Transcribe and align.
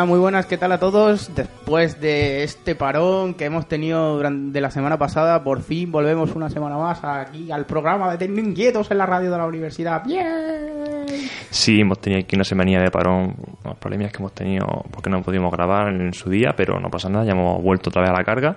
Hola, 0.00 0.06
muy 0.08 0.18
buenas, 0.18 0.46
¿qué 0.46 0.56
tal 0.56 0.72
a 0.72 0.78
todos? 0.80 1.30
Después 1.34 2.00
de 2.00 2.42
este 2.42 2.74
parón 2.74 3.34
que 3.34 3.44
hemos 3.44 3.68
tenido 3.68 4.16
durante 4.16 4.58
la 4.62 4.70
semana 4.70 4.96
pasada, 4.96 5.44
por 5.44 5.60
fin 5.60 5.92
volvemos 5.92 6.34
una 6.34 6.48
semana 6.48 6.78
más 6.78 7.04
aquí 7.04 7.52
al 7.52 7.66
programa 7.66 8.10
de 8.10 8.16
Tecno 8.16 8.40
Inquietos 8.40 8.90
en 8.90 8.96
la 8.96 9.04
radio 9.04 9.30
de 9.30 9.36
la 9.36 9.44
universidad. 9.44 10.02
¡Bien! 10.06 11.04
Sí, 11.50 11.82
hemos 11.82 11.98
tenido 12.00 12.22
aquí 12.22 12.34
una 12.34 12.44
semanilla 12.44 12.80
de 12.80 12.90
parón, 12.90 13.36
los 13.62 13.76
problemas 13.76 14.10
que 14.10 14.16
hemos 14.20 14.32
tenido 14.32 14.64
porque 14.90 15.10
no 15.10 15.20
pudimos 15.20 15.52
grabar 15.52 15.88
en 15.88 16.14
su 16.14 16.30
día, 16.30 16.54
pero 16.56 16.80
no 16.80 16.88
pasa 16.88 17.10
nada, 17.10 17.26
ya 17.26 17.32
hemos 17.32 17.62
vuelto 17.62 17.90
otra 17.90 18.00
vez 18.00 18.10
a 18.10 18.14
la 18.14 18.24
carga 18.24 18.56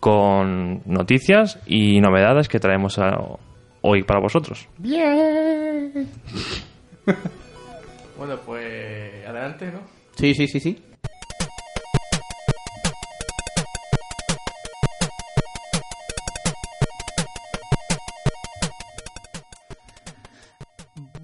con 0.00 0.80
noticias 0.86 1.58
y 1.66 2.00
novedades 2.00 2.48
que 2.48 2.58
traemos 2.58 2.98
a- 2.98 3.18
hoy 3.82 4.02
para 4.04 4.20
vosotros. 4.20 4.66
¡Bien! 4.78 6.08
Bueno, 8.16 8.36
pues 8.46 9.26
adelante, 9.28 9.66
¿no? 9.72 9.99
Sí, 10.20 10.34
sí, 10.34 10.46
sí, 10.46 10.60
sí. 10.60 10.78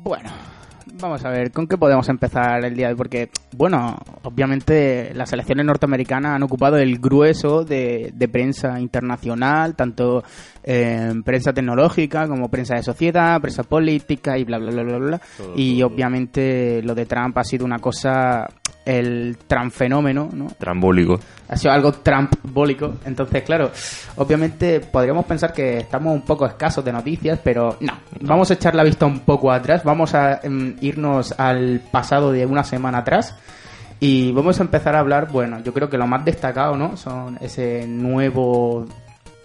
Bueno, 0.03 0.31
vamos 0.95 1.23
a 1.27 1.29
ver, 1.29 1.53
¿con 1.53 1.67
qué 1.67 1.77
podemos 1.77 2.09
empezar 2.09 2.65
el 2.65 2.75
día 2.75 2.87
de 2.87 2.93
hoy? 2.95 2.97
Porque, 2.97 3.29
bueno, 3.55 3.99
obviamente 4.23 5.13
las 5.15 5.31
elecciones 5.33 5.67
norteamericanas 5.67 6.35
han 6.37 6.43
ocupado 6.45 6.79
el 6.79 6.99
grueso 6.99 7.65
de, 7.65 8.13
de 8.15 8.29
prensa 8.29 8.81
internacional, 8.81 9.77
tanto 9.77 10.25
eh, 10.63 11.13
prensa 11.25 11.53
tecnológica 11.53 12.27
como 12.27 12.49
prensa 12.49 12.77
de 12.77 12.83
sociedad, 12.83 13.41
prensa 13.41 13.63
política 13.63 14.39
y 14.39 14.45
bla, 14.45 14.59
bla, 14.59 14.71
bla, 14.71 14.83
bla, 14.83 14.99
bla. 14.99 15.21
Y 15.55 15.83
obviamente 15.83 16.81
lo 16.83 16.95
de 16.95 17.05
Trump 17.07 17.37
ha 17.37 17.45
sido 17.45 17.65
una 17.65 17.79
cosa, 17.79 18.47
el 18.87 19.37
Trump 19.49 19.73
fenómeno, 19.73 20.31
¿no? 20.33 20.47
Trambólico. 20.59 21.19
ha 21.49 21.57
sido 21.57 21.75
algo 21.75 21.93
Trumpbólico. 21.93 22.95
Entonces, 23.05 23.43
claro, 23.43 23.71
obviamente 24.17 24.81
podríamos 24.81 25.27
pensar 25.27 25.53
que 25.53 25.79
estamos 25.79 26.15
un 26.15 26.23
poco 26.23 26.47
escasos 26.47 26.85
de 26.85 26.93
noticias, 26.93 27.41
pero 27.43 27.77
no. 27.81 27.93
Vamos 28.21 28.51
a 28.51 28.55
echar 28.55 28.75
la 28.75 28.85
vista 28.85 29.05
un 29.05 29.21
poco 29.21 29.51
atrás, 29.51 29.83
vamos 29.85 30.15
a 30.15 30.41
em, 30.43 30.77
irnos 30.81 31.39
al 31.39 31.83
pasado 31.91 32.31
de 32.31 32.47
una 32.47 32.63
semana 32.63 32.99
atrás 32.99 33.35
y 33.99 34.31
vamos 34.33 34.61
a 34.61 34.63
empezar 34.63 34.95
a 34.95 35.01
hablar, 35.01 35.31
bueno, 35.33 35.61
yo 35.65 35.75
creo 35.75 35.91
que 35.91 35.99
lo 35.99 36.07
más 36.07 36.25
destacado, 36.25 36.77
¿no? 36.77 36.97
Son 36.97 37.39
ese 37.41 37.87
nuevo, 37.89 38.87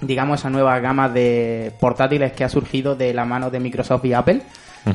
digamos, 0.01 0.39
esa 0.39 0.49
nueva 0.51 0.79
gama 0.79 1.09
de 1.09 1.73
portátiles 1.79 2.33
que 2.33 2.43
ha 2.43 2.49
surgido 2.49 2.95
de 2.95 3.13
la 3.13 3.25
mano 3.25 3.49
de 3.49 3.59
Microsoft 3.59 4.05
y 4.05 4.13
Apple. 4.13 4.43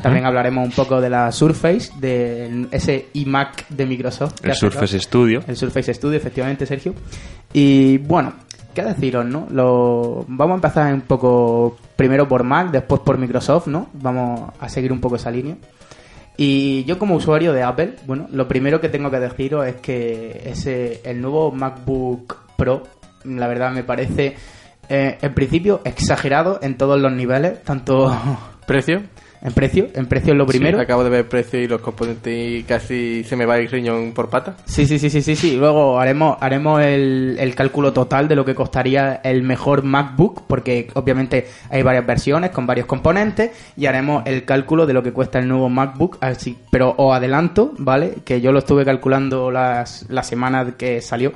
También 0.01 0.25
hablaremos 0.25 0.65
un 0.65 0.71
poco 0.71 0.99
de 0.99 1.09
la 1.09 1.31
Surface, 1.31 1.91
de 1.99 2.67
ese 2.71 3.07
iMac 3.13 3.67
de 3.69 3.85
Microsoft. 3.85 4.43
El. 4.43 4.53
Surface 4.53 4.99
Studio. 4.99 5.43
El 5.47 5.55
Surface 5.55 5.93
Studio, 5.93 6.17
efectivamente, 6.17 6.65
Sergio. 6.65 6.93
Y 7.53 7.97
bueno, 7.99 8.33
¿qué 8.73 8.83
deciros, 8.83 9.25
no? 9.25 9.47
Lo... 9.49 10.25
Vamos 10.27 10.53
a 10.53 10.55
empezar 10.55 10.93
un 10.93 11.01
poco 11.01 11.77
primero 11.95 12.27
por 12.27 12.43
Mac, 12.43 12.71
después 12.71 13.01
por 13.01 13.17
Microsoft, 13.17 13.67
¿no? 13.67 13.89
Vamos 13.93 14.51
a 14.59 14.67
seguir 14.67 14.91
un 14.91 14.99
poco 14.99 15.15
esa 15.15 15.31
línea. 15.31 15.55
Y 16.35 16.83
yo 16.83 16.99
como 16.99 17.15
usuario 17.15 17.53
de 17.53 17.63
Apple, 17.63 17.95
bueno, 18.05 18.27
lo 18.31 18.47
primero 18.47 18.79
que 18.79 18.89
tengo 18.89 19.09
que 19.09 19.19
deciros 19.19 19.65
es 19.65 19.75
que 19.75 20.43
ese, 20.45 21.01
el 21.03 21.19
nuevo 21.21 21.51
MacBook 21.51 22.35
Pro, 22.57 22.83
la 23.23 23.47
verdad 23.47 23.71
me 23.71 23.83
parece, 23.83 24.35
eh, 24.89 25.17
en 25.19 25.33
principio, 25.33 25.81
exagerado 25.83 26.59
en 26.61 26.77
todos 26.77 26.99
los 26.99 27.11
niveles, 27.11 27.63
tanto 27.63 28.15
¿Precio? 28.67 29.01
En 29.41 29.53
precio, 29.53 29.87
en 29.93 30.07
precio 30.07 30.33
es 30.33 30.37
lo 30.37 30.45
primero. 30.45 30.77
Sí, 30.77 30.83
acabo 30.83 31.03
de 31.03 31.09
ver 31.09 31.27
precio 31.29 31.59
y 31.59 31.67
los 31.67 31.81
componentes 31.81 32.33
y 32.33 32.63
casi 32.63 33.23
se 33.23 33.35
me 33.35 33.45
va 33.45 33.57
el 33.57 33.69
riñón 33.69 34.13
por 34.13 34.29
pata. 34.29 34.55
Sí, 34.65 34.85
sí, 34.85 34.99
sí, 34.99 35.09
sí, 35.09 35.21
sí, 35.21 35.35
sí. 35.35 35.55
Luego 35.57 35.99
haremos, 35.99 36.37
haremos 36.41 36.81
el, 36.81 37.37
el 37.39 37.55
cálculo 37.55 37.93
total 37.93 38.27
de 38.27 38.35
lo 38.35 38.45
que 38.45 38.55
costaría 38.55 39.21
el 39.23 39.43
mejor 39.43 39.83
MacBook, 39.83 40.43
porque 40.47 40.89
obviamente 40.93 41.47
hay 41.69 41.83
varias 41.83 42.05
versiones 42.05 42.51
con 42.51 42.65
varios 42.65 42.87
componentes, 42.87 43.51
y 43.75 43.85
haremos 43.85 44.23
el 44.25 44.45
cálculo 44.45 44.85
de 44.85 44.93
lo 44.93 45.03
que 45.03 45.13
cuesta 45.13 45.39
el 45.39 45.47
nuevo 45.47 45.69
MacBook. 45.69 46.17
Así, 46.21 46.57
pero 46.71 46.95
os 46.97 47.15
adelanto, 47.15 47.73
¿vale? 47.77 48.15
Que 48.25 48.41
yo 48.41 48.51
lo 48.51 48.59
estuve 48.59 48.85
calculando 48.85 49.51
las, 49.51 50.05
la 50.09 50.23
semana 50.23 50.73
que 50.77 51.01
salió 51.01 51.31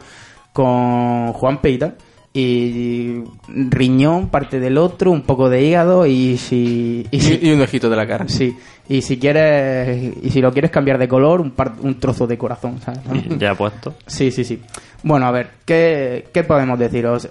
con 0.54 1.34
Juan 1.34 1.62
Peita. 1.62 1.94
Y 2.34 3.24
riñón, 3.48 4.30
parte 4.30 4.60
del 4.60 4.78
otro, 4.78 5.12
un 5.12 5.24
poco 5.24 5.50
de 5.50 5.64
hígado 5.64 6.06
y 6.06 6.38
si... 6.38 7.06
Y 7.12 7.20
si 7.20 7.34
Y, 7.42 7.50
y 7.50 7.54
un 7.54 7.62
ojito 7.62 7.90
de 7.90 7.96
la 7.98 8.08
cara. 8.08 8.28
Sí, 8.30 8.56
y 8.88 9.02
si 9.02 9.18
quieres, 9.18 10.14
y 10.24 10.30
si 10.30 10.40
lo 10.40 10.52
quieres 10.54 10.72
cambiar 10.72 10.98
de 10.98 11.10
color, 11.10 11.42
un, 11.42 11.52
par- 11.52 11.74
un 11.82 12.00
trozo 12.00 12.28
de 12.28 12.38
corazón, 12.38 12.80
¿sabes? 12.80 13.02
Ya 13.38 13.54
puesto. 13.56 13.96
Sí, 14.08 14.32
sí, 14.32 14.46
sí. 14.46 14.62
Bueno, 15.04 15.26
a 15.26 15.32
ver, 15.32 15.50
¿qué, 15.66 16.28
qué 16.34 16.44
podemos 16.44 16.80
deciros? 16.80 17.28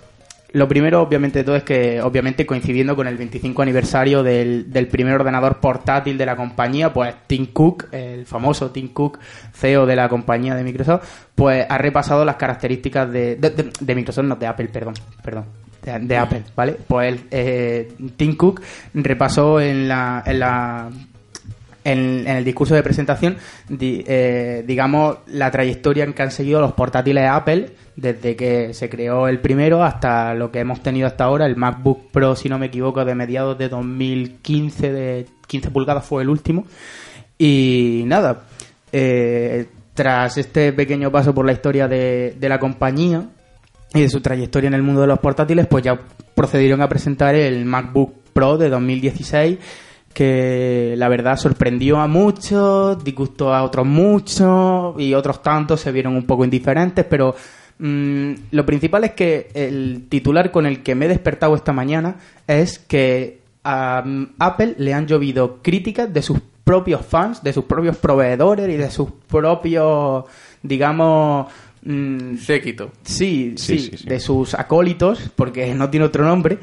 Lo 0.52 0.66
primero, 0.66 1.00
obviamente, 1.00 1.40
de 1.40 1.44
todo 1.44 1.56
es 1.56 1.62
que, 1.62 2.00
obviamente, 2.02 2.44
coincidiendo 2.44 2.96
con 2.96 3.06
el 3.06 3.16
25 3.16 3.62
aniversario 3.62 4.22
del, 4.22 4.72
del 4.72 4.88
primer 4.88 5.14
ordenador 5.14 5.60
portátil 5.60 6.18
de 6.18 6.26
la 6.26 6.36
compañía, 6.36 6.92
pues 6.92 7.14
Tim 7.26 7.46
Cook, 7.46 7.86
el 7.92 8.26
famoso 8.26 8.70
Tim 8.70 8.88
Cook, 8.88 9.18
CEO 9.52 9.86
de 9.86 9.96
la 9.96 10.08
compañía 10.08 10.56
de 10.56 10.64
Microsoft, 10.64 11.04
pues 11.34 11.64
ha 11.68 11.78
repasado 11.78 12.24
las 12.24 12.36
características 12.36 13.10
de, 13.12 13.36
de, 13.36 13.94
Microsoft, 13.94 14.24
no 14.24 14.36
de 14.36 14.46
Apple, 14.46 14.68
perdón, 14.68 14.94
perdón. 15.22 15.44
De, 15.82 15.98
de 15.98 16.16
Apple, 16.16 16.42
¿vale? 16.54 16.76
Pues 16.86 17.20
eh, 17.30 17.92
Tim 18.16 18.36
Cook 18.36 18.60
repasó 18.92 19.60
en 19.60 19.88
la, 19.88 20.22
en 20.26 20.40
la 20.40 20.90
en, 21.84 22.26
el 22.26 22.44
discurso 22.44 22.74
de 22.74 22.82
presentación, 22.82 23.36
eh, 23.80 24.64
digamos, 24.66 25.18
la 25.28 25.50
trayectoria 25.50 26.04
en 26.04 26.12
que 26.12 26.22
han 26.22 26.30
seguido 26.30 26.60
los 26.60 26.72
portátiles 26.72 27.28
Apple 27.28 27.70
desde 27.96 28.36
que 28.36 28.74
se 28.74 28.88
creó 28.88 29.28
el 29.28 29.40
primero 29.40 29.82
hasta 29.82 30.34
lo 30.34 30.50
que 30.50 30.60
hemos 30.60 30.82
tenido 30.82 31.06
hasta 31.06 31.24
ahora, 31.24 31.46
el 31.46 31.56
MacBook 31.56 32.10
Pro, 32.10 32.36
si 32.36 32.48
no 32.48 32.58
me 32.58 32.66
equivoco, 32.66 33.04
de 33.04 33.14
mediados 33.14 33.58
de 33.58 33.68
2015, 33.68 34.92
de 34.92 35.26
15 35.46 35.70
pulgadas 35.70 36.04
fue 36.04 36.22
el 36.22 36.28
último. 36.28 36.64
Y 37.38 38.02
nada, 38.06 38.44
eh, 38.92 39.66
tras 39.94 40.38
este 40.38 40.72
pequeño 40.72 41.10
paso 41.10 41.34
por 41.34 41.44
la 41.44 41.52
historia 41.52 41.88
de 41.88 42.36
la 42.40 42.58
compañía 42.58 43.28
y 43.92 44.02
de 44.02 44.08
su 44.08 44.20
trayectoria 44.20 44.68
en 44.68 44.74
el 44.74 44.82
mundo 44.82 45.00
de 45.00 45.06
los 45.06 45.18
portátiles, 45.18 45.66
pues 45.66 45.84
ya 45.84 45.98
procedieron 46.34 46.80
a 46.80 46.88
presentar 46.88 47.34
el 47.34 47.64
MacBook 47.64 48.14
Pro 48.32 48.56
de 48.56 48.70
2016 48.70 49.58
que 50.12 50.94
la 50.96 51.08
verdad 51.08 51.36
sorprendió 51.36 51.98
a 52.00 52.06
muchos, 52.06 53.02
disgustó 53.04 53.54
a 53.54 53.62
otros 53.62 53.86
muchos 53.86 55.00
y 55.00 55.14
otros 55.14 55.42
tantos 55.42 55.80
se 55.80 55.92
vieron 55.92 56.16
un 56.16 56.26
poco 56.26 56.44
indiferentes, 56.44 57.04
pero 57.04 57.34
mm, 57.78 58.32
lo 58.50 58.66
principal 58.66 59.04
es 59.04 59.12
que 59.12 59.48
el 59.54 60.06
titular 60.08 60.50
con 60.50 60.66
el 60.66 60.82
que 60.82 60.94
me 60.94 61.06
he 61.06 61.08
despertado 61.08 61.54
esta 61.54 61.72
mañana 61.72 62.16
es 62.46 62.78
que 62.78 63.40
a 63.62 64.02
mm, 64.04 64.34
Apple 64.38 64.74
le 64.78 64.94
han 64.94 65.06
llovido 65.06 65.58
críticas 65.62 66.12
de 66.12 66.22
sus 66.22 66.40
propios 66.64 67.04
fans, 67.04 67.42
de 67.42 67.52
sus 67.52 67.64
propios 67.64 67.96
proveedores 67.96 68.68
y 68.68 68.76
de 68.76 68.90
sus 68.90 69.10
propios, 69.28 70.24
digamos, 70.62 71.46
mm, 71.82 72.36
Séquito. 72.36 72.90
Sí, 73.02 73.54
sí, 73.56 73.78
Sí, 73.78 73.90
sí, 73.90 73.96
sí. 73.98 74.08
de 74.08 74.20
sus 74.20 74.54
acólitos, 74.54 75.30
porque 75.34 75.74
no 75.74 75.88
tiene 75.90 76.06
otro 76.06 76.24
nombre. 76.24 76.58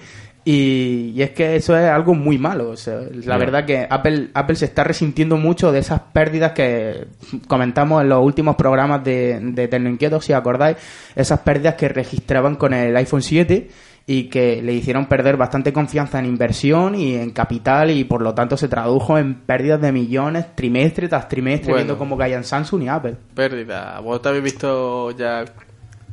Y, 0.50 1.12
y 1.14 1.22
es 1.24 1.32
que 1.32 1.58
eso 1.58 1.76
es 1.78 1.90
algo 1.90 2.14
muy 2.14 2.38
malo. 2.38 2.70
o 2.70 2.78
sea, 2.78 3.02
la 3.26 3.38
verdad 3.38 3.66
que 3.66 3.86
Apple, 3.90 4.30
Apple 4.34 4.56
se 4.56 4.64
está 4.64 4.86
resintiendo 4.86 5.36
mucho 5.36 5.74
de 5.74 5.80
esas 5.80 6.00
pérdidas 6.14 6.54
que 6.54 7.08
comentamos 7.50 8.02
en 8.02 8.08
los 8.08 8.24
últimos 8.24 8.56
programas 8.56 9.04
de, 9.04 9.42
de 9.42 9.68
Tecnoinquietos, 9.68 10.24
si 10.24 10.32
acordáis, 10.32 10.78
esas 11.18 11.42
pérdidas 11.42 11.76
que 11.76 11.90
registraban 11.90 12.56
con 12.56 12.74
el 12.74 12.96
iPhone 12.96 13.22
7 13.22 13.68
y 14.06 14.30
que 14.30 14.62
le 14.62 14.72
hicieron 14.72 15.08
perder 15.08 15.36
bastante 15.36 15.74
confianza 15.74 16.18
en 16.20 16.26
inversión 16.28 16.96
y 16.96 17.16
en 17.16 17.32
capital 17.32 17.92
y 17.92 18.06
por 18.06 18.22
lo 18.22 18.34
tanto 18.34 18.56
se 18.56 18.70
tradujo 18.70 19.18
en 19.18 19.42
pérdidas 19.42 19.82
de 19.82 19.92
millones 19.92 20.56
trimestre 20.56 21.10
tras 21.10 21.28
trimestre 21.28 21.72
Bueno. 21.74 21.84
viendo 21.84 21.98
cómo 21.98 22.18
caían 22.18 22.46
Samsung 22.46 22.84
y 22.84 22.88
Apple. 22.88 23.18
Pérdida. 23.36 24.00
¿Vosotros 24.00 24.30
habéis 24.32 24.46
visto 24.46 25.12
ya 25.12 25.44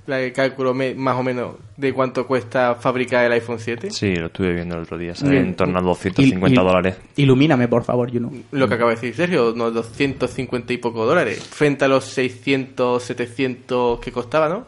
el 0.06 0.33
cálculo 0.33 0.75
me- 0.75 0.95
más 0.95 1.17
o 1.17 1.23
menos 1.23 1.56
de 1.77 1.93
cuánto 1.93 2.27
cuesta 2.27 2.75
fabricar 2.75 3.25
el 3.25 3.33
iPhone 3.33 3.59
7? 3.59 3.91
Sí, 3.91 4.15
lo 4.17 4.27
estuve 4.27 4.53
viendo 4.53 4.75
el 4.77 4.83
otro 4.83 4.99
día. 4.99 5.15
Sale 5.15 5.39
en 5.39 5.55
torno 5.56 5.79
a 5.79 5.83
250 5.83 6.47
Il- 6.49 6.53
il- 6.53 6.67
dólares. 6.69 6.97
Ilumíname, 7.17 7.69
por 7.69 7.85
favor, 7.85 8.11
Juno. 8.12 8.31
Lo 8.53 8.69
que 8.69 8.75
acaba 8.75 8.91
de 8.91 8.97
decir 8.97 9.15
Sergio, 9.15 9.53
unos 9.53 9.73
250 9.75 10.73
y 10.73 10.77
poco 10.79 11.06
dólares. 11.06 11.43
Frente 11.43 11.85
a 11.85 11.89
los 11.89 12.05
600, 12.05 13.03
700 13.03 13.99
que 14.01 14.12
costaba, 14.12 14.49
¿no? 14.49 14.67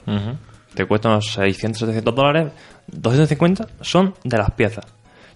Te 0.75 0.85
cuesta 0.87 1.09
unos 1.09 1.27
600, 1.33 1.79
700 1.81 2.15
dólares. 2.15 2.53
250 2.89 3.67
son 3.81 4.15
de 4.25 4.39
las 4.39 4.51
piezas. 4.53 4.85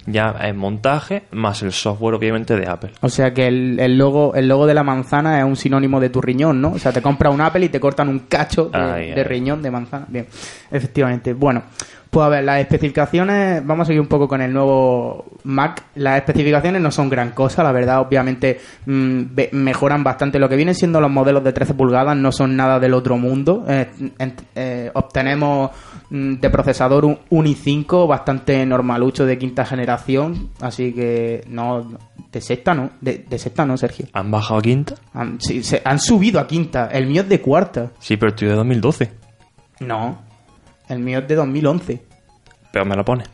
Ya 0.07 0.35
en 0.43 0.57
montaje, 0.57 1.25
más 1.31 1.63
el 1.63 1.73
software, 1.73 2.15
obviamente, 2.15 2.57
de 2.57 2.67
Apple. 2.69 2.91
O 3.01 3.09
sea 3.09 3.33
que 3.35 3.47
el, 3.47 3.79
el 3.81 3.99
logo 3.99 4.35
el 4.35 4.49
logo 4.49 4.67
de 4.67 4.75
la 4.75 4.83
manzana 4.83 5.39
es 5.39 5.45
un 5.45 5.57
sinónimo 5.57 6.01
de 6.01 6.09
tu 6.11 6.21
riñón, 6.21 6.61
¿no? 6.61 6.73
O 6.73 6.79
sea, 6.79 6.93
te 6.93 7.03
compras 7.03 7.33
un 7.35 7.41
Apple 7.41 7.65
y 7.67 7.69
te 7.69 7.81
cortan 7.81 8.09
un 8.09 8.21
cacho 8.21 8.67
de, 8.67 8.79
Ay, 8.79 9.07
de 9.13 9.21
ay. 9.21 9.25
riñón 9.25 9.63
de 9.63 9.71
manzana. 9.71 10.07
Bien, 10.09 10.27
efectivamente. 10.71 11.33
Bueno, 11.35 11.63
Pues 12.11 12.27
a 12.27 12.29
ver, 12.29 12.43
las 12.43 12.59
especificaciones, 12.61 13.65
vamos 13.65 13.85
a 13.85 13.87
seguir 13.87 14.01
un 14.01 14.09
poco 14.09 14.27
con 14.27 14.41
el 14.41 14.53
nuevo 14.53 15.27
Mac. 15.45 15.85
Las 15.95 16.17
especificaciones 16.17 16.83
no 16.83 16.91
son 16.91 17.09
gran 17.09 17.31
cosa, 17.31 17.63
la 17.63 17.71
verdad, 17.71 18.01
obviamente 18.01 18.59
mm, 18.87 19.23
mejoran 19.53 20.03
bastante. 20.03 20.41
Lo 20.41 20.49
que 20.49 20.57
vienen 20.57 20.75
siendo 20.75 21.01
los 21.01 21.11
modelos 21.11 21.45
de 21.45 21.53
13 21.53 21.75
pulgadas 21.75 22.17
no 22.17 22.33
son 22.33 22.57
nada 22.57 22.81
del 22.81 22.95
otro 22.95 23.17
mundo. 23.17 23.65
Eh, 23.69 23.87
eh, 24.57 24.91
obtenemos 24.95 25.71
de 26.11 26.51
procesador 26.51 27.05
un, 27.05 27.19
un 27.31 27.47
i5 27.47 28.07
bastante 28.09 28.67
normalucho 28.67 29.25
de 29.27 29.39
quinta 29.39 29.65
generación, 29.65 30.51
así 30.61 30.93
que 30.93 31.45
no, 31.49 31.99
de 32.33 32.41
sexta 32.41 32.75
no, 32.75 32.91
de, 33.01 33.19
de 33.29 33.39
sexta 33.39 33.65
no, 33.65 33.77
Sergio. 33.77 34.07
¿Han 34.13 34.31
bajado 34.31 34.59
a 34.59 34.63
quinta? 34.63 34.95
Han, 35.15 35.41
sí, 35.41 35.63
se- 35.63 35.83
han 35.85 35.99
subido 36.01 36.41
a 36.41 36.47
quinta, 36.47 36.89
el 36.93 37.07
mío 37.07 37.23
es 37.23 37.29
de 37.29 37.41
cuarta. 37.41 37.93
Sí, 38.01 38.17
pero 38.17 38.31
estoy 38.31 38.49
de 38.49 38.55
2012. 38.55 39.13
No, 39.81 40.19
el 40.89 40.99
mío 40.99 41.21
es 41.21 41.29
de 41.29 41.35
2011. 41.37 42.03
Pero 42.73 42.85
me 42.85 42.97
lo 42.97 43.05
pone. 43.05 43.25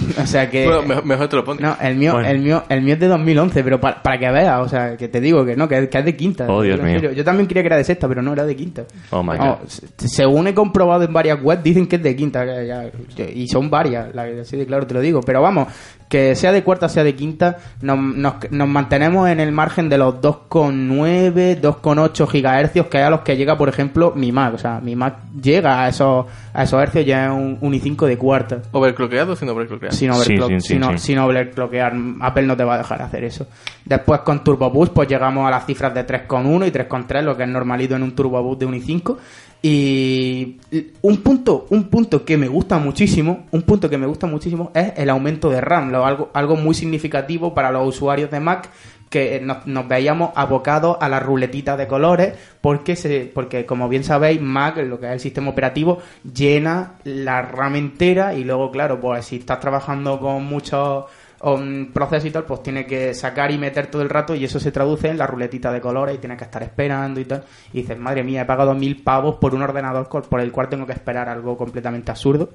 O 0.22 0.26
sea 0.26 0.50
que... 0.50 0.64
Bueno, 0.66 0.82
mejor, 0.82 1.04
mejor 1.04 1.28
te 1.28 1.36
lo 1.36 1.44
pones. 1.44 1.62
No, 1.62 1.76
el 1.80 1.96
mío, 1.96 2.12
Bueno. 2.12 2.28
el 2.28 2.38
mío, 2.40 2.62
el 2.68 2.82
mío 2.82 2.94
es 2.94 3.00
de 3.00 3.06
2011, 3.08 3.64
pero 3.64 3.80
para, 3.80 4.02
para 4.02 4.18
que 4.18 4.30
veas, 4.30 4.60
o 4.60 4.68
sea, 4.68 4.96
que 4.96 5.08
te 5.08 5.20
digo 5.20 5.44
que 5.44 5.56
no, 5.56 5.68
que, 5.68 5.88
que 5.88 5.98
es 5.98 6.04
de 6.04 6.16
quinta. 6.16 6.46
Oh, 6.48 6.62
Dios 6.62 6.80
mío. 6.80 6.94
serio, 7.00 7.12
Yo 7.12 7.24
también 7.24 7.46
creía 7.46 7.62
que 7.62 7.66
era 7.68 7.76
de 7.76 7.84
sexta, 7.84 8.08
pero 8.08 8.22
no, 8.22 8.32
era 8.32 8.44
de 8.44 8.56
quinta. 8.56 8.84
Oh, 9.10 9.22
my 9.22 9.36
No, 9.38 9.58
God. 9.60 9.68
se- 9.68 10.08
según 10.08 10.46
he 10.48 10.54
comprobado 10.54 11.04
en 11.04 11.12
varias 11.12 11.38
webs, 11.42 11.62
dicen 11.62 11.86
que 11.86 11.96
es 11.96 12.02
de 12.02 12.16
quinta, 12.16 12.44
que 12.44 12.66
ya- 12.66 12.90
y 13.34 13.46
son 13.48 13.70
varias, 13.70 14.14
la, 14.14 14.24
así 14.40 14.56
de 14.56 14.66
claro 14.66 14.86
te 14.86 14.94
lo 14.94 15.00
digo. 15.00 15.20
Pero 15.20 15.42
vamos, 15.42 15.68
que 16.10 16.34
sea 16.34 16.50
de 16.50 16.64
cuarta, 16.64 16.88
sea 16.88 17.04
de 17.04 17.14
quinta, 17.14 17.58
nos, 17.82 17.96
nos, 17.96 18.34
nos 18.50 18.68
mantenemos 18.68 19.28
en 19.28 19.38
el 19.38 19.52
margen 19.52 19.88
de 19.88 19.96
los 19.96 20.16
2,9, 20.16 21.60
2,8 21.60 22.28
gigahercios, 22.28 22.86
que 22.88 22.98
es 22.98 23.04
a 23.04 23.10
los 23.10 23.20
que 23.20 23.36
llega, 23.36 23.56
por 23.56 23.68
ejemplo, 23.68 24.12
mi 24.16 24.32
Mac. 24.32 24.54
O 24.54 24.58
sea, 24.58 24.80
mi 24.80 24.96
Mac 24.96 25.18
llega 25.40 25.84
a 25.84 25.88
esos, 25.88 26.26
a 26.52 26.64
esos 26.64 26.82
hercios 26.82 27.06
ya 27.06 27.26
es 27.26 27.30
un, 27.30 27.58
un 27.60 27.72
i5 27.72 28.06
de 28.06 28.18
cuarta. 28.18 28.60
¿Overclockeado 28.72 29.34
o 29.34 29.36
sin 29.36 29.50
overclockeado? 29.50 29.94
Sin, 29.94 30.12
Sí, 30.12 30.18
overclock, 30.18 30.50
sí, 30.50 30.60
sí, 30.60 30.80
sin, 30.82 30.98
sin 30.98 31.18
overclockear, 31.18 31.94
Apple 32.20 32.42
no 32.42 32.56
te 32.56 32.64
va 32.64 32.74
a 32.74 32.78
dejar 32.78 33.02
hacer 33.02 33.22
eso. 33.22 33.46
Después 33.84 34.22
con 34.22 34.42
Turbo 34.42 34.68
Boost, 34.68 34.92
pues 34.92 35.08
llegamos 35.08 35.46
a 35.46 35.50
las 35.50 35.64
cifras 35.64 35.94
de 35.94 36.04
3,1 36.04 36.66
y 36.66 36.72
3,3, 36.72 37.22
lo 37.22 37.36
que 37.36 37.44
es 37.44 37.48
normalito 37.48 37.94
en 37.94 38.02
un 38.02 38.16
Turbo 38.16 38.42
Boost 38.42 38.58
de 38.58 38.66
un 38.66 38.74
i5. 38.74 39.16
Y 39.62 40.58
un 41.02 41.18
punto, 41.18 41.66
un 41.68 41.90
punto 41.90 42.24
que 42.24 42.38
me 42.38 42.48
gusta 42.48 42.78
muchísimo, 42.78 43.46
un 43.50 43.62
punto 43.62 43.90
que 43.90 43.98
me 43.98 44.06
gusta 44.06 44.26
muchísimo 44.26 44.70
es 44.74 44.94
el 44.96 45.10
aumento 45.10 45.50
de 45.50 45.60
RAM, 45.60 45.94
algo, 45.94 46.30
algo 46.32 46.56
muy 46.56 46.74
significativo 46.74 47.52
para 47.52 47.70
los 47.70 47.86
usuarios 47.86 48.30
de 48.30 48.40
Mac 48.40 48.70
que 49.10 49.40
nos, 49.40 49.88
veíamos 49.88 50.30
abocados 50.36 50.96
a 51.00 51.08
la 51.08 51.18
ruletita 51.18 51.76
de 51.76 51.88
colores 51.88 52.34
porque 52.60 52.94
se, 52.94 53.30
porque 53.34 53.66
como 53.66 53.88
bien 53.88 54.04
sabéis 54.04 54.40
Mac 54.40 54.76
lo 54.78 55.00
que 55.00 55.06
es 55.06 55.12
el 55.12 55.20
sistema 55.20 55.50
operativo 55.50 55.98
llena 56.32 56.94
la 57.02 57.42
RAM 57.42 57.74
entera 57.74 58.34
y 58.34 58.44
luego 58.44 58.70
claro 58.70 59.00
pues 59.00 59.26
si 59.26 59.36
estás 59.36 59.58
trabajando 59.58 60.20
con 60.20 60.44
muchos 60.44 61.06
um, 61.40 61.86
procesos 61.92 62.26
y 62.26 62.30
tal 62.30 62.44
pues 62.44 62.62
tiene 62.62 62.86
que 62.86 63.14
sacar 63.14 63.50
y 63.50 63.58
meter 63.58 63.88
todo 63.88 64.02
el 64.02 64.08
rato 64.08 64.34
y 64.34 64.44
eso 64.44 64.60
se 64.60 64.72
traduce 64.72 65.08
en 65.08 65.18
la 65.18 65.26
ruletita 65.26 65.72
de 65.72 65.80
colores 65.80 66.14
y 66.14 66.18
tienes 66.18 66.38
que 66.38 66.44
estar 66.44 66.62
esperando 66.62 67.20
y 67.20 67.24
tal. 67.24 67.44
Y 67.72 67.82
dices 67.82 67.98
madre 67.98 68.22
mía 68.22 68.42
he 68.42 68.46
pagado 68.46 68.74
mil 68.74 69.02
pavos 69.02 69.36
por 69.36 69.54
un 69.54 69.62
ordenador 69.62 70.08
por 70.08 70.40
el 70.40 70.52
cual 70.52 70.68
tengo 70.68 70.86
que 70.86 70.92
esperar 70.92 71.28
algo 71.28 71.56
completamente 71.56 72.10
absurdo 72.10 72.50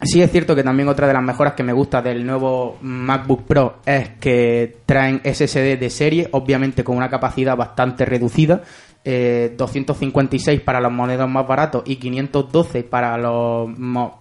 Sí 0.00 0.22
es 0.22 0.30
cierto 0.30 0.54
que 0.54 0.62
también 0.62 0.88
otra 0.88 1.08
de 1.08 1.12
las 1.12 1.22
mejoras 1.22 1.54
que 1.54 1.64
me 1.64 1.72
gusta 1.72 2.00
del 2.00 2.24
nuevo 2.24 2.78
MacBook 2.82 3.42
Pro 3.46 3.78
es 3.84 4.10
que 4.20 4.76
traen 4.86 5.20
SSD 5.24 5.76
de 5.76 5.90
serie, 5.90 6.28
obviamente 6.30 6.84
con 6.84 6.96
una 6.96 7.10
capacidad 7.10 7.56
bastante 7.56 8.04
reducida, 8.04 8.62
eh, 9.04 9.54
256 9.58 10.60
para 10.60 10.80
los 10.80 10.92
modelos 10.92 11.28
más 11.28 11.48
baratos 11.48 11.82
y 11.84 11.96
512 11.96 12.84
para 12.84 13.18
los 13.18 13.70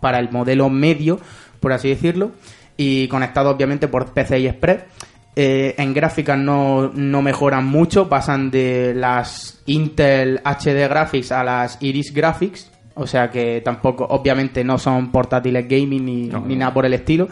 para 0.02 0.18
el 0.18 0.32
modelo 0.32 0.68
medio, 0.72 1.20
por 1.60 1.72
así 1.74 1.90
decirlo, 1.90 2.32
y 2.78 3.08
conectado 3.08 3.50
obviamente 3.50 3.88
por 3.88 4.14
PCI 4.14 4.48
Express. 4.48 4.84
Eh, 5.36 5.76
en 5.78 5.94
gráficas 5.94 6.38
no, 6.38 6.92
no 6.94 7.22
mejoran 7.22 7.66
mucho, 7.66 8.10
pasan 8.10 8.50
de 8.50 8.94
las 8.96 9.62
Intel 9.68 10.40
HD 10.44 10.88
Graphics 10.88 11.32
a 11.32 11.44
las 11.44 11.78
Iris 11.80 12.12
Graphics, 12.12 12.72
o 12.96 13.06
sea 13.06 13.30
que 13.30 13.62
tampoco, 13.64 14.06
obviamente 14.10 14.64
no 14.64 14.80
son 14.80 15.12
portátiles 15.12 15.68
gaming 15.70 16.04
ni, 16.06 16.28
No. 16.28 16.44
ni 16.44 16.56
nada 16.56 16.74
por 16.74 16.88
el 16.88 16.94
estilo. 16.96 17.28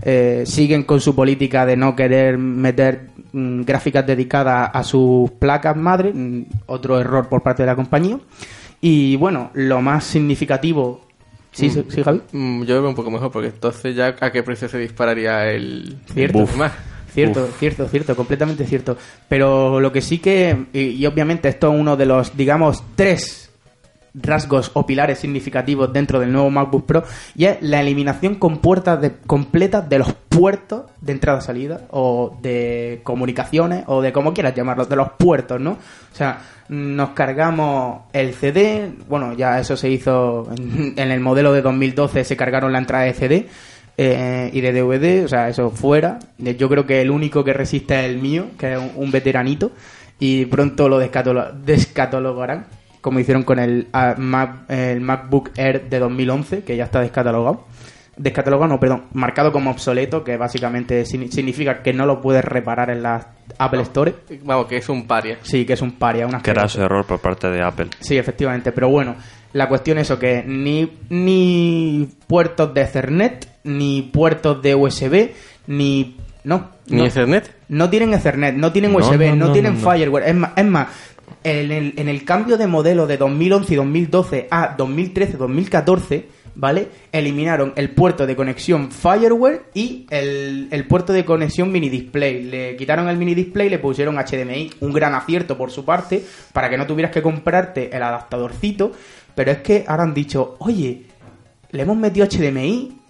Eh, 0.00 0.44
siguen 0.46 0.84
con 0.84 1.02
su 1.02 1.14
política 1.14 1.66
de 1.66 1.76
no 1.76 1.94
querer 1.94 2.38
meter 2.38 3.08
mm, 3.32 3.62
gráficas 3.62 4.06
dedicadas 4.06 4.70
a 4.72 4.82
sus 4.82 5.30
placas 5.32 5.76
madre, 5.76 6.12
mm, 6.14 6.44
otro 6.66 6.98
error 6.98 7.28
por 7.28 7.42
parte 7.42 7.62
de 7.62 7.66
la 7.66 7.76
compañía. 7.76 8.18
Y 8.80 9.16
bueno, 9.16 9.50
lo 9.52 9.82
más 9.82 10.04
significativo... 10.04 11.02
¿Sí, 11.52 11.68
sí, 11.70 11.84
sí, 11.88 12.02
Javi? 12.02 12.20
Mm, 12.32 12.62
yo 12.64 12.76
lo 12.76 12.82
veo 12.82 12.90
un 12.90 12.96
poco 12.96 13.10
mejor 13.10 13.30
porque 13.30 13.48
entonces 13.48 13.94
ya 13.96 14.14
a 14.20 14.30
qué 14.30 14.42
precio 14.42 14.68
se 14.68 14.78
dispararía 14.78 15.50
el... 15.50 15.98
Cierto. 16.12 16.46
Cierto, 17.12 17.48
cierto, 17.58 17.88
cierto, 17.88 18.14
completamente 18.14 18.64
cierto. 18.66 18.96
Pero 19.28 19.80
lo 19.80 19.90
que 19.90 20.00
sí 20.00 20.18
que, 20.18 20.66
y, 20.72 20.80
y 20.90 21.06
obviamente 21.06 21.48
esto 21.48 21.72
es 21.72 21.80
uno 21.80 21.96
de 21.96 22.06
los, 22.06 22.36
digamos, 22.36 22.84
tres 22.94 23.49
rasgos 24.14 24.70
o 24.74 24.86
pilares 24.86 25.18
significativos 25.18 25.92
dentro 25.92 26.18
del 26.20 26.32
nuevo 26.32 26.50
MacBook 26.50 26.86
Pro 26.86 27.04
y 27.36 27.44
es 27.44 27.58
la 27.62 27.80
eliminación 27.80 28.34
con 28.36 28.58
puertas 28.58 29.00
de, 29.00 29.12
completas 29.26 29.88
de 29.88 29.98
los 29.98 30.12
puertos 30.12 30.82
de 31.00 31.12
entrada-salida 31.12 31.82
o 31.90 32.36
de 32.42 33.00
comunicaciones 33.04 33.84
o 33.86 34.02
de 34.02 34.12
como 34.12 34.32
quieras 34.34 34.54
llamarlos, 34.54 34.88
de 34.88 34.96
los 34.96 35.12
puertos, 35.12 35.60
¿no? 35.60 35.72
O 35.72 36.14
sea, 36.16 36.38
nos 36.68 37.10
cargamos 37.10 38.02
el 38.12 38.32
CD, 38.34 38.92
bueno, 39.08 39.32
ya 39.34 39.58
eso 39.58 39.76
se 39.76 39.90
hizo 39.90 40.48
en, 40.56 40.98
el 41.10 41.20
modelo 41.20 41.52
de 41.52 41.62
2012, 41.62 42.24
se 42.24 42.36
cargaron 42.36 42.72
la 42.72 42.78
entrada 42.78 43.04
de 43.04 43.12
CD 43.14 43.48
eh, 43.96 44.50
y 44.52 44.60
de 44.60 44.72
DVD, 44.72 45.24
o 45.24 45.28
sea, 45.28 45.48
eso 45.48 45.70
fuera. 45.70 46.20
Eh, 46.44 46.54
Yo 46.56 46.68
creo 46.68 46.86
que 46.86 47.00
el 47.00 47.10
único 47.10 47.42
que 47.44 47.52
resiste 47.52 47.98
es 47.98 48.06
el 48.06 48.18
mío, 48.18 48.46
que 48.56 48.72
es 48.74 48.78
un, 48.78 48.92
un 48.96 49.10
veteranito, 49.10 49.72
y 50.20 50.44
pronto 50.46 50.88
lo 50.88 51.00
descatalo- 51.02 51.52
descatalogarán, 51.52 52.66
como 53.00 53.18
hicieron 53.20 53.42
con 53.42 53.58
el, 53.58 53.88
ah, 53.92 54.14
Mac- 54.18 54.68
el 54.70 55.00
MacBook 55.00 55.50
Air 55.56 55.88
de 55.88 55.98
2011, 55.98 56.62
que 56.64 56.76
ya 56.76 56.84
está 56.84 57.00
descatalogado. 57.00 57.66
Descatalogado, 58.16 58.68
no, 58.68 58.80
perdón, 58.80 59.04
marcado 59.14 59.50
como 59.50 59.70
obsoleto, 59.70 60.22
que 60.24 60.36
básicamente 60.36 61.04
signi- 61.04 61.30
significa 61.30 61.82
que 61.82 61.94
no 61.94 62.04
lo 62.04 62.20
puedes 62.20 62.44
reparar 62.44 62.90
en 62.90 63.02
la 63.02 63.28
Apple 63.58 63.82
Store. 63.82 64.14
Vamos, 64.42 64.66
que 64.66 64.76
es 64.76 64.88
un 64.90 65.06
paria. 65.06 65.38
Sí, 65.42 65.64
que 65.64 65.72
es 65.72 65.80
un 65.80 65.92
paria, 65.92 66.26
una 66.26 66.42
Que 66.42 66.50
era 66.50 66.68
su 66.68 66.82
error 66.82 67.06
por 67.06 67.20
parte 67.20 67.48
de 67.48 67.62
Apple. 67.62 67.86
Sí, 68.00 68.18
efectivamente, 68.18 68.72
pero 68.72 68.90
bueno, 68.90 69.14
la 69.54 69.68
cuestión 69.68 69.96
es 69.98 70.08
eso, 70.08 70.18
que 70.18 70.42
ni, 70.46 70.90
ni 71.08 72.08
puertos 72.26 72.74
de 72.74 72.82
Ethernet, 72.82 73.48
ni 73.64 74.02
puertos 74.02 74.60
de 74.60 74.74
USB, 74.74 75.30
ni... 75.66 76.16
No, 76.42 76.70
¿Ni 76.86 76.98
no, 76.98 77.04
Ethernet? 77.06 77.54
no 77.68 77.90
tienen 77.90 78.14
Ethernet, 78.14 78.54
no 78.54 78.72
tienen 78.72 78.92
No, 78.92 78.98
USB, 78.98 79.28
no, 79.30 79.36
no, 79.36 79.46
no, 79.48 79.52
tienen 79.52 79.74
no, 79.74 79.80
no. 79.80 79.90
Fireware. 79.92 80.28
Es 80.28 80.34
más, 80.34 80.50
es 80.56 80.64
más 80.64 80.88
en, 81.44 82.08
el, 82.08 82.24
cambio 82.24 82.56
de 82.56 82.66
modelo 82.66 83.06
de 83.06 83.16
2011 83.16 83.72
y 83.72 83.76
2012 83.76 84.48
a 84.50 84.76
2013-2014, 84.76 86.24
¿vale? 86.54 86.88
Eliminaron 87.12 87.72
el 87.76 87.90
puerto 87.90 88.26
de 88.26 88.36
conexión 88.36 88.90
Fireware 88.90 89.62
y 89.74 90.06
el, 90.10 90.68
el 90.70 90.86
puerto 90.86 91.12
de 91.12 91.24
conexión 91.24 91.72
mini 91.72 91.88
display. 91.88 92.42
Le 92.44 92.76
quitaron 92.76 93.08
el 93.08 93.16
mini 93.16 93.34
display 93.34 93.68
y 93.68 93.70
le 93.70 93.78
pusieron 93.78 94.16
HDMI. 94.16 94.70
Un 94.80 94.92
gran 94.92 95.14
acierto 95.14 95.56
por 95.56 95.70
su 95.70 95.84
parte, 95.84 96.24
para 96.52 96.68
que 96.68 96.76
no 96.76 96.86
tuvieras 96.86 97.12
que 97.12 97.22
comprarte 97.22 97.94
el 97.94 98.02
adaptadorcito. 98.02 98.92
Pero 99.34 99.50
es 99.50 99.58
que 99.58 99.84
ahora 99.86 100.02
han 100.02 100.14
dicho, 100.14 100.56
oye, 100.58 101.06
le 101.70 101.82
hemos 101.82 101.96
metido 101.96 102.26
HDMI 102.26 103.00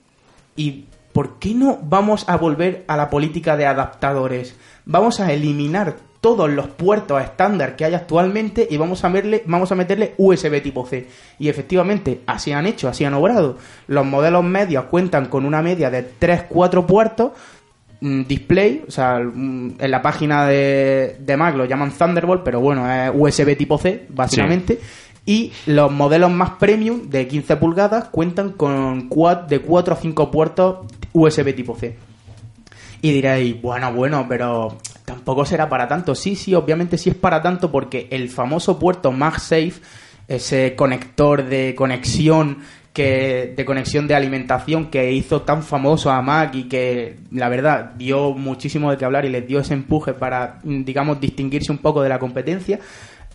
¿Y 0.61 0.85
por 1.15 1.39
qué 1.39 1.55
no 1.55 1.79
vamos 1.83 2.29
a 2.29 2.37
volver 2.37 2.85
a 2.87 2.97
la 2.97 3.09
política 3.09 3.57
de 3.57 3.65
adaptadores? 3.65 4.57
Vamos 4.85 5.19
a 5.21 5.33
eliminar 5.33 5.97
todos 6.21 6.51
los 6.51 6.67
puertos 6.69 7.23
estándar 7.23 7.77
que 7.77 7.85
hay 7.85 7.95
actualmente 7.95 8.67
y 8.71 8.77
vamos 8.77 9.05
a, 9.05 9.09
meterle, 9.09 9.43
vamos 9.47 9.73
a 9.73 9.75
meterle 9.75 10.15
USB 10.19 10.63
tipo 10.63 10.87
C. 10.87 11.07
Y 11.39 11.49
efectivamente, 11.49 12.21
así 12.27 12.53
han 12.53 12.67
hecho, 12.67 12.89
así 12.89 13.05
han 13.05 13.15
obrado. 13.15 13.57
Los 13.87 14.05
modelos 14.05 14.45
medios 14.45 14.85
cuentan 14.85 15.27
con 15.27 15.47
una 15.47 15.63
media 15.63 15.91
de 15.91 16.07
3-4 16.21 16.85
puertos 16.85 17.33
mm, 18.01 18.23
display, 18.25 18.85
o 18.87 18.91
sea, 18.91 19.19
mm, 19.19 19.77
en 19.79 19.91
la 19.91 20.03
página 20.03 20.47
de, 20.47 21.17
de 21.21 21.37
Mac 21.37 21.57
lo 21.57 21.65
llaman 21.65 21.91
Thunderbolt, 21.91 22.43
pero 22.43 22.61
bueno, 22.61 22.91
es 22.91 23.11
USB 23.15 23.57
tipo 23.57 23.79
C, 23.79 24.07
básicamente. 24.11 24.79
Y 25.25 25.53
los 25.67 25.91
modelos 25.91 26.31
más 26.31 26.51
premium 26.53 27.09
de 27.09 27.29
15 27.29 27.57
pulgadas 27.57 28.09
cuentan 28.09 28.53
con 28.53 29.09
de 29.49 29.61
4 29.61 29.95
a 29.95 29.97
5 29.97 30.31
puertos 30.31 30.87
USB 31.13 31.55
tipo 31.55 31.77
C. 31.77 31.97
Y 33.03 33.13
diréis, 33.13 33.61
bueno, 33.63 33.93
bueno, 33.95 34.27
pero 34.29 34.77
tampoco 35.11 35.45
será 35.45 35.69
para 35.69 35.89
tanto. 35.89 36.15
Sí, 36.15 36.37
sí, 36.37 36.55
obviamente 36.55 36.97
sí 36.97 37.11
es 37.11 37.17
para 37.17 37.43
tanto 37.43 37.71
porque 37.71 38.07
el 38.11 38.29
famoso 38.29 38.79
puerto 38.79 39.11
MagSafe, 39.11 39.75
ese 40.29 40.75
conector 40.77 41.45
de 41.45 41.75
conexión 41.75 42.59
que 42.93 43.53
de 43.57 43.65
conexión 43.65 44.09
de 44.09 44.15
alimentación 44.15 44.87
que 44.87 45.13
hizo 45.13 45.43
tan 45.43 45.63
famoso 45.63 46.11
a 46.11 46.23
Mac 46.23 46.55
y 46.55 46.65
que 46.65 47.19
la 47.31 47.49
verdad 47.49 47.93
dio 47.97 48.33
muchísimo 48.33 48.91
de 48.91 48.97
qué 48.97 49.05
hablar 49.05 49.25
y 49.25 49.29
les 49.29 49.47
dio 49.47 49.61
ese 49.61 49.75
empuje 49.75 50.13
para 50.13 50.59
digamos 50.65 51.21
distinguirse 51.21 51.71
un 51.71 51.79
poco 51.79 52.03
de 52.03 52.09
la 52.09 52.19
competencia 52.19 52.81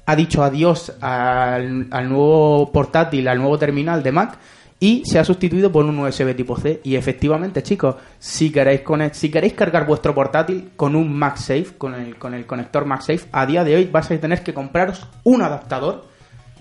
ha 0.05 0.15
dicho 0.15 0.43
adiós 0.43 0.93
al 0.99 1.87
nuevo 1.89 2.69
portátil, 2.73 3.29
al 3.29 3.37
nuevo 3.37 3.57
terminal 3.57 4.03
de 4.03 4.11
Mac 4.11 4.37
y 4.79 5.03
se 5.05 5.19
ha 5.19 5.23
sustituido 5.23 5.71
por 5.71 5.85
un 5.85 5.97
USB 5.99 6.35
tipo 6.35 6.57
C. 6.57 6.81
Y 6.83 6.95
efectivamente, 6.95 7.63
chicos, 7.63 7.95
si 8.19 8.51
queréis, 8.51 8.81
si 9.13 9.31
queréis 9.31 9.53
cargar 9.53 9.85
vuestro 9.85 10.13
portátil 10.13 10.69
con 10.75 10.95
un 10.95 11.17
MagSafe, 11.17 11.67
con 11.77 11.95
el, 11.95 12.17
con 12.17 12.33
el 12.33 12.45
conector 12.45 12.85
MagSafe, 12.85 13.27
a 13.31 13.45
día 13.45 13.63
de 13.63 13.75
hoy 13.75 13.85
vais 13.85 14.09
a 14.11 14.17
tener 14.19 14.43
que 14.43 14.53
compraros 14.53 15.07
un 15.23 15.41
adaptador 15.41 16.05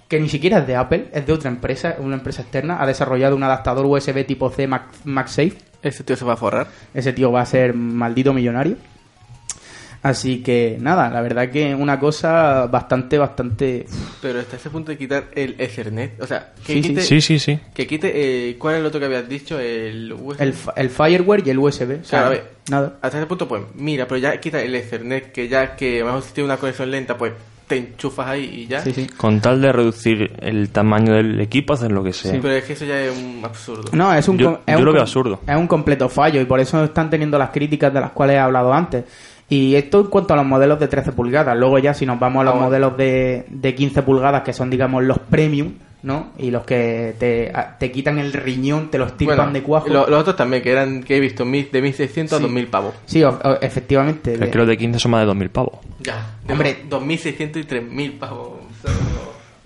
que 0.08 0.20
ni 0.20 0.28
siquiera 0.28 0.58
es 0.58 0.66
de 0.66 0.76
Apple, 0.76 1.08
es 1.12 1.26
de 1.26 1.32
otra 1.32 1.50
empresa, 1.50 1.96
una 1.98 2.14
empresa 2.16 2.42
externa, 2.42 2.80
ha 2.80 2.86
desarrollado 2.86 3.34
un 3.34 3.42
adaptador 3.42 3.86
USB 3.86 4.24
tipo 4.26 4.50
C 4.50 4.68
Mag- 4.68 4.90
MagSafe. 5.04 5.54
Ese 5.82 6.04
tío 6.04 6.14
se 6.16 6.24
va 6.24 6.34
a 6.34 6.36
forrar. 6.36 6.68
Ese 6.94 7.12
tío 7.12 7.32
va 7.32 7.40
a 7.40 7.46
ser 7.46 7.74
maldito 7.74 8.32
millonario. 8.32 8.76
Así 10.04 10.42
que 10.42 10.76
nada, 10.80 11.08
la 11.08 11.22
verdad 11.22 11.48
que 11.50 11.74
una 11.74 11.98
cosa 11.98 12.66
bastante, 12.66 13.16
bastante... 13.16 13.86
Pero 14.20 14.38
hasta 14.38 14.56
ese 14.56 14.68
punto 14.68 14.92
de 14.92 14.98
quitar 14.98 15.24
el 15.34 15.54
Ethernet. 15.58 16.20
O 16.20 16.26
sea, 16.26 16.52
que 16.64 16.74
Sí, 16.74 16.82
sí. 16.82 16.88
quite. 16.90 17.00
Sí, 17.00 17.20
sí, 17.22 17.38
sí. 17.38 17.58
Que 17.74 17.86
quite. 17.86 18.12
eh, 18.50 18.56
¿Cuál 18.58 18.74
es 18.74 18.80
el 18.80 18.86
otro 18.86 19.00
que 19.00 19.06
habías 19.06 19.26
dicho? 19.28 19.58
El 19.58 20.12
USB. 20.12 20.42
El, 20.42 20.52
fa- 20.52 20.74
el 20.76 20.90
Fireware 20.90 21.42
y 21.46 21.50
el 21.50 21.58
USB. 21.58 22.00
O 22.02 22.04
sea, 22.04 22.20
Claro, 22.20 22.26
a 22.26 22.28
ver. 22.28 22.50
nada. 22.70 22.92
Hasta 23.00 23.16
ese 23.18 23.26
punto, 23.26 23.48
pues, 23.48 23.62
mira, 23.76 24.06
pero 24.06 24.18
ya 24.18 24.38
quita 24.38 24.60
el 24.60 24.74
Ethernet, 24.74 25.32
que 25.32 25.48
ya 25.48 25.74
que 25.74 25.96
a 25.96 26.00
lo 26.00 26.04
mejor 26.06 26.22
si 26.22 26.34
tiene 26.34 26.44
una 26.48 26.58
conexión 26.58 26.90
lenta, 26.90 27.16
pues 27.16 27.32
te 27.66 27.76
enchufas 27.78 28.26
ahí 28.28 28.44
y 28.44 28.66
ya. 28.66 28.82
Sí, 28.82 28.92
sí. 28.92 29.06
Con 29.06 29.40
tal 29.40 29.62
de 29.62 29.72
reducir 29.72 30.32
el 30.42 30.68
tamaño 30.68 31.14
del 31.14 31.40
equipo, 31.40 31.72
hacen 31.72 31.94
lo 31.94 32.04
que 32.04 32.12
sea. 32.12 32.32
Pero 32.32 32.50
es 32.52 32.64
que 32.64 32.74
eso 32.74 32.84
ya 32.84 33.00
es 33.00 33.16
un 33.16 33.40
absurdo. 33.42 33.84
No, 33.92 34.12
es 34.14 34.28
un, 34.28 34.36
Yo- 34.36 34.60
es 34.66 34.72
yo 34.74 34.78
un 34.80 34.84
lo 34.84 34.92
veo 34.92 35.00
absurdo. 35.00 35.40
Es 35.46 35.56
un 35.56 35.66
completo 35.66 36.10
fallo 36.10 36.42
y 36.42 36.44
por 36.44 36.60
eso 36.60 36.84
están 36.84 37.08
teniendo 37.08 37.38
las 37.38 37.48
críticas 37.48 37.90
de 37.94 38.00
las 38.02 38.10
cuales 38.10 38.36
he 38.36 38.38
hablado 38.38 38.70
antes. 38.70 39.04
Y 39.48 39.74
esto 39.76 40.00
en 40.00 40.06
cuanto 40.06 40.34
a 40.34 40.36
los 40.36 40.46
modelos 40.46 40.80
de 40.80 40.88
13 40.88 41.12
pulgadas. 41.12 41.56
Luego 41.56 41.78
ya 41.78 41.92
si 41.94 42.06
nos 42.06 42.18
vamos 42.18 42.40
a 42.42 42.44
los 42.44 42.54
modelos 42.56 42.96
de, 42.96 43.44
de 43.48 43.74
15 43.74 44.02
pulgadas, 44.02 44.42
que 44.42 44.52
son 44.52 44.70
digamos 44.70 45.02
los 45.04 45.18
premium, 45.18 45.74
¿no? 46.02 46.28
Y 46.38 46.50
los 46.50 46.64
que 46.64 47.14
te, 47.18 47.52
te 47.78 47.90
quitan 47.92 48.18
el 48.18 48.32
riñón, 48.32 48.90
te 48.90 48.98
lo 48.98 49.06
estirpan 49.06 49.36
Bueno, 49.36 49.52
de 49.52 49.62
cuajo. 49.62 49.88
lo- 49.88 50.06
los 50.08 50.20
otros 50.20 50.36
también, 50.36 50.62
que 50.62 50.72
eran 50.72 51.02
que 51.02 51.16
he 51.16 51.20
visto 51.20 51.44
mil- 51.44 51.68
de 51.70 51.80
1600 51.82 52.38
Sí. 52.38 52.42
a 52.44 52.46
2000 52.46 52.66
pavos. 52.68 52.94
Sí, 53.06 53.22
o- 53.22 53.30
o- 53.42 53.58
efectivamente. 53.60 54.32
Es 54.34 54.40
de- 54.40 54.50
que 54.50 54.58
los 54.58 54.66
de 54.66 54.76
15 54.78 54.98
son 54.98 55.10
más 55.12 55.20
de 55.20 55.26
2.000 55.26 55.50
pavos. 55.50 55.74
Ya. 56.00 56.36
Hombre. 56.50 56.78
2600 56.88 57.62
y 57.62 57.64
3000 57.66 58.12
pavos. 58.14 58.50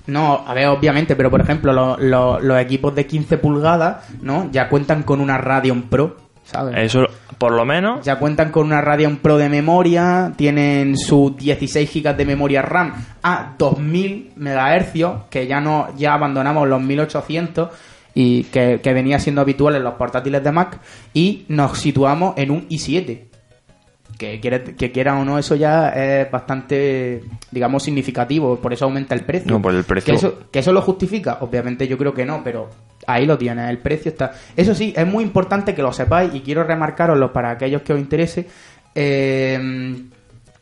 No, 0.06 0.42
a 0.46 0.54
ver, 0.54 0.68
obviamente, 0.68 1.16
pero 1.16 1.30
por 1.30 1.40
ejemplo, 1.42 1.72
lo- 1.72 1.98
lo- 1.98 2.40
los 2.40 2.58
equipos 2.60 2.94
de 2.94 3.06
15 3.06 3.36
pulgadas, 3.36 4.08
¿no? 4.22 4.48
Ya 4.50 4.68
cuentan 4.70 5.02
con 5.02 5.20
una 5.20 5.36
Radeon 5.36 5.82
Pro, 5.82 6.16
¿sabes? 6.50 6.74
Eso, 6.78 7.06
por 7.36 7.52
lo 7.52 7.64
menos, 7.64 8.04
Ya 8.04 8.18
cuentan 8.18 8.50
con 8.50 8.66
una 8.66 8.80
Radeon 8.80 9.18
Pro 9.18 9.36
de 9.36 9.48
memoria, 9.48 10.32
tienen 10.36 10.96
sus 10.96 11.36
16 11.36 11.90
GB 11.92 12.16
de 12.16 12.24
memoria 12.24 12.62
RAM 12.62 12.94
a 13.22 13.54
2000 13.58 14.32
MHz, 14.36 15.28
que 15.30 15.46
ya 15.46 15.60
no 15.60 15.88
ya 15.96 16.14
abandonamos 16.14 16.66
los 16.66 16.80
1800 16.80 17.68
y 18.14 18.44
que, 18.44 18.80
que 18.82 18.92
venía 18.94 19.18
siendo 19.18 19.42
habitual 19.42 19.76
en 19.76 19.84
los 19.84 19.94
portátiles 19.94 20.42
de 20.42 20.50
Mac 20.50 20.80
y 21.12 21.44
nos 21.48 21.78
situamos 21.78 22.34
en 22.38 22.50
un 22.50 22.68
i7. 22.68 23.24
Que, 24.16 24.40
quiere, 24.40 24.74
que 24.74 24.90
quiera 24.90 25.16
o 25.16 25.24
no, 25.24 25.38
eso 25.38 25.54
ya 25.54 25.90
es 25.90 26.28
bastante, 26.28 27.22
digamos, 27.52 27.84
significativo, 27.84 28.56
por 28.56 28.72
eso 28.72 28.86
aumenta 28.86 29.14
el 29.14 29.20
precio. 29.20 29.52
No, 29.52 29.62
por 29.62 29.72
el 29.72 29.84
precio. 29.84 30.12
¿Que 30.12 30.16
eso, 30.16 30.38
¿Que 30.50 30.58
eso 30.58 30.72
lo 30.72 30.82
justifica? 30.82 31.38
Obviamente 31.42 31.86
yo 31.86 31.96
creo 31.96 32.12
que 32.12 32.24
no, 32.24 32.42
pero 32.42 32.68
ahí 33.08 33.26
lo 33.26 33.36
tienes, 33.36 33.68
el 33.68 33.78
precio 33.78 34.10
está. 34.12 34.32
Eso 34.56 34.74
sí, 34.74 34.92
es 34.96 35.06
muy 35.06 35.24
importante 35.24 35.74
que 35.74 35.82
lo 35.82 35.92
sepáis 35.92 36.32
y 36.34 36.40
quiero 36.40 36.62
remarcaroslo 36.64 37.32
para 37.32 37.50
aquellos 37.50 37.82
que 37.82 37.92
os 37.92 37.98
interese. 37.98 38.46
Eh, 38.94 40.02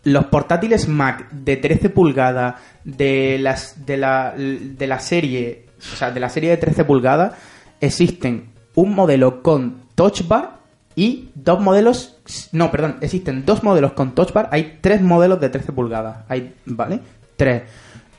los 0.05 0.27
portátiles 0.27 0.89
Mac 0.89 1.31
de 1.33 1.57
13 1.57 1.91
pulgadas 1.91 2.55
de 2.85 3.39
las 3.41 3.85
de 3.85 3.97
la, 3.97 4.35
de 4.37 4.87
la 4.87 5.01
serie, 5.01 5.67
o 5.79 5.97
sea, 5.97 6.11
de 6.13 6.21
la 6.21 6.29
serie 6.29 6.51
de 6.51 6.57
13 6.59 6.85
pulgadas, 6.85 7.33
existen 7.81 8.51
un 8.77 8.95
modelo 8.95 9.43
con 9.43 9.83
Touch 9.97 10.27
Bar 10.29 10.59
y 10.95 11.31
dos 11.35 11.61
modelos, 11.61 12.19
no, 12.53 12.71
perdón, 12.71 12.99
existen 13.01 13.45
dos 13.45 13.65
modelos 13.65 13.93
con 13.95 14.15
Touch 14.15 14.33
Bar, 14.33 14.49
hay 14.53 14.79
tres 14.81 15.03
modelos 15.03 15.41
de 15.41 15.49
13 15.49 15.73
pulgadas, 15.73 16.19
hay, 16.29 16.55
¿vale? 16.67 17.01
Tres. 17.37 17.63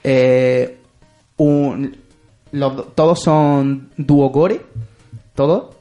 Eh, 0.03 0.77
un- 1.37 1.95
los- 2.51 2.93
todos 2.95 3.21
son 3.21 3.89
duocore, 3.97 4.61
todos. 5.35 5.75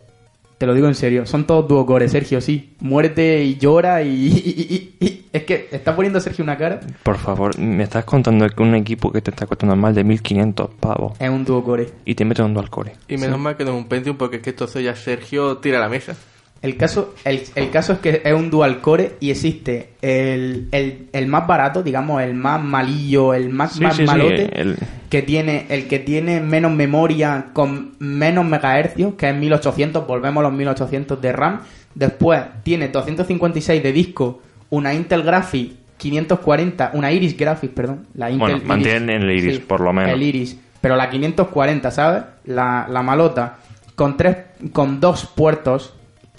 Te 0.59 0.65
lo 0.65 0.73
digo 0.73 0.89
en 0.89 0.95
serio, 0.95 1.27
son 1.27 1.47
todos 1.47 1.69
duocore, 1.69 2.09
Sergio, 2.09 2.41
sí. 2.41 2.75
Muérete 2.81 3.45
y 3.45 3.57
llora 3.59 4.03
y, 4.03 4.09
y- 4.27 4.95
y- 5.01 5.05
y- 5.07 5.27
Es 5.33 5.45
que 5.45 5.69
está 5.71 5.95
poniendo 5.95 6.19
Sergio 6.19 6.43
una 6.45 6.57
cara. 6.57 6.81
por 7.03 7.19
favor, 7.19 7.59
me 7.59 7.85
estás 7.85 8.07
contando 8.07 8.49
que 8.49 8.63
un 8.63 8.75
equipo 8.75 9.13
que 9.13 9.21
te 9.21 9.31
está 9.31 9.47
costando 9.47 9.77
más 9.77 9.95
de 9.95 10.03
1.500 10.03 10.71
pavos 10.81 11.13
Es 11.21 11.29
un 11.29 11.45
duocore. 11.45 11.91
y 12.07 12.15
te 12.15 12.25
mete 12.25 12.43
un 12.43 12.55
dual 12.55 12.71
core. 12.71 12.93
Y 13.07 13.19
menos 13.19 13.39
mal 13.39 13.55
que 13.59 13.65
no 13.67 13.73
es 13.73 13.77
un 13.77 13.87
Pentium, 13.89 14.17
porque 14.17 14.37
es 14.37 14.43
que 14.43 14.51
entonces 14.51 14.83
ya 14.83 14.97
Sergio 14.97 15.59
tira 15.59 15.79
la 15.79 15.91
mesa. 15.91 16.17
El 16.63 16.77
caso, 16.77 17.15
el, 17.25 17.43
el 17.55 17.71
caso 17.71 17.93
es 17.93 17.99
que 18.01 18.23
es 18.25 18.33
un 18.33 18.51
dual 18.51 18.81
core 18.81 19.13
y 19.21 19.31
existe 19.31 19.91
el, 20.03 20.69
el, 20.73 21.07
el 21.13 21.27
más 21.29 21.47
barato, 21.47 21.83
digamos, 21.83 22.21
el 22.23 22.35
más 22.35 22.61
malillo, 22.63 23.35
el 23.35 23.51
más, 23.51 23.73
Sí, 23.75 23.83
más 23.85 23.95
sí, 23.95 24.03
sí, 24.03 24.07
malote, 24.07 24.61
el- 24.61 24.77
que 25.11 25.23
tiene, 25.23 25.67
el 25.69 25.87
que 25.87 25.99
tiene 26.01 26.41
menos 26.41 26.73
memoria 26.73 27.47
con 27.53 27.93
menos 28.01 28.45
megahercios, 28.45 29.15
que 29.15 29.29
es 29.31 29.37
1800, 29.37 30.07
volvemos 30.07 30.41
a 30.41 30.49
los 30.49 30.53
1800 30.57 31.21
de 31.21 31.33
RAM. 31.33 31.61
Después 31.95 32.43
tiene 32.65 32.89
256 32.89 33.83
de 33.83 33.93
disco, 33.93 34.43
una 34.71 34.93
Intel 34.93 35.23
Graphics 35.23 35.75
540, 35.99 36.91
una 36.95 37.13
Iris 37.13 37.37
Graphics, 37.37 37.73
perdón. 37.75 38.07
La 38.15 38.31
Intel 38.31 38.55
Bueno, 38.57 38.67
mantienen 38.67 39.23
el 39.23 39.31
Iris, 39.31 39.61
por 39.61 39.81
lo 39.81 39.93
menos. 39.93 40.11
El 40.13 40.23
Iris, 40.23 40.59
pero 40.81 40.97
la 40.97 41.09
540, 41.09 41.91
¿sabes? 41.91 42.25
La, 42.47 42.87
la 42.91 43.03
malota, 43.03 43.59
con 43.95 44.17
tres, 44.17 44.37
con 44.73 45.01
dos 45.01 45.27
puertos 45.27 45.95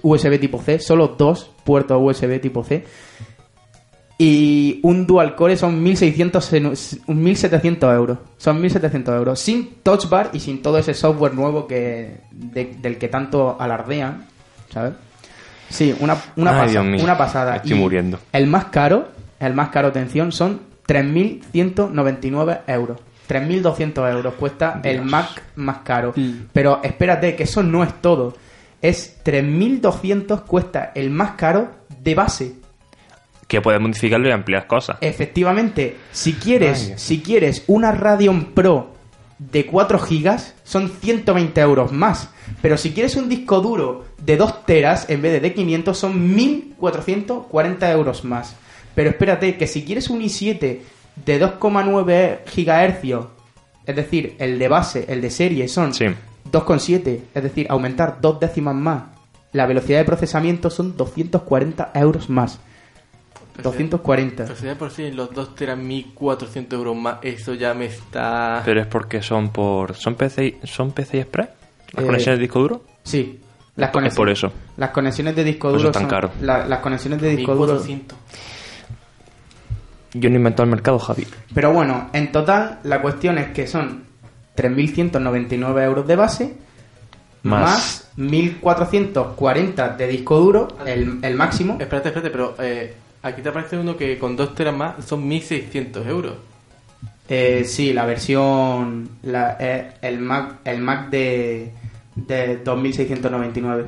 USB 0.09 0.39
tipo 0.39 0.61
C, 0.61 0.79
solo 0.79 1.15
dos 1.17 1.51
puertos 1.63 1.99
USB 2.01 2.39
tipo 2.39 2.63
C. 2.63 2.85
Y 4.19 4.79
un 4.81 5.05
dual 5.05 5.35
core 5.35 5.55
son 5.57 5.81
1600, 5.83 6.53
en- 6.53 6.73
un 7.07 7.23
1700 7.23 7.93
euros. 7.93 8.17
Son 8.37 8.59
1700 8.59 9.15
euros. 9.15 9.39
Sin 9.39 9.75
touch 9.83 10.09
bar 10.09 10.31
y 10.33 10.39
sin 10.39 10.61
todo 10.63 10.79
ese 10.79 10.93
software 10.95 11.35
nuevo 11.35 11.67
que 11.67 12.21
de- 12.31 12.75
del 12.81 12.97
que 12.97 13.09
tanto 13.09 13.55
alardean. 13.59 14.25
¿Sabes? 14.73 14.93
Sí, 15.69 15.95
una, 15.99 16.17
una, 16.35 16.51
Ay, 16.51 16.57
pasa- 16.61 16.71
Dios 16.71 16.85
mío, 16.85 17.03
una 17.03 17.17
pasada. 17.17 17.51
me 17.51 17.57
estoy 17.57 17.71
Y 17.73 17.75
muriendo. 17.75 18.19
El 18.31 18.47
más 18.47 18.65
caro, 18.65 19.09
el 19.39 19.53
más 19.53 19.69
caro, 19.69 19.89
atención, 19.89 20.31
son 20.31 20.61
3.199 20.87 22.61
euros. 22.67 22.97
3.200 23.27 24.09
euros 24.11 24.33
cuesta 24.35 24.79
el 24.83 25.01
Mac 25.01 25.43
más 25.57 25.79
caro. 25.79 26.13
Pero 26.53 26.79
espérate, 26.81 27.35
que 27.35 27.43
eso 27.43 27.61
no 27.61 27.83
es 27.83 27.93
todo. 28.01 28.33
Es 28.81 29.19
3.200 29.24 30.43
cuesta 30.46 30.91
el 30.96 31.10
más 31.10 31.31
caro 31.31 31.72
de 32.01 32.15
base. 32.15 32.53
Que 33.48 33.62
puedes 33.62 33.79
modificarlo 33.79 34.27
y 34.27 34.31
ampliar 34.31 34.67
cosas. 34.67 34.98
Efectivamente, 35.01 35.96
si 36.12 36.34
quieres, 36.34 36.89
Ay. 36.91 36.93
si 36.98 37.22
quieres 37.22 37.63
una 37.67 37.91
Radeon 37.91 38.53
Pro 38.53 38.93
de 39.39 39.65
4 39.65 40.00
gigas, 40.00 40.55
son 40.63 40.89
120 40.89 41.62
euros 41.62 41.91
más. 41.91 42.29
Pero 42.62 42.77
si 42.77 42.91
quieres 42.91 43.15
un 43.15 43.29
disco 43.29 43.62
duro 43.62 44.05
de 44.24 44.36
2 44.38 44.65
teras 44.65 45.10
en 45.10 45.22
vez 45.22 45.34
de 45.34 45.39
de 45.39 45.53
500, 45.53 45.98
son 45.98 46.36
1440 46.36 47.91
euros 47.91 48.24
más. 48.25 48.55
Pero 48.96 49.10
espérate, 49.12 49.57
que 49.57 49.67
si 49.67 49.86
quieres 49.86 50.10
un 50.10 50.22
i7 50.22 50.79
de 51.25 51.41
2,9 51.41 52.39
gigahercios, 52.48 53.27
es 53.86 53.96
decir, 53.96 54.36
el 54.39 54.60
de 54.60 54.67
base, 54.67 55.05
el 55.07 55.22
de 55.22 55.29
serie, 55.29 55.67
son 55.67 55.93
Sí. 55.93 56.05
2,7, 56.51 57.20
es 57.34 57.44
decir, 57.44 57.68
aumentar 57.70 58.20
dos 58.22 58.39
décimas 58.39 58.75
más. 58.75 59.04
La 59.54 59.66
velocidad 59.66 60.00
de 60.00 60.06
procesamiento 60.06 60.70
son 60.70 60.96
240 60.98 61.92
euros 61.96 62.30
más. 62.30 62.60
240. 63.63 64.44
Pero 64.44 64.56
si 64.56 64.66
ya 64.66 64.75
por 64.75 64.92
sí 64.92 65.12
los 65.12 65.34
dos 65.34 65.50
eran 65.60 65.86
1400 65.88 66.77
euros 66.77 66.96
más, 66.96 67.18
eso 67.24 67.54
ya 67.56 67.74
me 67.74 67.86
está. 67.86 68.62
Pero 68.66 68.82
es 68.82 68.88
porque 68.88 69.22
son 69.24 69.50
por. 69.50 69.96
¿Son 69.96 70.13
PCI, 70.16 70.58
son 70.63 70.92
PCI 70.92 71.20
Express? 71.20 71.50
¿Las 71.94 72.04
Eh, 72.04 72.06
conexiones 72.06 72.38
de 72.39 72.42
disco 72.44 72.60
duro? 72.60 72.84
Sí. 73.04 73.39
Las 73.75 73.88
Es 73.89 73.94
por- 73.94 74.06
es 74.06 74.16
por 74.16 74.30
eso. 74.30 74.51
Las 74.77 74.89
conexiones 74.92 75.36
de 75.36 75.44
disco 75.44 75.70
eso 75.70 75.77
duro 75.77 75.89
es 75.89 75.94
tan 75.94 76.04
son- 76.04 76.10
caro. 76.10 76.32
la- 76.42 76.68
las 76.68 76.80
conexiones 76.80 77.22
de 77.22 77.36
disco 77.36 77.56
duro. 77.56 77.74
1400. 77.74 78.18
Yo 80.13 80.30
no 80.30 80.36
he 80.36 80.38
inventado 80.38 80.63
el 80.63 80.70
mercado, 80.72 81.00
Javi. 81.00 81.27
Pero 81.54 81.72
bueno, 81.74 82.10
en 82.13 82.32
total 82.32 82.80
la 82.84 83.01
cuestión 83.01 83.38
es 83.38 83.50
que 83.50 83.68
son 83.68 84.04
3.199 84.57 85.83
euros 85.83 86.07
de 86.07 86.15
base 86.15 86.53
Más. 87.43 87.61
más, 87.61 88.11
1.440 88.17 89.95
de 89.95 90.07
disco 90.07 90.39
duro, 90.39 90.67
el, 90.85 91.19
el 91.21 91.35
máximo. 91.35 91.77
Espérate, 91.79 92.09
espérate, 92.09 92.29
pero 92.31 92.55
eh, 92.59 92.93
aquí 93.21 93.41
te 93.41 93.49
aparece 93.49 93.77
uno 93.77 93.95
que 93.95 94.17
con 94.17 94.35
dos 94.35 94.53
teras 94.55 94.75
más 94.75 95.05
son 95.05 95.27
1600 95.27 96.07
euros. 96.07 96.33
Eh, 97.29 97.63
sí, 97.65 97.93
la 97.93 98.05
versión, 98.05 99.09
la, 99.23 99.57
eh, 99.59 99.91
el 100.01 100.19
Mac, 100.19 100.55
el 100.63 100.79
Mac 100.81 101.09
de, 101.09 101.71
de 102.15 102.63
2.699. 102.63 103.85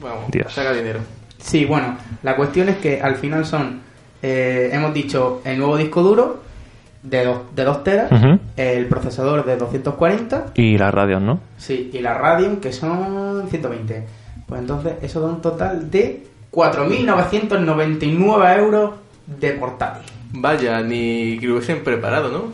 Bueno, 0.00 0.16
Dios. 0.28 0.52
saca 0.52 0.72
dinero. 0.72 1.00
Sí, 1.38 1.64
bueno, 1.64 1.96
la 2.22 2.36
cuestión 2.36 2.68
es 2.68 2.76
que 2.76 3.00
al 3.00 3.16
final 3.16 3.44
son, 3.46 3.80
eh, 4.22 4.70
hemos 4.72 4.92
dicho, 4.94 5.40
el 5.44 5.58
nuevo 5.58 5.76
disco 5.76 6.02
duro 6.02 6.42
de 7.04 7.24
2 7.24 7.38
de 7.54 7.64
dos 7.64 7.84
teras, 7.84 8.10
el 8.56 8.86
procesador 8.86 9.44
de 9.44 9.56
240 9.56 10.46
Y 10.54 10.76
las 10.78 10.92
radios, 10.92 11.22
¿no? 11.22 11.38
Sí, 11.58 11.90
y 11.92 12.00
la 12.00 12.14
Radeon, 12.14 12.56
que 12.56 12.72
son 12.72 13.46
120. 13.48 14.06
Pues 14.46 14.60
entonces 14.60 14.94
eso 15.02 15.20
da 15.20 15.28
un 15.28 15.40
total 15.42 15.90
de 15.90 16.26
4.999 16.50 18.58
euros 18.58 18.92
de 19.26 19.50
portátil. 19.52 20.02
Vaya, 20.32 20.80
ni 20.80 21.38
que 21.38 21.46
lo 21.46 21.54
hubiesen 21.54 21.84
preparado, 21.84 22.30
¿no? 22.30 22.44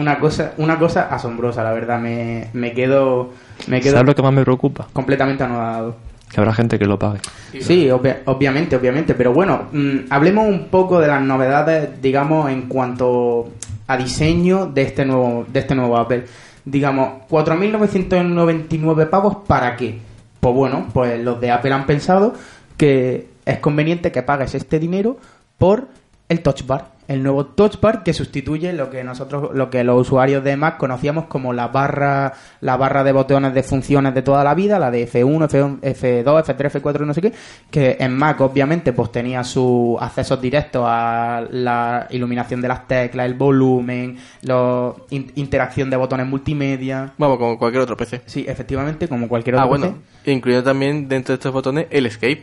Una 0.00 0.18
cosa, 0.18 0.52
una 0.58 0.76
cosa 0.78 1.08
asombrosa, 1.14 1.62
la 1.62 1.72
verdad. 1.72 2.00
Me, 2.00 2.48
me 2.52 2.72
quedo, 2.72 3.30
me 3.68 3.80
quedo 3.80 3.92
¿Sabes 3.92 4.08
lo 4.08 4.14
que 4.16 4.22
más 4.22 4.32
me 4.32 4.42
preocupa? 4.42 4.88
completamente 4.92 5.44
anodado. 5.44 5.94
Que 6.30 6.40
habrá 6.40 6.52
gente 6.52 6.78
que 6.78 6.86
lo 6.86 6.98
pague. 6.98 7.20
Sí, 7.60 7.88
obvia- 7.90 8.22
obviamente, 8.26 8.74
obviamente. 8.76 9.14
Pero 9.14 9.32
bueno, 9.32 9.64
mm, 9.72 9.96
hablemos 10.10 10.48
un 10.48 10.66
poco 10.68 11.00
de 11.00 11.06
las 11.08 11.22
novedades, 11.22 12.00
digamos, 12.02 12.50
en 12.50 12.62
cuanto 12.62 13.50
a 13.86 13.96
diseño 13.96 14.66
de 14.66 14.82
este 14.82 15.04
nuevo, 15.04 15.46
de 15.52 15.60
este 15.60 15.74
nuevo 15.74 15.96
Apple. 15.96 16.24
Digamos, 16.64 17.22
4.999 17.28 19.06
pavos, 19.06 19.36
¿para 19.46 19.76
qué? 19.76 19.98
Pues 20.40 20.54
bueno, 20.54 20.86
pues 20.92 21.22
los 21.22 21.40
de 21.40 21.50
Apple 21.50 21.72
han 21.72 21.86
pensado 21.86 22.34
que 22.76 23.28
es 23.44 23.58
conveniente 23.58 24.10
que 24.12 24.22
pagues 24.22 24.54
este 24.54 24.78
dinero 24.78 25.18
por 25.58 25.86
el 26.28 26.40
Touch 26.40 26.66
Bar, 26.66 26.86
el 27.08 27.22
nuevo 27.22 27.46
Touch 27.46 27.80
Bar 27.80 28.02
que 28.02 28.12
sustituye 28.12 28.72
lo 28.72 28.90
que 28.90 29.04
nosotros, 29.04 29.50
lo 29.54 29.70
que 29.70 29.84
los 29.84 30.00
usuarios 30.00 30.42
de 30.44 30.56
Mac 30.56 30.76
conocíamos 30.78 31.26
como 31.26 31.52
la 31.52 31.68
barra, 31.68 32.32
la 32.60 32.76
barra 32.76 33.04
de 33.04 33.12
botones 33.12 33.52
de 33.54 33.62
funciones 33.62 34.14
de 34.14 34.22
toda 34.22 34.42
la 34.44 34.54
vida, 34.54 34.78
la 34.78 34.90
de 34.90 35.06
F1, 35.10 35.48
F1, 35.48 35.80
F2, 35.80 36.44
F3, 36.44 36.80
F4 36.82 37.02
y 37.02 37.06
no 37.06 37.14
sé 37.14 37.20
qué, 37.22 37.32
que 37.70 37.96
en 38.00 38.16
Mac 38.16 38.40
obviamente 38.40 38.92
pues 38.92 39.12
tenía 39.12 39.44
sus 39.44 40.00
accesos 40.00 40.40
directos 40.40 40.82
a 40.86 41.44
la 41.50 42.06
iluminación 42.10 42.60
de 42.60 42.68
las 42.68 42.88
teclas, 42.88 43.26
el 43.26 43.34
volumen, 43.34 44.16
la 44.42 44.92
interacción 45.10 45.90
de 45.90 45.96
botones 45.96 46.26
multimedia. 46.26 47.12
Vamos, 47.18 47.38
como 47.38 47.58
cualquier 47.58 47.82
otro 47.82 47.96
PC. 47.96 48.22
Sí, 48.26 48.44
efectivamente, 48.48 49.08
como 49.08 49.28
cualquier 49.28 49.56
Ah, 49.56 49.66
otro 49.66 49.68
bueno, 49.68 49.98
PC. 50.22 50.32
incluyendo 50.32 50.64
también 50.70 51.08
dentro 51.08 51.32
de 51.32 51.36
estos 51.36 51.52
botones 51.52 51.86
el 51.90 52.06
escape. 52.06 52.42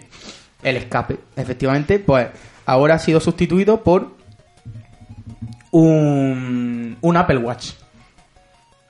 el 0.64 0.78
escape. 0.78 1.18
Efectivamente, 1.36 1.98
pues 2.00 2.28
ahora 2.66 2.96
ha 2.96 3.00
sido 3.00 3.20
sustituido 3.20 3.82
por 3.84 4.21
un, 5.72 6.98
un 7.02 7.18
Apple 7.18 7.38
Watch. 7.38 7.72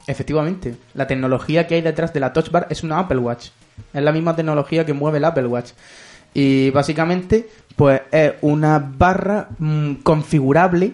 Efectivamente, 0.07 0.75
la 0.93 1.07
tecnología 1.07 1.67
que 1.67 1.75
hay 1.75 1.81
detrás 1.81 2.13
de 2.13 2.19
la 2.19 2.33
Touch 2.33 2.49
Bar 2.49 2.67
es 2.69 2.83
una 2.83 2.99
Apple 2.99 3.19
Watch. 3.19 3.49
Es 3.93 4.01
la 4.01 4.11
misma 4.11 4.35
tecnología 4.35 4.85
que 4.85 4.93
mueve 4.93 5.19
el 5.19 5.25
Apple 5.25 5.47
Watch. 5.47 5.71
Y 6.33 6.69
básicamente, 6.71 7.49
pues 7.75 8.01
es 8.11 8.33
una 8.41 8.79
barra 8.79 9.49
mm, 9.59 9.95
configurable. 10.03 10.93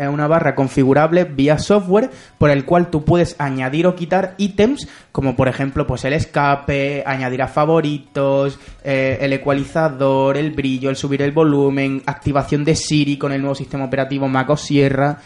Es 0.00 0.08
una 0.08 0.26
barra 0.26 0.54
configurable 0.54 1.24
vía 1.24 1.58
software 1.58 2.10
por 2.38 2.48
el 2.48 2.64
cual 2.64 2.88
tú 2.88 3.04
puedes 3.04 3.36
añadir 3.38 3.86
o 3.86 3.94
quitar 3.94 4.34
ítems, 4.38 4.88
como 5.12 5.36
por 5.36 5.46
ejemplo, 5.46 5.86
pues 5.86 6.04
el 6.06 6.14
escape, 6.14 7.02
añadir 7.04 7.42
a 7.42 7.48
favoritos, 7.48 8.58
eh, 8.82 9.18
el 9.20 9.34
ecualizador, 9.34 10.38
el 10.38 10.52
brillo, 10.52 10.88
el 10.88 10.96
subir 10.96 11.20
el 11.20 11.32
volumen, 11.32 12.02
activación 12.06 12.64
de 12.64 12.76
Siri 12.76 13.18
con 13.18 13.32
el 13.32 13.42
nuevo 13.42 13.54
sistema 13.54 13.84
operativo 13.84 14.26
macOS 14.26 14.62
Sierra. 14.62 15.18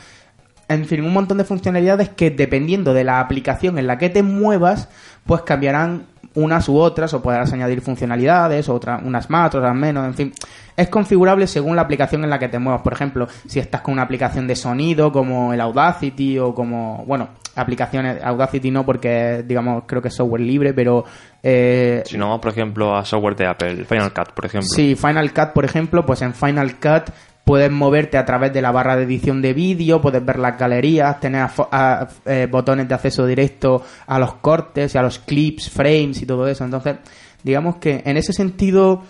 En 0.68 0.84
fin, 0.86 1.04
un 1.04 1.12
montón 1.12 1.38
de 1.38 1.44
funcionalidades 1.44 2.08
que 2.10 2.30
dependiendo 2.30 2.94
de 2.94 3.04
la 3.04 3.20
aplicación 3.20 3.78
en 3.78 3.86
la 3.86 3.98
que 3.98 4.10
te 4.10 4.22
muevas, 4.22 4.88
pues 5.26 5.42
cambiarán 5.42 6.06
unas 6.36 6.68
u 6.68 6.76
otras, 6.78 7.14
o 7.14 7.22
podrás 7.22 7.52
añadir 7.52 7.80
funcionalidades, 7.80 8.68
otras, 8.68 9.00
unas 9.04 9.30
más, 9.30 9.54
otras 9.54 9.74
menos, 9.74 10.04
en 10.04 10.14
fin. 10.14 10.32
Es 10.76 10.88
configurable 10.88 11.46
según 11.46 11.76
la 11.76 11.82
aplicación 11.82 12.24
en 12.24 12.30
la 12.30 12.40
que 12.40 12.48
te 12.48 12.58
muevas. 12.58 12.82
Por 12.82 12.92
ejemplo, 12.92 13.28
si 13.46 13.60
estás 13.60 13.82
con 13.82 13.92
una 13.94 14.02
aplicación 14.02 14.48
de 14.48 14.56
sonido 14.56 15.12
como 15.12 15.52
el 15.52 15.60
Audacity 15.60 16.40
o 16.40 16.52
como, 16.52 17.04
bueno, 17.06 17.28
aplicaciones, 17.54 18.20
Audacity 18.24 18.72
no 18.72 18.84
porque, 18.84 19.44
digamos, 19.46 19.84
creo 19.86 20.02
que 20.02 20.08
es 20.08 20.14
software 20.16 20.40
libre, 20.40 20.74
pero... 20.74 21.04
eh, 21.40 22.02
Si 22.04 22.18
no, 22.18 22.40
por 22.40 22.50
ejemplo, 22.50 22.96
a 22.96 23.04
software 23.04 23.36
de 23.36 23.46
Apple, 23.46 23.84
Final 23.84 24.12
Cut, 24.12 24.32
por 24.32 24.46
ejemplo. 24.46 24.68
Sí, 24.68 24.96
Final 24.96 25.32
Cut, 25.32 25.52
por 25.52 25.64
ejemplo, 25.64 26.04
pues 26.04 26.20
en 26.22 26.34
Final 26.34 26.74
Cut 26.80 27.14
puedes 27.44 27.70
moverte 27.70 28.16
a 28.16 28.24
través 28.24 28.52
de 28.52 28.62
la 28.62 28.72
barra 28.72 28.96
de 28.96 29.04
edición 29.04 29.42
de 29.42 29.52
vídeo, 29.52 30.00
puedes 30.00 30.24
ver 30.24 30.38
las 30.38 30.58
galerías, 30.58 31.20
tener 31.20 31.46
a- 31.70 32.08
eh, 32.24 32.48
botones 32.50 32.88
de 32.88 32.94
acceso 32.94 33.26
directo 33.26 33.82
a 34.06 34.18
los 34.18 34.34
cortes 34.36 34.94
y 34.94 34.98
a 34.98 35.02
los 35.02 35.18
clips, 35.18 35.68
frames 35.70 36.22
y 36.22 36.26
todo 36.26 36.48
eso. 36.48 36.64
Entonces, 36.64 36.96
digamos 37.42 37.76
que 37.76 38.02
en 38.04 38.16
ese 38.16 38.32
sentido 38.32 39.02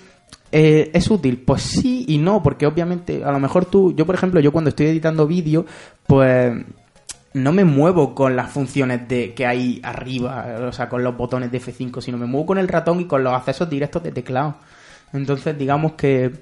eh, 0.51 0.91
es 0.95 1.11
útil. 1.11 1.43
Pues 1.45 1.63
sí 1.63 2.05
y 2.09 2.19
no, 2.19 2.43
porque 2.43 2.67
obviamente 2.67 3.25
a 3.25 3.33
lo 3.33 3.41
mejor 3.41 3.65
tú, 3.67 3.95
yo 3.95 4.07
por 4.07 4.15
ejemplo, 4.15 4.41
yo 4.41 4.53
cuando 4.53 4.71
estoy 4.71 4.87
editando 4.87 5.27
vídeo, 5.27 5.65
pues 6.07 6.53
no 7.35 7.53
me 7.53 7.65
muevo 7.65 8.15
con 8.15 8.37
las 8.37 8.51
funciones 8.53 9.09
de 9.09 9.35
que 9.35 9.47
hay 9.47 9.81
arriba, 9.83 10.57
o 10.69 10.73
sea, 10.73 10.89
con 10.89 11.03
los 11.03 11.17
botones 11.17 11.51
de 11.51 11.59
F5, 11.61 12.01
sino 12.01 12.19
me 12.19 12.27
muevo 12.27 12.47
con 12.47 12.59
el 12.59 12.69
ratón 12.69 13.01
y 13.01 13.07
con 13.07 13.25
los 13.25 13.33
accesos 13.33 13.69
directos 13.69 14.03
de 14.05 14.13
teclado. 14.13 14.55
Entonces, 15.13 15.59
digamos 15.59 15.93
que 15.93 16.33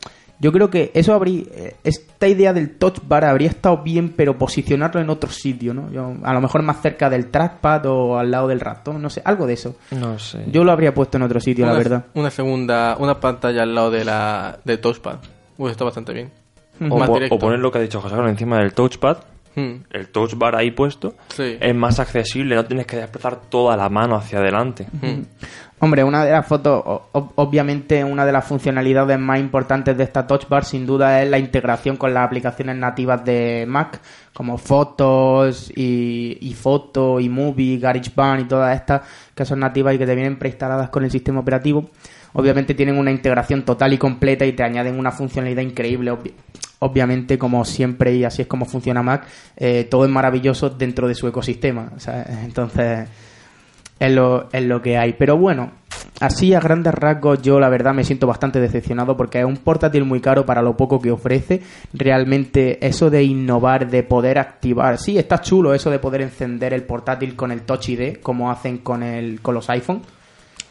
yo 0.42 0.50
creo 0.52 0.68
que 0.68 0.90
eso 0.92 1.14
habría 1.14 1.44
eh, 1.54 1.76
esta 1.84 2.26
idea 2.26 2.52
del 2.52 2.76
touch 2.76 2.98
bar 3.06 3.24
habría 3.24 3.48
estado 3.48 3.78
bien, 3.82 4.10
pero 4.14 4.36
posicionarlo 4.36 5.00
en 5.00 5.08
otro 5.08 5.30
sitio, 5.30 5.72
¿no? 5.72 5.90
Yo, 5.90 6.14
a 6.22 6.34
lo 6.34 6.40
mejor 6.40 6.62
más 6.62 6.82
cerca 6.82 7.08
del 7.08 7.30
trackpad 7.30 7.86
o 7.86 8.18
al 8.18 8.30
lado 8.30 8.48
del 8.48 8.58
ratón, 8.60 9.00
no 9.00 9.08
sé, 9.08 9.22
algo 9.24 9.46
de 9.46 9.54
eso. 9.54 9.76
No 9.92 10.18
sé. 10.18 10.44
Yo 10.48 10.64
lo 10.64 10.72
habría 10.72 10.92
puesto 10.92 11.16
en 11.16 11.22
otro 11.22 11.38
sitio, 11.40 11.64
la 11.64 11.72
verdad. 11.74 12.04
Una 12.14 12.30
segunda, 12.30 12.96
una 12.98 13.18
pantalla 13.20 13.62
al 13.62 13.74
lado 13.74 13.90
de 13.92 14.04
la 14.04 14.58
del 14.64 14.80
touchpad. 14.80 15.18
Uy, 15.56 15.70
está 15.70 15.84
bastante 15.84 16.12
bien. 16.12 16.30
o, 16.90 16.98
Más 16.98 17.08
po- 17.08 17.14
directo. 17.14 17.34
o 17.36 17.38
poner 17.38 17.60
lo 17.60 17.70
que 17.70 17.78
ha 17.78 17.82
dicho 17.82 18.00
José 18.00 18.14
Carlos 18.16 18.32
encima 18.32 18.58
del 18.58 18.72
touchpad, 18.74 19.18
Hmm. 19.54 19.82
el 19.90 20.08
touch 20.08 20.34
bar 20.34 20.56
ahí 20.56 20.70
puesto, 20.70 21.14
Sí. 21.28 21.58
es 21.60 21.74
más 21.74 22.00
accesible, 22.00 22.54
no 22.54 22.64
tienes 22.64 22.86
que 22.86 22.96
desplazar 22.96 23.36
toda 23.50 23.76
la 23.76 23.90
mano 23.90 24.16
hacia 24.16 24.38
adelante. 24.38 24.86
Hmm. 25.00 25.24
Hombre, 25.84 26.04
una 26.04 26.24
de 26.24 26.30
las 26.30 26.46
fotos, 26.46 26.80
obviamente 27.10 28.04
una 28.04 28.24
de 28.24 28.30
las 28.30 28.44
funcionalidades 28.44 29.18
más 29.18 29.40
importantes 29.40 29.98
de 29.98 30.04
esta 30.04 30.24
Touch 30.28 30.48
Bar 30.48 30.64
sin 30.64 30.86
duda 30.86 31.20
es 31.20 31.28
la 31.28 31.40
integración 31.40 31.96
con 31.96 32.14
las 32.14 32.24
aplicaciones 32.24 32.76
nativas 32.76 33.24
de 33.24 33.64
Mac, 33.66 34.00
como 34.32 34.58
Fotos 34.58 35.72
y, 35.74 36.38
y 36.40 36.54
Foto 36.54 37.18
y 37.18 37.28
Movie, 37.28 37.78
GarageBand 37.78 38.42
y 38.42 38.44
todas 38.44 38.76
estas 38.76 39.02
que 39.34 39.44
son 39.44 39.58
nativas 39.58 39.96
y 39.96 39.98
que 39.98 40.06
te 40.06 40.14
vienen 40.14 40.38
preinstaladas 40.38 40.88
con 40.88 41.02
el 41.02 41.10
sistema 41.10 41.40
operativo. 41.40 41.90
Obviamente 42.34 42.74
tienen 42.74 42.96
una 42.96 43.10
integración 43.10 43.64
total 43.64 43.92
y 43.92 43.98
completa 43.98 44.46
y 44.46 44.52
te 44.52 44.62
añaden 44.62 44.96
una 44.96 45.10
funcionalidad 45.10 45.62
increíble. 45.62 46.12
obvi- 46.12 46.32
obviamente, 46.78 47.38
como 47.38 47.64
siempre 47.64 48.14
y 48.14 48.22
así 48.22 48.42
es 48.42 48.46
como 48.48 48.66
funciona 48.66 49.02
Mac, 49.02 49.24
eh, 49.56 49.88
todo 49.90 50.04
es 50.04 50.10
maravilloso 50.12 50.70
dentro 50.70 51.08
de 51.08 51.16
su 51.16 51.26
ecosistema. 51.26 51.90
sea, 51.98 52.24
Entonces 52.44 53.08
es 54.02 54.12
lo, 54.12 54.48
es 54.52 54.64
lo 54.64 54.82
que 54.82 54.98
hay. 54.98 55.12
Pero 55.12 55.36
bueno, 55.36 55.70
así 56.18 56.54
a 56.54 56.60
grandes 56.60 56.92
rasgos 56.92 57.40
yo 57.40 57.60
la 57.60 57.68
verdad 57.68 57.94
me 57.94 58.02
siento 58.02 58.26
bastante 58.26 58.60
decepcionado 58.60 59.16
porque 59.16 59.38
es 59.38 59.44
un 59.44 59.58
portátil 59.58 60.04
muy 60.04 60.20
caro 60.20 60.44
para 60.44 60.60
lo 60.60 60.76
poco 60.76 61.00
que 61.00 61.12
ofrece. 61.12 61.62
Realmente 61.92 62.84
eso 62.84 63.10
de 63.10 63.22
innovar, 63.22 63.88
de 63.88 64.02
poder 64.02 64.40
activar, 64.40 64.98
sí, 64.98 65.18
está 65.18 65.40
chulo 65.40 65.72
eso 65.72 65.88
de 65.88 66.00
poder 66.00 66.22
encender 66.22 66.74
el 66.74 66.82
portátil 66.82 67.36
con 67.36 67.52
el 67.52 67.62
Touch 67.62 67.90
ID 67.90 68.16
como 68.16 68.50
hacen 68.50 68.78
con, 68.78 69.04
el, 69.04 69.40
con 69.40 69.54
los 69.54 69.70
iPhone. 69.70 70.02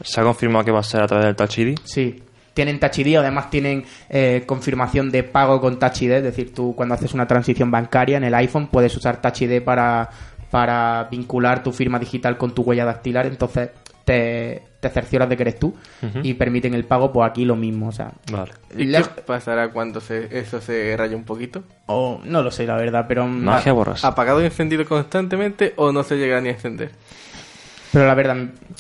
Se 0.03 0.19
ha 0.19 0.23
confirmado 0.23 0.65
que 0.65 0.71
va 0.71 0.79
a 0.79 0.83
ser 0.83 1.01
a 1.01 1.07
través 1.07 1.27
del 1.27 1.35
Touch 1.35 1.57
ID. 1.59 1.77
Sí. 1.85 2.23
Tienen 2.53 2.81
Touch 2.81 2.99
ID, 2.99 3.15
además 3.15 3.49
tienen 3.49 3.85
eh, 4.09 4.43
confirmación 4.45 5.09
de 5.09 5.23
pago 5.23 5.61
con 5.61 5.79
Touch 5.79 6.01
ID, 6.01 6.11
es 6.11 6.23
decir, 6.23 6.53
tú 6.53 6.75
cuando 6.75 6.95
haces 6.95 7.13
una 7.13 7.25
transición 7.25 7.71
bancaria 7.71 8.17
en 8.17 8.25
el 8.25 8.35
iPhone 8.35 8.67
puedes 8.67 8.93
usar 8.97 9.21
Touch 9.21 9.43
ID 9.43 9.61
para, 9.61 10.09
para 10.51 11.07
vincular 11.09 11.63
tu 11.63 11.71
firma 11.71 11.97
digital 11.97 12.37
con 12.37 12.53
tu 12.53 12.61
huella 12.63 12.85
dactilar, 12.85 13.25
entonces 13.25 13.69
te, 14.05 14.61
te 14.79 14.89
cercioras 14.89 15.29
de 15.29 15.37
que 15.37 15.43
eres 15.43 15.59
tú 15.59 15.73
y 16.23 16.33
permiten 16.33 16.73
el 16.73 16.83
pago, 16.85 17.11
pues 17.13 17.29
aquí 17.29 17.45
lo 17.45 17.55
mismo, 17.55 17.87
o 17.87 17.91
sea... 17.91 18.11
Vale. 18.31 18.51
¿Y 18.75 18.85
lej- 18.85 19.07
qué 19.15 19.21
pasará 19.21 19.71
cuando 19.71 20.01
se, 20.01 20.37
eso 20.37 20.59
se 20.59 20.95
raya 20.97 21.15
un 21.15 21.23
poquito? 21.23 21.63
o 21.85 22.19
no 22.25 22.41
lo 22.43 22.51
sé, 22.51 22.65
la 22.67 22.75
verdad, 22.75 23.05
pero... 23.07 23.25
Magia 23.27 23.73
borras. 23.73 24.03
¿Apagado 24.03 24.41
y 24.41 24.45
encendido 24.45 24.85
constantemente 24.85 25.73
o 25.77 25.91
no 25.91 26.03
se 26.03 26.17
llegará 26.17 26.41
ni 26.41 26.49
a 26.49 26.53
encender? 26.53 26.91
Pero 27.93 28.07
la 28.07 28.15
verdad, 28.15 28.37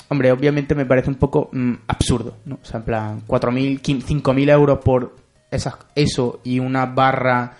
hombre, 0.07 0.31
obviamente 0.31 0.73
me 0.73 0.85
parece 0.85 1.09
un 1.09 1.15
poco 1.17 1.49
mm, 1.51 1.73
absurdo, 1.87 2.37
¿no? 2.45 2.59
O 2.61 2.65
sea, 2.65 2.79
en 2.79 2.85
plan, 2.85 3.21
4.000, 3.27 3.81
5.000 3.81 4.49
euros 4.51 4.79
por 4.79 5.15
esas, 5.51 5.75
eso 5.95 6.39
y 6.45 6.59
una 6.59 6.85
barra 6.85 7.53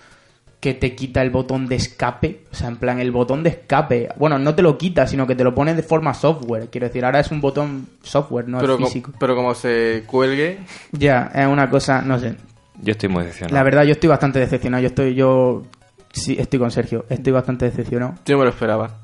que 0.62 0.74
te 0.74 0.94
quita 0.94 1.20
el 1.22 1.30
botón 1.30 1.66
de 1.66 1.74
escape. 1.74 2.44
O 2.52 2.54
sea, 2.54 2.68
en 2.68 2.76
plan, 2.76 3.00
el 3.00 3.10
botón 3.10 3.42
de 3.42 3.50
escape. 3.50 4.10
Bueno, 4.16 4.38
no 4.38 4.54
te 4.54 4.62
lo 4.62 4.78
quita, 4.78 5.08
sino 5.08 5.26
que 5.26 5.34
te 5.34 5.42
lo 5.42 5.52
pone 5.54 5.74
de 5.74 5.82
forma 5.82 6.14
software. 6.14 6.68
Quiero 6.70 6.86
decir, 6.86 7.04
ahora 7.04 7.18
es 7.18 7.32
un 7.32 7.40
botón 7.40 7.88
software, 8.02 8.46
no 8.48 8.60
pero, 8.60 8.74
es 8.74 8.78
co- 8.78 8.86
físico. 8.86 9.12
pero 9.18 9.34
como 9.34 9.54
se 9.56 10.04
cuelgue, 10.06 10.60
Ya, 10.92 11.32
es 11.34 11.46
una 11.48 11.68
cosa, 11.68 12.00
no 12.02 12.16
sé. 12.18 12.36
Yo 12.80 12.92
estoy 12.92 13.08
muy 13.08 13.24
decepcionado. 13.24 13.56
La 13.56 13.62
verdad, 13.64 13.82
yo 13.82 13.92
estoy 13.92 14.08
bastante 14.08 14.38
decepcionado. 14.38 14.80
Yo 14.82 14.86
estoy, 14.86 15.14
yo... 15.16 15.64
Sí, 16.12 16.36
estoy 16.38 16.60
con 16.60 16.70
Sergio. 16.70 17.06
Estoy 17.08 17.32
bastante 17.32 17.64
decepcionado. 17.64 18.14
yo 18.24 18.38
me 18.38 18.44
lo 18.44 18.50
esperaba. 18.50 19.00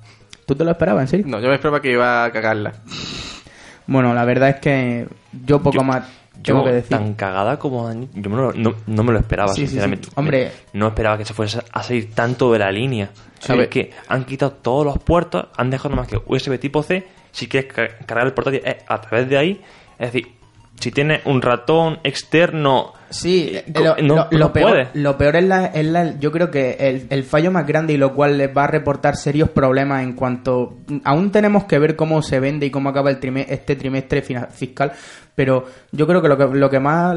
¿Tú 0.46 0.54
te 0.54 0.64
lo 0.64 0.70
esperabas, 0.70 1.02
en 1.02 1.08
serio? 1.08 1.26
No, 1.28 1.40
yo 1.40 1.48
me 1.48 1.54
esperaba 1.56 1.82
que 1.82 1.90
iba 1.92 2.24
a 2.24 2.30
cagarla. 2.30 2.72
Bueno, 3.86 4.14
la 4.14 4.24
verdad 4.24 4.50
es 4.50 4.56
que 4.60 5.08
yo 5.44 5.58
poco 5.60 5.78
Yo- 5.78 5.82
más... 5.84 6.04
tengo 6.42 6.60
Yo, 6.60 6.64
que 6.66 6.72
decir. 6.72 6.96
tan 6.96 7.14
cagada 7.14 7.58
como 7.58 7.90
yo 7.92 8.30
me 8.30 8.36
lo- 8.36 8.52
no, 8.52 8.74
no 8.86 9.02
me 9.02 9.12
lo 9.12 9.18
esperaba, 9.18 9.48
Sí, 9.52 9.62
sí, 9.62 9.66
sí. 9.66 9.70
sinceramente. 9.72 10.08
Hombre. 10.14 10.52
no 10.72 10.88
esperaba 10.88 11.18
que 11.18 11.24
se 11.24 11.34
fuese 11.34 11.60
a 11.72 11.82
salir 11.82 12.14
tanto 12.14 12.52
de 12.52 12.58
la 12.60 12.70
línea. 12.70 13.10
¿Sabes 13.40 13.68
que 13.68 13.92
Han 14.08 14.24
quitado 14.24 14.52
todos 14.52 14.84
los 14.84 14.98
puertos, 14.98 15.46
han 15.56 15.70
dejado 15.70 15.94
más 15.94 16.08
que 16.08 16.16
USB 16.26 16.58
tipo 16.58 16.82
C. 16.82 17.06
Si 17.30 17.46
quieres 17.48 17.72
ca- 17.72 17.88
cargar 18.06 18.26
el 18.26 18.32
portátil 18.34 18.62
es 18.64 18.76
a 18.86 19.00
través 19.00 19.28
de 19.28 19.36
ahí. 19.38 19.60
Es 19.98 20.12
decir, 20.12 20.32
si 20.80 20.90
tienes 20.90 21.20
un 21.26 21.42
ratón 21.42 21.98
externo. 22.04 22.92
Sí, 23.10 23.52
eh, 23.54 23.64
lo, 23.74 23.96
no- 24.02 24.16
lo- 24.16 24.28
lo 24.30 24.38
no 24.38 24.52
peor, 24.52 24.70
puede. 24.70 24.88
lo 24.94 25.16
peor 25.16 25.36
es 25.36 25.44
la, 25.44 25.66
es 25.66 25.86
la- 25.86 26.18
yo 26.18 26.30
creo 26.30 26.50
que 26.50 26.76
el, 26.78 27.06
el 27.08 27.24
fallo 27.24 27.50
más 27.50 27.66
grande 27.66 27.94
y 27.94 27.96
lo 27.96 28.12
cual 28.14 28.36
les 28.36 28.54
va 28.54 28.64
a 28.64 28.66
reportar 28.66 29.16
serios 29.16 29.48
problemas 29.48 30.02
en 30.02 30.12
cuanto 30.12 30.76
aún 31.04 31.32
tenemos 31.32 31.64
que 31.64 31.78
ver 31.78 31.96
cómo 31.96 32.20
se 32.20 32.38
vende 32.38 32.66
y 32.66 32.70
cómo 32.70 32.90
acaba 32.90 33.08
el 33.10 33.18
trime- 33.18 33.46
este 33.48 33.76
trimestre 33.76 34.20
fiscal, 34.50 34.92
pero 35.34 35.64
yo 35.90 36.06
creo 36.06 36.20
que 36.20 36.28
lo 36.28 36.36
que 36.36 36.46
lo 36.58 36.68
que 36.68 36.80
más 36.80 37.16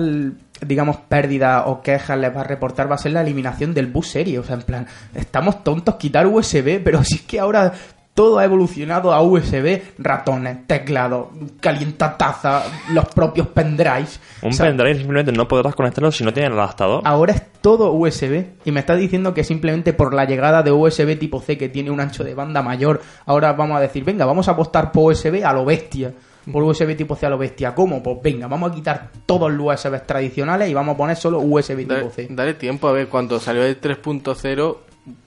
digamos 0.65 0.97
pérdida 1.09 1.65
o 1.65 1.81
quejas 1.81 2.17
les 2.19 2.33
va 2.35 2.41
a 2.41 2.45
reportar 2.45 2.89
va 2.89 2.95
a 2.95 2.99
ser 2.99 3.11
la 3.11 3.21
eliminación 3.21 3.73
del 3.73 3.87
bus 3.87 4.07
serie, 4.07 4.39
o 4.39 4.43
sea, 4.43 4.55
en 4.55 4.61
plan, 4.61 4.87
estamos 5.13 5.61
tontos 5.63 5.95
quitar 5.95 6.25
USB, 6.25 6.81
pero 6.83 7.03
si 7.03 7.15
es 7.15 7.21
que 7.23 7.39
ahora 7.39 7.73
todo 8.13 8.39
ha 8.39 8.45
evolucionado 8.45 9.13
a 9.13 9.21
USB, 9.21 9.81
ratones, 9.97 10.67
teclados, 10.67 11.27
calientataza, 11.59 12.63
los 12.91 13.05
propios 13.05 13.47
pendrives. 13.47 14.19
Un 14.41 14.49
O 14.49 14.53
sea, 14.53 14.67
pendrive 14.67 14.95
simplemente 14.95 15.31
no 15.31 15.47
podrás 15.47 15.75
conectarlo 15.75 16.11
si 16.11 16.23
no 16.23 16.33
tienes 16.33 16.51
el 16.51 16.59
adaptador. 16.59 17.01
Ahora 17.05 17.33
es 17.33 17.41
todo 17.61 17.91
USB 17.93 18.45
y 18.65 18.71
me 18.71 18.81
está 18.81 18.95
diciendo 18.95 19.33
que 19.33 19.43
simplemente 19.43 19.93
por 19.93 20.13
la 20.13 20.25
llegada 20.25 20.61
de 20.61 20.71
USB 20.71 21.17
tipo 21.17 21.39
C 21.39 21.57
que 21.57 21.69
tiene 21.69 21.91
un 21.91 21.99
ancho 21.99 22.23
de 22.23 22.33
banda 22.33 22.61
mayor, 22.61 23.01
ahora 23.25 23.53
vamos 23.53 23.77
a 23.77 23.81
decir, 23.81 24.03
venga, 24.03 24.25
vamos 24.25 24.47
a 24.47 24.51
apostar 24.51 24.91
por 24.91 25.11
USB 25.11 25.45
a 25.45 25.53
lo 25.53 25.63
bestia. 25.63 26.13
Por 26.51 26.63
USB 26.63 26.95
tipo 26.95 27.15
C 27.15 27.25
a 27.25 27.29
lo 27.29 27.37
bestia. 27.37 27.75
¿Cómo? 27.75 28.01
Pues 28.01 28.17
venga, 28.23 28.47
vamos 28.47 28.71
a 28.71 28.75
quitar 28.75 29.11
todos 29.25 29.51
los 29.51 29.75
USB 29.75 30.05
tradicionales 30.05 30.69
y 30.69 30.73
vamos 30.73 30.95
a 30.95 30.97
poner 30.97 31.15
solo 31.15 31.39
USB 31.39 31.87
tipo 31.87 32.09
C. 32.09 32.27
dale 32.29 32.53
tiempo 32.55 32.87
a 32.87 32.93
ver, 32.93 33.07
cuando 33.07 33.39
salió 33.39 33.63
el 33.63 33.79
3.0, 33.79 34.77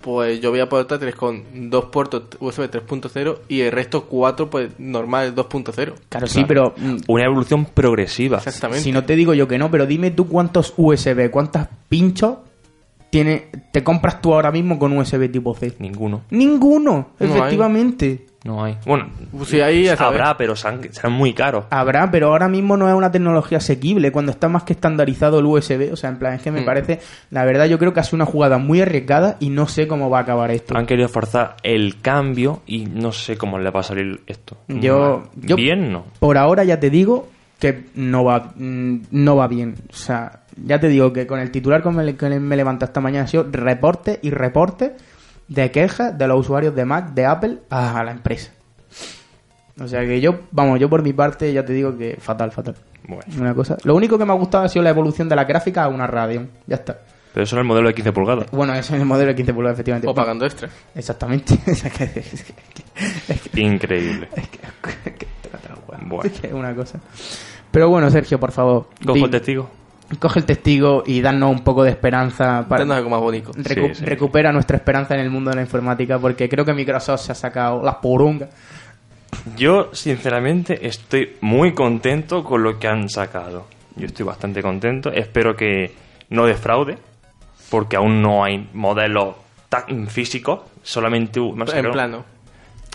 pues 0.01 0.41
yo 0.41 0.53
veía 0.53 0.69
portátiles 0.69 1.15
con 1.15 1.71
dos 1.71 1.87
puertos 1.87 2.25
USB 2.39 2.71
3.0 2.71 3.39
y 3.49 3.61
el 3.63 3.73
resto 3.73 4.05
cuatro, 4.05 4.49
pues 4.49 4.71
normal 4.79 5.35
2.0. 5.35 5.95
Claro, 6.09 6.27
sí, 6.27 6.45
pero 6.47 6.75
mm, 6.77 6.97
Una 7.09 7.25
evolución 7.25 7.65
progresiva. 7.65 8.39
Exactamente. 8.39 8.83
si 8.83 8.93
no 8.93 9.05
te 9.05 9.17
digo 9.17 9.35
yo 9.35 9.49
que 9.49 9.59
no, 9.59 9.71
pero 9.71 9.87
dime 9.87 10.11
tú 10.11 10.29
cuántos 10.29 10.75
USB, 10.77 11.31
cuántos 11.31 11.63
pinchos 11.89 12.37
tiene, 13.11 13.47
te 13.73 13.85
compras 13.85 14.21
tú 14.21 14.35
ahora 14.35 14.51
mismo 14.51 14.79
con 14.79 14.97
USB 14.97 15.31
tipo 15.31 15.55
C. 15.55 15.75
Ninguno. 15.79 16.23
Ninguno, 16.31 17.11
No 17.21 17.45
hay. 17.45 17.57
No 18.45 18.63
hay. 18.63 18.77
Bueno, 18.85 19.09
Pues 19.35 19.49
sí, 19.49 19.61
ahí 19.63 19.85
ya 19.85 19.97
sabes. 19.97 20.21
habrá, 20.21 20.37
pero 20.37 20.55
serán, 20.55 20.83
serán 20.93 21.13
muy 21.13 21.33
caros. 21.33 21.65
Habrá, 21.71 22.11
pero 22.11 22.29
ahora 22.29 22.47
mismo 22.47 22.77
no 22.77 22.87
es 22.89 22.95
una 22.95 23.11
tecnología 23.11 23.57
asequible 23.57 24.13
cuando 24.13 24.33
está 24.33 24.49
más 24.51 24.65
que 24.65 24.75
estandarizado 24.75 25.39
el 25.39 25.47
USB. 25.47 25.91
O 25.93 25.97
sea, 25.97 26.11
en 26.11 26.19
plan, 26.19 26.35
es 26.35 26.43
que 26.43 26.51
me 26.51 26.61
Mm. 26.61 26.65
parece, 26.67 27.01
la 27.31 27.45
verdad, 27.47 27.65
yo 27.65 27.79
creo 27.79 27.95
que 27.95 28.01
ha 28.01 28.05
sido 28.05 28.17
una 28.17 28.27
jugada 28.27 28.59
muy 28.59 28.83
arriesgada 28.83 29.37
y 29.41 29.49
no 29.49 29.67
sé 29.67 29.89
cómo 29.89 30.11
va 30.11 30.19
a 30.19 30.23
acabar 30.23 30.51
esto. 30.51 30.77
Han 30.77 30.85
querido 30.85 31.09
forzar 31.09 31.57
el 31.63 32.03
cambio 32.03 32.61
y 32.67 32.85
no 32.85 33.13
sé 33.13 33.39
cómo 33.39 33.59
le 33.59 33.71
va 33.71 33.81
a 33.81 33.85
salir 33.85 34.21
esto. 34.27 34.59
Yo- 34.69 35.23
yo- 35.37 35.57
Bien, 35.57 35.91
no. 35.91 36.05
Por 36.21 36.37
ahora 36.37 36.65
ya 36.65 36.79
te 36.79 36.91
digo 36.91 37.29
que 37.59 37.85
no 37.95 38.25
va, 38.25 38.53
mm, 38.57 38.97
no 39.13 39.37
va 39.37 39.49
bien. 39.49 39.75
O 39.91 39.97
sea, 39.97 40.41
ya 40.63 40.79
te 40.79 40.89
digo 40.89 41.15
que 41.15 41.27
con 41.27 41.41
el 41.41 41.51
titular 41.51 41.83
que 41.83 41.89
me, 41.89 42.15
que 42.15 42.29
me 42.39 42.57
levanta 42.57 42.85
esta 42.85 43.01
mañana 43.01 43.25
ha 43.25 43.29
sido 43.29 43.47
reporte 43.51 44.19
y 44.21 44.29
reporte 44.31 44.93
de 45.49 45.71
quejas 45.71 46.17
de 46.17 46.27
los 46.29 46.41
usuarios 46.41 46.75
de 46.75 46.85
Mac, 46.85 47.13
de 47.15 47.27
Apple, 47.27 47.59
a 47.71 48.03
la 48.05 48.11
empresa. 48.11 48.53
O 49.81 49.89
sea 49.89 50.01
que 50.03 50.21
yo, 50.21 50.41
vamos, 50.53 50.79
yo 50.79 50.89
por 50.89 51.03
mi 51.03 51.13
parte 51.13 51.53
ya 51.53 51.65
te 51.65 51.73
digo 51.73 51.97
que 51.99 52.17
fatal, 52.21 52.53
fatal. 52.53 52.77
Bueno. 53.07 53.25
Una 53.39 53.55
cosa. 53.55 53.77
Lo 53.85 53.95
único 53.95 54.17
que 54.17 54.25
me 54.25 54.33
ha 54.33 54.37
gustado 54.37 54.65
ha 54.65 54.69
sido 54.69 54.83
la 54.83 54.91
evolución 54.91 55.29
de 55.29 55.37
la 55.37 55.45
gráfica 55.45 55.85
a 55.85 55.89
una 55.89 56.07
Radeon. 56.07 56.49
Ya 56.67 56.77
está. 56.77 56.99
Pero 57.35 57.43
eso 57.45 57.57
era 57.57 57.63
el 57.63 57.67
modelo 57.69 57.89
de 57.89 57.95
15 57.95 58.13
pulgadas. 58.13 58.47
Bueno, 58.53 58.73
ese 58.75 58.95
es 58.95 59.01
el 59.01 59.07
modelo 59.07 59.29
de 59.31 59.35
15 59.35 59.53
pulgadas, 59.53 59.75
efectivamente. 59.77 60.09
O 60.09 60.15
pagando 60.15 60.47
extra. 60.47 60.69
Exactamente. 60.95 61.59
O 61.71 61.75
sea, 61.75 61.91
que- 61.91 62.05
es 62.05 62.45
que- 63.51 63.61
Increíble. 63.61 64.29
Es 64.37 64.49
que 66.33 66.47
es 66.47 66.53
una 66.53 66.75
cosa. 66.75 67.01
Pero 67.71 67.89
bueno, 67.89 68.09
Sergio, 68.11 68.39
por 68.39 68.53
favor. 68.53 68.89
Cojo 69.05 69.15
di- 69.15 69.25
el 69.25 69.31
testigo. 69.31 69.69
Coge 70.19 70.41
el 70.41 70.47
testigo 70.47 71.03
y 71.07 71.21
danos 71.21 71.51
un 71.51 71.63
poco 71.65 71.83
de 71.85 71.91
esperanza. 71.91 72.65
Para, 72.69 72.81
Danos 72.85 72.97
algo 72.99 73.11
más 73.11 73.21
bonito. 73.21 73.53
recu- 73.53 73.89
Sí, 73.89 73.95
sí. 73.97 74.05
recupera 74.05 74.53
nuestra 74.53 74.77
esperanza 74.77 75.15
en 75.15 75.21
el 75.21 75.31
mundo 75.31 75.51
de 75.51 75.57
la 75.57 75.63
informática 75.63 76.19
porque 76.19 76.49
creo 76.49 76.65
que 76.65 76.73
Microsoft 76.75 77.21
se 77.21 77.33
ha 77.33 77.35
sacado 77.35 77.83
las 77.83 77.97
porungas. 77.97 78.49
Yo, 79.57 79.91
sinceramente, 79.93 80.87
estoy 80.87 81.37
muy 81.41 81.73
contento 81.75 82.45
con 82.45 82.63
lo 82.63 82.79
que 82.79 82.89
han 82.89 83.09
sacado. 83.09 83.67
Yo 83.97 84.07
estoy 84.07 84.25
bastante 84.25 84.63
contento. 84.63 85.11
Espero 85.13 85.55
que 85.57 85.93
no 86.31 86.47
defraude, 86.47 86.99
porque 87.71 87.97
aún 87.97 88.23
no 88.23 88.45
hay 88.45 88.69
modelos 88.73 89.35
tan 89.69 90.07
físicos. 90.09 90.61
Solamente 90.83 91.41
han 91.41 91.85
En 91.87 91.93
plano. 91.93 92.25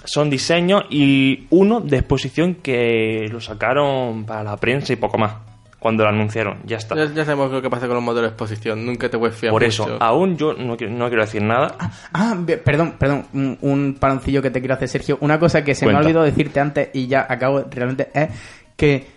son 0.06 0.30
diseños 0.30 0.86
y 0.90 1.46
uno 1.50 1.82
de 1.82 1.98
exposición 1.98 2.56
que 2.56 3.28
lo 3.32 3.42
sacaron 3.42 4.24
para 4.26 4.44
la 4.44 4.58
prensa 4.58 4.94
y 4.94 4.96
poco 4.96 5.18
más. 5.18 5.34
Cuando 5.80 6.04
lo 6.04 6.10
anunciaron, 6.10 6.58
ya 6.66 6.76
está. 6.78 6.94
Ya, 6.96 7.06
ya 7.14 7.24
sabemos 7.24 7.52
lo 7.52 7.62
que 7.62 7.70
pasa 7.70 7.88
con 7.88 7.96
los 7.96 8.04
modelos 8.04 8.24
de 8.32 8.34
exposición. 8.36 8.86
Nunca 8.86 9.08
te 9.10 9.18
puedes 9.18 9.36
fiar 9.38 9.52
Por 9.52 9.64
mucho. 9.64 9.84
eso, 9.86 9.98
aún 10.02 10.36
yo 10.38 10.54
no, 10.54 10.76
quiero- 10.76 10.92
no 10.94 11.08
quiero 11.08 11.24
decir 11.24 11.42
nada. 11.42 11.76
Ah, 12.12 12.36
be- 12.38 12.58
perdón, 12.58 12.96
perdón, 13.00 13.26
un, 13.34 13.58
un 13.62 13.96
paroncillo 14.00 14.42
que 14.42 14.52
te 14.52 14.60
quiero 14.60 14.74
hacer, 14.76 14.90
Sergio. 14.90 15.18
Una 15.22 15.40
cosa 15.40 15.64
que 15.64 15.74
se 15.76 15.86
me 15.86 15.94
ha 15.94 16.00
olvidado 16.00 16.26
decirte 16.26 16.60
antes 16.60 16.90
y 16.94 17.08
ya 17.08 17.26
acabo 17.30 17.64
realmente 17.72 18.10
es 18.14 18.30
que 18.76 19.08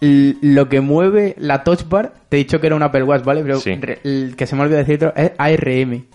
lo 0.00 0.68
que 0.68 0.80
mueve 0.80 1.34
la 1.38 1.64
touch 1.64 1.88
bar, 1.88 2.12
te 2.28 2.36
he 2.36 2.38
dicho 2.38 2.60
que 2.60 2.68
era 2.68 2.76
un 2.76 2.82
Apple 2.82 3.02
Watch, 3.02 3.24
¿vale? 3.24 3.42
Pero 3.42 3.58
Sí. 3.58 3.74
re- 3.74 3.98
el 4.04 4.36
que 4.36 4.46
se 4.46 4.54
me 4.54 4.62
ha 4.62 4.64
olvidado 4.64 4.84
decirte 4.86 5.12
es 5.16 5.32
ARM, 5.38 6.06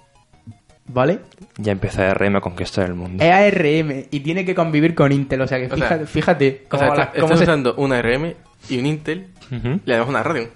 ¿vale? 0.87 1.19
Ya 1.57 1.71
empecé 1.71 2.03
a 2.03 2.13
RM 2.13 2.37
a 2.37 2.41
conquistar 2.41 2.85
el 2.85 2.93
mundo. 2.95 3.23
Es 3.23 3.31
ARM 3.31 4.05
y 4.11 4.19
tiene 4.21 4.45
que 4.45 4.53
convivir 4.55 4.95
con 4.95 5.11
Intel, 5.11 5.41
o 5.41 5.47
sea 5.47 5.59
que 5.59 5.65
O 5.73 5.77
sea, 5.77 5.87
fíjate, 5.87 6.05
fíjate 6.07 6.61
O 6.65 6.69
cómo, 6.69 6.79
sea, 6.83 6.95
la- 6.95 7.03
está- 7.03 7.13
cómo 7.21 7.25
estás 7.33 7.37
se- 7.39 7.43
usando 7.45 7.75
una 7.75 8.01
RM 8.01 8.35
y 8.69 8.79
un 8.79 8.85
Intel 8.85 9.27
y 9.85 9.91
además 9.91 10.09
una 10.09 10.23
Radeon. 10.23 10.49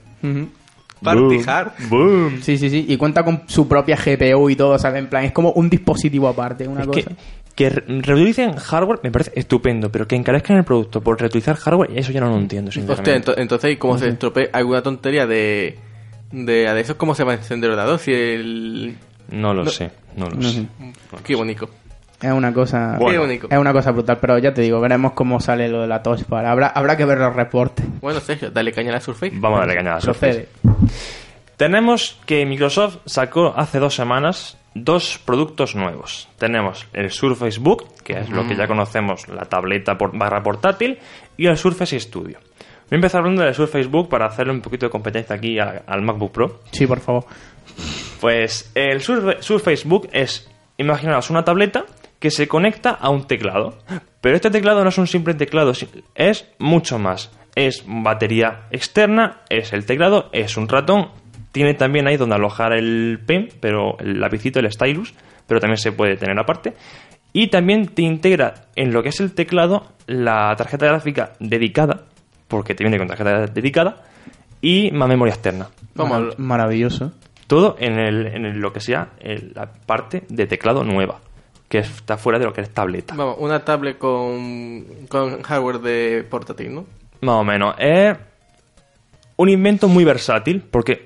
Party 1.04 1.40
hard. 1.46 1.72
Boom. 1.90 2.40
Sí, 2.42 2.58
sí, 2.58 2.70
sí, 2.72 2.86
y 2.88 2.98
cuenta 2.98 3.24
con 3.24 3.44
su 3.48 3.68
propia 3.68 3.96
GPU 3.96 4.50
y 4.50 4.56
todo, 4.56 4.80
¿sabes? 4.80 5.00
En 5.00 5.08
plan, 5.08 5.24
es 5.26 5.32
como 5.32 5.52
un 5.52 5.70
dispositivo 5.70 6.28
aparte, 6.28 6.68
una 6.68 6.82
Es 6.82 6.88
cosa. 6.88 7.02
que, 7.02 7.16
que 7.54 7.70
re- 7.70 7.84
reutilicen 8.02 8.56
hardware 8.56 9.00
me 9.04 9.12
parece 9.12 9.32
estupendo, 9.36 9.92
pero 9.92 10.08
que 10.08 10.16
encarezcan 10.16 10.58
el 10.58 10.64
producto 10.64 11.02
por 11.02 11.20
reutilizar 11.22 11.56
hardware, 11.56 11.92
eso 11.96 12.12
ya 12.12 12.20
no 12.22 12.30
lo 12.32 12.38
entiendo, 12.38 12.70
Hostia, 12.70 12.82
sinceramente. 12.84 13.32
ento- 13.32 13.36
entonces, 13.38 13.74
¿y 13.74 13.76
cómo 13.78 13.98
se 14.00 14.08
estropea 14.10 14.50
alguna 14.54 14.82
tontería 14.82 15.28
de, 15.28 15.78
de, 16.32 16.54
de 16.74 16.80
eso? 16.82 16.98
¿Cómo 16.98 17.14
se 17.14 17.24
va 17.24 17.34
a 17.34 17.36
encender 17.36 17.70
el 17.70 17.74
ordenador? 17.76 18.00
Si 18.00 18.12
el... 18.12 18.98
no 19.30 19.54
lo 19.54 19.64
no- 19.64 19.70
sé, 19.70 19.92
no 20.16 20.28
lo 20.30 20.36
No 20.36 20.42
sé. 20.50 20.62
sé. 20.62 20.68
Qué 21.24 21.36
bonito. 21.36 21.70
Es 22.22 22.32
una 22.32 22.52
cosa... 22.52 22.98
Qué 22.98 23.18
bonito. 23.20 23.48
Es 23.50 23.58
una 23.60 23.72
cosa 23.72 23.92
brutal, 23.92 24.18
pero 24.20 24.40
ya 24.40 24.52
te 24.54 24.62
digo, 24.64 24.80
veremos 24.82 25.12
cómo 25.14 25.40
sale 25.40 25.68
lo 25.70 25.82
de 25.82 25.88
la 25.88 26.02
touch 26.02 26.28
bar. 26.28 26.46
Habrá, 26.48 26.68
habrá 26.70 26.98
que 26.98 27.06
ver 27.06 27.20
los 27.20 27.36
reportes. 27.36 27.86
Bueno, 28.02 28.20
Sergio, 28.20 28.50
dale 28.50 28.72
caña 28.72 28.90
a 28.90 28.94
la 28.94 29.00
Surface. 29.02 29.34
Vamos 29.36 29.58
a 29.58 29.60
darle 29.62 29.76
caña 29.76 29.92
a 29.92 29.96
la 29.96 30.02
Surface. 30.02 30.48
Procede. 30.64 30.88
Tenemos 31.58 32.20
que 32.26 32.46
Microsoft 32.46 32.98
sacó 33.06 33.54
hace 33.56 33.80
dos 33.80 33.96
semanas 33.96 34.58
dos 34.74 35.20
productos 35.26 35.76
nuevos. 35.76 36.28
Tenemos 36.38 36.88
el 36.94 37.10
Surface 37.12 37.60
Book, 37.60 37.86
que 38.04 38.14
es 38.20 38.30
lo 38.30 38.48
que 38.48 38.56
ya 38.56 38.68
conocemos, 38.68 39.28
la 39.28 39.46
tableta 39.46 39.98
por- 39.98 40.16
barra 40.16 40.44
portátil, 40.44 41.00
y 41.36 41.48
el 41.48 41.58
Surface 41.58 42.00
Studio. 42.00 42.38
Voy 42.90 42.92
a 42.92 42.96
empezar 42.96 43.20
hablando 43.22 43.42
del 43.44 43.56
Surface 43.56 43.88
Book 43.88 44.08
para 44.08 44.28
hacerle 44.28 44.54
un 44.54 44.62
poquito 44.62 44.86
de 44.86 44.92
competencia 44.92 45.36
aquí 45.36 45.58
a- 45.60 45.84
al 45.88 46.02
MacBook 46.04 46.32
Pro. 46.32 46.60
Sí, 46.72 46.86
por 46.86 47.00
favor. 47.00 47.26
Pues 48.22 48.72
el 48.76 49.02
Surfa- 49.02 49.42
Surface 49.42 49.88
Book 49.88 50.10
es, 50.12 50.50
imaginaos, 50.78 51.30
una 51.30 51.44
tableta 51.44 51.86
que 52.20 52.32
se 52.32 52.48
conecta 52.48 52.92
a 52.92 53.10
un 53.10 53.28
teclado. 53.28 53.78
Pero 54.22 54.36
este 54.36 54.50
teclado 54.50 54.84
no 54.84 54.90
es 54.90 54.98
un 54.98 55.08
simple 55.08 55.34
teclado, 55.36 55.74
es 56.16 56.48
mucho 56.60 56.98
más. 57.00 57.32
Es 57.56 57.84
batería 57.88 58.68
externa, 58.72 59.42
es 59.50 59.74
el 59.74 59.86
teclado, 59.86 60.30
es 60.32 60.58
un 60.58 60.68
ratón. 60.68 61.10
Tiene 61.52 61.74
también 61.74 62.08
ahí 62.08 62.18
donde 62.18 62.36
alojar 62.36 62.74
el 62.74 63.20
pen, 63.26 63.50
pero 63.60 63.98
el 64.00 64.20
lapicito, 64.20 64.60
el 64.60 64.72
stylus, 64.72 65.14
pero 65.48 65.60
también 65.60 65.78
se 65.78 65.92
puede 65.92 66.18
tener 66.18 66.38
aparte. 66.40 66.74
Y 67.34 67.48
también 67.48 67.88
te 67.88 68.02
integra 68.04 68.66
en 68.76 68.94
lo 68.94 69.04
que 69.04 69.10
es 69.10 69.20
el 69.20 69.34
teclado 69.34 69.88
la 70.08 70.56
tarjeta 70.56 70.86
gráfica 70.88 71.34
dedicada, 71.40 72.06
porque 72.48 72.74
te 72.76 72.84
viene 72.84 72.98
con 72.98 73.08
tarjeta 73.08 73.46
dedicada, 73.48 74.04
y 74.62 74.92
más 74.92 75.08
memoria 75.08 75.34
externa. 75.34 75.68
Vamos, 75.96 76.18
Marav- 76.36 76.38
Maravilloso. 76.38 77.12
Todo 77.48 77.76
en, 77.80 77.98
el, 78.00 78.28
en 78.28 78.46
el- 78.46 78.60
lo 78.60 78.74
que 78.74 78.80
sea 78.82 79.10
la 79.56 79.72
parte 79.72 80.24
de 80.30 80.48
teclado 80.48 80.84
nueva, 80.84 81.20
que 81.70 81.80
está 81.80 82.18
fuera 82.18 82.40
de 82.40 82.46
lo 82.46 82.54
que 82.54 82.62
es 82.62 82.70
tableta. 82.70 83.14
vamos, 83.16 83.38
una 83.40 83.64
tablet 83.64 83.98
con, 83.98 84.86
con 85.10 85.42
hardware 85.42 85.80
de 85.80 86.26
portátil, 86.30 86.76
¿no? 86.76 86.86
Más 87.22 87.36
o 87.36 87.44
menos. 87.44 87.76
Es 87.80 88.16
un 89.38 89.50
invento 89.50 89.88
muy 89.88 90.04
versátil, 90.04 90.62
porque 90.70 91.04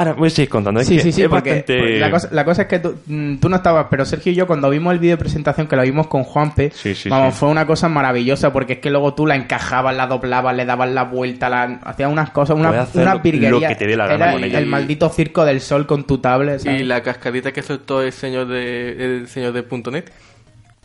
Ahora 0.00 0.14
voy 0.14 0.28
a 0.28 0.30
seguir 0.30 0.48
contando. 0.48 0.80
Es 0.80 0.86
Sí, 0.86 0.96
que 0.96 1.02
sí, 1.02 1.12
sí, 1.12 1.22
es 1.22 1.28
porque 1.28 1.50
bastante- 1.50 1.98
la, 1.98 2.10
cosa, 2.10 2.28
la 2.32 2.44
cosa 2.46 2.62
es 2.62 2.68
que 2.68 2.78
tú, 2.78 2.94
mm, 3.06 3.36
tú 3.36 3.48
no 3.50 3.56
estabas, 3.56 3.86
pero 3.90 4.04
Sergio 4.06 4.32
y 4.32 4.34
yo 4.34 4.46
cuando 4.46 4.70
vimos 4.70 4.92
el 4.94 4.98
vídeo 4.98 5.16
de 5.16 5.20
presentación, 5.20 5.66
que 5.66 5.76
lo 5.76 5.82
vimos 5.82 6.06
con 6.06 6.24
Juanpe, 6.24 6.70
Sí, 6.74 6.94
sí, 6.94 7.08
vamos, 7.10 7.34
sí. 7.34 7.40
fue 7.40 7.48
una 7.50 7.66
cosa 7.66 7.88
maravillosa, 7.90 8.52
porque 8.52 8.74
es 8.74 8.78
que 8.78 8.88
luego 8.90 9.12
tú 9.14 9.26
la 9.26 9.36
encajabas, 9.36 9.94
la 9.94 10.06
doblabas, 10.06 10.56
le 10.56 10.64
dabas 10.64 10.88
la 10.90 11.04
vuelta, 11.04 11.50
la, 11.50 11.80
hacías 11.84 12.10
unas 12.10 12.30
cosas, 12.30 12.56
una, 12.56 12.70
una 12.94 13.14
virguería. 13.16 13.50
lo 13.50 13.60
que 13.60 13.74
te 13.76 13.86
dé 13.86 13.96
la 13.96 14.06
gana 14.06 14.24
Era 14.24 14.32
con 14.32 14.44
ella. 14.44 14.58
el 14.58 14.66
maldito 14.66 15.08
circo 15.10 15.44
del 15.44 15.60
sol 15.60 15.86
con 15.86 16.04
tu 16.04 16.16
tablet, 16.18 16.60
¿sabes? 16.60 16.80
Y 16.80 16.84
la 16.84 17.02
cascadita 17.02 17.52
que 17.52 17.60
soltó 17.62 18.00
el 18.02 18.12
señor 18.12 18.46
de 18.48 18.92
el 19.18 19.28
señor 19.28 19.52
de 19.52 19.64
.net. 19.92 20.10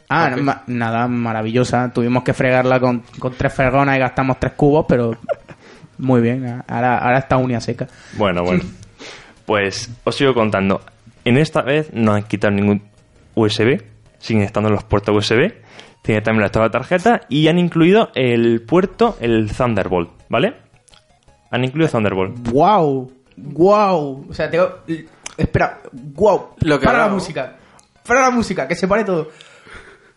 Ah, 0.10 0.36
ma- 0.40 0.62
nada, 0.68 1.08
maravillosa. 1.08 1.90
Tuvimos 1.94 2.24
que 2.24 2.34
fregarla 2.34 2.80
con, 2.80 3.02
con 3.18 3.34
tres 3.34 3.54
fregonas 3.54 3.96
y 3.96 4.00
gastamos 4.00 4.40
tres 4.40 4.54
cubos, 4.54 4.86
pero 4.88 5.16
muy 5.98 6.22
bien. 6.22 6.62
Ahora, 6.68 6.98
ahora 7.00 7.20
está 7.20 7.38
unia 7.38 7.60
seca. 7.60 7.88
Bueno, 8.18 8.44
bueno. 8.44 8.62
Pues 9.46 9.90
os 10.04 10.16
sigo 10.16 10.34
contando. 10.34 10.82
En 11.24 11.38
esta 11.38 11.62
vez 11.62 11.92
no 11.94 12.14
han 12.14 12.24
quitado 12.24 12.54
ningún 12.54 12.84
USB, 13.36 13.82
siguen 14.20 14.44
estando 14.44 14.70
los 14.70 14.84
puertos 14.84 15.16
USB. 15.16 15.54
Tiene 16.02 16.22
también 16.22 16.50
la 16.52 16.70
tarjeta 16.70 17.22
y 17.30 17.48
han 17.48 17.58
incluido 17.58 18.10
el 18.14 18.62
puerto, 18.62 19.18
el 19.22 19.52
Thunderbolt, 19.52 20.12
¿vale? 20.30 20.54
Han 21.50 21.64
incluido 21.64 21.90
Thunderbolt. 21.90 22.48
¡Wow! 22.52 23.12
¡Wow! 23.38 24.28
O 24.30 24.34
sea, 24.34 24.50
tengo. 24.50 24.82
Espera, 25.36 25.80
¡wow! 25.92 26.50
Lo 26.62 26.80
que 26.80 26.86
Para 26.86 27.00
la 27.00 27.08
música. 27.08 27.56
Para 28.06 28.22
la 28.22 28.30
música, 28.30 28.68
que 28.68 28.76
se 28.76 28.88
pare 28.88 29.04
todo. 29.04 29.30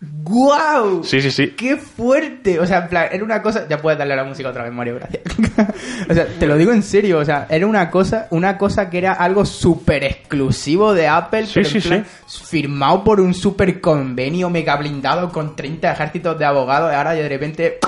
¡Guau! 0.01 1.03
Sí, 1.03 1.21
sí, 1.21 1.31
sí. 1.33 1.49
¡Qué 1.57 1.77
fuerte! 1.77 2.61
O 2.61 2.67
sea, 2.67 2.79
en 2.83 2.89
plan, 2.89 3.09
era 3.11 3.25
una 3.25 3.43
cosa. 3.43 3.67
Ya 3.69 3.79
puedes 3.79 3.99
darle 3.99 4.15
a 4.15 4.19
la 4.19 4.25
música 4.25 4.49
otra 4.49 4.63
vez, 4.63 4.73
Mario, 4.73 4.95
gracias. 4.97 5.23
o 6.09 6.15
sea, 6.15 6.27
te 6.39 6.47
lo 6.47 6.57
digo 6.57 6.71
en 6.73 6.83
serio. 6.85 7.19
O 7.19 7.25
sea, 7.25 7.47
era 7.51 7.67
una 7.67 7.91
cosa, 7.91 8.29
una 8.31 8.57
cosa 8.59 8.91
que 8.91 8.99
era 8.99 9.13
algo 9.15 9.45
súper 9.45 10.05
exclusivo 10.05 10.95
de 10.95 11.09
Apple, 11.09 11.47
Sí, 11.47 11.53
pero 11.55 11.69
sí, 11.69 11.79
en 11.79 11.83
plan, 11.83 12.07
firmado 12.49 13.03
por 13.03 13.21
un 13.21 13.35
súper 13.35 13.81
convenio 13.81 14.51
mega 14.51 14.77
blindado 14.77 15.31
con 15.33 15.57
30 15.57 15.91
ejércitos 15.93 16.39
de 16.39 16.45
abogados. 16.45 16.93
Y 16.93 16.95
ahora 16.95 17.13
de 17.13 17.29
repente. 17.29 17.79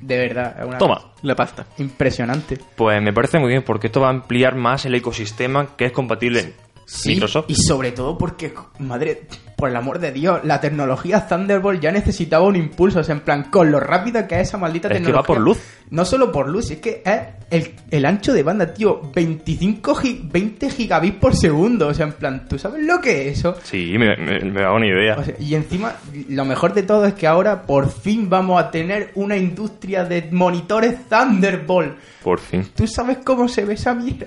De 0.00 0.18
verdad, 0.18 0.56
es 0.58 0.66
una 0.66 0.78
Toma. 0.78 0.94
cosa 0.96 1.08
La 1.22 1.36
pasta. 1.36 1.66
impresionante. 1.78 2.58
Pues 2.76 3.00
me 3.02 3.12
parece 3.12 3.38
muy 3.38 3.50
bien 3.50 3.62
porque 3.62 3.86
esto 3.88 4.00
va 4.00 4.08
a 4.08 4.10
ampliar 4.10 4.56
más 4.56 4.84
el 4.86 4.94
ecosistema 4.96 5.76
que 5.76 5.84
es 5.84 5.92
compatible 5.92 6.54
Sí, 6.86 7.10
Microsoft. 7.10 7.46
y 7.48 7.54
sobre 7.54 7.92
todo 7.92 8.18
porque, 8.18 8.52
madre, 8.78 9.22
por 9.56 9.68
el 9.70 9.76
amor 9.76 9.98
de 10.00 10.10
Dios, 10.12 10.40
la 10.44 10.60
tecnología 10.60 11.26
Thunderbolt 11.28 11.80
ya 11.80 11.92
necesitaba 11.92 12.44
un 12.46 12.56
impulso. 12.56 12.98
O 13.00 13.04
sea, 13.04 13.14
en 13.14 13.20
plan, 13.20 13.44
con 13.44 13.70
lo 13.70 13.78
rápida 13.80 14.26
que 14.26 14.40
es 14.40 14.48
esa 14.48 14.58
maldita 14.58 14.88
Es 14.88 14.92
que 14.94 14.98
tecnología. 14.98 15.20
va 15.20 15.26
por 15.26 15.40
luz. 15.40 15.58
No 15.90 16.04
solo 16.04 16.32
por 16.32 16.48
luz, 16.48 16.70
es 16.70 16.78
que 16.80 17.02
es 17.04 17.20
el, 17.50 17.74
el 17.90 18.04
ancho 18.06 18.32
de 18.32 18.42
banda, 18.42 18.72
tío. 18.74 19.00
25, 19.14 19.94
gi- 19.94 20.20
20 20.32 20.70
gigabits 20.70 21.16
por 21.18 21.36
segundo. 21.36 21.88
O 21.88 21.94
sea, 21.94 22.06
en 22.06 22.12
plan, 22.14 22.46
¿tú 22.48 22.58
sabes 22.58 22.82
lo 22.84 23.00
que 23.00 23.28
es 23.28 23.38
eso? 23.38 23.54
Sí, 23.62 23.94
me, 23.98 24.16
me, 24.16 24.40
me 24.40 24.62
da 24.62 24.72
una 24.72 24.86
idea. 24.86 25.16
O 25.18 25.22
sea, 25.24 25.34
y 25.38 25.54
encima, 25.54 25.94
lo 26.30 26.44
mejor 26.44 26.74
de 26.74 26.82
todo 26.82 27.04
es 27.06 27.14
que 27.14 27.26
ahora 27.26 27.62
por 27.62 27.90
fin 27.92 28.28
vamos 28.28 28.60
a 28.60 28.70
tener 28.70 29.12
una 29.14 29.36
industria 29.36 30.04
de 30.04 30.28
monitores 30.32 31.08
Thunderbolt. 31.08 31.96
Por 32.24 32.40
fin. 32.40 32.66
¿Tú 32.74 32.86
sabes 32.86 33.18
cómo 33.24 33.48
se 33.48 33.64
ve 33.64 33.74
esa 33.74 33.94
mierda? 33.94 34.26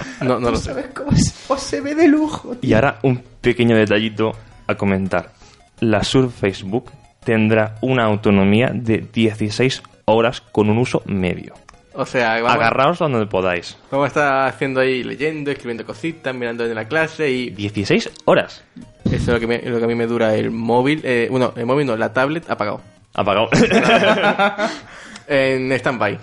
No, 0.20 0.38
no 0.40 0.46
¿Tú 0.48 0.52
lo 0.52 0.56
sé. 0.56 0.64
sabes 0.64 0.86
cómo 0.94 1.12
se, 1.16 1.32
pues 1.48 1.60
se 1.62 1.80
ve 1.80 1.94
de 1.94 2.08
lujo? 2.08 2.56
Y 2.62 2.72
ahora 2.74 2.98
un 3.02 3.22
pequeño 3.40 3.76
detallito 3.76 4.32
a 4.66 4.74
comentar. 4.76 5.32
La 5.80 6.04
Surface 6.04 6.62
Book 6.64 6.90
tendrá 7.24 7.76
una 7.80 8.04
autonomía 8.04 8.70
de 8.72 9.06
16 9.12 9.82
horas 10.06 10.40
con 10.40 10.70
un 10.70 10.78
uso 10.78 11.02
medio. 11.06 11.54
O 11.94 12.06
sea, 12.06 12.34
vamos, 12.40 12.52
Agarraos 12.52 12.98
donde 13.00 13.26
podáis. 13.26 13.76
vamos 13.90 14.04
a 14.04 14.08
estar 14.08 14.48
haciendo 14.48 14.80
ahí 14.80 15.02
leyendo, 15.02 15.50
escribiendo 15.50 15.84
cositas, 15.84 16.34
mirando 16.34 16.64
en 16.64 16.74
la 16.74 16.86
clase 16.86 17.30
y 17.30 17.50
16 17.50 18.10
horas. 18.24 18.64
eso 19.04 19.14
es 19.16 19.26
lo 19.28 19.38
que, 19.38 19.46
me- 19.46 19.58
lo 19.62 19.78
que 19.78 19.84
a 19.84 19.88
mí 19.88 19.94
me 19.94 20.06
dura 20.06 20.34
el 20.34 20.50
móvil. 20.50 21.02
Eh, 21.04 21.28
bueno, 21.30 21.52
el 21.54 21.66
móvil 21.66 21.86
no, 21.86 21.96
la 21.96 22.12
tablet 22.12 22.48
apagado. 22.50 22.80
Apagado. 23.14 23.50
En 25.28 25.70
stand-by. 25.72 26.18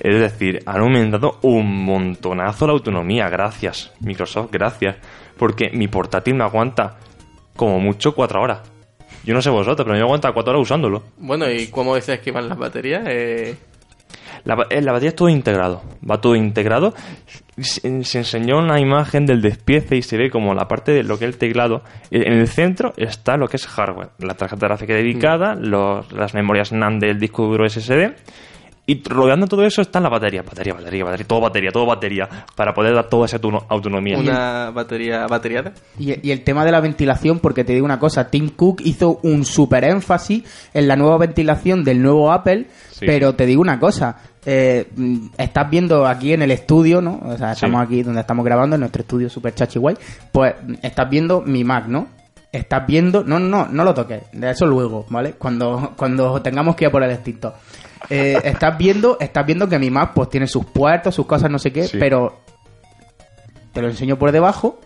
Es 0.00 0.20
decir, 0.20 0.60
han 0.66 0.80
aumentado 0.80 1.38
un 1.42 1.84
montonazo 1.84 2.66
la 2.66 2.72
autonomía. 2.72 3.28
Gracias, 3.28 3.92
Microsoft, 4.00 4.50
gracias. 4.52 4.96
Porque 5.36 5.70
mi 5.72 5.88
portátil 5.88 6.34
me 6.34 6.44
aguanta 6.44 6.96
como 7.56 7.78
mucho 7.80 8.14
4 8.14 8.40
horas. 8.42 8.60
Yo 9.24 9.32
no 9.34 9.40
sé 9.42 9.50
vosotros, 9.50 9.84
pero 9.86 9.96
me 9.96 10.02
aguanta 10.02 10.32
4 10.32 10.52
horas 10.52 10.62
usándolo. 10.62 11.02
Bueno, 11.18 11.50
¿y 11.50 11.68
cómo 11.68 11.94
dices 11.96 12.20
que 12.20 12.30
van 12.30 12.48
las 12.48 12.58
baterías? 12.58 13.04
Eh, 13.06 13.56
La, 14.44 14.66
eh, 14.68 14.82
la 14.82 14.92
batería 14.92 15.08
es 15.10 15.16
todo 15.16 15.30
integrado, 15.30 15.82
va 16.08 16.20
todo 16.20 16.34
integrado. 16.36 16.92
Se, 17.56 18.04
se 18.04 18.18
enseñó 18.18 18.58
una 18.58 18.78
imagen 18.78 19.24
del 19.24 19.40
despiece 19.40 19.96
y 19.96 20.02
se 20.02 20.18
ve 20.18 20.28
como 20.28 20.52
la 20.54 20.68
parte 20.68 20.92
de 20.92 21.02
lo 21.02 21.18
que 21.18 21.24
es 21.24 21.30
el 21.32 21.38
teclado. 21.38 21.82
En 22.10 22.32
el 22.34 22.46
centro 22.48 22.92
está 22.98 23.36
lo 23.38 23.48
que 23.48 23.56
es 23.56 23.66
hardware, 23.66 24.10
la 24.18 24.34
tarjeta 24.34 24.66
gráfica 24.66 24.92
dedicada, 24.92 25.54
los- 25.54 26.12
las 26.12 26.34
memorias 26.34 26.72
NAND 26.72 27.00
del 27.00 27.18
disco 27.18 27.44
duro 27.46 27.64
SSD. 27.66 28.12
Y 28.86 29.02
rodeando 29.02 29.46
todo 29.46 29.64
eso 29.64 29.80
está 29.80 29.98
la 29.98 30.10
batería, 30.10 30.42
batería, 30.42 30.74
batería, 30.74 31.04
batería, 31.04 31.26
todo 31.26 31.40
batería, 31.40 31.70
todo 31.72 31.86
batería, 31.86 32.28
para 32.54 32.74
poder 32.74 32.94
dar 32.94 33.08
toda 33.08 33.24
esa 33.24 33.38
autono- 33.38 33.64
autonomía. 33.70 34.18
una 34.18 34.70
batería 34.72 35.26
bateriada. 35.26 35.72
Y, 35.98 36.26
y 36.28 36.32
el 36.32 36.44
tema 36.44 36.66
de 36.66 36.72
la 36.72 36.80
ventilación, 36.80 37.38
porque 37.38 37.64
te 37.64 37.72
digo 37.72 37.86
una 37.86 37.98
cosa, 37.98 38.28
Tim 38.28 38.50
Cook 38.50 38.82
hizo 38.84 39.20
un 39.22 39.46
super 39.46 39.84
énfasis 39.84 40.44
en 40.74 40.86
la 40.86 40.96
nueva 40.96 41.16
ventilación 41.16 41.82
del 41.82 42.02
nuevo 42.02 42.30
Apple, 42.30 42.66
Sí. 42.90 43.06
pero 43.06 43.34
te 43.34 43.46
digo 43.46 43.62
una 43.62 43.80
cosa, 43.80 44.18
eh, 44.44 44.86
estás 45.38 45.70
viendo 45.70 46.06
aquí 46.06 46.34
en 46.34 46.42
el 46.42 46.50
estudio, 46.50 47.00
¿no? 47.00 47.20
O 47.24 47.38
sea, 47.38 47.52
estamos 47.52 47.80
Sí. 47.80 47.86
aquí 47.86 48.02
donde 48.02 48.20
estamos 48.20 48.44
grabando, 48.44 48.76
en 48.76 48.80
nuestro 48.80 49.00
estudio 49.00 49.30
super 49.30 49.54
chachi 49.54 49.78
guay, 49.78 49.96
pues 50.30 50.54
estás 50.82 51.08
viendo 51.08 51.40
mi 51.40 51.64
Mac, 51.64 51.86
¿no? 51.88 52.06
Estás 52.52 52.86
viendo, 52.86 53.24
no, 53.24 53.38
no, 53.40 53.48
no, 53.48 53.68
no 53.72 53.82
lo 53.82 53.94
toques, 53.94 54.24
de 54.32 54.50
eso 54.50 54.66
luego, 54.66 55.06
¿vale? 55.08 55.32
Cuando, 55.32 55.94
cuando 55.96 56.40
tengamos 56.42 56.76
que 56.76 56.84
ir 56.84 56.88
a 56.88 56.92
por 56.92 57.02
el 57.02 57.10
extinto. 57.10 57.54
Eh, 58.10 58.38
estás 58.44 58.76
viendo, 58.78 59.16
estás 59.20 59.46
viendo 59.46 59.68
que 59.68 59.78
mi 59.78 59.90
Mac 59.90 60.12
pues 60.14 60.28
tiene 60.28 60.46
sus 60.46 60.64
puertos, 60.66 61.14
sus 61.14 61.26
cosas, 61.26 61.50
no 61.50 61.58
sé 61.58 61.72
qué, 61.72 61.84
Sí. 61.84 61.96
pero 61.98 62.40
te 63.72 63.80
lo 63.82 63.88
enseño 63.88 64.18
por 64.18 64.30
debajo, 64.32 64.80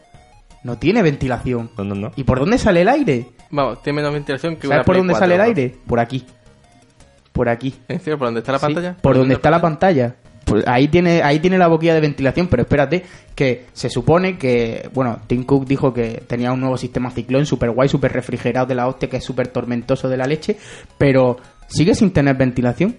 no 0.64 0.78
tiene 0.78 1.02
ventilación. 1.02 1.70
No, 1.76 1.85
no, 1.85 1.94
no. 1.94 2.11
¿Y 2.16 2.24
por 2.24 2.38
dónde 2.40 2.59
sale 2.59 2.83
el 2.83 2.88
aire? 2.88 3.26
Vamos, 3.50 3.83
tiene 3.83 3.96
menos 3.96 4.12
ventilación 4.12 4.57
que 4.57 4.62
¿Sabes 4.68 4.76
una 4.78 4.85
por 4.85 4.94
Play 4.94 5.00
dónde 5.00 5.12
4, 5.12 5.24
sale 5.24 5.35
el 5.35 5.38
¿no? 5.40 5.44
aire? 5.46 5.76
Por 5.87 6.00
aquí. 6.00 6.24
Por 7.33 7.48
aquí. 7.48 7.74
¿En 7.88 7.98
serio? 8.00 8.18
¿Por 8.18 8.28
dónde 8.28 8.40
está 8.40 8.52
la 8.52 8.59
Sí, 8.59 8.66
pantalla? 8.66 8.96
por 9.00 9.16
donde 9.16 9.35
está 9.35 9.50
la 9.50 9.61
pantalla. 9.61 10.14
Pues 10.44 10.66
ahí 10.66 10.88
tiene, 10.88 11.22
ahí 11.22 11.40
tiene 11.40 11.59
la 11.59 11.68
boquilla 11.68 11.92
de 11.94 12.00
ventilación, 12.00 12.46
pero 12.48 12.62
espérate, 12.62 13.04
que 13.35 13.66
se 13.74 13.90
supone 13.90 14.38
que, 14.38 14.88
bueno, 14.94 15.20
Tim 15.26 15.44
Cook 15.44 15.66
dijo 15.66 15.92
que 15.92 16.22
tenía 16.26 16.52
un 16.52 16.61
nuevo 16.61 16.78
sistema 16.78 17.11
ciclón 17.11 17.44
super 17.44 17.70
guay, 17.70 17.88
super 17.90 18.11
refrigerado 18.12 18.66
de 18.66 18.74
la 18.74 18.88
hostia, 18.88 19.11
que 19.11 19.18
es 19.18 19.24
súper 19.24 19.48
tormentoso 19.48 20.09
de 20.09 20.16
la 20.16 20.24
leche, 20.26 20.57
pero 20.96 21.37
sigue 21.68 21.94
sin 21.94 22.11
tener 22.12 22.37
ventilación. 22.37 22.96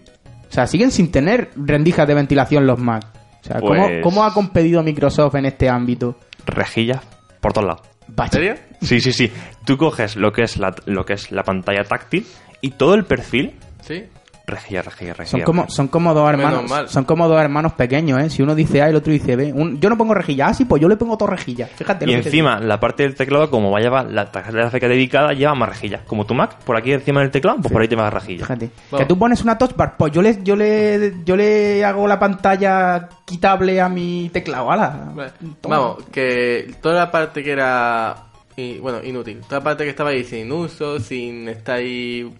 O 0.49 0.51
sea, 0.51 0.65
siguen 0.65 0.91
sin 0.91 1.11
tener 1.11 1.51
rendijas 1.55 2.07
de 2.07 2.13
ventilación 2.15 2.65
los 2.65 2.79
Mac. 2.79 3.03
O 3.41 3.43
sea, 3.43 3.59
¿cómo, 3.59 3.85
Pues- 3.85 4.01
cómo 4.03 4.23
ha 4.23 4.33
competido 4.33 4.81
Microsoft 4.81 5.35
en 5.35 5.45
este 5.45 5.69
ámbito? 5.69 6.17
Rejillas 6.45 7.01
por 7.41 7.53
todos 7.53 7.67
lados. 7.67 7.81
¿En 8.17 8.31
serio? 8.31 8.55
Sí, 8.81 8.99
sí, 9.01 9.11
sí. 9.13 9.31
Tú 9.65 9.77
coges 9.77 10.15
lo 10.15 10.31
que 10.31 10.41
es 10.43 10.57
la, 10.57 10.73
lo 10.85 11.05
que 11.05 11.13
es 11.13 11.31
la 11.31 11.43
pantalla 11.43 11.83
táctil 11.83 12.25
y 12.61 12.71
todo 12.71 12.95
el 12.95 13.05
perfil, 13.05 13.55
Sí. 13.81 14.05
Rejilla, 14.49 14.81
rejilla, 14.81 15.13
rejilla. 15.13 15.31
Son 15.31 15.41
como, 15.41 15.69
son 15.69 15.87
como 15.87 16.13
dos 16.13 16.29
hermanos, 16.29 16.91
son 16.91 17.03
como 17.05 17.27
dos 17.27 17.41
hermanos 17.41 17.73
pequeños, 17.73 18.21
¿eh? 18.21 18.29
Si 18.29 18.41
uno 18.41 18.55
dice 18.55 18.81
A 18.81 18.87
y 18.87 18.89
el 18.91 18.95
otro 18.95 19.11
dice 19.11 19.35
B. 19.35 19.53
Un- 19.53 19.79
yo 19.79 19.89
no 19.89 19.97
pongo 19.97 20.13
rejilla, 20.13 20.47
ah, 20.47 20.53
sí, 20.53 20.65
pues 20.65 20.81
yo 20.81 20.87
le 20.89 20.95
pongo 20.97 21.15
dos 21.17 21.29
rejillas. 21.29 21.69
Fíjate. 21.71 22.05
Y 22.05 22.07
lo 22.07 22.13
que 22.17 22.21
te 22.23 22.29
encima, 22.29 22.59
la 22.59 22.79
parte 22.79 23.03
del 23.03 23.15
teclado, 23.15 23.49
como 23.49 23.71
va 23.71 23.79
a 23.79 23.81
llevar 23.81 24.05
la 24.11 24.31
tarjeta 24.31 24.57
gráfica 24.57 24.87
dedicada, 24.87 25.33
lleva 25.33 25.55
más 25.55 25.69
rejillas. 25.69 26.01
Como 26.07 26.25
tu 26.25 26.33
Mac, 26.33 26.57
por 26.65 26.75
aquí 26.77 26.91
encima 26.91 27.21
del 27.21 27.31
teclado, 27.31 27.57
pues 27.61 27.71
por 27.71 27.81
ahí 27.81 27.87
te 27.87 27.95
va 27.95 28.05
digo. 28.09 28.19
rejilla. 28.19 28.45
Fíjate. 28.45 28.69
Que 28.97 29.05
tú 29.05 29.17
pones 29.17 29.41
una 29.43 29.57
touch 29.57 29.75
bar, 29.75 29.95
pues 29.97 30.11
yo 30.11 30.21
le, 30.21 30.39
yo 30.43 30.55
le, 30.55 31.13
yo 31.25 31.35
le 31.35 31.83
hago 31.85 32.07
la 32.07 32.17
pantalla 32.19 33.07
quitable 33.25 33.79
a 33.81 33.89
mi 33.89 34.29
teclado, 34.33 34.71
ala. 34.71 35.11
Vale. 35.13 35.31
Vamos, 35.63 36.03
que 36.11 36.73
toda 36.81 36.95
la 36.95 37.11
parte 37.11 37.43
que 37.43 37.51
era. 37.51 38.15
y, 38.55 38.77
bueno, 38.79 38.99
inútil. 39.03 39.39
Toda 39.41 39.59
la 39.59 39.63
parte 39.63 39.83
que 39.83 39.91
estaba 39.91 40.09
ahí 40.09 40.23
sin 40.23 40.51
uso, 40.51 40.99
sin 40.99 41.47
estar 41.47 41.75
ahí. 41.77 42.31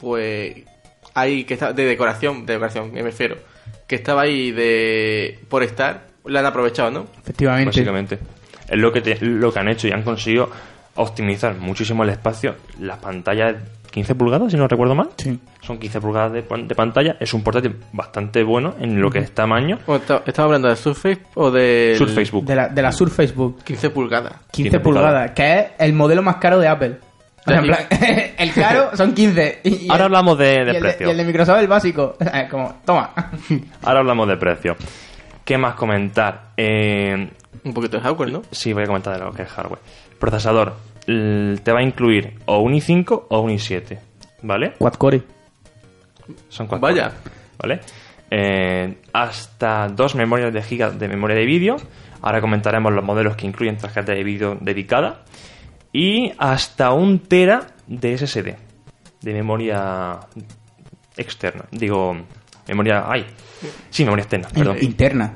Pues. 0.00 0.64
Ahí 1.14 1.44
que 1.44 1.54
está 1.54 1.72
de 1.72 1.84
decoración, 1.84 2.46
de 2.46 2.54
decoración, 2.54 2.92
me 2.92 3.02
refiero. 3.02 3.36
Que 3.86 3.96
estaba 3.96 4.22
ahí 4.22 4.52
de. 4.52 5.38
por 5.48 5.62
estar, 5.62 6.06
la 6.24 6.40
han 6.40 6.46
aprovechado, 6.46 6.90
¿no? 6.90 7.06
Efectivamente. 7.20 7.66
Básicamente. 7.70 8.18
Es 8.68 8.78
lo 8.78 8.92
que, 8.92 9.00
te- 9.00 9.18
lo 9.24 9.52
que 9.52 9.58
han 9.58 9.68
hecho 9.68 9.88
y 9.88 9.92
han 9.92 10.02
conseguido 10.02 10.48
optimizar 10.94 11.54
muchísimo 11.56 12.04
el 12.04 12.10
espacio. 12.10 12.54
Las 12.78 12.98
pantallas 12.98 13.56
15 13.90 14.14
pulgadas, 14.14 14.52
si 14.52 14.56
no 14.56 14.68
recuerdo 14.68 14.94
mal. 14.94 15.08
Sí. 15.16 15.38
Son 15.62 15.78
15 15.78 16.00
pulgadas 16.00 16.32
de, 16.32 16.42
de 16.42 16.74
pantalla. 16.76 17.16
Es 17.18 17.34
un 17.34 17.42
portátil 17.42 17.76
bastante 17.92 18.42
bueno 18.44 18.76
en 18.80 19.00
lo 19.00 19.10
que 19.10 19.18
es 19.18 19.32
tamaño. 19.32 19.78
¿Estamos 19.88 20.38
hablando 20.38 20.68
de 20.68 20.76
Surface 20.76 21.20
o 21.34 21.50
de. 21.50 21.96
Surface 21.98 22.30
Book. 22.30 22.44
De 22.44 22.54
la, 22.54 22.68
de 22.68 22.80
la 22.82 22.92
Surface 22.92 23.32
Book. 23.32 23.64
15 23.64 23.90
pulgadas. 23.90 24.32
15, 24.52 24.70
15 24.70 24.80
pulgadas, 24.80 25.10
pulgadas. 25.10 25.30
que 25.32 25.58
es 25.58 25.66
el 25.80 25.92
modelo 25.92 26.22
más 26.22 26.36
caro 26.36 26.60
de 26.60 26.68
Apple. 26.68 26.96
O 27.46 27.50
sea, 27.50 27.58
en 27.58 27.64
plan, 27.64 27.78
el 28.38 28.52
caro 28.52 28.96
son 28.96 29.14
15. 29.14 29.60
Y, 29.64 29.90
Ahora 29.90 29.96
el- 29.96 30.02
hablamos 30.14 30.38
de, 30.38 30.52
y 30.54 30.64
de 30.64 30.70
el 30.72 30.78
precio. 30.78 31.06
y 31.06 31.10
el 31.10 31.16
de 31.16 31.24
Microsoft 31.24 31.58
el 31.60 31.68
básico. 31.68 32.16
Como, 32.50 32.74
toma. 32.84 33.10
Ahora 33.82 34.00
hablamos 34.00 34.28
de 34.28 34.36
precio. 34.36 34.76
¿Qué 35.44 35.56
más 35.58 35.74
comentar? 35.74 36.50
Eh, 36.56 37.30
Un 37.64 37.74
poquito 37.74 37.96
de 37.96 38.02
hardware, 38.02 38.30
¿no? 38.32 38.42
Sí, 38.50 38.72
voy 38.72 38.84
a 38.84 38.86
comentar 38.86 39.14
de 39.18 39.24
lo 39.24 39.32
que 39.32 39.42
es 39.42 39.48
hardware. 39.48 39.80
Procesador 40.18 40.74
te 41.06 41.72
va 41.72 41.80
a 41.80 41.82
incluir 41.82 42.34
o 42.44 42.58
un 42.58 42.72
i5 42.74 43.24
o 43.30 43.40
un 43.40 43.50
i7, 43.50 43.98
¿vale? 44.42 44.74
Quad-core. 44.78 45.22
Son 46.48 46.66
cuatro. 46.68 46.86
Vaya. 46.86 47.10
¿Vale? 47.58 47.80
Eh, 48.30 48.98
hasta 49.12 49.88
dos 49.88 50.14
memorias 50.14 50.52
de 50.52 50.62
gigas 50.62 50.96
de 50.98 51.08
memoria 51.08 51.34
de 51.36 51.44
vídeo. 51.46 51.76
Ahora 52.22 52.40
comentaremos 52.40 52.92
los 52.92 53.02
modelos 53.04 53.34
que 53.34 53.46
incluyen 53.46 53.76
tarjeta 53.76 54.12
de 54.12 54.22
vídeo 54.22 54.56
dedicada. 54.60 55.22
Y 55.92 56.32
hasta 56.38 56.92
un 56.92 57.18
tera 57.20 57.66
de 57.86 58.16
SSD. 58.16 58.54
De 59.20 59.32
memoria 59.34 60.20
externa. 61.16 61.64
Digo, 61.70 62.16
memoria... 62.68 63.04
¡Ay! 63.06 63.26
Sí, 63.90 64.04
memoria 64.04 64.22
externa, 64.22 64.48
perdón. 64.48 64.76
Interna. 64.80 65.34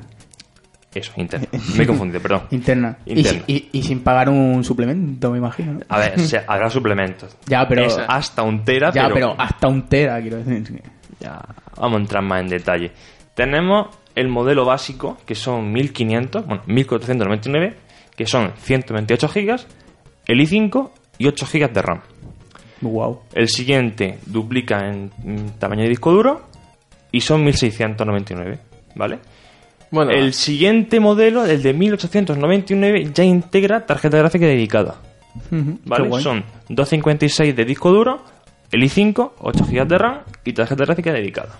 Eso, 0.93 1.11
interna. 1.17 1.47
Me 1.75 1.83
he 1.83 1.87
confundido, 1.87 2.21
perdón. 2.21 2.43
Interna. 2.51 2.97
Y, 3.05 3.17
Interna. 3.19 3.43
y- 3.47 3.69
y 3.73 3.83
sin 3.83 3.99
pagar 4.01 4.29
un 4.29 4.63
suplemento, 4.63 5.29
me 5.29 5.37
imagino. 5.39 5.73
¿no? 5.73 5.79
A 5.89 5.99
ver, 5.99 6.19
se, 6.21 6.41
habrá 6.47 6.69
suplementos. 6.69 7.35
Ya, 7.47 7.67
pero. 7.67 7.83
Es 7.85 7.97
hasta 8.07 8.43
un 8.43 8.63
tera, 8.63 8.91
ya, 8.93 9.03
pero, 9.03 9.13
pero 9.13 9.35
hasta 9.37 9.67
un 9.67 9.89
tera, 9.89 10.21
quiero 10.21 10.37
decir. 10.41 10.81
ya 11.19 11.41
vamos 11.75 11.97
a 11.97 12.01
entrar 12.01 12.23
más 12.23 12.39
en 12.41 12.47
detalle. 12.47 12.91
Tenemos 13.33 13.87
el 14.15 14.29
modelo 14.29 14.63
básico, 14.63 15.17
que 15.25 15.35
son 15.35 15.73
1500, 15.73 16.45
bueno, 16.45 16.63
1499, 16.65 17.75
que 18.15 18.25
son 18.25 18.53
128 18.55 19.27
gigas, 19.27 19.67
el 20.27 20.39
i5 20.39 20.89
y 21.17 21.27
8 21.27 21.45
gigas 21.45 21.73
de 21.73 21.81
RAM. 21.81 22.01
Wow. 22.81 23.21
El 23.33 23.47
siguiente 23.49 24.19
duplica 24.25 24.87
en 24.89 25.11
tamaño 25.59 25.83
de 25.83 25.89
disco 25.89 26.11
duro 26.11 26.43
y 27.11 27.21
son 27.21 27.43
1699, 27.43 28.59
¿vale? 28.95 29.19
Bueno, 29.91 30.11
El 30.11 30.33
siguiente 30.33 30.99
modelo, 30.99 31.45
el 31.45 31.61
de 31.61 31.73
1899, 31.73 33.11
ya 33.13 33.23
integra 33.23 33.85
tarjeta 33.85 34.17
gráfica 34.17 34.45
dedicada. 34.45 34.95
¿Vale? 35.51 36.21
Son 36.21 36.43
256 36.69 37.55
de 37.55 37.65
disco 37.65 37.91
duro, 37.91 38.23
el 38.71 38.83
i5, 38.83 39.31
8 39.39 39.65
GB 39.65 39.87
de 39.87 39.97
RAM 39.97 40.19
y 40.43 40.53
tarjeta 40.53 40.85
gráfica 40.85 41.13
dedicada. 41.13 41.59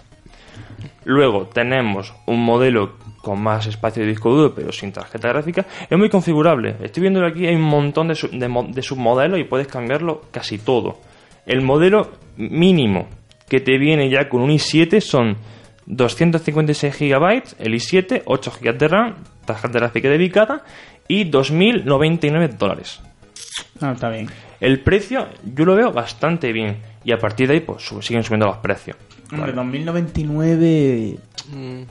Luego 1.06 1.48
tenemos 1.48 2.14
un 2.26 2.44
modelo 2.44 2.98
con 3.26 3.42
más 3.42 3.66
espacio 3.66 4.04
de 4.04 4.10
disco 4.10 4.30
duro, 4.30 4.54
pero 4.54 4.72
sin 4.72 4.92
tarjeta 4.92 5.30
gráfica. 5.30 5.66
Es 5.90 5.98
muy 5.98 6.10
configurable. 6.10 6.76
Estoy 6.84 7.02
viendo 7.02 7.26
aquí, 7.26 7.48
hay 7.48 7.56
un 7.56 7.64
montón 7.64 8.08
de, 8.10 8.14
su- 8.16 8.30
de 8.30 8.48
mo- 8.48 8.68
de 8.70 8.84
submodelos 8.84 9.40
y 9.40 9.44
puedes 9.46 9.66
cambiarlo 9.68 10.22
casi 10.30 10.60
todo. 10.60 11.00
El 11.48 11.62
modelo 11.62 12.12
mínimo 12.38 13.08
que 13.50 13.60
te 13.62 13.80
viene 13.80 14.10
ya 14.12 14.30
con 14.30 14.42
un 14.42 14.52
i7 14.52 15.00
son 15.02 15.38
256 15.88 16.98
GB, 17.00 17.44
el 17.60 17.74
i7, 17.74 18.22
8 18.26 18.52
GB 18.62 18.78
de 18.78 18.88
RAM, 18.88 19.16
tarjeta 19.46 19.80
gráfica 19.80 20.08
dedicada 20.10 20.64
y 21.08 21.26
2.099 21.32 22.50
dólares. 22.58 23.00
Ah, 23.82 23.92
está 23.94 24.10
bien. 24.10 24.28
El 24.60 24.80
precio 24.82 25.28
yo 25.44 25.66
lo 25.66 25.76
veo 25.76 25.92
bastante 25.92 26.52
bien. 26.54 26.78
Y 27.04 27.12
a 27.12 27.18
partir 27.20 27.48
de 27.48 27.56
ahí, 27.56 27.60
pues 27.62 27.84
sub- 27.84 28.04
siguen 28.04 28.24
subiendo 28.24 28.46
los 28.46 28.58
precios. 28.58 28.98
Hombre, 29.32 29.52
2099. 29.54 31.18
mm, 31.52 31.82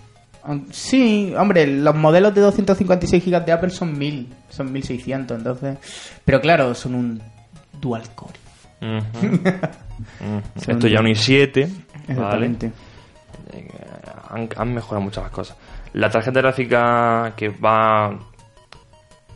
Sí, 0.71 1.33
hombre, 1.37 1.67
los 1.67 1.95
modelos 1.95 2.35
de 2.35 2.43
256 2.43 3.25
GB 3.25 3.45
de 3.45 3.53
Apple 3.53 3.71
son 3.71 3.97
1000, 3.97 4.29
son 4.49 4.73
1600, 4.73 5.39
entonces. 5.39 5.79
Pero 6.25 6.41
claro, 6.41 6.75
son 6.75 6.95
un 6.95 7.23
dual 7.81 8.03
core. 8.15 8.35
Esto 10.57 10.87
ya 10.87 11.01
un 11.01 11.07
i7. 11.07 11.69
¿vale? 12.09 12.47
Exactamente. 12.47 12.73
Han, 14.31 14.49
han 14.57 14.75
mejorado 14.75 15.03
muchas 15.03 15.25
más 15.25 15.33
cosas. 15.33 15.57
La 15.95 16.11
tarjeta 16.11 16.41
gráfica 16.41 17.33
que 17.37 17.49
va 17.49 18.19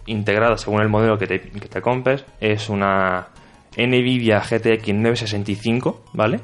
integrada 0.06 0.56
según 0.58 0.80
el 0.82 0.88
modelo 0.88 1.18
que 1.18 1.26
te, 1.26 1.40
que 1.40 1.68
te 1.68 1.80
compres 1.80 2.24
es 2.40 2.68
una 2.68 3.28
NVIDIA 3.76 4.40
GTX 4.40 4.88
965, 4.88 6.04
¿vale? 6.14 6.40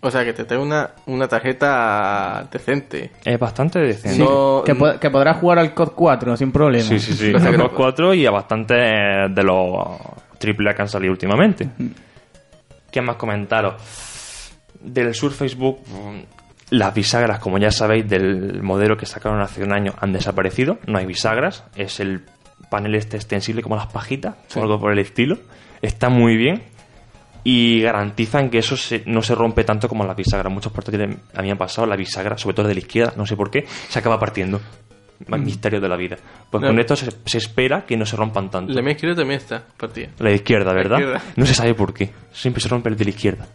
O 0.00 0.10
sea, 0.10 0.24
que 0.24 0.32
te 0.32 0.44
trae 0.44 0.58
una, 0.60 0.90
una 1.06 1.26
tarjeta 1.28 2.46
decente. 2.50 3.10
Es 3.24 3.38
bastante 3.38 3.78
decente. 3.80 4.16
Sí, 4.16 4.22
No- 4.22 4.62
que, 4.64 4.74
po- 4.74 4.98
que 5.00 5.10
podrás 5.10 5.38
jugar 5.38 5.58
al 5.58 5.74
COD 5.74 5.92
4 5.94 6.36
sin 6.36 6.52
problema. 6.52 6.84
Sí, 6.84 6.98
sí, 7.00 7.12
sí. 7.14 7.30
Los 7.32 7.42
no- 7.42 7.70
cuatro 7.72 8.14
y 8.14 8.24
a 8.26 8.30
bastante 8.30 8.74
de 8.74 9.42
los 9.42 9.98
triple 10.38 10.70
A 10.70 10.74
que 10.74 10.82
han 10.82 10.88
salido 10.88 11.12
últimamente. 11.12 11.68
¿Qué 12.90 13.02
más 13.02 13.16
comentaros? 13.16 13.74
Del 14.80 15.14
Surface 15.14 15.56
Book, 15.56 15.80
mm, 15.88 16.20
las 16.70 16.94
bisagras, 16.94 17.38
como 17.40 17.58
ya 17.58 17.70
sabéis, 17.70 18.08
del 18.08 18.62
modelo 18.62 18.96
que 18.96 19.06
sacaron 19.06 19.40
hace 19.40 19.62
un 19.64 19.72
año 19.72 19.94
han 20.00 20.12
desaparecido. 20.12 20.78
No 20.86 20.98
hay 20.98 21.06
bisagras. 21.06 21.64
Es 21.76 21.98
el 22.00 22.24
panel 22.70 22.94
este 22.94 23.16
extensible 23.16 23.62
como 23.62 23.76
las 23.76 23.86
pajitas 23.88 24.36
o 24.54 24.60
algo 24.62 24.78
por 24.78 24.92
el 24.92 24.98
estilo. 25.00 25.38
Está 25.82 26.08
muy 26.08 26.36
bien. 26.36 26.62
Y 27.44 27.80
garantizan 27.82 28.50
que 28.50 28.58
eso 28.58 28.76
se- 28.76 29.02
no 29.06 29.22
se 29.22 29.34
rompe 29.34 29.64
tanto 29.64 29.88
como 29.88 30.04
las 30.04 30.16
bisagras. 30.16 30.52
Muchos 30.52 30.72
portátiles 30.72 31.16
a 31.34 31.40
mí 31.40 31.46
me 31.46 31.52
han 31.52 31.58
pasado 31.58 31.86
la 31.86 31.96
bisagra, 31.96 32.36
sobre 32.36 32.54
todo 32.56 32.68
de 32.68 32.74
la 32.74 32.80
izquierda, 32.80 33.14
no 33.16 33.26
sé 33.26 33.36
por 33.36 33.50
qué, 33.50 33.64
se 33.88 33.98
acaba 33.98 34.18
partiendo. 34.18 34.60
Más 35.26 35.40
misterio 35.40 35.80
de 35.80 35.88
la 35.88 35.96
vida. 35.96 36.16
Pues 36.48 36.62
No. 36.62 36.68
con 36.68 36.78
esto 36.78 36.94
se, 36.94 37.10
se 37.24 37.38
espera 37.38 37.84
que 37.84 37.96
no 37.96 38.06
se 38.06 38.16
rompan 38.16 38.50
tanto. 38.50 38.72
La 38.72 38.82
mía 38.82 38.92
izquierda 38.92 39.16
también 39.16 39.40
está 39.40 39.64
partida. 39.76 40.08
La 40.18 40.30
de 40.30 40.36
izquierda, 40.36 40.72
¿verdad? 40.72 40.98
izquierda. 40.98 41.22
No 41.34 41.44
se 41.46 41.54
sabe 41.54 41.74
por 41.74 41.92
qué. 41.92 42.10
Siempre 42.32 42.62
se 42.62 42.68
rompe 42.68 42.88
el 42.88 42.96
de 42.96 43.04
la 43.04 43.10
izquierda. 43.10 43.46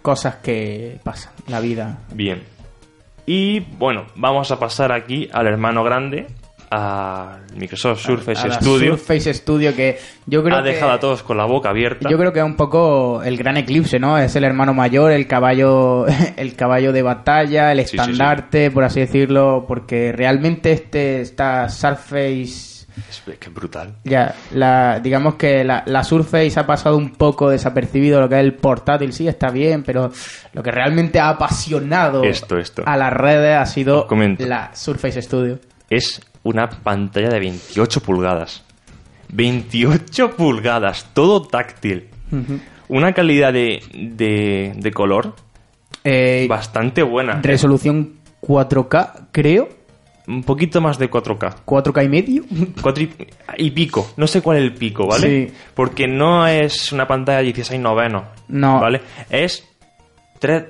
Cosas 0.00 0.36
que 0.36 0.98
pasan, 1.04 1.32
la 1.48 1.60
vida. 1.60 1.98
Bien. 2.14 2.42
Y 3.26 3.60
bueno, 3.60 4.06
vamos 4.14 4.50
a 4.52 4.58
pasar 4.58 4.90
aquí 4.92 5.28
al 5.32 5.46
hermano 5.48 5.82
grande, 5.84 6.28
al 6.70 7.42
Microsoft 7.56 8.00
Surface 8.00 8.40
A 8.42 8.48
la 8.48 8.54
Studio. 8.60 8.96
Surface 8.96 9.32
Studio 9.34 9.74
que 9.74 9.98
yo 10.26 10.42
creo 10.42 10.56
ha 10.58 10.62
que... 10.62 10.70
dejado 10.70 10.92
a 10.92 11.00
todos 11.00 11.22
con 11.22 11.36
la 11.36 11.44
boca 11.44 11.70
abierta. 11.70 12.08
Yo 12.10 12.18
creo 12.18 12.32
que 12.32 12.40
es 12.40 12.44
un 12.44 12.56
poco 12.56 13.22
el 13.22 13.36
gran 13.36 13.56
eclipse, 13.56 13.98
¿no? 13.98 14.18
Es 14.18 14.34
el 14.36 14.44
hermano 14.44 14.74
mayor, 14.74 15.12
el 15.12 15.26
caballo, 15.26 16.06
el 16.36 16.54
caballo 16.56 16.92
de 16.92 17.02
batalla, 17.02 17.72
el 17.72 17.78
Sí, 17.78 17.84
sí, 17.84 17.90
sí. 17.90 17.96
estandarte, 18.10 18.70
por 18.70 18.84
así 18.84 19.00
decirlo, 19.00 19.64
porque 19.68 20.12
realmente 20.12 20.72
este 20.72 21.20
esta 21.20 21.68
Surface 21.68 22.86
Es 23.08 23.22
que 23.38 23.50
brutal. 23.50 23.94
ya, 24.04 24.34
la, 24.52 24.98
digamos 25.00 25.34
que 25.34 25.62
la, 25.64 25.82
la 25.86 26.02
Surface 26.02 26.58
ha 26.58 26.66
pasado 26.66 26.96
un 26.96 27.12
poco 27.12 27.50
desapercibido 27.50 28.20
lo 28.20 28.28
que 28.28 28.36
es 28.36 28.40
el 28.40 28.54
portátil, 28.54 29.12
sí, 29.12 29.28
está 29.28 29.50
bien, 29.50 29.82
pero 29.84 30.10
lo 30.52 30.62
que 30.62 30.70
realmente 30.70 31.20
ha 31.20 31.28
apasionado 31.28 32.24
Esto, 32.24 32.56
esto. 32.58 32.82
a 32.86 32.96
las 32.96 33.12
redes 33.12 33.56
ha 33.56 33.66
sido 33.66 34.06
la 34.38 34.70
Surface 34.74 35.20
Studio. 35.22 35.58
Es 35.90 36.20
una 36.48 36.68
pantalla 36.70 37.28
de 37.28 37.40
28 37.40 38.00
pulgadas. 38.00 38.64
28 39.32 40.36
pulgadas, 40.36 41.10
todo 41.12 41.42
táctil. 41.42 42.08
Una 42.88 43.12
calidad 43.12 43.52
de, 43.52 43.82
de, 43.94 44.72
de 44.76 44.90
color 44.92 45.34
Eh, 46.04 46.46
bastante 46.48 47.02
buena. 47.02 47.40
resolución 47.42 48.14
4K, 48.42 49.28
creo, 49.32 49.68
Un 50.28 50.42
poquito 50.42 50.80
más 50.80 50.98
de 50.98 51.08
4K. 51.10 51.64
4K 51.64 52.04
y 52.04 52.08
medio. 52.08 52.42
Cuatro 52.82 53.04
y, 53.04 53.10
y 53.58 53.70
pico. 53.70 54.10
No 54.16 54.26
sé 54.26 54.40
cuál 54.42 54.58
es 54.58 54.64
el 54.64 54.74
pico, 54.74 55.06
¿vale? 55.06 55.48
Sí. 55.48 55.54
Porque 55.74 56.06
no 56.08 56.46
es 56.48 56.92
una 56.92 57.06
pantalla 57.06 57.40
16 57.42 57.80
noveno. 57.80 58.24
No. 58.48 58.80
¿Vale? 58.80 59.00
Es 59.30 59.64
3... 60.38 60.64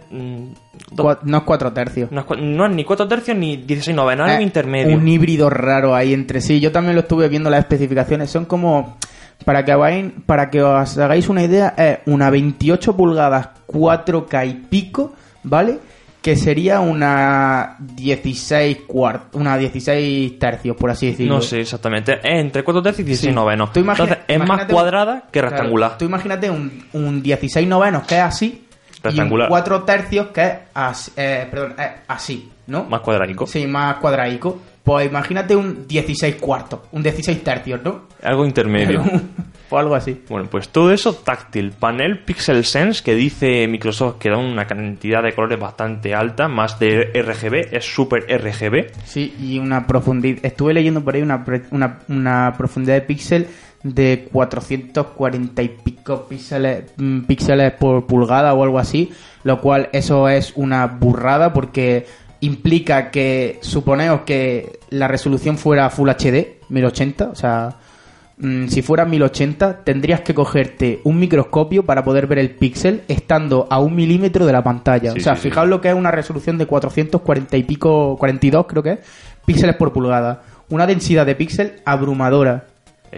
Cua- 0.95 1.19
no 1.23 1.39
es 1.39 1.43
4 1.45 1.73
tercios. 1.73 2.11
no, 2.13 2.21
es, 2.21 2.27
cua- 2.27 2.39
no 2.41 2.67
es 2.67 2.73
ni 2.73 2.85
4 2.85 3.09
tercios 3.09 3.37
ni 3.37 3.57
16 3.57 3.95
noveno, 3.97 4.25
algo 4.25 4.41
intermedio. 4.43 4.97
Un 4.97 5.07
híbrido 5.09 5.51
raro 5.51 5.95
ahí 5.95 6.13
entre 6.15 6.41
sí. 6.41 6.61
Yo 6.61 6.73
también 6.73 6.95
lo 6.95 7.01
estuve 7.03 7.29
viendo 7.29 7.51
las 7.51 7.61
especificaciones. 7.61 8.31
Son 8.31 8.45
como. 8.45 8.97
Para 9.45 9.65
que, 9.67 9.73
hagáis, 9.73 10.13
para 10.25 10.49
que 10.51 10.63
os 10.63 10.97
hagáis 10.97 11.29
una 11.29 11.43
idea, 11.43 11.75
es 11.77 11.99
una 12.07 12.31
28 12.31 12.97
pulgadas 12.97 13.51
4K 13.69 14.49
y 14.49 14.55
pico, 14.55 15.13
¿vale? 15.43 15.79
Que 16.23 16.37
sería 16.37 16.81
una 16.81 17.77
16 17.79 18.79
cuart 18.87 19.35
una 19.37 19.59
16 19.59 20.39
tercios, 20.39 20.75
por 20.77 20.91
así 20.91 21.09
decirlo. 21.11 21.35
No 21.37 21.43
sé 21.43 21.61
exactamente. 21.61 22.15
Es 22.15 22.41
entre 22.41 22.65
4 22.65 22.83
tercios 22.83 23.01
y 23.01 23.09
16 23.11 23.31
Sí. 23.31 23.35
novenos. 23.35 23.71
Entonces 23.77 24.19
es 24.27 24.39
más 24.41 24.65
cuadrada 24.65 25.25
que 25.31 25.43
rectangular. 25.43 25.99
tú 25.99 26.07
imagínate 26.07 26.49
un, 26.51 26.85
un 26.95 27.23
16 27.23 27.69
novenos 27.69 28.05
que 28.07 28.17
es 28.17 28.23
así. 28.23 28.66
Rectangular. 29.11 29.49
Y 29.49 29.51
4 29.51 29.83
tercios 29.85 30.27
que 30.29 30.43
es 30.45 30.53
así, 30.75 31.13
eh, 31.17 31.47
perdón, 31.51 31.75
es 31.79 31.89
así, 32.09 32.51
¿no? 32.67 32.85
Más 32.85 33.01
cuadrático. 33.01 33.47
Sí, 33.47 33.67
más 33.67 33.97
cuadraico. 33.97 34.59
Pues 34.83 35.09
imagínate 35.09 35.57
un 35.57 35.89
16 35.89 36.37
cuartos, 36.37 36.81
un 36.93 37.03
16 37.03 37.43
tercios, 37.43 37.81
¿no? 37.83 38.03
Algo 38.23 38.47
intermedio. 38.47 39.03
o 39.69 39.79
algo 39.79 39.97
así. 39.97 40.23
Bueno, 40.29 40.47
pues 40.49 40.69
todo 40.69 40.93
eso 40.93 41.13
táctil. 41.13 41.73
Panel 41.73 42.21
Pixel 42.21 42.65
Sense 42.65 43.03
que 43.03 43.17
dice 43.17 43.67
Microsoft 43.67 44.19
que 44.19 44.31
da 44.31 44.37
una 44.37 44.65
cantidad 44.69 45.25
de 45.25 45.33
colores 45.35 45.59
bastante 45.59 46.15
alta, 46.15 46.47
más 46.47 46.79
de 46.79 47.11
RGB, 47.21 47.75
es 47.77 47.85
super 47.85 48.27
RGB. 48.29 48.93
Sí, 49.05 49.35
y 49.41 49.59
una 49.59 49.89
profundidad. 49.89 50.39
Estuve 50.45 50.73
leyendo 50.73 51.03
por 51.03 51.17
ahí 51.17 51.23
una, 51.23 51.45
pre- 51.45 51.65
una, 51.73 51.99
una 52.09 52.55
profundidad 52.57 52.95
de 52.95 53.01
píxel 53.01 53.49
de 53.95 54.29
440 54.33 55.63
y 55.63 55.69
pico 55.69 56.27
píxeles, 56.29 56.85
mm, 56.97 57.21
píxeles 57.21 57.73
por 57.73 58.07
pulgada 58.07 58.55
o 58.55 58.63
algo 58.63 58.79
así, 58.79 59.13
lo 59.45 59.61
cual 59.61 59.89
eso 59.93 60.29
es 60.29 60.53
una 60.57 60.87
burrada 60.87 61.53
porque 61.53 62.07
implica 62.41 63.11
que 63.11 63.59
suponeos 63.63 64.23
que 64.23 64.79
la 64.91 65.09
resolución 65.09 65.59
fuera 65.59 65.91
Full 65.91 66.11
HD, 66.11 66.61
1080, 66.69 67.29
o 67.31 67.35
sea, 67.35 67.77
mm, 68.39 68.67
si 68.69 68.83
fuera 68.83 69.05
1080 69.05 69.85
tendrías 69.85 70.21
que 70.21 70.35
cogerte 70.35 71.01
un 71.05 71.19
microscopio 71.19 71.85
para 71.85 72.05
poder 72.05 72.27
ver 72.27 72.39
el 72.39 72.51
píxel 72.51 73.03
estando 73.09 73.67
a 73.71 73.81
un 73.81 73.95
milímetro 73.95 74.47
de 74.47 74.53
la 74.53 74.63
pantalla. 74.63 75.13
Sí, 75.13 75.21
o 75.21 75.23
sea, 75.23 75.35
sí, 75.37 75.43
sí. 75.43 75.49
fijaos 75.49 75.69
lo 75.69 75.81
que 75.81 75.89
es 75.89 75.95
una 75.95 76.11
resolución 76.11 76.59
de 76.59 76.67
440 76.67 77.57
y 77.57 77.63
pico, 77.63 78.17
42 78.19 78.67
creo 78.67 78.83
que 78.83 78.93
es, 78.93 78.99
píxeles 79.45 79.77
por 79.77 79.93
pulgada. 79.93 80.43
Una 80.69 80.87
densidad 80.87 81.25
de 81.25 81.37
píxel 81.37 81.81
abrumadora. 81.85 82.67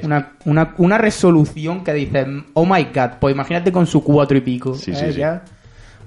Una, 0.03 0.32
una, 0.45 0.74
una 0.78 0.99
resolución 0.99 1.82
que 1.84 1.93
dices, 1.95 2.26
oh 2.55 2.64
my 2.66 2.84
god, 2.95 3.12
pues 3.20 3.34
imagínate 3.34 3.72
con 3.72 3.86
su 3.86 4.03
cuatro 4.05 4.36
y 4.36 4.41
pico. 4.41 4.74
Sí, 4.74 4.93
¿eh? 4.93 4.95
sí, 4.95 5.12
sí. 5.12 5.18
Ya 5.18 5.43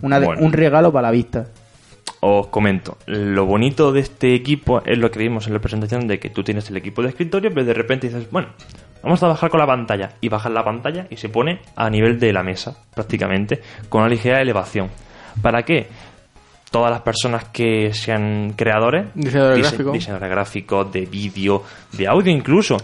una 0.01 0.19
de- 0.19 0.25
Bueno. 0.27 0.41
Un 0.45 0.53
regalo 0.53 0.91
para 0.91 1.07
la 1.07 1.11
vista. 1.11 1.45
Os 2.23 2.47
comento, 2.47 2.97
lo 3.07 3.45
bonito 3.47 3.91
de 3.91 4.01
este 4.01 4.35
equipo 4.35 4.81
es 4.85 4.97
lo 4.97 5.09
que 5.09 5.17
vimos 5.19 5.47
en 5.47 5.53
la 5.53 5.59
presentación 5.59 6.07
de 6.07 6.19
que 6.19 6.29
tú 6.29 6.43
tienes 6.43 6.69
el 6.69 6.77
equipo 6.77 7.01
de 7.01 7.09
escritorio, 7.09 7.49
pero 7.51 7.65
de 7.65 7.73
repente 7.73 8.07
dices, 8.07 8.29
bueno, 8.29 8.49
vamos 9.01 9.17
a 9.19 9.21
trabajar 9.25 9.49
con 9.49 9.59
la 9.59 9.65
pantalla. 9.65 10.11
Y 10.21 10.29
bajas 10.29 10.51
la 10.51 10.63
pantalla 10.63 11.07
y 11.09 11.17
se 11.17 11.29
pone 11.29 11.61
a 11.75 11.89
nivel 11.89 12.19
de 12.19 12.31
la 12.31 12.43
mesa, 12.43 12.77
prácticamente, 12.93 13.59
con 13.89 14.01
una 14.01 14.09
ligera 14.09 14.39
elevación. 14.39 14.89
¿Para 15.41 15.63
qué? 15.63 15.87
Todas 16.69 16.91
las 16.91 17.01
personas 17.01 17.45
que 17.45 17.91
sean 17.93 18.53
creadores, 18.55 19.07
Diseñadores 19.15 19.57
dise- 19.57 19.69
gráficos. 19.71 19.93
diseñadores 19.93 20.29
gráficos, 20.29 20.91
de 20.93 21.01
vídeo, 21.07 21.63
de 21.93 22.07
audio 22.07 22.31
incluso, 22.31 22.77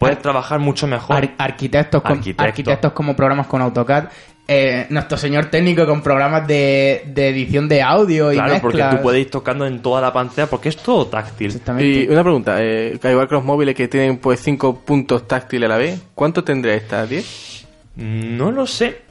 pueden 0.00 0.16
Ar- 0.16 0.22
trabajar 0.22 0.58
mucho 0.58 0.86
mejor. 0.88 1.14
Ar- 1.14 1.34
arquitectos, 1.38 2.00
con, 2.02 2.12
Arquitecto. 2.12 2.42
arquitectos 2.42 2.92
como 2.92 3.14
programas 3.14 3.46
con 3.46 3.60
AutoCAD. 3.62 4.04
eh, 4.48 4.86
nuestro 4.90 5.16
señor 5.16 5.46
técnico 5.46 5.86
con 5.86 6.00
programas 6.02 6.44
de, 6.48 7.04
de 7.06 7.28
edición 7.28 7.68
de 7.68 7.82
audio 7.82 8.32
y 8.32 8.34
Claro, 8.36 8.58
porque 8.60 8.82
tú 8.90 8.96
puedes 9.02 9.20
ir 9.20 9.30
tocando 9.30 9.64
en 9.66 9.80
toda 9.80 10.00
la 10.00 10.12
pantalla 10.12 10.48
porque 10.48 10.70
es 10.70 10.76
todo 10.76 11.06
táctil. 11.06 11.60
Y 11.78 12.08
una 12.08 12.22
pregunta, 12.24 12.56
eh, 12.60 12.98
igual 13.04 13.28
que 13.28 13.34
los 13.36 13.44
móviles 13.44 13.76
que 13.76 13.86
tienen 13.86 14.16
pues 14.18 14.40
cinco 14.40 14.74
puntos 14.80 15.28
táctiles 15.28 15.66
a 15.66 15.72
la 15.74 15.76
vez, 15.76 16.00
¿cuánto 16.16 16.42
tendrá 16.42 16.74
esta? 16.74 17.06
¿10? 17.06 17.64
No 17.96 18.50
lo 18.50 18.66
sé. 18.66 19.02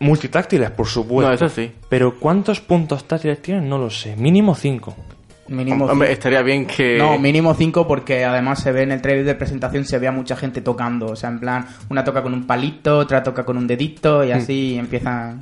Multitáctiles, 0.00 0.70
por 0.70 0.86
supuesto. 0.88 1.28
No, 1.28 1.34
eso 1.34 1.48
sí. 1.50 1.70
Pero 1.90 2.18
¿cuántos 2.18 2.60
puntos 2.60 3.04
táctiles 3.04 3.42
tienen? 3.42 3.68
No 3.68 3.76
lo 3.78 3.90
sé. 3.90 4.16
Mínimo 4.16 4.54
5. 4.54 4.96
Mínimo 5.50 5.84
Hombre, 5.86 6.08
cinco. 6.08 6.12
estaría 6.12 6.42
bien 6.42 6.66
que... 6.66 6.96
No, 6.96 7.18
mínimo 7.18 7.52
5 7.54 7.86
porque 7.86 8.24
además 8.24 8.60
se 8.62 8.70
ve 8.72 8.82
en 8.82 8.92
el 8.92 9.02
trailer 9.02 9.24
de 9.24 9.34
presentación, 9.34 9.84
se 9.84 9.98
ve 9.98 10.06
a 10.08 10.12
mucha 10.12 10.36
gente 10.36 10.60
tocando. 10.62 11.06
O 11.06 11.16
sea, 11.16 11.28
en 11.28 11.40
plan, 11.40 11.66
una 11.88 12.02
toca 12.04 12.22
con 12.22 12.32
un 12.32 12.46
palito, 12.46 12.98
otra 12.98 13.22
toca 13.22 13.44
con 13.44 13.56
un 13.58 13.66
dedito 13.66 14.20
Hmm. 14.20 14.28
y 14.28 14.30
así 14.32 14.76
empiezan... 14.78 15.40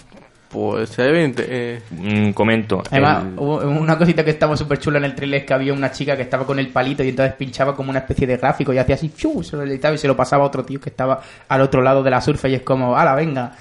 Pues 0.48 0.88
estaría 0.88 1.12
bien... 1.12 1.34
eh, 1.38 1.82
Mm, 1.90 2.30
comento. 2.30 2.82
Además, 2.90 3.22
el- 3.24 3.34
hubo 3.38 3.58
una 3.58 3.98
cosita 3.98 4.24
que 4.24 4.30
estaba 4.30 4.56
súper 4.56 4.78
chula 4.78 4.96
en 4.96 5.04
el 5.04 5.14
trailer 5.14 5.40
es 5.40 5.46
que 5.46 5.52
había 5.52 5.74
una 5.74 5.90
chica 5.90 6.16
que 6.16 6.22
estaba 6.22 6.46
con 6.46 6.58
el 6.58 6.68
palito 6.68 7.04
y 7.04 7.10
entonces 7.10 7.34
pinchaba 7.34 7.76
como 7.76 7.90
una 7.90 7.98
especie 7.98 8.26
de 8.26 8.38
gráfico 8.38 8.72
y 8.72 8.78
hacía 8.78 8.94
así, 8.94 9.10
¡fiu! 9.10 9.42
se 9.42 9.56
lo 9.58 9.62
editaba 9.64 9.94
y 9.94 9.98
se 9.98 10.08
lo 10.08 10.16
pasaba 10.16 10.44
a 10.44 10.46
otro 10.46 10.64
tío 10.64 10.80
que 10.80 10.88
estaba 10.88 11.20
al 11.48 11.60
otro 11.60 11.82
lado 11.82 12.02
de 12.02 12.10
la 12.10 12.22
surfa 12.22 12.48
y 12.48 12.54
es 12.54 12.62
como, 12.62 12.96
¡ala, 12.96 13.14
venga! 13.14 13.52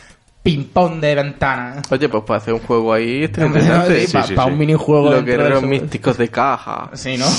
Ping-pong 0.47 0.99
de 0.99 1.15
ventana. 1.15 1.81
Oye, 1.89 2.07
pues 2.09 2.23
para 2.23 2.37
hacer 2.37 2.53
un 2.53 2.61
juego 2.61 2.93
ahí 2.93 3.23
está 3.23 3.41
Para 3.45 3.47
interesante. 3.59 3.99
sí, 4.07 4.17
sí, 4.27 4.33
sí. 4.35 4.35
un 4.49 4.57
minijuego. 4.57 5.11
Los 5.11 5.25
de 5.25 5.61
místicos 5.67 6.17
de 6.17 6.29
caja. 6.29 6.89
Sí, 6.93 7.17
¿no? 7.17 7.25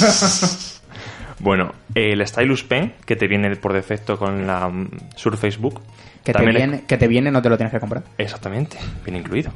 Bueno, 1.40 1.72
el 1.94 2.26
Stylus 2.26 2.64
Pen, 2.64 2.94
que 3.06 3.14
te 3.14 3.28
viene 3.28 3.54
por 3.56 3.72
defecto 3.72 4.18
con 4.18 4.44
la 4.46 4.68
mm, 4.68 4.88
Surface 5.14 5.56
Book. 5.56 5.80
que, 6.24 6.32
te 6.32 6.38
es- 6.44 6.54
viene, 6.54 6.82
que 6.84 6.96
te 6.96 7.06
viene, 7.06 7.30
no 7.30 7.40
te 7.40 7.48
lo 7.48 7.56
tienes 7.56 7.72
que 7.72 7.78
comprar. 7.78 8.02
Exactamente, 8.18 8.76
viene 9.04 9.20
incluido. 9.20 9.52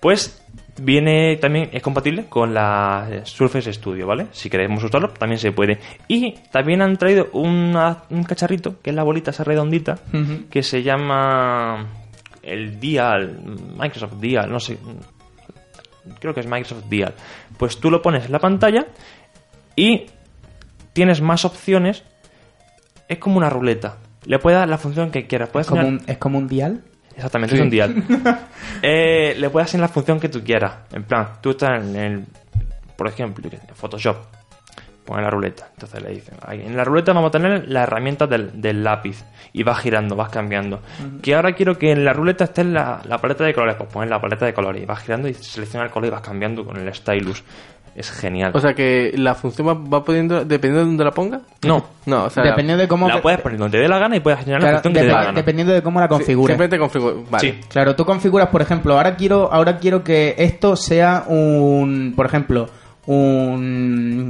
Pues 0.00 0.42
viene 0.80 1.36
también, 1.36 1.68
es 1.72 1.82
compatible 1.82 2.24
con 2.26 2.54
la 2.54 3.06
Surface 3.24 3.70
Studio, 3.74 4.06
¿vale? 4.06 4.28
Si 4.32 4.48
queremos 4.48 4.82
usarlo, 4.82 5.10
también 5.10 5.38
se 5.38 5.52
puede. 5.52 5.78
Y 6.08 6.36
también 6.50 6.80
han 6.80 6.96
traído 6.96 7.28
una- 7.34 8.04
un 8.08 8.24
cacharrito, 8.24 8.80
que 8.80 8.88
es 8.88 8.96
la 8.96 9.02
bolita 9.02 9.30
esa 9.30 9.44
redondita, 9.44 9.98
que 10.48 10.62
se 10.62 10.82
llama 10.82 11.86
el 12.42 12.80
Dial, 12.80 13.38
Microsoft 13.78 14.14
Dial, 14.20 14.50
no 14.50 14.60
sé, 14.60 14.78
creo 16.18 16.34
que 16.34 16.40
es 16.40 16.46
Microsoft 16.46 16.84
Dial. 16.88 17.14
Pues 17.56 17.78
tú 17.78 17.90
lo 17.90 18.02
pones 18.02 18.26
en 18.26 18.32
la 18.32 18.38
pantalla 18.38 18.86
y 19.76 20.06
tienes 20.92 21.20
más 21.20 21.44
opciones. 21.44 22.04
Es 23.08 23.18
como 23.18 23.36
una 23.36 23.50
ruleta. 23.50 23.96
Le 24.24 24.38
puedes 24.38 24.58
dar 24.58 24.68
la 24.68 24.78
función 24.78 25.10
que 25.10 25.26
quieras. 25.26 25.48
Puedes 25.48 25.66
Es 25.66 25.70
como, 25.70 25.86
un, 25.86 26.02
es 26.06 26.18
como 26.18 26.38
un 26.38 26.48
dial. 26.48 26.82
Exactamente, 27.16 27.54
es 27.54 27.60
un 27.60 27.70
dial. 27.70 28.04
Eh, 28.82 29.34
le 29.36 29.50
puedes 29.50 29.68
hacer 29.68 29.80
la 29.80 29.88
función 29.88 30.18
que 30.18 30.30
tú 30.30 30.42
quieras. 30.42 30.72
En 30.92 31.04
plan, 31.04 31.32
tú 31.42 31.50
estás 31.50 31.84
en 31.84 31.96
el, 31.96 32.24
por 32.96 33.08
ejemplo, 33.08 33.50
sé, 33.50 33.74
Photoshop. 33.74 34.16
Pone 35.10 35.22
la 35.24 35.30
ruleta. 35.30 35.66
Entonces 35.72 36.00
le 36.04 36.10
dicen, 36.10 36.36
ahí, 36.46 36.62
en 36.64 36.76
la 36.76 36.84
ruleta 36.84 37.12
vamos 37.12 37.30
a 37.30 37.32
tener 37.32 37.68
la 37.68 37.82
herramienta 37.82 38.28
del, 38.28 38.60
del 38.62 38.84
lápiz. 38.84 39.24
Y 39.52 39.64
vas 39.64 39.80
girando, 39.80 40.14
vas 40.14 40.28
cambiando. 40.28 40.78
Que 41.20 41.34
ahora 41.34 41.52
quiero 41.52 41.76
que 41.76 41.90
en 41.90 42.04
la 42.04 42.12
ruleta 42.12 42.44
esté 42.44 42.62
la, 42.62 43.00
la 43.08 43.18
paleta 43.18 43.42
de 43.42 43.52
colores. 43.52 43.74
Pues 43.76 43.90
pones 43.92 44.08
la 44.08 44.20
paleta 44.20 44.46
de 44.46 44.54
colores 44.54 44.80
y 44.80 44.86
vas 44.86 45.00
girando 45.02 45.26
y 45.26 45.34
selecciona 45.34 45.84
el 45.84 45.90
color 45.90 46.06
y 46.06 46.10
vas 46.10 46.20
cambiando 46.20 46.64
con 46.64 46.76
el 46.76 46.94
stylus. 46.94 47.42
Es 47.96 48.08
genial. 48.12 48.52
O 48.54 48.60
sea 48.60 48.72
que 48.72 49.12
la 49.16 49.34
función 49.34 49.66
va, 49.66 49.74
va 49.74 50.04
poniendo, 50.04 50.44
dependiendo 50.44 50.78
de 50.78 50.86
dónde 50.86 51.02
la 51.04 51.10
ponga. 51.10 51.40
no. 51.64 51.84
No, 52.06 52.26
o 52.26 52.30
sea... 52.30 52.44
Dependiendo 52.44 52.80
de 52.82 52.86
cómo... 52.86 53.08
la 53.08 53.20
puedes 53.20 53.40
poner 53.40 53.58
donde 53.58 53.78
te 53.78 53.82
dé 53.82 53.88
la 53.88 53.98
gana 53.98 54.14
y 54.16 54.20
puedes 54.20 54.38
generar 54.38 54.60
Claro, 54.60 54.76
la 54.76 54.82
función 54.82 54.94
que 54.94 55.00
te 55.00 55.06
dé 55.06 55.12
la 55.12 55.24
gana. 55.24 55.32
dependiendo 55.36 55.72
de 55.72 55.82
cómo 55.82 55.98
la 55.98 56.06
Sí, 56.06 56.10
configures. 56.10 56.52
Simplemente 56.52 56.78
configuro. 56.78 57.24
Vale. 57.28 57.50
Sí. 57.52 57.60
Claro, 57.68 57.96
tú 57.96 58.04
configuras, 58.04 58.48
por 58.48 58.62
ejemplo, 58.62 58.96
ahora 58.96 59.16
quiero, 59.16 59.52
ahora 59.52 59.76
quiero 59.78 60.04
que 60.04 60.36
esto 60.38 60.76
sea 60.76 61.24
un, 61.26 62.12
por 62.14 62.26
ejemplo, 62.26 62.68
un 63.06 64.28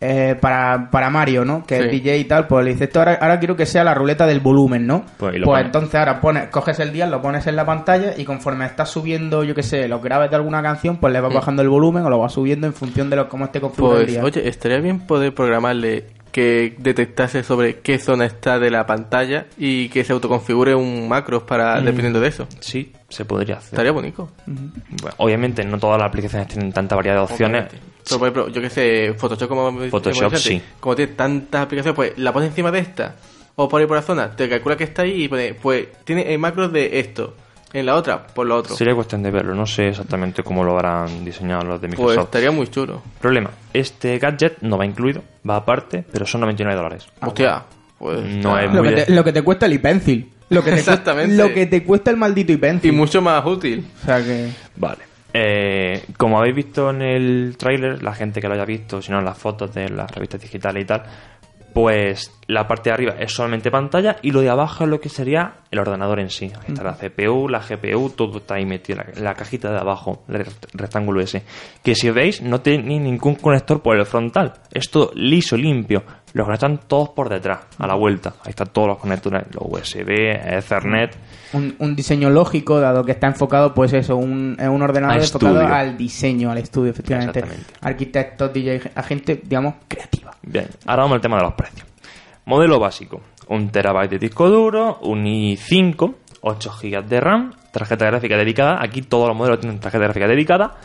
eh, 0.00 0.36
para, 0.40 0.90
para 0.90 1.10
Mario, 1.10 1.44
¿no? 1.44 1.64
Que 1.66 1.78
es. 1.86 1.90
DJ 1.90 2.18
y 2.18 2.24
tal, 2.24 2.46
pues 2.46 2.64
le 2.64 2.70
dices 2.72 2.86
esto 2.88 3.00
ahora, 3.00 3.18
ahora 3.20 3.38
quiero 3.40 3.56
que 3.56 3.66
sea 3.66 3.82
la 3.82 3.94
ruleta 3.94 4.26
del 4.26 4.38
volumen, 4.40 4.86
¿no? 4.86 5.04
Pues, 5.16 5.32
Pues, 5.32 5.42
pones. 5.44 5.64
entonces 5.66 5.94
ahora 5.96 6.20
pones, 6.20 6.48
coges 6.50 6.78
el 6.80 6.92
dial, 6.92 7.10
lo 7.10 7.20
pones 7.20 7.46
en 7.48 7.56
la 7.56 7.66
pantalla 7.66 8.12
y 8.16 8.24
conforme 8.24 8.64
estás 8.66 8.88
subiendo, 8.90 9.42
yo 9.42 9.54
qué 9.56 9.62
sé, 9.64 9.88
los 9.88 10.00
graves 10.02 10.30
de 10.30 10.36
alguna 10.36 10.62
canción, 10.62 10.98
pues 10.98 11.12
le 11.12 11.20
vas 11.20 11.34
bajando 11.34 11.62
el 11.62 11.68
volumen 11.68 12.04
o 12.04 12.10
lo 12.10 12.18
vas 12.18 12.32
subiendo 12.32 12.66
en 12.68 12.74
función 12.74 13.10
de 13.10 13.16
lo, 13.16 13.28
cómo 13.28 13.46
esté 13.46 13.60
configurado 13.60 13.98
el 14.00 14.04
Pues, 14.06 14.12
dial. 14.14 14.24
oye, 14.24 14.48
estaría 14.48 14.78
bien 14.78 15.00
poder 15.00 15.34
programarle 15.34 16.06
que 16.32 16.74
detectase 16.78 17.42
sobre 17.42 17.80
qué 17.80 17.98
zona 17.98 18.26
está 18.26 18.58
de 18.58 18.70
la 18.70 18.86
pantalla 18.86 19.46
y 19.56 19.88
que 19.88 20.04
se 20.04 20.12
autoconfigure 20.12 20.74
un 20.74 21.08
macros 21.08 21.42
para 21.42 21.80
dependiendo 21.80 22.20
de 22.20 22.28
eso. 22.28 22.46
Sí, 22.60 22.92
se 23.08 23.24
podría 23.24 23.56
hacer. 23.56 23.74
Estaría 23.74 23.92
bonito. 23.92 24.30
Bueno, 24.46 25.14
obviamente 25.18 25.64
no 25.64 25.78
todas 25.78 25.98
las 25.98 26.08
aplicaciones 26.08 26.48
tienen 26.48 26.72
tanta 26.72 26.96
variedad 26.96 27.16
de 27.16 27.22
opciones. 27.22 27.66
Pero, 28.04 28.18
por 28.18 28.28
ejemplo, 28.28 28.48
yo 28.48 28.60
que 28.62 28.70
sé, 28.70 29.14
Photoshop 29.14 29.48
como 29.48 29.88
Photoshop, 29.90 30.34
sí. 30.36 30.62
Como 30.80 30.96
tiene 30.96 31.12
tantas 31.12 31.62
aplicaciones, 31.62 31.94
pues 31.94 32.18
la 32.18 32.32
pones 32.32 32.50
encima 32.50 32.70
de 32.70 32.78
esta 32.78 33.16
o 33.60 33.68
por 33.68 33.80
ahí 33.80 33.86
por 33.88 33.96
la 33.96 34.02
zona, 34.02 34.30
te 34.36 34.48
calcula 34.48 34.76
que 34.76 34.84
está 34.84 35.02
ahí 35.02 35.24
y 35.24 35.28
pone, 35.28 35.52
pues 35.54 35.88
tiene 36.04 36.32
el 36.32 36.38
macros 36.38 36.72
de 36.72 37.00
esto. 37.00 37.34
En 37.72 37.84
la 37.84 37.96
otra, 37.96 38.26
por 38.26 38.46
lo 38.46 38.56
otro. 38.56 38.74
Sería 38.74 38.94
cuestión 38.94 39.22
de 39.22 39.30
verlo, 39.30 39.54
no 39.54 39.66
sé 39.66 39.88
exactamente 39.88 40.42
cómo 40.42 40.64
lo 40.64 40.72
habrán 40.72 41.22
diseñado 41.22 41.64
los 41.64 41.80
de 41.80 41.88
Pues 41.88 41.98
Microsoft. 41.98 42.24
estaría 42.24 42.50
muy 42.50 42.68
chulo. 42.68 43.02
Problema, 43.20 43.50
este 43.74 44.18
gadget 44.18 44.62
no 44.62 44.78
va 44.78 44.86
incluido, 44.86 45.22
va 45.48 45.56
aparte, 45.56 46.04
pero 46.12 46.26
son 46.26 46.40
99 46.42 46.76
dólares. 46.76 47.06
Hostia, 47.20 47.64
pues 47.98 48.22
No 48.22 48.58
es 48.58 48.72
lo, 48.72 48.82
muy 48.82 48.88
que 48.90 48.94
de- 48.96 49.04
te, 49.06 49.12
lo 49.12 49.24
que 49.24 49.32
te 49.32 49.42
cuesta 49.42 49.66
el 49.66 49.72
iPencil. 49.74 50.30
Lo 50.50 50.62
que 50.62 50.70
te 50.70 50.76
cuesta- 50.76 50.92
Exactamente. 50.92 51.34
lo 51.36 51.52
que 51.52 51.66
te 51.66 51.84
cuesta 51.84 52.10
el 52.10 52.16
maldito 52.16 52.52
y 52.52 52.54
iPencil. 52.56 52.92
mucho 52.92 53.20
más 53.22 53.44
útil. 53.44 53.86
O 54.02 54.06
sea 54.06 54.22
que... 54.24 54.50
Vale. 54.76 54.98
Eh, 55.34 56.04
como 56.16 56.38
habéis 56.38 56.54
visto 56.56 56.88
en 56.90 57.02
el 57.02 57.56
tráiler, 57.58 58.02
la 58.02 58.14
gente 58.14 58.40
que 58.40 58.48
lo 58.48 58.54
haya 58.54 58.64
visto, 58.64 59.02
si 59.02 59.12
no 59.12 59.18
en 59.18 59.26
las 59.26 59.36
fotos 59.36 59.74
de 59.74 59.88
las 59.90 60.10
revistas 60.10 60.40
digitales 60.40 60.82
y 60.84 60.86
tal, 60.86 61.02
pues 61.74 62.32
la 62.48 62.66
parte 62.66 62.88
de 62.90 62.94
arriba 62.94 63.14
es 63.20 63.32
solamente 63.32 63.70
pantalla 63.70 64.16
y 64.22 64.30
lo 64.32 64.40
de 64.40 64.48
abajo 64.48 64.84
es 64.84 64.90
lo 64.90 65.00
que 65.00 65.08
sería 65.10 65.52
el 65.70 65.78
ordenador 65.78 66.18
en 66.18 66.30
sí. 66.30 66.46
Ahí 66.46 66.68
está 66.74 66.82
la 66.82 66.94
CPU, 66.94 67.46
la 67.48 67.60
GPU, 67.60 68.10
todo 68.10 68.38
está 68.38 68.54
ahí 68.54 68.64
metido, 68.66 68.98
la, 68.98 69.22
la 69.22 69.34
cajita 69.34 69.70
de 69.70 69.78
abajo, 69.78 70.24
el 70.28 70.46
rect- 70.46 70.68
rectángulo 70.72 71.20
ese. 71.20 71.42
Que 71.82 71.94
si 71.94 72.10
veis, 72.10 72.40
no 72.42 72.60
tiene 72.62 72.98
ningún 72.98 73.34
conector 73.36 73.82
por 73.82 73.96
el 73.98 74.06
frontal. 74.06 74.54
Es 74.72 74.90
todo 74.90 75.12
liso, 75.14 75.56
limpio. 75.56 76.02
Los 76.32 76.44
conectan 76.46 76.80
todos 76.86 77.10
por 77.10 77.28
detrás, 77.28 77.60
a 77.78 77.86
la 77.86 77.94
vuelta. 77.94 78.34
Ahí 78.44 78.50
están 78.50 78.68
todos 78.68 78.88
los 78.88 78.98
conectores, 78.98 79.44
los 79.52 79.64
USB, 79.66 80.08
Ethernet. 80.10 81.16
un, 81.54 81.74
un 81.78 81.94
diseño 81.96 82.28
lógico, 82.30 82.80
dado 82.80 83.02
que 83.04 83.12
está 83.12 83.26
enfocado, 83.26 83.72
pues 83.74 83.92
eso, 83.94 84.16
un, 84.16 84.56
un 84.60 84.82
ordenador 84.82 85.16
enfocado 85.22 85.66
al 85.74 85.96
diseño, 85.96 86.50
al 86.50 86.58
estudio, 86.58 86.90
efectivamente. 86.92 87.42
Arquitectos, 87.82 88.52
DJ, 88.52 88.90
a 88.94 89.02
gente, 89.02 89.40
digamos, 89.42 89.74
creativa. 89.86 90.32
Bien, 90.42 90.66
ahora 90.86 91.02
vamos 91.04 91.16
al 91.16 91.20
tema 91.22 91.36
de 91.38 91.42
los 91.44 91.54
precios. 91.54 91.86
Modelo 92.48 92.78
básico, 92.80 93.20
un 93.48 93.68
terabyte 93.68 94.12
de 94.12 94.18
disco 94.18 94.48
duro, 94.48 94.98
un 95.02 95.24
i5, 95.26 96.14
8 96.40 96.72
GB 96.82 97.04
de 97.06 97.20
RAM, 97.20 97.52
tarjeta 97.72 98.06
gráfica 98.06 98.36
dedicada, 98.38 98.78
aquí 98.82 99.02
todos 99.02 99.28
los 99.28 99.36
modelos 99.36 99.60
tienen 99.60 99.78
tarjeta 99.80 100.04
gráfica 100.04 100.26
dedicada, 100.26 100.76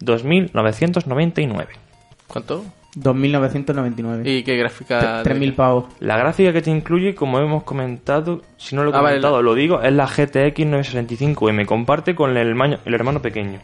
2.999. 0.00 1.66
¿Cuánto? 2.26 2.64
2.999. 2.96 4.26
¿Y 4.26 4.42
qué 4.42 4.56
gráfica? 4.56 5.22
3.000 5.22 5.54
pavos. 5.54 5.84
La 6.00 6.16
gráfica 6.16 6.52
que 6.52 6.62
te 6.62 6.70
incluye, 6.70 7.14
como 7.14 7.38
hemos 7.38 7.62
comentado, 7.62 8.42
si 8.56 8.74
no 8.74 8.82
lo 8.84 8.90
he 8.90 8.94
Ah, 8.94 9.00
vale, 9.00 9.16
comentado, 9.16 9.36
la- 9.36 9.42
lo 9.42 9.54
digo, 9.54 9.82
es 9.82 9.92
la 9.92 10.06
GTX 10.06 10.66
965M, 10.66 11.66
comparte 11.66 12.14
con 12.14 12.30
el, 12.36 12.48
hermano- 12.48 12.78
el 12.84 12.94
hermano 12.94 13.20
pequeño. 13.22 13.60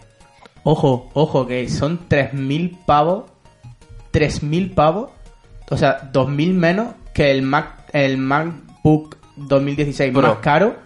Ojo, 0.64 1.10
ojo, 1.14 1.46
que 1.46 1.68
son 1.68 2.08
3.000 2.08 2.78
pavos. 2.86 3.24
3.000 4.12 4.74
pavos. 4.74 5.10
O 5.70 5.76
sea, 5.76 6.10
2.000 6.12 6.52
menos 6.52 6.88
que 7.12 7.30
el 7.30 7.42
Mac 7.42 7.84
el 7.92 8.16
MacBook 8.18 9.16
2016 9.36 10.12
Pro. 10.12 10.22
más 10.22 10.36
caro. 10.38 10.76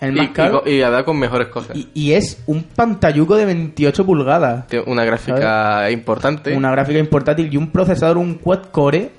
El 0.00 0.12
más 0.12 0.26
y, 0.26 0.28
caro. 0.30 0.62
y, 0.66 0.70
y 0.76 0.82
ahora 0.82 1.04
con 1.04 1.18
mejores 1.18 1.48
cosas. 1.48 1.76
Y, 1.76 1.88
y 1.94 2.12
es 2.14 2.42
un 2.46 2.64
pantalluco 2.64 3.36
de 3.36 3.44
28 3.46 4.04
pulgadas. 4.04 4.64
Una 4.86 5.04
gráfica 5.04 5.88
importante. 5.90 6.56
Una 6.56 6.70
gráfica 6.72 7.02
portátil 7.04 7.48
y 7.52 7.56
un 7.56 7.70
procesador, 7.70 8.16
un 8.18 8.34
quad 8.34 8.64
core. 8.72 9.12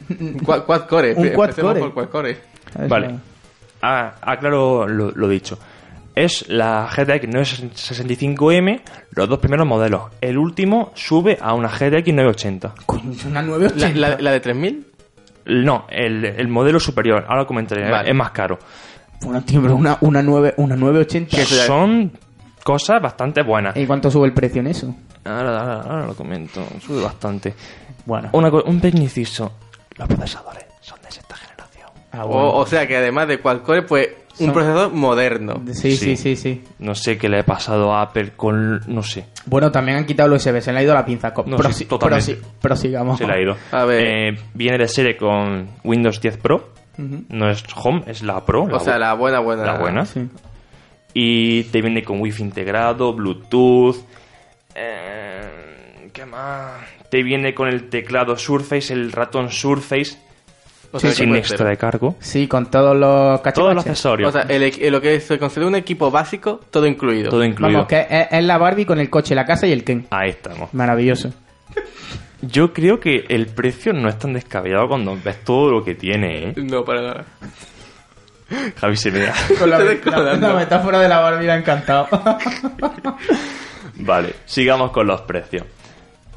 Quad, 0.43 0.63
quad 0.63 0.81
core. 0.87 1.13
Un 1.15 1.29
quad 1.29 1.49
Empecemos 1.49 1.71
core. 1.73 1.79
por 1.79 1.93
quad 1.93 2.09
core. 2.09 2.37
Vale. 2.89 3.15
Ah, 3.81 4.15
aclaro 4.21 4.87
lo, 4.87 5.11
lo 5.11 5.27
dicho. 5.29 5.57
Es 6.15 6.47
la 6.49 6.87
GTX 6.95 7.27
965M, 7.27 8.81
los 9.11 9.29
dos 9.29 9.39
primeros 9.39 9.65
modelos. 9.65 10.03
El 10.21 10.37
último 10.37 10.91
sube 10.95 11.37
a 11.41 11.53
una 11.53 11.69
GTX 11.69 12.13
980. 12.13 12.75
Coño, 12.85 13.11
es 13.11 13.25
una 13.25 13.41
La, 13.41 13.47
980. 13.47 13.99
la, 13.99 14.17
la 14.19 14.31
de 14.31 14.39
3000. 14.39 14.87
No, 15.45 15.85
el, 15.89 16.23
el 16.25 16.47
modelo 16.47 16.79
superior, 16.79 17.23
ahora 17.27 17.41
lo 17.41 17.47
comentaré, 17.47 17.89
Vale. 17.89 18.09
es 18.09 18.15
más 18.15 18.31
caro. 18.31 18.57
Bueno, 19.21 19.41
tío, 19.43 19.61
pero 19.61 19.75
una, 19.75 19.97
una, 20.01 20.21
9, 20.21 20.53
una 20.57 20.75
980. 20.75 21.37
eso 21.41 21.55
ya- 21.55 21.65
Son 21.65 22.11
cosas 22.63 23.01
bastante 23.01 23.41
buenas. 23.41 23.75
¿Y 23.77 23.85
cuánto 23.85 24.09
sube 24.11 24.27
el 24.27 24.33
precio 24.33 24.61
en 24.61 24.67
eso? 24.67 24.95
Ahora, 25.25 25.59
ahora- 25.59 25.81
ahora 25.81 26.05
lo 26.07 26.15
comento, 26.15 26.61
sube 26.85 27.01
bastante. 27.01 27.53
Bueno. 28.05 28.29
Una 28.33 28.49
un 28.49 28.79
pequeño 28.81 29.03
inciso. 29.03 29.51
Los 29.97 30.07
procesadores 30.07 30.65
son 30.81 30.99
de 31.01 31.11
sexta 31.11 31.35
generación. 31.35 31.89
Ah, 32.11 32.23
bueno. 32.25 32.49
O, 32.49 32.57
o 32.61 32.65
sea 32.65 32.85
que 32.87 32.97
además 32.97 33.27
de 33.27 33.39
quad 33.39 33.59
core, 33.61 33.85
un 34.39 34.45
Son- 34.47 34.53
procesador 34.53 34.93
moderno. 34.93 35.61
Sí, 35.73 35.95
sí, 35.95 35.97
Sí. 35.97 36.15
sí, 36.17 36.35
sí. 36.35 36.63
No 36.79 36.95
sé 36.95 37.17
qué 37.17 37.29
le 37.29 37.39
ha 37.39 37.45
pasado 37.45 37.93
a 37.93 38.01
Apple 38.01 38.31
con... 38.35 38.81
no 38.87 39.03
sé. 39.03 39.25
Bueno, 39.45 39.71
también 39.71 39.97
han 39.97 40.05
quitado 40.05 40.27
el 40.29 40.35
USB, 40.35 40.59
se 40.61 40.71
le 40.73 40.79
ha 40.79 40.83
ido 40.83 40.93
la 40.93 41.05
pinza. 41.05 41.33
No, 41.45 41.57
prosi- 41.57 41.71
sí, 41.73 41.85
totalmente. 41.85 42.39
prosigamos. 42.61 43.17
Se 43.17 43.27
le 43.27 43.33
ha 43.33 43.41
ido. 43.41 43.55
A 43.71 43.85
ver. 43.85 44.05
Eh, 44.35 44.37
viene 44.53 44.77
de 44.77 44.87
serie 44.87 45.15
con 45.17 45.67
Windows 45.83 46.19
10 46.19 46.37
Pro. 46.37 46.73
No 46.97 47.49
es 47.49 47.63
Home, 47.75 48.03
es 48.07 48.21
la 48.23 48.45
Pro. 48.45 48.63
O 48.71 48.79
sea, 48.79 48.97
la 48.99 49.13
buena, 49.15 49.39
buena. 49.39 49.63
la 49.65 49.77
buena. 49.79 50.05
Sí. 50.05 50.27
Y 51.15 51.63
te 51.65 51.81
viene 51.81 52.03
con 52.03 52.19
Wi-Fi 52.21 52.41
integrado, 52.43 53.13
Bluetooth. 53.13 53.97
eh, 54.75 56.09
¿Qué 56.11 56.25
más? 56.25 56.73
Te 57.09 57.23
viene 57.23 57.53
con 57.53 57.67
el 57.67 57.89
teclado 57.89 58.35
Surface, 58.37 58.93
el 58.93 59.11
ratón 59.11 59.49
Surface, 59.51 60.17
O 60.93 60.99
sea, 60.99 61.11
sin 61.11 61.35
extra 61.35 61.67
de 61.67 61.75
cargo. 61.75 62.15
Sí, 62.19 62.47
con 62.47 62.69
todos 62.69 62.95
los 62.95 63.41
cachivaches. 63.41 63.55
Todos 63.55 63.75
los 63.75 63.85
accesorios. 63.85 64.29
O 64.29 64.31
sea, 64.31 64.43
el, 64.43 64.91
lo 64.91 65.01
que 65.01 65.19
se 65.19 65.39
considera 65.39 65.67
un 65.67 65.75
equipo 65.75 66.11
básico, 66.11 66.59
todo 66.69 66.85
incluido. 66.85 67.29
todo 67.29 67.43
incluido. 67.43 67.79
Vamos, 67.79 67.89
que 67.89 68.05
es, 68.09 68.27
es 68.31 68.43
la 68.43 68.57
Barbie 68.57 68.85
con 68.85 68.99
el 68.99 69.09
coche, 69.09 69.33
la 69.33 69.45
casa 69.45 69.65
y 69.65 69.71
el 69.71 69.83
Ken. 69.83 70.05
Ahí 70.11 70.29
estamos. 70.29 70.73
Maravilloso. 70.73 71.33
Yo 72.41 72.73
creo 72.73 72.99
que 72.99 73.25
el 73.29 73.47
precio 73.47 73.93
no 73.93 74.07
es 74.07 74.19
tan 74.19 74.33
descabellado 74.33 74.87
cuando 74.87 75.17
ves 75.23 75.43
todo 75.43 75.71
lo 75.71 75.83
que 75.83 75.95
tiene, 75.95 76.49
¿eh? 76.49 76.53
No, 76.57 76.83
para 76.83 77.01
nada. 77.01 77.25
Javi 78.75 78.97
se 78.97 79.11
me 79.11 79.19
da. 79.19 79.33
Con 79.59 79.69
la 79.69 80.53
metáfora 80.53 80.99
de 80.99 81.09
la 81.09 81.19
Barbie 81.19 81.47
la 81.47 81.53
ha 81.53 81.57
encantado. 81.57 82.07
Vale, 83.95 84.35
sigamos 84.45 84.91
con 84.91 85.07
los 85.07 85.21
precios. 85.21 85.63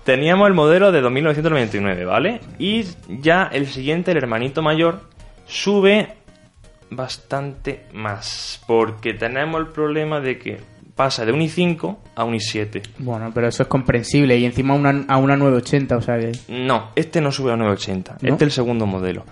Teníamos 0.06 0.46
el 0.46 0.54
modelo 0.54 0.92
de 0.92 1.00
2999, 1.00 2.04
¿vale? 2.04 2.40
Y 2.60 2.84
ya 3.08 3.50
el 3.52 3.66
siguiente, 3.66 4.12
el 4.12 4.18
hermanito 4.18 4.62
mayor, 4.62 5.00
sube 5.46 6.14
bastante 6.90 7.86
más. 7.92 8.62
Porque 8.68 9.14
tenemos 9.14 9.60
el 9.60 9.66
problema 9.66 10.20
de 10.20 10.38
que 10.38 10.60
pasa 10.94 11.24
de 11.26 11.32
un 11.32 11.40
i5 11.40 11.96
a 12.14 12.22
un 12.22 12.34
i7. 12.34 12.82
bueno, 12.98 13.32
pero 13.34 13.48
eso 13.48 13.64
es 13.64 13.68
comprensible. 13.68 14.38
Y 14.38 14.44
encima 14.44 14.74
a 14.74 14.76
una, 14.76 15.06
a 15.08 15.16
una 15.16 15.36
980, 15.36 15.96
o 15.96 16.00
sea 16.00 16.20
que... 16.20 16.30
No, 16.46 16.90
este 16.94 17.20
no 17.20 17.32
sube 17.32 17.52
a 17.52 17.56
980. 17.56 18.18
¿No? 18.20 18.28
Este 18.28 18.44
es 18.44 18.48
el 18.48 18.52
segundo 18.52 18.86
modelo. 18.86 19.24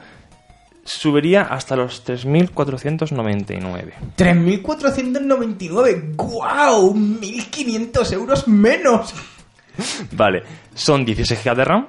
Subiría 0.82 1.42
hasta 1.42 1.76
los 1.76 2.02
3499. 2.02 3.94
3.499. 4.18 6.16
¡Guau! 6.16 6.92
1.500 6.94 8.12
euros 8.12 8.48
menos. 8.48 9.14
Vale, 10.12 10.42
son 10.74 11.04
16 11.04 11.42
GB 11.44 11.56
de 11.56 11.64
RAM, 11.64 11.86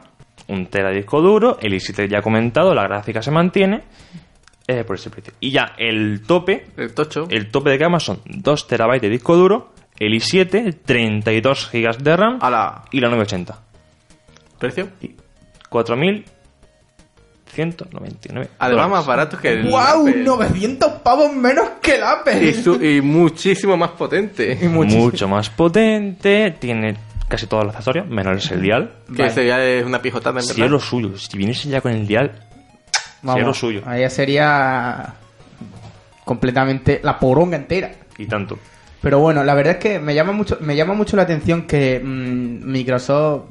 un 0.47 0.67
tera 0.67 0.89
de 0.89 0.95
disco 0.97 1.21
duro, 1.21 1.57
el 1.61 1.73
i7 1.73 2.07
ya 2.07 2.19
he 2.19 2.21
comentado, 2.21 2.73
la 2.73 2.83
gráfica 2.83 3.21
se 3.21 3.31
mantiene 3.31 3.83
eh, 4.67 4.83
por 4.83 4.95
ese 4.95 5.09
precio. 5.09 5.33
Y 5.39 5.51
ya 5.51 5.73
el 5.77 6.21
tope, 6.25 6.67
El 6.77 6.93
tocho. 6.93 7.27
el 7.29 7.49
tope 7.51 7.69
de 7.71 7.77
gama 7.77 7.99
son 7.99 8.21
2 8.25 8.67
terabytes 8.67 9.01
de 9.03 9.09
disco 9.09 9.36
duro, 9.36 9.73
el 9.97 10.13
i7, 10.13 10.77
32 10.83 11.69
GB 11.71 11.97
de 11.97 12.17
RAM 12.17 12.38
A 12.41 12.49
la 12.49 12.83
y 12.91 12.99
la 12.99 13.07
980. 13.09 13.59
precio. 14.59 14.89
Y 15.01 15.15
4.199. 15.69 16.25
Además, 17.55 18.57
dólares. 18.59 18.89
más 18.91 19.05
barato 19.05 19.38
que 19.39 19.49
el. 19.53 19.69
¡Guau! 19.69 20.07
Apple. 20.07 20.23
900 20.23 20.91
pavos 21.01 21.31
menos 21.33 21.69
que 21.81 21.95
el 21.95 22.03
Apple. 22.03 22.43
Y, 22.49 22.53
su- 22.53 22.83
y 22.83 23.01
muchísimo 23.01 23.77
más 23.77 23.91
potente. 23.91 24.57
Y 24.61 24.67
muchísimo. 24.69 25.03
Mucho 25.05 25.27
más 25.27 25.49
potente, 25.49 26.51
tiene 26.59 26.95
casi 27.28 27.47
todos 27.47 27.63
los 27.65 27.73
accesorios, 27.76 28.07
menos 28.07 28.51
el 28.51 28.61
dial. 28.61 28.91
Que 29.07 29.21
Vale. 29.23 29.34
sería 29.34 29.63
es 29.63 29.86
una 29.86 30.01
pijotada, 30.01 30.41
Si 30.41 30.49
verdad. 30.49 30.65
es 30.65 30.71
lo 30.71 30.80
suyo, 30.80 31.17
si 31.17 31.38
viniese 31.38 31.69
ya 31.69 31.82
con 31.82 31.91
el 31.91 32.05
dial, 32.07 32.32
Vamos, 33.21 33.34
sería 33.34 33.47
lo 33.47 33.53
suyo. 33.53 33.82
Ahí 33.86 34.09
sería 34.09 35.13
completamente 36.23 36.99
la 37.03 37.19
poronga 37.19 37.57
entera. 37.57 37.91
Y 38.17 38.26
tanto. 38.26 38.57
Pero 39.01 39.19
bueno, 39.19 39.43
la 39.43 39.53
verdad 39.53 39.73
es 39.73 39.80
que 39.80 39.99
me 39.99 40.15
llama 40.15 40.32
mucho, 40.32 40.57
me 40.61 40.76
llama 40.76 40.93
mucho 40.93 41.15
la 41.15 41.23
atención 41.23 41.63
que 41.67 41.99
mm, 42.03 42.65
Microsoft. 42.71 43.43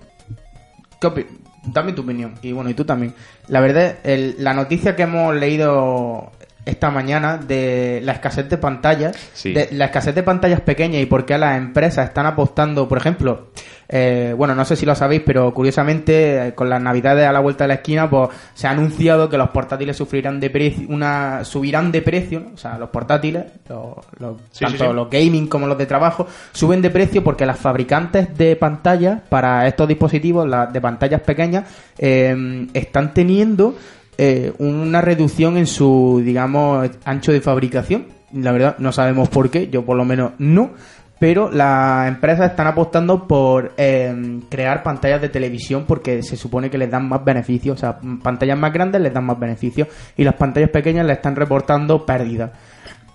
¿Qué 1.01 1.27
Dame 1.67 1.93
tu 1.95 2.03
opinión. 2.03 2.35
Y 2.43 2.53
bueno, 2.53 2.69
y 2.71 2.75
tú 2.75 2.85
también. 2.85 3.15
La 3.49 3.61
verdad, 3.61 3.97
el- 4.05 4.35
la 4.39 4.53
noticia 4.53 4.95
que 4.97 5.03
hemos 5.05 5.35
leído 5.35 6.31
esta 6.67 6.91
mañana 6.91 7.37
de 7.39 8.01
la 8.03 8.13
escasez 8.13 8.49
de 8.49 8.59
pantallas, 8.59 9.17
Sí. 9.35 9.53
de 9.53 9.69
la 9.73 9.87
escasez 9.87 10.15
de 10.15 10.23
pantallas 10.23 10.61
pequeñas 10.61 11.03
y 11.03 11.07
por 11.07 11.25
qué 11.27 11.37
las 11.39 11.59
empresas 11.59 12.09
están 12.09 12.27
apostando, 12.27 12.89
por 12.89 12.99
ejemplo, 12.99 13.49
eh, 13.89 14.35
bueno, 14.37 14.55
no 14.55 14.65
sé 14.65 14.77
si 14.77 14.87
lo 14.87 14.95
sabéis, 14.95 15.23
pero 15.27 15.53
curiosamente 15.53 16.49
eh, 16.49 16.55
con 16.55 16.71
las 16.71 16.81
navidades 16.81 17.29
a 17.29 17.33
la 17.33 17.41
vuelta 17.41 17.65
de 17.65 17.69
la 17.69 17.75
esquina, 17.75 18.09
pues 18.09 18.31
se 18.55 18.67
ha 18.67 18.71
anunciado 18.71 19.29
que 19.29 19.37
los 19.37 19.51
portátiles 19.51 19.95
sufrirán 19.97 20.41
de 20.41 20.49
precio, 20.49 20.87
una 20.89 21.45
subirán 21.45 21.93
de 21.93 22.01
precio, 22.01 22.41
¿no? 22.41 22.55
o 22.55 22.57
sea, 22.57 22.79
los 22.79 22.89
portátiles, 22.89 23.45
los, 23.69 23.97
los- 24.19 24.37
Sí, 24.51 24.65
tanto 24.65 24.87
sí, 24.89 24.93
los 24.95 25.11
gaming 25.11 25.47
como 25.49 25.67
los 25.67 25.77
de 25.77 25.85
trabajo, 25.87 26.27
suben 26.53 26.81
de 26.81 26.89
precio 26.91 27.23
porque 27.23 27.45
las 27.45 27.59
fabricantes 27.59 28.37
de 28.39 28.57
pantallas 28.57 29.21
para 29.29 29.67
estos 29.67 29.87
dispositivos, 29.87 30.49
las 30.49 30.73
de 30.73 30.81
pantallas 30.81 31.21
pequeñas, 31.21 31.65
eh, 31.99 32.67
están 32.73 33.13
teniendo 33.13 33.77
eh, 34.19 34.53
una 34.59 35.01
reducción 35.01 35.57
en 35.57 35.67
su, 35.67 36.23
digamos, 36.25 36.91
ancho 37.05 37.33
de 37.33 37.41
fabricación. 37.41 38.07
La 38.33 38.53
verdad, 38.53 38.77
no 38.79 38.93
sabemos 38.93 39.29
por 39.29 39.51
qué, 39.51 39.69
yo 39.69 39.85
por 39.85 39.97
lo 39.97 40.05
menos 40.05 40.33
no. 40.39 40.73
Pero 41.19 41.51
las 41.51 42.09
empresas 42.09 42.51
están 42.51 42.67
apostando 42.67 43.27
por 43.27 43.73
eh, 43.77 44.41
crear 44.51 44.83
pantallas 44.83 45.23
de 45.23 45.29
televisión 45.29 45.85
porque 45.87 46.23
se 46.23 46.37
supone 46.37 46.69
que 46.69 46.77
les 46.77 46.91
dan 46.91 47.09
más 47.09 47.25
beneficios. 47.25 47.79
O 47.79 47.81
sea, 47.81 47.99
pantallas 48.23 48.59
más 48.59 48.73
grandes 48.73 49.01
les 49.01 49.15
dan 49.15 49.25
más 49.25 49.39
beneficios 49.39 49.89
y 50.17 50.25
las 50.25 50.35
pantallas 50.35 50.71
pequeñas 50.71 51.07
les 51.07 51.17
están 51.17 51.37
reportando 51.37 52.05
pérdidas. 52.05 52.51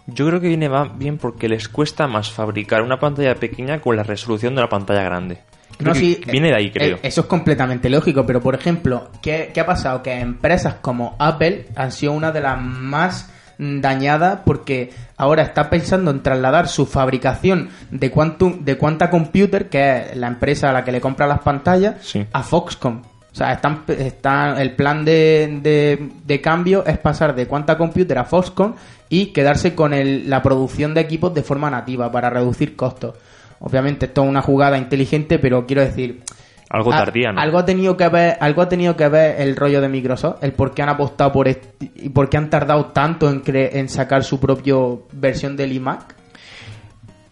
Yo 0.07 0.25
creo 0.27 0.39
que 0.39 0.47
viene 0.47 0.69
bien 0.95 1.17
porque 1.17 1.47
les 1.47 1.67
cuesta 1.67 2.07
más 2.07 2.31
fabricar 2.31 2.81
una 2.81 2.99
pantalla 2.99 3.35
pequeña 3.35 3.79
con 3.79 3.95
la 3.95 4.03
resolución 4.03 4.55
de 4.55 4.61
una 4.61 4.69
pantalla 4.69 5.03
grande. 5.03 5.39
Creo 5.77 5.87
No, 5.87 5.93
que 5.93 5.99
sí, 5.99 6.21
viene 6.31 6.49
de 6.49 6.55
ahí, 6.55 6.65
eh, 6.67 6.71
creo. 6.73 6.99
Eso 7.03 7.21
es 7.21 7.27
completamente 7.27 7.89
lógico, 7.89 8.25
pero 8.25 8.41
por 8.41 8.55
ejemplo, 8.55 9.09
¿qué, 9.21 9.51
qué 9.53 9.61
ha 9.61 9.65
pasado? 9.65 10.03
Que 10.03 10.19
empresas 10.19 10.75
como 10.81 11.15
Apple 11.19 11.67
han 11.75 11.91
sido 11.91 12.11
una 12.13 12.31
de 12.31 12.41
las 12.41 12.59
más 12.61 13.29
dañadas 13.57 14.39
porque 14.45 14.91
ahora 15.17 15.43
está 15.43 15.69
pensando 15.69 16.11
en 16.11 16.21
trasladar 16.23 16.67
su 16.67 16.85
fabricación 16.85 17.69
de 17.91 18.09
Quantum, 18.09 18.63
de 18.63 18.77
Quanta 18.77 19.09
Computer, 19.09 19.69
que 19.69 19.97
es 20.11 20.15
la 20.17 20.27
empresa 20.27 20.69
a 20.69 20.73
la 20.73 20.83
que 20.83 20.91
le 20.93 21.01
compra 21.01 21.27
las 21.27 21.39
pantallas, 21.39 21.95
Sí. 22.01 22.25
a 22.31 22.41
Foxconn. 22.43 23.01
O 23.31 23.35
sea, 23.35 23.51
están, 23.53 23.83
están, 23.87 24.57
el 24.59 24.71
plan 24.75 25.05
de, 25.05 25.59
de- 25.61 26.09
de 26.25 26.41
cambio 26.41 26.83
es 26.85 26.97
pasar 26.97 27.35
de 27.35 27.45
Quanta 27.47 27.77
Computer 27.77 28.17
a 28.17 28.23
Foxconn 28.25 28.75
y 29.07 29.27
quedarse 29.27 29.75
con 29.75 29.93
el- 29.93 30.29
la 30.29 30.41
producción 30.41 30.93
de 30.93 31.01
equipos 31.01 31.33
de 31.33 31.43
forma 31.43 31.69
nativa 31.69 32.11
para 32.11 32.29
reducir 32.29 32.75
costos. 32.75 33.15
Obviamente 33.59 34.05
esto 34.07 34.23
es 34.23 34.29
una 34.29 34.41
jugada 34.41 34.77
inteligente, 34.77 35.37
pero 35.39 35.65
quiero 35.65 35.81
decir, 35.81 36.21
Algo 36.69 36.91
tardía, 36.91 37.31
¿no? 37.31 37.41
Algo 37.41 37.57
ha 37.57 37.65
tenido 37.65 37.97
que 37.97 38.07
ver, 38.09 38.37
algo 38.39 38.61
ha 38.61 38.69
tenido 38.69 38.95
que 38.95 39.07
ver 39.09 39.41
el 39.41 39.55
rollo 39.55 39.81
de 39.81 39.89
Microsoft, 39.89 40.43
el 40.43 40.53
por 40.53 40.73
qué 40.73 40.81
han 40.83 40.89
apostado 40.89 41.31
por 41.31 41.47
este, 41.47 41.91
y 41.95 42.09
por 42.09 42.29
qué 42.29 42.37
han 42.37 42.49
tardado 42.49 42.85
tanto 42.87 43.29
en, 43.29 43.43
cre- 43.43 43.69
en 43.73 43.89
sacar 43.89 44.23
su 44.23 44.39
propio 44.39 45.07
versión 45.11 45.57
del 45.57 45.73
iMac. 45.73 46.15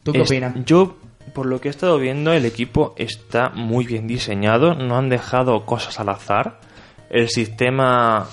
¿Tú 0.03 0.11
qué 0.11 0.21
Es- 0.21 0.29
opinas? 0.31 0.53
Yo, 0.65 0.97
por 1.33 1.45
lo 1.45 1.61
que 1.61 1.67
he 1.67 1.71
estado 1.71 1.97
viendo, 1.99 2.33
el 2.33 2.45
equipo 2.45 2.93
está 2.97 3.49
muy 3.49 3.85
bien 3.85 4.07
diseñado, 4.07 4.73
no 4.75 4.97
han 4.97 5.09
dejado 5.09 5.65
cosas 5.65 5.99
al 5.99 6.09
azar. 6.09 6.59
El 7.09 7.29
sistema 7.29 8.27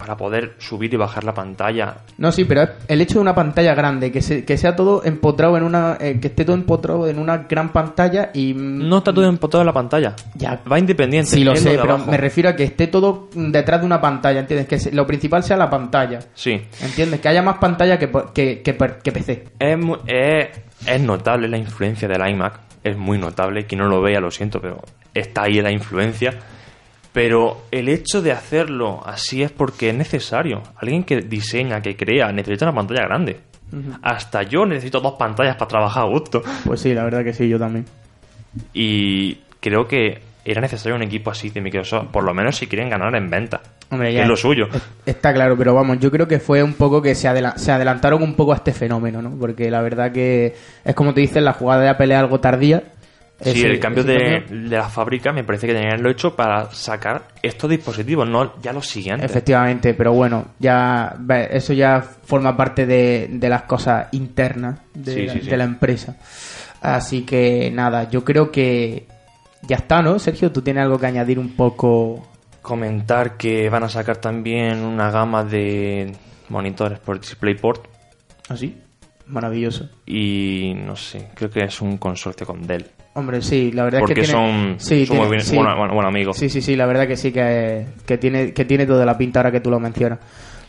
para 0.00 0.16
poder 0.16 0.54
subir 0.58 0.92
y 0.94 0.96
bajar 0.96 1.24
la 1.24 1.34
pantalla. 1.34 1.98
No, 2.16 2.32
sí, 2.32 2.46
pero 2.46 2.66
el 2.88 3.00
hecho 3.02 3.14
de 3.16 3.20
una 3.20 3.34
pantalla 3.34 3.74
grande, 3.74 4.10
que, 4.10 4.22
se- 4.22 4.46
que 4.46 4.56
sea 4.56 4.74
todo 4.74 5.04
empotrado 5.04 5.58
en 5.58 5.62
una. 5.62 5.98
eh, 6.00 6.18
que 6.20 6.28
esté 6.28 6.44
todo 6.46 6.56
empotrado 6.56 7.06
en 7.06 7.18
una 7.18 7.36
gran 7.48 7.68
pantalla 7.70 8.30
y. 8.32 8.54
mm, 8.54 8.88
No 8.88 8.98
está 8.98 9.12
todo 9.12 9.28
empotrado 9.28 9.60
en 9.62 9.66
la 9.66 9.72
pantalla. 9.74 10.16
Ya. 10.36 10.58
Va 10.70 10.78
independiente. 10.78 11.30
Sí, 11.30 11.44
lo 11.44 11.54
sé, 11.54 11.70
pero 11.78 11.94
abajo. 11.94 12.10
me 12.10 12.16
refiero 12.16 12.48
a 12.48 12.56
que 12.56 12.64
esté 12.64 12.86
todo 12.86 13.28
detrás 13.34 13.80
de 13.80 13.86
una 13.86 14.00
pantalla, 14.00 14.40
¿entiendes? 14.40 14.66
Que 14.66 14.78
se- 14.78 14.92
lo 14.92 15.06
principal 15.06 15.42
sea 15.44 15.58
la 15.58 15.68
pantalla. 15.68 16.20
Sí. 16.32 16.60
¿Entiendes? 16.82 17.20
Que 17.20 17.28
haya 17.28 17.42
más 17.42 17.58
pantalla 17.58 17.98
que, 17.98 18.10
que, 18.34 18.62
que, 18.62 19.12
PC. 19.12 19.44
Es, 19.58 19.78
es, 20.06 20.48
es 20.86 21.00
notable 21.02 21.46
la 21.46 21.58
influencia 21.58 22.08
del 22.08 22.26
iMac. 22.26 22.60
Es 22.82 22.96
muy 22.96 23.18
notable. 23.18 23.66
Quien 23.66 23.80
no 23.80 23.88
lo 23.88 24.00
vea, 24.00 24.20
lo 24.20 24.30
siento, 24.30 24.60
pero 24.62 24.78
está 25.12 25.42
ahí 25.42 25.60
la 25.60 25.70
influencia. 25.70 26.32
Pero 27.12 27.62
el 27.70 27.88
hecho 27.88 28.22
de 28.22 28.32
hacerlo 28.32 29.00
así 29.04 29.42
es 29.42 29.50
porque 29.50 29.90
es 29.90 29.94
necesario. 29.96 30.62
Alguien 30.76 31.02
que 31.04 31.20
diseña, 31.22 31.80
que 31.80 31.96
crea, 31.96 32.30
necesita 32.32 32.66
una 32.66 32.74
pantalla 32.74 33.06
grande. 33.06 33.40
Hasta 34.02 34.42
yo 34.42 34.64
necesito 34.66 35.00
dos 35.00 35.14
pantallas 35.18 35.56
para 35.56 35.68
trabajar 35.68 36.04
a 36.04 36.06
gusto. 36.08 36.42
Pues 36.64 36.80
sí, 36.80 36.92
la 36.94 37.04
verdad 37.04 37.22
que 37.24 37.32
sí, 37.32 37.48
yo 37.48 37.58
también. 37.58 37.84
Y 38.72 39.36
creo 39.60 39.86
que 39.86 40.20
era 40.44 40.60
necesario 40.60 40.96
un 40.96 41.02
equipo 41.02 41.30
así 41.30 41.50
de 41.50 41.60
Microsoft, 41.60 42.08
por 42.10 42.24
lo 42.24 42.32
menos 42.34 42.56
si 42.56 42.66
quieren 42.66 42.88
ganar 42.88 43.14
en 43.14 43.28
venta. 43.28 43.60
Hombre, 43.90 44.12
ya. 44.12 44.22
es 44.22 44.28
lo 44.28 44.36
suyo. 44.36 44.68
Está 45.04 45.32
claro, 45.34 45.56
pero 45.56 45.74
vamos, 45.74 45.98
yo 45.98 46.10
creo 46.10 46.26
que 46.28 46.38
fue 46.38 46.62
un 46.62 46.74
poco 46.74 47.02
que 47.02 47.14
se, 47.14 47.28
adela- 47.28 47.56
se 47.58 47.72
adelantaron 47.72 48.22
un 48.22 48.34
poco 48.34 48.52
a 48.52 48.56
este 48.56 48.72
fenómeno, 48.72 49.20
¿no? 49.20 49.30
Porque 49.38 49.70
la 49.70 49.82
verdad 49.82 50.12
que 50.12 50.54
es 50.84 50.94
como 50.94 51.12
te 51.12 51.20
dices, 51.20 51.42
la 51.42 51.52
jugada 51.52 51.82
de 51.82 51.88
Apple 51.90 52.12
es 52.14 52.18
algo 52.20 52.40
tardía. 52.40 52.82
Sí, 53.42 53.50
Ese- 53.50 53.66
el 53.68 53.80
cambio 53.80 54.04
de, 54.04 54.44
la 54.50 54.88
fábrica 54.90 55.32
me 55.32 55.44
parece 55.44 55.66
que 55.66 55.72
tenían 55.74 56.02
lo 56.02 56.10
hecho 56.10 56.36
para 56.36 56.70
sacar 56.72 57.28
estos 57.42 57.70
dispositivos, 57.70 58.28
no 58.28 58.60
ya 58.60 58.72
los 58.72 58.86
siguientes. 58.86 59.30
Efectivamente, 59.30 59.94
pero 59.94 60.12
bueno, 60.12 60.48
ya 60.58 61.16
eso 61.50 61.72
ya 61.72 62.02
forma 62.02 62.54
parte 62.56 62.84
de, 62.84 63.28
de 63.32 63.48
las 63.48 63.62
cosas 63.62 64.08
internas 64.12 64.80
de, 64.92 65.12
Sí, 65.14 65.26
la, 65.26 65.32
sí, 65.32 65.40
sí. 65.42 65.48
de 65.50 65.56
la 65.56 65.64
empresa. 65.64 66.16
Así 66.82 67.22
que 67.22 67.70
nada, 67.70 68.10
yo 68.10 68.24
creo 68.24 68.50
que 68.50 69.06
ya 69.62 69.76
está, 69.76 70.02
¿no? 70.02 70.18
Sergio, 70.18 70.52
tú 70.52 70.60
tienes 70.62 70.82
algo 70.82 70.98
que 70.98 71.06
añadir 71.06 71.38
un 71.38 71.56
poco. 71.56 72.26
Comentar 72.62 73.38
que 73.38 73.70
van 73.70 73.84
a 73.84 73.88
sacar 73.88 74.18
también 74.18 74.80
una 74.84 75.10
gama 75.10 75.42
de 75.44 76.12
monitores 76.50 76.98
por 76.98 77.18
DisplayPort 77.18 77.86
¿Así? 78.50 78.76
Maravilloso. 79.26 79.88
y 80.04 80.74
no 80.76 80.94
sé, 80.94 81.28
creo 81.34 81.48
que 81.48 81.60
es 81.64 81.80
un 81.80 81.96
consorcio 81.96 82.46
con 82.46 82.66
Dell. 82.66 82.84
Hombre, 83.14 83.42
sí, 83.42 83.72
la 83.72 83.84
verdad 83.84 83.98
Porque 84.00 84.20
es 84.20 84.28
que 84.28 84.32
tiene- 84.32 84.50
son, 84.52 84.74
sí, 84.80 85.04
son 85.04 85.16
tiene- 85.16 85.20
muy 85.26 85.36
bien- 85.36 85.44
sí. 85.44 85.56
Sí, 86.32 86.48
sí, 86.48 86.62
sí, 86.62 86.76
la 86.76 86.86
verdad 86.86 87.08
que 87.08 87.16
sí 87.16 87.32
que, 87.32 87.86
que 88.06 88.18
tiene 88.18 88.52
que 88.52 88.64
tiene 88.64 88.86
toda 88.86 89.04
la 89.04 89.18
pinta 89.18 89.40
ahora 89.40 89.50
que 89.50 89.60
tú 89.60 89.68
lo 89.70 89.80
mencionas. 89.80 90.18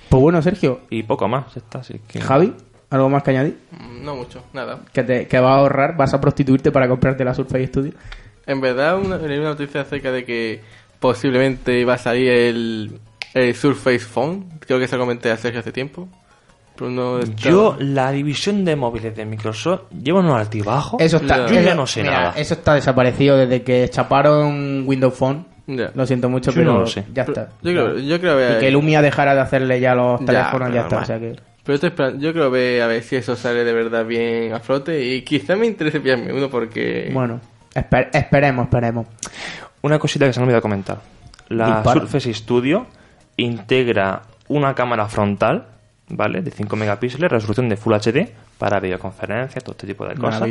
Pues 0.10 0.22
bueno, 0.22 0.42
Sergio, 0.42 0.82
Y 0.90 1.04
poco 1.04 1.28
más, 1.28 1.56
está. 1.56 1.80
Así 1.80 2.02
que... 2.08 2.20
Javi, 2.20 2.54
¿algo 2.90 3.10
más 3.10 3.24
que 3.24 3.30
añadir? 3.32 3.58
Mm, 3.72 4.04
No 4.04 4.16
mucho, 4.16 4.44
nada. 4.54 4.80
Que, 4.92 5.04
te, 5.04 5.28
que 5.28 5.40
vas 5.40 5.52
a 5.52 5.60
ahorrar, 5.60 5.96
vas 5.96 6.14
a 6.14 6.20
prostituirte 6.20 6.72
para 6.72 6.88
comprarte 6.90 7.24
la 7.24 7.34
Surface 7.34 7.68
Studio. 7.68 7.94
En 8.48 8.60
verdad, 8.60 8.98
una, 8.98 9.18
una 9.18 9.38
noticia 9.44 9.82
acerca 9.82 10.12
de 10.12 10.26
que 10.26 10.62
posiblemente 11.00 11.80
iba 11.80 11.94
a 11.94 11.98
salir 11.98 12.30
el, 12.30 13.00
el 13.36 13.56
Surface 13.56 14.00
Phone. 14.00 14.46
Creo 14.60 14.80
que 14.80 14.88
se 14.88 14.96
lo 14.98 15.04
comenté 15.04 15.32
a 15.32 15.38
Sergio 15.38 15.60
hace 15.60 15.72
tiempo. 15.72 16.10
Pero 16.82 16.90
no 16.92 17.20
está- 17.20 17.36
Yo, 17.50 17.76
la 17.80 18.12
división 18.12 18.66
de 18.66 18.76
móviles 18.76 19.16
de 19.16 19.24
Microsoft 19.24 19.82
lleva 20.04 20.20
unos 20.22 20.36
altibajos. 20.36 21.00
Eso 21.00 21.18
está, 21.18 21.46
Yo 21.46 21.54
ya 21.54 21.62
eso- 21.62 21.76
no 21.76 21.86
sé 21.86 22.02
mira, 22.02 22.14
nada. 22.14 22.34
Eso 22.36 22.56
está 22.56 22.74
desaparecido 22.74 23.38
desde 23.38 23.62
que 23.62 23.88
chaparon 23.90 24.84
Windows 24.88 25.14
Phone. 25.14 25.46
Ya. 25.68 25.92
Lo 25.94 26.06
siento 26.08 26.28
mucho, 26.28 26.50
Yo 26.52 26.56
pero 26.56 26.74
no 26.74 26.80
lo 26.80 26.88
sé. 26.88 27.06
ya 27.14 27.24
Pero 27.26 27.42
está. 27.44 27.54
Yo 27.62 27.72
creo, 27.72 28.00
yo 28.00 28.20
creo 28.20 28.36
ver- 28.36 28.58
Y 28.58 28.60
que 28.60 28.72
Lumia 28.72 29.02
dejara 29.04 29.36
de 29.36 29.42
hacerle 29.42 29.80
ya 29.80 29.94
los 29.94 30.26
teléfonos, 30.26 30.70
ya, 30.74 30.74
pero 30.74 30.84
está. 30.84 30.98
O 30.98 31.06
sea 31.06 31.20
que... 31.20 31.36
Pero 31.64 31.76
estoy 31.76 31.90
esperando- 31.90 32.20
yo 32.20 32.34
creo 32.34 32.50
ver 32.50 32.82
a 32.82 32.88
ver 32.88 33.04
si 33.04 33.16
eso 33.16 33.36
sale 33.36 33.64
de 33.64 33.72
verdad 33.74 34.04
bien 34.04 34.52
a 34.54 34.60
flote 34.60 35.06
y 35.06 35.22
quizá 35.22 35.56
me 35.56 35.68
interese 35.68 36.00
pillarme 36.00 36.34
uno 36.34 36.50
porque 36.50 37.12
Bueno, 37.14 37.40
esper- 37.76 38.10
esperemos, 38.12 38.66
esperemos. 38.66 39.06
Una 39.84 40.00
cosita 40.00 40.26
que 40.26 40.34
se 40.34 40.40
me 40.40 40.48
olvidó 40.48 40.62
comentar. 40.64 40.98
La. 41.50 41.84
Surface 41.84 42.34
Studio 42.34 42.88
integra 43.38 44.24
una 44.48 44.74
cámara 44.76 45.08
frontal, 45.08 45.66
¿vale? 46.12 46.42
De 46.42 46.52
5 46.52 46.76
megapíxeles, 46.76 47.32
resolución 47.32 47.70
de 47.70 47.78
Full 47.78 47.94
HD 47.94 48.30
para 48.58 48.80
videoconferencias, 48.80 49.64
todo 49.64 49.74
este 49.74 49.88
tipo 49.88 50.06
de 50.06 50.16
cosas. 50.16 50.50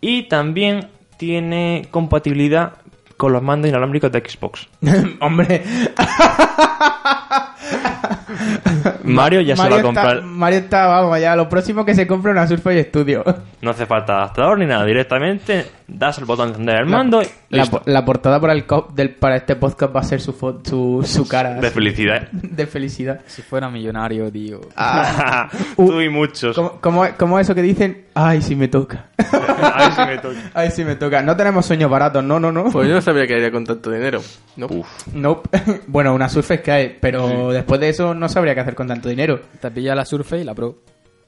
Y 0.00 0.28
también 0.28 0.88
tiene 1.16 1.88
compatibilidad 1.90 2.74
con 3.16 3.32
los 3.32 3.42
mandos 3.42 3.68
inalámbricos 3.68 4.12
de 4.12 4.20
Xbox. 4.20 4.68
Hombre, 5.20 5.62
Mario 9.04 9.40
ya 9.40 9.56
se 9.56 9.68
va 9.68 9.76
a 9.78 9.82
comprar. 9.82 10.16
Está, 10.16 10.26
Mario 10.26 10.58
está, 10.58 10.86
vamos, 10.86 11.20
ya 11.20 11.36
lo 11.36 11.48
próximo 11.48 11.84
que 11.84 11.94
se 11.94 12.06
compra 12.06 12.32
una 12.32 12.46
Surface 12.46 12.84
Studio. 12.84 13.24
No 13.64 13.70
hace 13.70 13.86
falta 13.86 14.12
adaptador 14.16 14.58
ni 14.58 14.66
nada. 14.66 14.84
Directamente 14.84 15.64
das 15.88 16.18
el 16.18 16.26
botón 16.26 16.48
de 16.48 16.52
encender 16.52 16.80
el 16.80 16.86
mando 16.86 17.22
y 17.22 17.26
La, 17.48 17.62
listo. 17.62 17.80
la 17.86 18.04
portada 18.04 18.38
para 18.38 18.52
el 18.52 18.66
co- 18.66 18.90
del, 18.94 19.14
para 19.14 19.36
este 19.36 19.56
podcast 19.56 19.96
va 19.96 20.00
a 20.00 20.04
ser 20.04 20.20
su, 20.20 20.34
fo- 20.38 20.60
su, 20.68 21.02
su 21.02 21.26
cara 21.26 21.54
De 21.54 21.70
felicidad. 21.70 22.28
de 22.32 22.66
felicidad. 22.66 23.20
Si 23.26 23.40
fuera 23.40 23.70
millonario, 23.70 24.30
tío. 24.30 24.60
Ah, 24.76 25.48
Tú 25.76 25.98
y 26.02 26.10
muchos. 26.10 26.54
¿Cómo, 26.54 26.72
cómo, 26.82 27.06
cómo 27.16 27.38
eso 27.38 27.54
que 27.54 27.62
dicen? 27.62 28.04
Ay, 28.12 28.42
si 28.42 28.54
me 28.54 28.68
toca. 28.68 29.06
Ay, 29.16 29.92
si 29.96 30.00
me 30.02 30.18
toca. 30.18 30.36
Ay, 30.52 30.70
si 30.70 30.84
me 30.84 30.96
toca. 30.96 31.22
No 31.22 31.34
tenemos 31.34 31.64
sueños 31.64 31.90
baratos, 31.90 32.22
no, 32.22 32.38
no, 32.38 32.52
no. 32.52 32.64
pues 32.70 32.86
yo 32.86 32.94
no 32.94 33.00
sabía 33.00 33.26
que 33.26 33.34
haría 33.36 33.50
con 33.50 33.64
tanto 33.64 33.90
dinero. 33.90 34.20
No. 34.56 34.68
Nope. 35.14 35.48
bueno, 35.86 36.12
una 36.14 36.28
Surface 36.28 36.60
que 36.60 36.70
hay, 36.70 36.98
pero 37.00 37.50
después 37.50 37.80
de 37.80 37.88
eso 37.88 38.12
no 38.14 38.28
sabría 38.28 38.54
qué 38.54 38.60
hacer 38.60 38.74
con 38.74 38.88
tanto 38.88 38.93
dinero. 39.02 39.40
Te 39.60 39.70
pilla 39.70 39.94
la 39.94 40.04
Surface 40.04 40.42
y 40.42 40.44
la 40.44 40.54
Pro. 40.54 40.76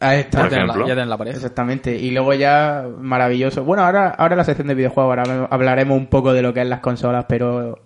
Ahí 0.01 0.21
está. 0.21 0.49
Ya 0.49 0.59
la, 0.59 0.65
ejemplo. 0.65 0.87
ya 0.89 0.95
la 0.95 1.17
pared. 1.17 1.35
Exactamente. 1.35 1.97
Y 1.97 2.11
luego 2.11 2.35
ya, 2.35 2.87
maravilloso. 2.99 3.65
Bueno, 3.65 3.85
ahora, 3.85 4.11
ahora 4.11 4.35
en 4.35 4.39
la 4.39 4.45
sección 4.45 4.69
de 4.69 4.75
videojuegos 4.75 5.17
ahora 5.17 5.49
hablaremos 5.51 5.97
un 5.97 6.07
poco 6.07 6.33
de 6.33 6.43
lo 6.43 6.53
que 6.53 6.61
es 6.61 6.67
las 6.67 6.81
consolas, 6.81 7.25
pero, 7.29 7.79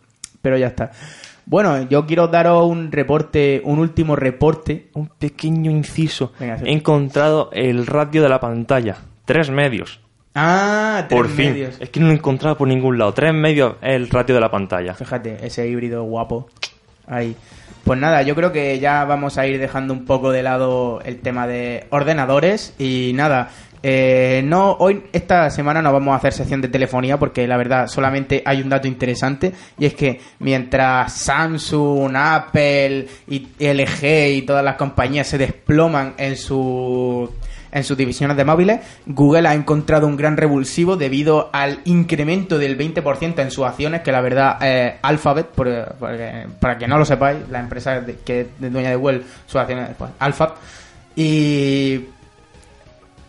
pero 0.42 0.58
ya 0.58 0.68
está. 0.68 0.90
Bueno, 1.46 1.88
yo 1.88 2.06
quiero 2.06 2.28
daros 2.28 2.66
un 2.68 2.92
reporte, 2.92 3.60
un 3.64 3.78
último 3.78 4.16
reporte. 4.16 4.88
Un 4.94 5.08
pequeño 5.08 5.70
inciso. 5.70 6.32
Venga, 6.38 6.58
sí. 6.58 6.64
He 6.66 6.72
encontrado 6.72 7.50
el 7.52 7.86
radio 7.86 8.22
de 8.22 8.28
la 8.28 8.40
pantalla. 8.40 8.96
Tres 9.24 9.50
medios. 9.50 10.00
Ah, 10.34 11.06
tres 11.08 11.20
Por 11.20 11.28
fin. 11.28 11.52
medios. 11.52 11.76
Es 11.80 11.90
que 11.90 11.98
no 12.00 12.06
lo 12.06 12.12
he 12.12 12.16
encontrado 12.16 12.56
por 12.56 12.68
ningún 12.68 12.98
lado. 12.98 13.12
Tres 13.14 13.34
medios 13.34 13.74
es 13.82 13.94
el 13.94 14.08
ratio 14.08 14.34
de 14.34 14.40
la 14.40 14.50
pantalla. 14.50 14.94
Fíjate, 14.94 15.44
ese 15.44 15.66
híbrido 15.68 16.04
guapo. 16.04 16.48
Ahí. 17.06 17.34
Pues 17.84 17.98
nada, 17.98 18.22
yo 18.22 18.34
creo 18.34 18.52
que 18.52 18.78
ya 18.78 19.04
vamos 19.04 19.38
a 19.38 19.46
ir 19.46 19.58
dejando 19.58 19.94
un 19.94 20.04
poco 20.04 20.30
de 20.30 20.42
lado 20.42 21.00
el 21.04 21.20
tema 21.20 21.46
de 21.46 21.86
ordenadores 21.90 22.74
y 22.78 23.12
nada. 23.14 23.50
eh, 23.82 24.42
no, 24.44 24.72
hoy, 24.78 25.04
esta 25.12 25.48
semana 25.48 25.80
no 25.80 25.90
vamos 25.92 26.12
a 26.12 26.16
hacer 26.16 26.34
sección 26.34 26.60
de 26.60 26.68
telefonía 26.68 27.18
porque 27.18 27.48
la 27.48 27.56
verdad 27.56 27.86
solamente 27.86 28.42
hay 28.44 28.60
un 28.60 28.68
dato 28.68 28.86
interesante 28.86 29.52
y 29.78 29.86
es 29.86 29.94
que 29.94 30.20
mientras 30.40 31.14
Samsung, 31.14 32.14
Apple 32.14 33.08
y 33.28 33.48
LG 33.58 34.36
y 34.36 34.42
todas 34.42 34.64
las 34.64 34.76
compañías 34.76 35.26
se 35.26 35.38
desploman 35.38 36.14
en 36.18 36.36
su 36.36 37.30
en 37.72 37.84
sus 37.84 37.96
divisiones 37.96 38.36
de 38.36 38.44
móviles, 38.44 38.80
Google 39.06 39.48
ha 39.48 39.54
encontrado 39.54 40.06
un 40.06 40.16
gran 40.16 40.36
revulsivo 40.36 40.96
debido 40.96 41.50
al 41.52 41.80
incremento 41.84 42.58
del 42.58 42.76
20% 42.76 43.42
en 43.42 43.50
sus 43.50 43.64
acciones, 43.64 44.02
que 44.02 44.12
la 44.12 44.20
verdad 44.20 44.58
eh, 44.60 44.96
Alphabet, 45.02 45.46
por- 45.46 45.94
porque- 45.98 46.46
para 46.60 46.78
que 46.78 46.86
no 46.88 46.98
lo 46.98 47.04
sepáis, 47.04 47.38
la 47.50 47.60
empresa 47.60 48.00
de- 48.00 48.16
que 48.24 48.40
es 48.40 48.46
dueña 48.72 48.90
de 48.90 48.96
Google, 48.96 49.22
sus 49.46 49.56
acciones, 49.56 49.90
pues, 49.96 50.10
Alphabet, 50.18 50.54
y 51.16 52.00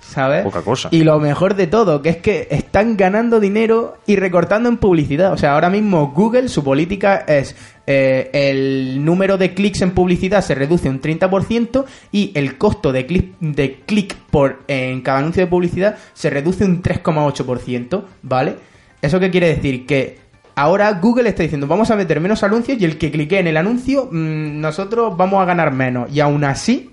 ¿Sabes? 0.10 0.44
Poca 0.44 0.62
cosa. 0.62 0.90
Y 0.92 1.04
lo 1.04 1.20
mejor 1.20 1.56
de 1.56 1.68
todo, 1.68 2.02
que 2.02 2.10
es 2.10 2.18
que 2.18 2.48
están 2.50 2.98
ganando 2.98 3.40
dinero 3.40 3.98
y 4.08 4.16
recortando 4.16 4.68
en 4.68 4.78
publicidad. 4.78 5.34
O 5.34 5.38
sea, 5.38 5.54
ahora 5.54 5.70
mismo 5.70 6.12
Google, 6.16 6.50
su 6.50 6.64
política 6.64 7.18
es 7.28 7.56
eh, 7.92 8.30
el 8.34 9.04
número 9.04 9.38
de 9.38 9.56
clics 9.56 9.82
en 9.82 9.92
publicidad 9.92 10.42
se 10.42 10.54
reduce 10.54 10.88
un 10.90 11.02
30% 11.02 11.86
y 12.12 12.32
el 12.36 12.56
costo 12.58 12.92
de 12.92 13.08
clic 13.08 13.34
de 13.40 13.80
clic 13.86 14.16
por 14.30 14.60
en 14.68 15.02
cada 15.02 15.18
anuncio 15.18 15.44
de 15.44 15.48
publicidad 15.48 15.98
se 16.14 16.30
reduce 16.30 16.66
un 16.66 16.84
3,8%, 16.84 18.04
¿vale? 18.22 18.58
¿Eso 19.02 19.20
qué 19.20 19.32
quiere 19.32 19.48
decir? 19.48 19.88
Que 19.88 20.20
ahora 20.56 20.92
Google 20.94 21.30
está 21.30 21.42
diciendo, 21.42 21.66
vamos 21.66 21.90
a 21.90 21.96
meter 21.96 22.20
menos 22.20 22.44
anuncios 22.44 22.80
y 22.80 22.86
el 22.86 22.98
que 22.98 23.10
clique 23.10 23.40
en 23.40 23.48
el 23.48 23.58
anuncio, 23.58 24.08
mm, 24.12 24.60
nosotros 24.60 25.18
vamos 25.18 25.42
a 25.42 25.46
ganar 25.46 25.72
menos. 25.72 26.12
Y 26.14 26.20
aún 26.20 26.44
así, 26.44 26.92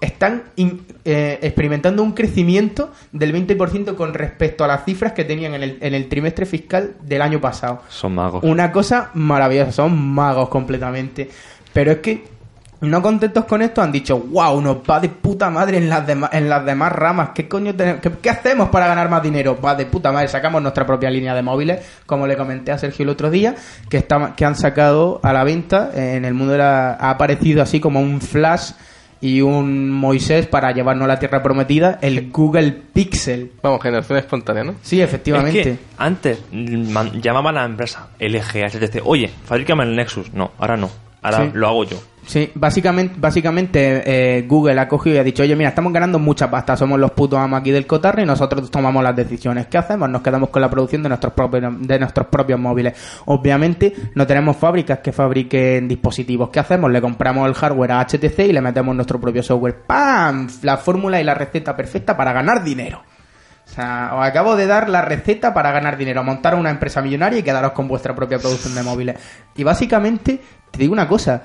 están 0.00 0.44
in- 0.56 0.86
eh, 1.04 1.38
experimentando 1.42 2.02
un 2.02 2.12
crecimiento 2.12 2.92
del 3.12 3.32
20% 3.32 3.96
con 3.96 4.14
respecto 4.14 4.62
a 4.64 4.68
las 4.68 4.84
cifras 4.84 5.12
que 5.12 5.24
tenían 5.24 5.54
en 5.54 5.62
el, 5.62 5.78
en 5.80 5.94
el 5.94 6.08
trimestre 6.08 6.46
fiscal 6.46 6.92
del 7.02 7.20
año 7.22 7.40
pasado. 7.40 7.82
Son 7.88 8.14
magos. 8.14 8.44
Una 8.44 8.70
cosa 8.70 9.10
maravillosa, 9.14 9.72
son 9.72 9.98
magos 10.14 10.48
completamente. 10.48 11.28
Pero 11.72 11.92
es 11.92 11.98
que 11.98 12.38
No 12.80 13.02
contentos 13.02 13.44
con 13.46 13.60
esto, 13.60 13.82
han 13.82 13.90
dicho, 13.90 14.16
wow, 14.20 14.60
nos 14.60 14.76
va 14.88 15.00
de 15.00 15.08
puta 15.08 15.50
madre 15.50 15.78
en 15.78 15.88
las, 15.88 16.08
en 16.08 16.48
las 16.48 16.64
demás 16.64 16.92
ramas. 16.92 17.30
¿Qué 17.34 17.48
coño 17.48 17.74
tenemos? 17.74 18.00
¿Qué, 18.00 18.08
qué 18.22 18.30
hacemos 18.30 18.68
para 18.68 18.86
ganar 18.86 19.10
más 19.10 19.20
dinero? 19.20 19.58
Va 19.60 19.74
de 19.74 19.84
puta 19.84 20.12
madre, 20.12 20.28
sacamos 20.28 20.62
nuestra 20.62 20.86
propia 20.86 21.10
línea 21.10 21.34
de 21.34 21.42
móviles, 21.42 21.80
como 22.06 22.28
le 22.28 22.36
comenté 22.36 22.70
a 22.70 22.78
Sergio 22.78 23.02
el 23.02 23.08
otro 23.08 23.30
día, 23.30 23.56
que, 23.90 23.96
está, 23.96 24.32
que 24.36 24.44
han 24.44 24.54
sacado 24.54 25.18
a 25.24 25.32
la 25.32 25.42
venta. 25.42 25.90
En 25.92 26.24
el 26.24 26.34
mundo 26.34 26.52
de 26.52 26.58
la- 26.58 26.92
ha 26.92 27.10
aparecido 27.10 27.62
así 27.64 27.80
como 27.80 28.00
un 28.00 28.20
flash 28.20 28.70
y 29.20 29.40
un 29.40 29.90
Moisés 29.90 30.46
para 30.46 30.70
llevarnos 30.72 31.04
a 31.04 31.08
la 31.08 31.18
tierra 31.18 31.42
prometida, 31.42 31.98
el 32.02 32.30
Google 32.30 32.72
Pixel. 32.92 33.52
Vamos, 33.62 33.82
generación 33.82 34.18
espontánea, 34.18 34.64
¿no? 34.64 34.74
Sí, 34.82 35.00
efectivamente. 35.00 35.60
Es 35.60 35.66
que 35.66 35.78
antes 35.98 36.38
mm, 36.52 36.90
man- 36.92 37.20
llamaba 37.20 37.50
a 37.50 37.52
la 37.54 37.64
empresa 37.64 38.08
LG, 38.18 38.64
HTC, 38.70 39.00
oye, 39.04 39.28
fabrícame 39.44 39.84
el 39.84 39.96
Nexus. 39.96 40.32
No, 40.32 40.52
ahora 40.58 40.76
no. 40.76 40.90
Ahora 41.22 41.44
Sí. 41.46 41.50
lo 41.54 41.66
hago 41.68 41.84
yo. 41.84 41.96
Sí, 42.28 42.52
básicamente, 42.54 43.14
básicamente 43.18 44.02
eh, 44.04 44.42
Google 44.42 44.78
ha 44.78 44.86
cogido 44.86 45.16
y 45.16 45.18
ha 45.18 45.24
dicho, 45.24 45.42
oye, 45.42 45.56
mira, 45.56 45.70
estamos 45.70 45.94
ganando 45.94 46.18
mucha 46.18 46.50
pasta, 46.50 46.76
somos 46.76 47.00
los 47.00 47.12
putos 47.12 47.38
amos 47.38 47.58
aquí 47.58 47.70
del 47.70 47.86
cotarro 47.86 48.20
y 48.20 48.26
nosotros 48.26 48.70
tomamos 48.70 49.02
las 49.02 49.16
decisiones. 49.16 49.66
¿Qué 49.68 49.78
hacemos? 49.78 50.10
Nos 50.10 50.20
quedamos 50.20 50.50
con 50.50 50.60
la 50.60 50.68
producción 50.68 51.02
de 51.02 51.08
nuestros 51.08 51.32
propios, 51.32 51.62
de 51.80 51.98
nuestros 51.98 52.26
propios 52.26 52.60
móviles. 52.60 52.92
Obviamente 53.24 53.94
no 54.14 54.26
tenemos 54.26 54.58
fábricas 54.58 54.98
que 54.98 55.10
fabriquen 55.10 55.88
dispositivos. 55.88 56.50
¿Qué 56.50 56.60
hacemos? 56.60 56.90
Le 56.90 57.00
compramos 57.00 57.48
el 57.48 57.54
hardware 57.54 57.92
a 57.92 58.00
HTC 58.00 58.40
y 58.40 58.52
le 58.52 58.60
metemos 58.60 58.94
nuestro 58.94 59.18
propio 59.18 59.42
software. 59.42 59.86
¡Pam! 59.86 60.48
La 60.60 60.76
fórmula 60.76 61.18
y 61.22 61.24
la 61.24 61.32
receta 61.32 61.74
perfecta 61.74 62.14
para 62.14 62.34
ganar 62.34 62.62
dinero. 62.62 63.04
O 63.64 63.70
sea, 63.70 64.10
os 64.14 64.26
acabo 64.26 64.54
de 64.54 64.66
dar 64.66 64.90
la 64.90 65.00
receta 65.00 65.54
para 65.54 65.72
ganar 65.72 65.96
dinero, 65.96 66.22
montar 66.22 66.54
una 66.56 66.68
empresa 66.68 67.00
millonaria 67.00 67.38
y 67.38 67.42
quedaros 67.42 67.72
con 67.72 67.88
vuestra 67.88 68.14
propia 68.14 68.38
producción 68.38 68.74
de 68.74 68.82
móviles. 68.82 69.16
Y 69.56 69.64
básicamente, 69.64 70.42
te 70.70 70.78
digo 70.78 70.92
una 70.92 71.08
cosa, 71.08 71.42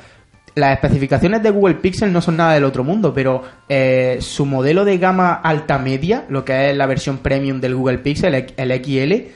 las 0.55 0.73
especificaciones 0.73 1.41
de 1.41 1.49
Google 1.49 1.75
Pixel 1.75 2.13
no 2.13 2.21
son 2.21 2.37
nada 2.37 2.53
del 2.53 2.63
otro 2.63 2.83
mundo, 2.83 3.13
pero 3.13 3.41
eh, 3.67 4.17
su 4.21 4.45
modelo 4.45 4.85
de 4.85 4.97
gama 4.97 5.33
alta 5.33 5.79
media, 5.79 6.25
lo 6.29 6.45
que 6.45 6.69
es 6.69 6.77
la 6.77 6.85
versión 6.85 7.17
premium 7.17 7.59
del 7.59 7.75
Google 7.75 7.99
Pixel, 7.99 8.53
el 8.55 8.83
XL, 8.83 9.31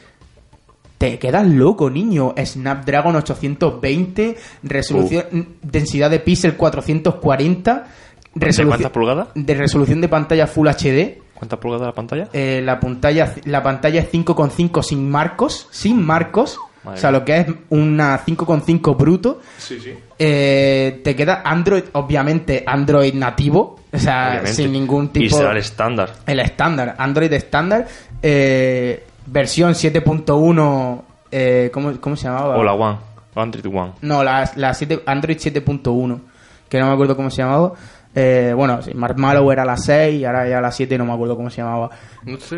te 0.97 1.19
quedas 1.19 1.47
loco, 1.47 1.89
niño. 1.89 2.33
Snapdragon 2.43 3.15
820, 3.15 4.35
resolución, 4.63 5.25
densidad 5.61 6.09
de 6.09 6.19
píxel 6.19 6.55
440, 6.55 7.87
resolución, 8.35 8.67
cuántas 8.67 8.91
pulgadas? 8.91 9.27
de 9.35 9.53
resolución 9.53 10.01
de 10.01 10.09
pantalla 10.09 10.47
Full 10.47 10.67
HD. 10.67 11.21
¿Cuántas 11.35 11.59
pulgadas 11.59 11.87
la 11.87 11.93
pantalla? 11.93 12.29
Eh, 12.33 12.61
la 12.63 12.79
pantalla 12.79 13.35
la 13.45 13.61
pantalla 13.61 14.01
es 14.01 14.11
5,5 14.11 14.81
sin 14.81 15.09
marcos, 15.09 15.67
sin 15.69 16.03
marcos. 16.03 16.57
Madre 16.87 16.97
o 16.97 17.01
sea, 17.01 17.11
lo 17.11 17.23
que 17.25 17.37
es 17.37 17.47
una 17.69 18.19
5,5 18.25 18.97
bruto. 18.97 19.41
Sí, 19.57 19.79
sí. 19.79 19.93
Eh, 20.19 21.01
te 21.03 21.15
queda 21.15 21.41
Android, 21.45 21.83
obviamente 21.93 22.63
Android 22.65 23.13
nativo, 23.13 23.79
o 23.91 23.97
sea, 23.99 24.27
Obviamente. 24.29 24.53
sin 24.53 24.71
ningún 24.71 25.09
tipo 25.09 25.25
Y 25.25 25.29
será 25.29 25.51
el 25.51 25.57
estándar. 25.57 26.13
el 26.25 26.39
estándar, 26.39 26.95
Android 26.97 27.31
estándar, 27.33 27.87
eh, 28.21 29.05
versión 29.25 29.73
7.1, 29.75 31.01
eh, 31.31 31.69
¿cómo, 31.73 31.91
¿cómo 31.99 32.15
se 32.15 32.23
llamaba? 32.27 32.57
O 32.57 32.63
la 32.63 32.73
One. 32.73 32.97
Android 33.35 33.65
One. 33.67 33.91
No, 34.01 34.23
la, 34.23 34.49
la 34.55 34.73
7 34.73 35.03
Android 35.05 35.37
7.1, 35.37 36.19
que 36.69 36.79
no 36.79 36.87
me 36.87 36.93
acuerdo 36.93 37.15
cómo 37.15 37.29
se 37.29 37.43
llamaba. 37.43 37.73
Eh, 38.19 38.51
bueno, 38.55 38.81
sí, 38.81 38.95
Mark 38.95 39.15
Mallow 39.15 39.51
era 39.51 39.63
la 39.63 39.77
6 39.77 40.19
y 40.21 40.25
ahora 40.25 40.49
ya 40.49 40.59
la 40.59 40.71
7 40.71 40.97
no 40.97 41.05
me 41.05 41.13
acuerdo 41.13 41.35
cómo 41.35 41.51
se 41.51 41.57
llamaba. 41.61 41.91
Sé. 42.39 42.57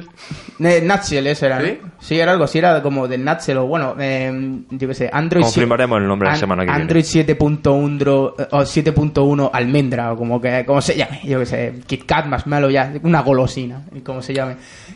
Eh, 0.59 0.81
Nutshell, 0.81 1.27
ese 1.27 1.47
era, 1.47 1.59
¿no? 1.59 1.65
¿Sí? 1.65 1.79
Sí, 1.99 2.17
era 2.19 2.31
algo 2.31 2.45
así, 2.45 2.59
era 2.59 2.81
como 2.81 3.09
de 3.09 3.17
Nutshell 3.17 3.57
o 3.57 3.67
bueno, 3.67 3.93
eh, 3.99 4.61
yo 4.69 4.87
qué 4.87 4.93
sé, 4.93 5.09
Android 5.11 5.43
Confirmaremos 5.43 5.99
el 5.99 6.07
nombre 6.07 6.27
la 6.27 6.33
An- 6.35 6.39
semana 6.39 6.63
que 6.63 6.67
viene. 6.69 6.81
Android 6.81 7.03
7.1 7.03 7.97
dro- 7.99 8.35
eh, 8.39 8.47
o 8.51 8.61
7.1 8.61 9.49
almendra 9.51 10.13
o 10.13 10.15
como 10.17 10.39
que 10.39 10.63
como 10.65 10.79
se 10.81 10.95
llame, 10.95 11.19
yo 11.25 11.39
qué 11.39 11.45
sé, 11.45 11.73
KitKat 11.85 12.27
Marshmallow 12.27 12.69
ya, 12.69 12.93
una 13.03 13.21
golosina, 13.21 13.81
y 13.93 13.99
como 13.99 14.21
se 14.21 14.33
llame. 14.33 14.55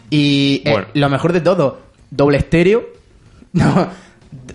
Y 0.09 0.61
eh, 0.63 0.71
Bueno. 0.71 0.87
lo 0.93 1.09
mejor 1.09 1.33
de 1.33 1.41
todo, 1.41 1.79
doble 2.09 2.37
estéreo. 2.37 2.83
No, 3.53 3.87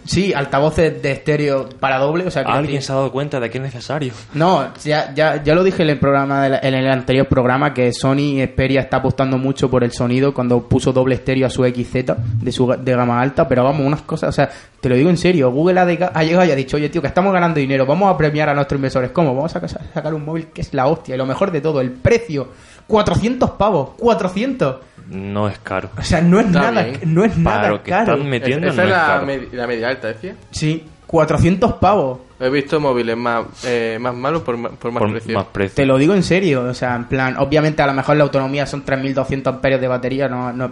sí, 0.04 0.32
altavoces 0.32 1.02
de 1.02 1.12
estéreo 1.12 1.68
para 1.80 1.98
doble, 1.98 2.26
o 2.26 2.30
sea 2.30 2.44
que 2.44 2.50
Alguien 2.50 2.82
se 2.82 2.92
ha 2.92 2.96
dado 2.96 3.12
cuenta 3.12 3.40
de 3.40 3.50
que 3.50 3.58
es 3.58 3.62
necesario. 3.64 4.12
no, 4.34 4.72
ya, 4.84 5.12
ya, 5.14 5.42
ya 5.42 5.54
lo 5.54 5.62
dije 5.64 5.82
en 5.82 5.90
el 5.90 5.98
programa 5.98 6.42
de 6.42 6.48
la- 6.50 6.58
en 6.62 6.74
el 6.74 6.90
anterior 6.90 7.26
programa 7.26 7.72
que 7.74 7.92
Sony 7.92 8.38
Xperia 8.44 8.80
está 8.80 8.98
apostando 8.98 9.38
mucho 9.38 9.70
por 9.70 9.84
el 9.84 9.92
sonido 9.92 10.32
cuando 10.34 10.66
puso 10.68 10.92
doble 10.92 11.14
estéreo 11.16 11.46
a 11.46 11.50
su 11.50 11.64
XZ 11.64 12.14
de 12.40 12.52
su 12.52 12.66
de 12.68 12.92
gama 12.94 13.20
alta, 13.20 13.46
pero 13.48 13.64
vamos, 13.64 13.86
unas 13.86 14.02
cosas, 14.02 14.30
o 14.30 14.32
sea, 14.32 14.50
te 14.80 14.88
lo 14.88 14.94
digo 14.94 15.10
en 15.10 15.16
serio, 15.16 15.50
Google 15.50 15.80
ha, 15.80 15.86
de- 15.86 16.08
ha 16.12 16.24
llegado 16.24 16.44
y 16.46 16.50
ha 16.50 16.56
dicho, 16.56 16.76
oye 16.76 16.88
tío, 16.88 17.00
que 17.02 17.08
estamos 17.08 17.32
ganando 17.32 17.58
dinero, 17.60 17.84
vamos 17.86 18.12
a 18.12 18.16
premiar 18.16 18.48
a 18.48 18.54
nuestros 18.54 18.78
inversores, 18.78 19.10
¿cómo? 19.10 19.34
Vamos 19.34 19.54
a 19.56 19.60
ca- 19.60 19.68
sacar 19.68 20.14
un 20.14 20.24
móvil 20.24 20.46
que 20.48 20.60
es 20.62 20.72
la 20.74 20.86
hostia, 20.86 21.14
y 21.14 21.18
lo 21.18 21.26
mejor 21.26 21.50
de 21.50 21.60
todo, 21.60 21.80
el 21.80 21.90
precio, 21.92 22.48
400 22.86 23.50
pavos, 23.52 23.90
400, 23.98 24.76
No 25.08 25.48
es 25.48 25.58
caro. 25.60 25.90
o 25.98 26.02
sea, 26.02 26.20
no 26.20 26.38
es 26.40 26.46
Está 26.46 26.70
nada, 26.70 26.82
bien. 26.84 27.00
no 27.14 27.24
es 27.24 27.32
Para 27.32 27.56
nada 27.56 27.68
lo 27.70 27.82
que 27.82 27.90
caro. 27.90 28.12
están 28.14 28.28
metiendo 28.28 28.66
Esa 28.68 28.76
no 28.76 28.82
es 28.82 28.88
es 28.88 28.94
la, 28.96 29.06
caro. 29.06 29.26
medi- 29.26 29.48
la 29.52 29.66
media 29.66 29.88
alta, 29.88 30.08
decía. 30.08 30.34
Sí, 30.50 30.84
400 31.06 31.72
pavos. 31.74 32.18
He 32.40 32.50
visto 32.50 32.78
móviles 32.78 33.16
más, 33.16 33.46
eh, 33.64 33.98
más 34.00 34.14
malos 34.14 34.42
por, 34.42 34.56
ma- 34.56 34.68
por 34.70 34.92
más 34.92 35.00
Por 35.00 35.10
precio. 35.10 35.34
más 35.34 35.46
precio. 35.46 35.74
Te 35.74 35.86
lo 35.86 35.98
digo 35.98 36.14
en 36.14 36.22
serio, 36.22 36.62
o 36.64 36.74
sea, 36.74 36.94
en 36.94 37.04
plan, 37.06 37.36
obviamente 37.38 37.82
a 37.82 37.86
lo 37.86 37.94
mejor 37.94 38.16
la 38.16 38.24
autonomía 38.24 38.64
son 38.66 38.84
3200 38.84 39.54
amperios 39.54 39.80
de 39.80 39.88
batería, 39.88 40.28
no, 40.28 40.52
no 40.52 40.70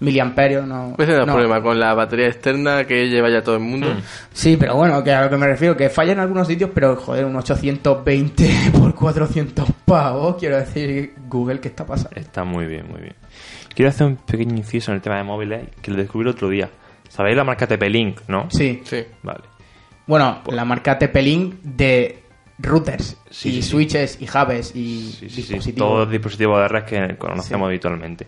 miliamperios, 0.00 0.64
no. 0.64 0.94
Ese 0.96 1.12
es 1.14 1.18
el 1.18 1.26
no. 1.26 1.32
problema 1.32 1.60
con 1.60 1.80
la 1.80 1.92
batería 1.94 2.28
externa 2.28 2.84
que 2.84 3.08
lleva 3.08 3.28
ya 3.30 3.42
todo 3.42 3.56
el 3.56 3.62
mundo. 3.62 3.88
Hmm. 3.88 4.00
Sí, 4.32 4.56
pero 4.56 4.76
bueno, 4.76 5.02
que 5.02 5.12
a 5.12 5.22
lo 5.24 5.30
que 5.30 5.36
me 5.38 5.46
refiero, 5.48 5.76
que 5.76 5.88
falla 5.90 6.12
en 6.12 6.20
algunos 6.20 6.46
sitios, 6.46 6.70
pero 6.72 6.94
joder, 6.94 7.24
un 7.24 7.34
820 7.34 8.48
por 8.78 8.94
400 8.94 9.66
pavos, 9.84 10.36
quiero 10.38 10.56
decir, 10.58 11.14
Google, 11.28 11.58
¿qué 11.58 11.66
está 11.68 11.84
pasando? 11.84 12.10
Está 12.20 12.44
muy 12.44 12.66
bien, 12.66 12.86
muy 12.88 13.00
bien. 13.00 13.14
Quiero 13.78 13.90
hacer 13.90 14.08
un 14.08 14.16
pequeño 14.16 14.56
inciso 14.56 14.90
en 14.90 14.96
el 14.96 15.02
tema 15.02 15.18
de 15.18 15.22
móviles 15.22 15.68
que 15.80 15.92
lo 15.92 15.96
descubrí 15.98 16.28
el 16.28 16.34
otro 16.34 16.48
día. 16.48 16.68
¿Sabéis 17.08 17.36
la 17.36 17.44
marca 17.44 17.68
TP-Link, 17.68 18.22
no? 18.26 18.48
Sí, 18.50 18.80
Sí. 18.82 19.04
Vale. 19.22 19.42
bueno, 20.04 20.42
la 20.50 20.64
marca 20.64 20.98
TP-Link 20.98 21.54
de 21.62 22.18
routers 22.58 23.16
Sí, 23.30 23.50
y 23.50 23.52
sí, 23.52 23.62
sí. 23.62 23.68
switches 23.70 24.18
y 24.20 24.24
hubs 24.24 24.74
y 24.74 25.12
Sí, 25.12 25.12
sí, 25.12 25.30
sí. 25.30 25.36
dispositivos. 25.42 25.76
Todos 25.88 25.98
los 26.00 26.10
dispositivos 26.10 26.60
de 26.60 26.66
red 26.66 26.82
que 26.86 27.16
conocemos 27.18 27.68
habitualmente. 27.68 28.26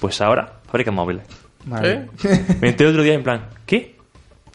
Pues 0.00 0.18
ahora 0.22 0.60
fabrican 0.66 0.94
móviles. 0.94 1.24
Vale. 1.66 1.92
¿Eh? 1.92 2.06
Me 2.62 2.70
enteré 2.70 2.88
otro 2.88 3.02
día 3.02 3.12
en 3.12 3.22
plan, 3.22 3.42
¿qué? 3.66 3.96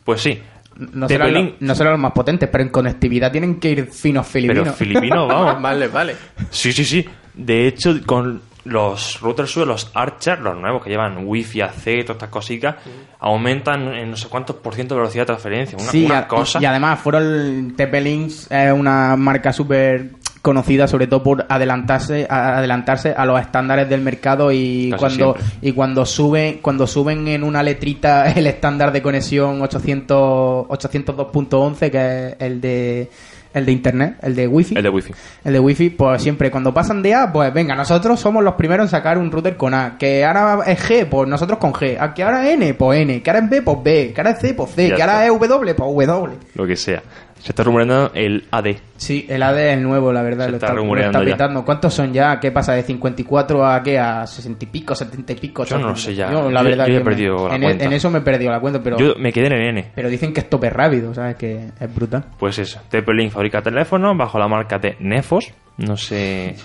Pues 0.04 0.22
sí. 0.22 0.42
No 0.76 1.08
serán, 1.08 1.34
los, 1.36 1.52
no 1.60 1.76
serán 1.76 1.94
los 1.94 2.02
más 2.02 2.14
potentes, 2.14 2.50
pero 2.52 2.64
en 2.64 2.72
conectividad 2.72 3.32
tienen 3.32 3.60
que 3.60 3.70
ir 3.70 3.86
finos 3.92 4.26
filipinos. 4.28 4.64
pero 4.64 4.76
filipino, 4.76 5.28
vamos. 5.28 5.62
Vale, 5.62 5.88
vale. 5.88 6.16
Sí, 6.50 6.74
sí, 6.74 6.84
sí. 6.84 7.06
De 7.36 7.68
hecho, 7.68 7.96
con 8.08 8.42
los 8.66 9.20
routers 9.22 9.49
suyos, 9.51 9.68
los 9.68 9.91
Archer, 9.93 10.39
los 10.39 10.55
nuevos 10.57 10.84
que 10.84 10.89
llevan 10.89 11.26
Wi-Fi, 11.26 11.62
AC, 11.62 11.84
todas 12.05 12.09
estas 12.16 12.30
cositas, 12.30 12.76
aumentan 13.20 13.93
en 13.95 14.12
no 14.12 14.18
sé 14.18 14.28
cuántos 14.28 14.55
por 14.57 14.76
ciento 14.76 14.95
de 14.95 15.01
velocidad 15.01 15.24
de 15.24 15.28
transferencia. 15.28 15.78
Una, 15.80 15.91
sí, 15.91 16.05
una 16.05 16.18
a- 16.20 16.28
cosa. 16.28 16.59
y 16.62 16.66
además 16.66 16.99
fueron 16.99 17.76
TP-Links 17.76 18.47
es 18.51 18.74
una 18.74 19.16
marca 19.16 19.51
súper 19.53 20.12
conocida 20.41 20.88
sobre 20.88 21.05
todo 21.05 21.22
por 21.22 21.45
adelantarse 21.49 22.26
a, 22.28 22.57
adelantarse 22.57 23.14
a 23.16 23.26
los 23.28 23.39
estándares 23.39 23.88
del 23.88 24.01
mercado 24.01 24.51
y 24.51 24.89
Casi 24.89 24.99
cuando 24.99 25.34
siempre. 25.38 25.70
y 25.70 25.72
cuando 25.74 26.05
suben 26.05 26.57
cuando 26.64 26.88
suben 26.88 27.28
en 27.28 27.43
una 27.43 27.62
letrita 27.62 28.32
el 28.36 28.47
estándar 28.47 28.91
de 28.91 29.03
conexión 29.03 29.62
800 29.62 30.66
802.11 30.68 31.91
que 31.91 32.28
es 32.30 32.36
el 32.39 32.59
de 32.59 33.12
el 33.54 33.66
de 33.66 33.72
internet 33.72 34.16
el 34.22 34.36
de 34.36 34.47
wifi 34.47 34.76
El 34.78 34.84
de 34.84 34.89
Wi-Fi. 34.89 35.14
el 35.43 35.54
de 35.54 35.60
wifi, 35.60 35.89
pues 35.89 36.22
siempre 36.22 36.49
cuando 36.52 36.74
pasan 36.74 37.02
de 37.02 37.14
A, 37.14 37.32
pues 37.32 37.54
venga, 37.54 37.76
nosotros 37.76 38.20
somos 38.20 38.43
los 38.43 38.56
primeros 38.56 38.86
en 38.86 38.89
sacar 38.89 39.18
un 39.18 39.32
router 39.32 39.58
con 39.58 39.74
A. 39.74 39.97
Que 39.97 40.24
ahora 40.26 40.60
es 40.66 40.80
G, 40.89 41.08
pues 41.10 41.28
nosotros 41.28 41.60
con 41.60 41.74
G. 41.74 41.97
A 41.99 42.14
que 42.14 42.24
ahora 42.24 42.47
es 42.47 42.54
N, 42.56 42.74
pues 42.74 43.02
N. 43.02 43.22
Que 43.22 43.30
ahora 43.30 43.43
es 43.43 43.49
B, 43.49 43.62
pues 43.62 43.78
B. 43.84 44.12
Que 44.14 44.22
ahora 44.22 44.32
es 44.32 44.39
C, 44.39 44.54
pues 44.54 44.72
C. 44.72 44.89
Ya 44.89 44.95
que 44.95 45.02
ahora 45.04 45.26
es 45.26 45.30
W, 45.32 45.74
pues 45.76 46.08
W. 46.08 46.38
Lo 46.56 46.66
que 46.68 46.76
sea. 46.76 47.02
Se 47.42 47.52
está 47.54 47.64
rumoreando 47.64 48.12
el 48.14 48.46
AD. 48.52 48.76
Sí, 48.98 49.26
el 49.28 49.42
AD 49.42 49.58
es 49.58 49.74
el 49.78 49.82
nuevo, 49.84 50.14
la 50.14 50.22
verdad. 50.22 50.46
Se 50.46 50.52
lo 50.52 50.58
está 50.58 50.68
está, 50.68 50.76
lo 50.76 50.82
rumoreando 50.82 51.20
está 51.20 51.30
ya. 51.30 51.36
petando. 51.36 51.66
¿Cuántos 51.66 51.94
son 51.94 52.14
ya? 52.14 52.39
¿Qué 52.39 52.52
pasa? 52.52 52.74
¿De 52.74 52.84
54 52.84 53.66
a 53.66 53.82
qué? 53.82 53.98
¿A 53.98 54.28
60 54.28 54.64
y 54.64 54.68
pico? 54.68 54.94
¿70 54.94 55.32
y 55.32 55.36
pico? 55.36 55.64
Yo 55.66 55.78
no 55.80 55.88
lo 55.88 55.92
80? 55.94 56.06
sé 56.06 56.16
ya. 56.16 56.32
Yo, 56.32 56.52
la 56.52 56.62
verdad 56.62 56.86
yo 56.88 56.94
he 56.94 57.00
me- 57.00 57.04
perdido 57.06 57.48
la 57.50 57.56
en, 57.56 57.62
cuenta. 57.64 57.86
en 57.86 57.94
eso 57.94 58.12
me 58.12 58.20
he 58.20 58.22
perdido 58.22 58.52
la 58.52 58.60
cuenta, 58.60 58.82
pero, 58.84 58.98
Yo 59.00 59.16
me 59.18 59.34
quedé 59.34 59.48
en 59.48 59.54
el 59.54 59.70
N. 59.70 59.92
pero 59.96 60.08
dicen 60.10 60.34
que 60.34 60.42
es 60.42 60.50
tope 60.50 60.70
rápido, 60.70 61.14
¿sabes? 61.16 61.36
Que 61.36 61.70
es 61.80 61.96
brutal. 61.96 62.26
Pues 62.38 62.60
eso. 62.60 62.80
TP-Link 62.92 63.32
fabrica 63.32 63.62
teléfonos 63.64 64.16
bajo 64.16 64.38
la 64.38 64.48
marca 64.48 64.78
de 64.78 64.96
Nefos. 65.00 65.52
No 65.78 65.98
sé 65.98 66.56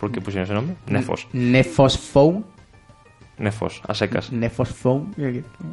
por 0.00 0.10
qué 0.10 0.20
pusieron 0.20 0.44
ese 0.44 0.54
nombre. 0.54 0.74
Nefos. 0.88 1.28
Nefos 1.32 1.96
Phone. 1.96 2.44
Nefos, 3.36 3.82
a 3.88 3.94
secas. 3.94 4.30
Nefos 4.32 4.68
Phone. 4.68 5.12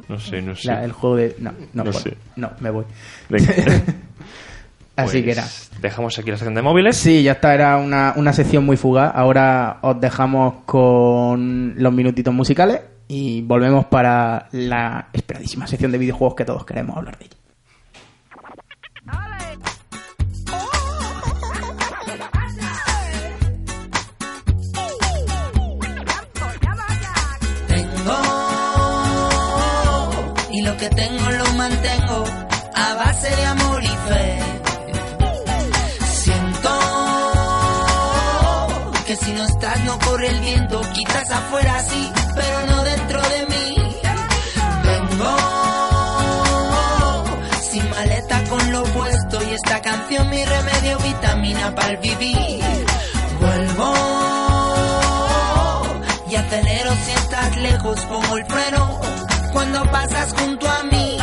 No 0.08 0.20
sé, 0.20 0.42
no 0.42 0.56
sé. 0.56 0.68
La- 0.68 0.84
el 0.84 0.92
juego 0.94 1.16
de... 1.16 1.36
No, 1.40 1.52
no, 1.74 1.84
No 1.84 1.94
sé. 1.94 2.18
no, 2.36 2.50
me 2.60 2.70
voy. 2.72 2.86
Venga. 3.30 3.54
Así 5.04 5.24
que 5.24 5.32
era. 5.32 5.44
Pues, 5.44 5.72
dejamos 5.82 6.18
aquí 6.18 6.30
la 6.32 6.38
sección 6.38 6.56
de 6.56 6.62
móviles. 6.62 6.96
Sí, 6.96 7.24
ya 7.24 7.34
está, 7.34 7.54
era 7.54 7.78
una, 7.78 8.14
una 8.16 8.34
sección 8.34 8.66
muy 8.66 8.78
fugaz. 8.78 9.12
Ahora 9.16 9.80
os 9.82 10.00
dejamos 10.00 10.56
con 10.66 11.74
los 11.78 11.94
minutitos 11.94 12.34
musicales 12.34 12.82
y 13.08 13.42
volvemos 13.42 13.86
para 13.88 14.48
la 14.54 15.10
esperadísima 15.12 15.68
sección 15.68 15.92
de 15.92 15.98
videojuegos 15.98 16.36
que 16.36 16.46
todos 16.46 16.66
queremos 16.66 16.96
hablar 16.96 17.18
de 17.18 17.26
ella. 17.26 17.36
Tengo 27.68 28.18
y 30.52 30.62
lo 30.62 30.78
que 30.78 30.90
tengo 30.90 31.32
lo 31.32 31.54
mantengo 31.58 32.24
a 32.76 32.94
base 32.96 33.36
de 33.36 33.46
amor 33.46 33.84
y 33.84 33.88
fe. 33.88 34.41
Si 39.24 39.32
no 39.34 39.44
estás 39.46 39.80
no 39.82 39.98
corre 40.00 40.28
el 40.30 40.40
viento, 40.42 40.82
quizás 40.94 41.30
afuera 41.32 41.80
sí, 41.84 42.12
pero 42.36 42.66
no 42.68 42.84
dentro 42.84 43.22
de 43.22 43.46
mí. 43.48 43.76
Vengo 44.84 45.38
sin 47.70 47.90
maleta 47.90 48.44
con 48.50 48.72
lo 48.72 48.84
puesto 48.84 49.44
y 49.44 49.54
esta 49.54 49.82
canción 49.82 50.30
mi 50.30 50.44
remedio 50.44 50.98
vitamina 51.00 51.76
para 51.76 51.90
el 51.90 51.98
vivir. 51.98 52.64
Vuelvo 53.40 53.94
y 56.30 56.36
acelero 56.36 56.92
si 57.06 57.12
estás 57.12 57.58
lejos, 57.58 58.06
pongo 58.06 58.38
el 58.38 58.46
freno 58.46 59.00
cuando 59.52 59.84
pasas 59.92 60.34
junto 60.34 60.70
a 60.70 60.84
mí. 60.84 61.18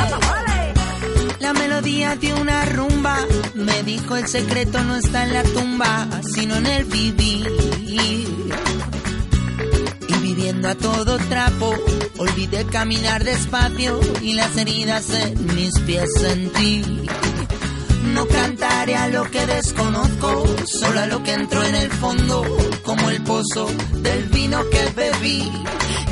Melodía 1.79 2.17
de 2.17 2.35
una 2.35 2.65
rumba 2.65 3.17
me 3.55 3.85
dijo 3.85 4.17
el 4.17 4.27
secreto 4.27 4.83
no 4.83 4.97
está 4.97 5.23
en 5.23 5.33
la 5.33 5.45
tumba, 5.45 6.09
sino 6.35 6.57
en 6.57 6.67
el 6.67 6.85
vivir. 6.87 7.47
Y 10.09 10.15
viviendo 10.21 10.71
a 10.71 10.75
todo 10.75 11.19
trapo, 11.29 11.73
olvidé 12.17 12.67
caminar 12.67 13.23
despacio 13.23 14.01
y 14.21 14.35
las 14.35 14.57
heridas 14.57 15.09
en 15.11 15.55
mis 15.55 15.79
pies 15.87 16.11
sentí. 16.19 16.83
No 18.13 18.27
cantaré 18.27 18.97
a 18.97 19.07
lo 19.07 19.31
que 19.31 19.47
desconozco, 19.47 20.47
solo 20.67 20.99
a 20.99 21.07
lo 21.07 21.23
que 21.23 21.33
entró 21.33 21.63
en 21.63 21.77
el 21.77 21.93
fondo, 21.93 22.45
como 22.83 23.09
el 23.09 23.23
pozo 23.23 23.71
del 24.03 24.25
vino 24.25 24.69
que 24.69 24.85
bebí. 24.97 25.49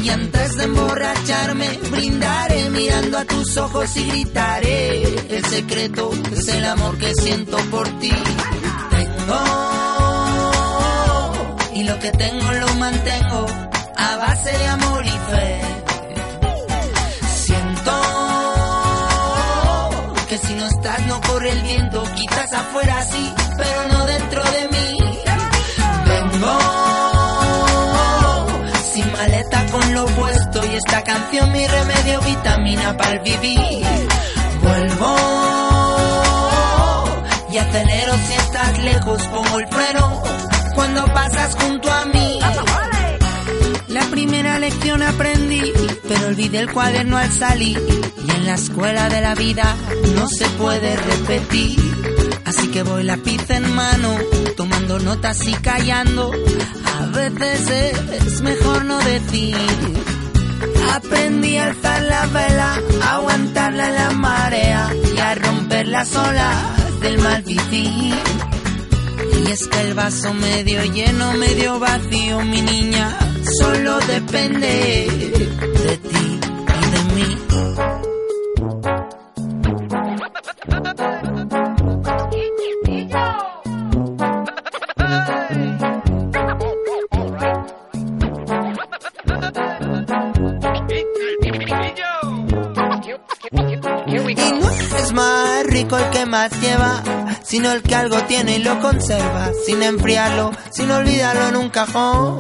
Y 0.07 0.09
antes 0.09 0.57
de 0.57 0.64
emborracharme, 0.64 1.68
brindaré 1.90 2.70
mirando 2.70 3.18
a 3.18 3.24
tus 3.24 3.57
ojos 3.57 3.96
y 3.96 4.04
gritaré. 4.09 5.02
El 5.30 5.44
secreto 5.46 6.12
es 6.30 6.46
el 6.46 6.64
amor 6.64 6.96
que 6.96 7.12
siento 7.12 7.57
por 7.72 7.88
ti. 7.98 8.12
Tengo, 8.90 9.40
y 11.74 11.82
lo 11.82 11.98
que 11.98 12.12
tengo 12.12 12.52
lo 12.52 12.74
mantengo 12.74 13.46
a 13.96 14.16
base 14.16 14.57
de 14.57 14.66
amor 14.68 15.04
y 15.07 15.11
fe. 15.11 15.61
Siento 17.44 17.92
que 20.28 20.38
si 20.38 20.54
no 20.54 20.66
estás 20.66 21.07
no 21.07 21.20
corre 21.22 21.50
el 21.50 21.62
viento, 21.62 22.04
quizás 22.14 22.52
afuera 22.52 23.02
sí, 23.11 23.34
pero 23.57 23.88
no 23.88 24.07
dentro 24.07 24.45
esta 30.77 31.03
canción 31.03 31.51
mi 31.53 31.66
remedio 31.66 32.20
vitamina 32.20 32.97
para 32.97 33.12
el 33.12 33.20
vivir. 33.20 33.87
Vuelvo 34.62 35.16
y 37.51 37.59
acelero 37.59 38.12
si 38.27 38.35
estás 38.35 38.79
lejos, 38.81 39.22
pongo 39.29 39.59
el 39.59 39.68
freno 39.68 40.22
cuando 40.74 41.05
pasas 41.07 41.55
junto 41.55 41.91
a 41.91 42.05
mí. 42.07 42.39
La 43.89 44.05
primera 44.11 44.59
lección 44.59 45.03
aprendí, 45.03 45.72
pero 46.07 46.27
olvidé 46.27 46.59
el 46.59 46.70
cuaderno 46.70 47.16
al 47.16 47.33
salir. 47.33 47.81
Y 48.27 48.31
en 48.31 48.47
la 48.47 48.55
escuela 48.55 49.09
de 49.09 49.20
la 49.22 49.35
vida 49.35 49.74
no 50.14 50.29
se 50.29 50.47
puede 50.51 50.97
repetir. 50.97 51.79
Así 52.45 52.68
que 52.68 52.83
voy 52.83 53.05
lápiz 53.05 53.49
en 53.49 53.74
mano, 53.74 54.14
tomando 54.57 54.99
notas 54.99 55.47
y 55.47 55.55
callando. 55.55 56.31
A 57.01 57.07
veces 57.07 57.99
es 58.27 58.41
mejor 58.43 58.85
no 58.85 58.99
decir. 58.99 59.57
Aprendí 60.97 61.59
a 61.59 61.66
alzar 61.66 62.03
la 62.03 62.26
vela, 62.26 62.80
a 63.03 63.14
aguantarla 63.16 63.88
en 63.88 63.94
la 63.94 64.11
marea 64.12 64.90
y 65.14 65.18
a 65.18 65.34
romper 65.34 65.88
las 65.88 66.16
olas 66.16 67.01
del 67.01 67.18
mal. 67.18 67.44
Y 67.47 68.14
es 69.51 69.66
que 69.68 69.80
el 69.82 69.92
vaso 69.92 70.32
medio 70.32 70.82
lleno, 70.84 71.34
medio 71.34 71.78
vacío, 71.78 72.40
mi 72.40 72.62
niña, 72.62 73.14
solo 73.59 73.99
depende 74.01 75.07
de 75.84 75.97
ti 75.99 76.26
el 95.95 96.11
que 96.11 96.26
más 96.26 96.51
lleva, 96.61 97.03
sino 97.45 97.70
el 97.70 97.82
que 97.82 97.95
algo 97.95 98.20
tiene 98.22 98.57
y 98.57 98.62
lo 98.62 98.80
conserva, 98.80 99.51
sin 99.64 99.82
enfriarlo, 99.82 100.51
sin 100.70 100.91
olvidarlo 100.91 101.49
en 101.49 101.57
un 101.57 101.70
cajón. 101.70 102.39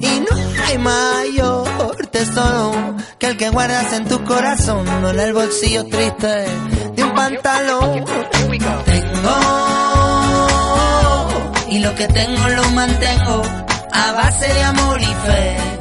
Y 0.00 0.20
no 0.20 0.36
hay 0.66 0.78
mayor 0.78 2.06
tesoro 2.10 2.96
que 3.18 3.26
el 3.26 3.36
que 3.36 3.50
guardas 3.50 3.92
en 3.92 4.08
tu 4.08 4.24
corazón, 4.24 4.86
no 5.02 5.10
en 5.10 5.20
el 5.20 5.34
bolsillo 5.34 5.84
triste 5.84 6.46
de 6.94 7.04
un 7.04 7.14
pantalón. 7.14 8.04
Tengo, 8.84 9.36
y 11.68 11.78
lo 11.80 11.94
que 11.94 12.08
tengo 12.08 12.48
lo 12.48 12.70
mantengo 12.70 13.42
a 13.92 14.12
base 14.12 14.46
de 14.46 14.62
amor 14.62 15.00
y 15.00 15.04
fe. 15.04 15.75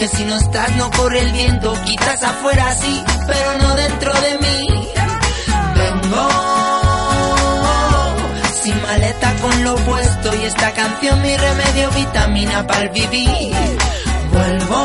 Que 0.00 0.08
si 0.08 0.24
no 0.24 0.34
estás 0.34 0.74
no 0.76 0.90
corre 0.92 1.20
el 1.20 1.30
viento, 1.30 1.74
quizás 1.84 2.22
afuera 2.22 2.72
sí, 2.72 3.04
pero 3.26 3.58
no 3.58 3.76
dentro 3.76 4.10
de 4.14 4.38
mí. 4.38 4.68
Vengo 5.76 6.28
sin 8.62 8.80
maleta 8.80 9.34
con 9.42 9.62
lo 9.62 9.74
puesto 9.74 10.34
y 10.36 10.44
esta 10.46 10.72
canción 10.72 11.20
mi 11.20 11.36
remedio 11.36 11.90
vitamina 11.90 12.66
para 12.66 12.80
el 12.80 12.88
vivir. 12.88 13.54
Vuelvo 14.32 14.84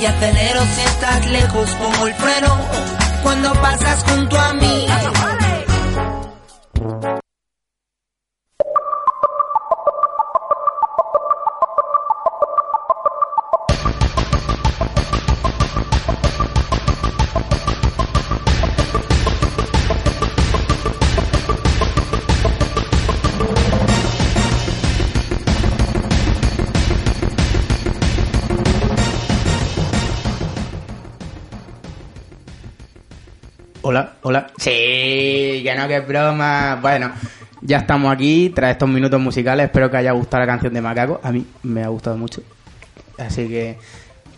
y 0.00 0.06
acelero 0.06 0.60
si 0.62 0.80
estás 0.82 1.26
lejos, 1.26 1.70
pongo 1.70 2.06
el 2.06 2.14
freno 2.14 2.58
cuando 3.24 3.52
pasas 3.54 4.04
junto 4.04 4.38
a 4.38 4.52
mí. 4.52 4.86
Hola, 33.98 34.12
hola. 34.22 34.46
Sí, 34.58 34.70
que 35.64 35.74
no, 35.76 35.88
que 35.88 35.96
es 35.96 36.06
broma. 36.06 36.78
Bueno, 36.80 37.10
ya 37.62 37.78
estamos 37.78 38.12
aquí 38.12 38.50
tras 38.54 38.72
estos 38.72 38.88
minutos 38.88 39.20
musicales. 39.20 39.66
Espero 39.66 39.90
que 39.90 39.96
haya 39.96 40.12
gustado 40.12 40.42
la 40.42 40.46
canción 40.46 40.72
de 40.72 40.80
Macaco. 40.80 41.20
A 41.22 41.32
mí 41.32 41.44
me 41.64 41.82
ha 41.82 41.88
gustado 41.88 42.16
mucho. 42.16 42.40
Así 43.18 43.48
que 43.48 43.76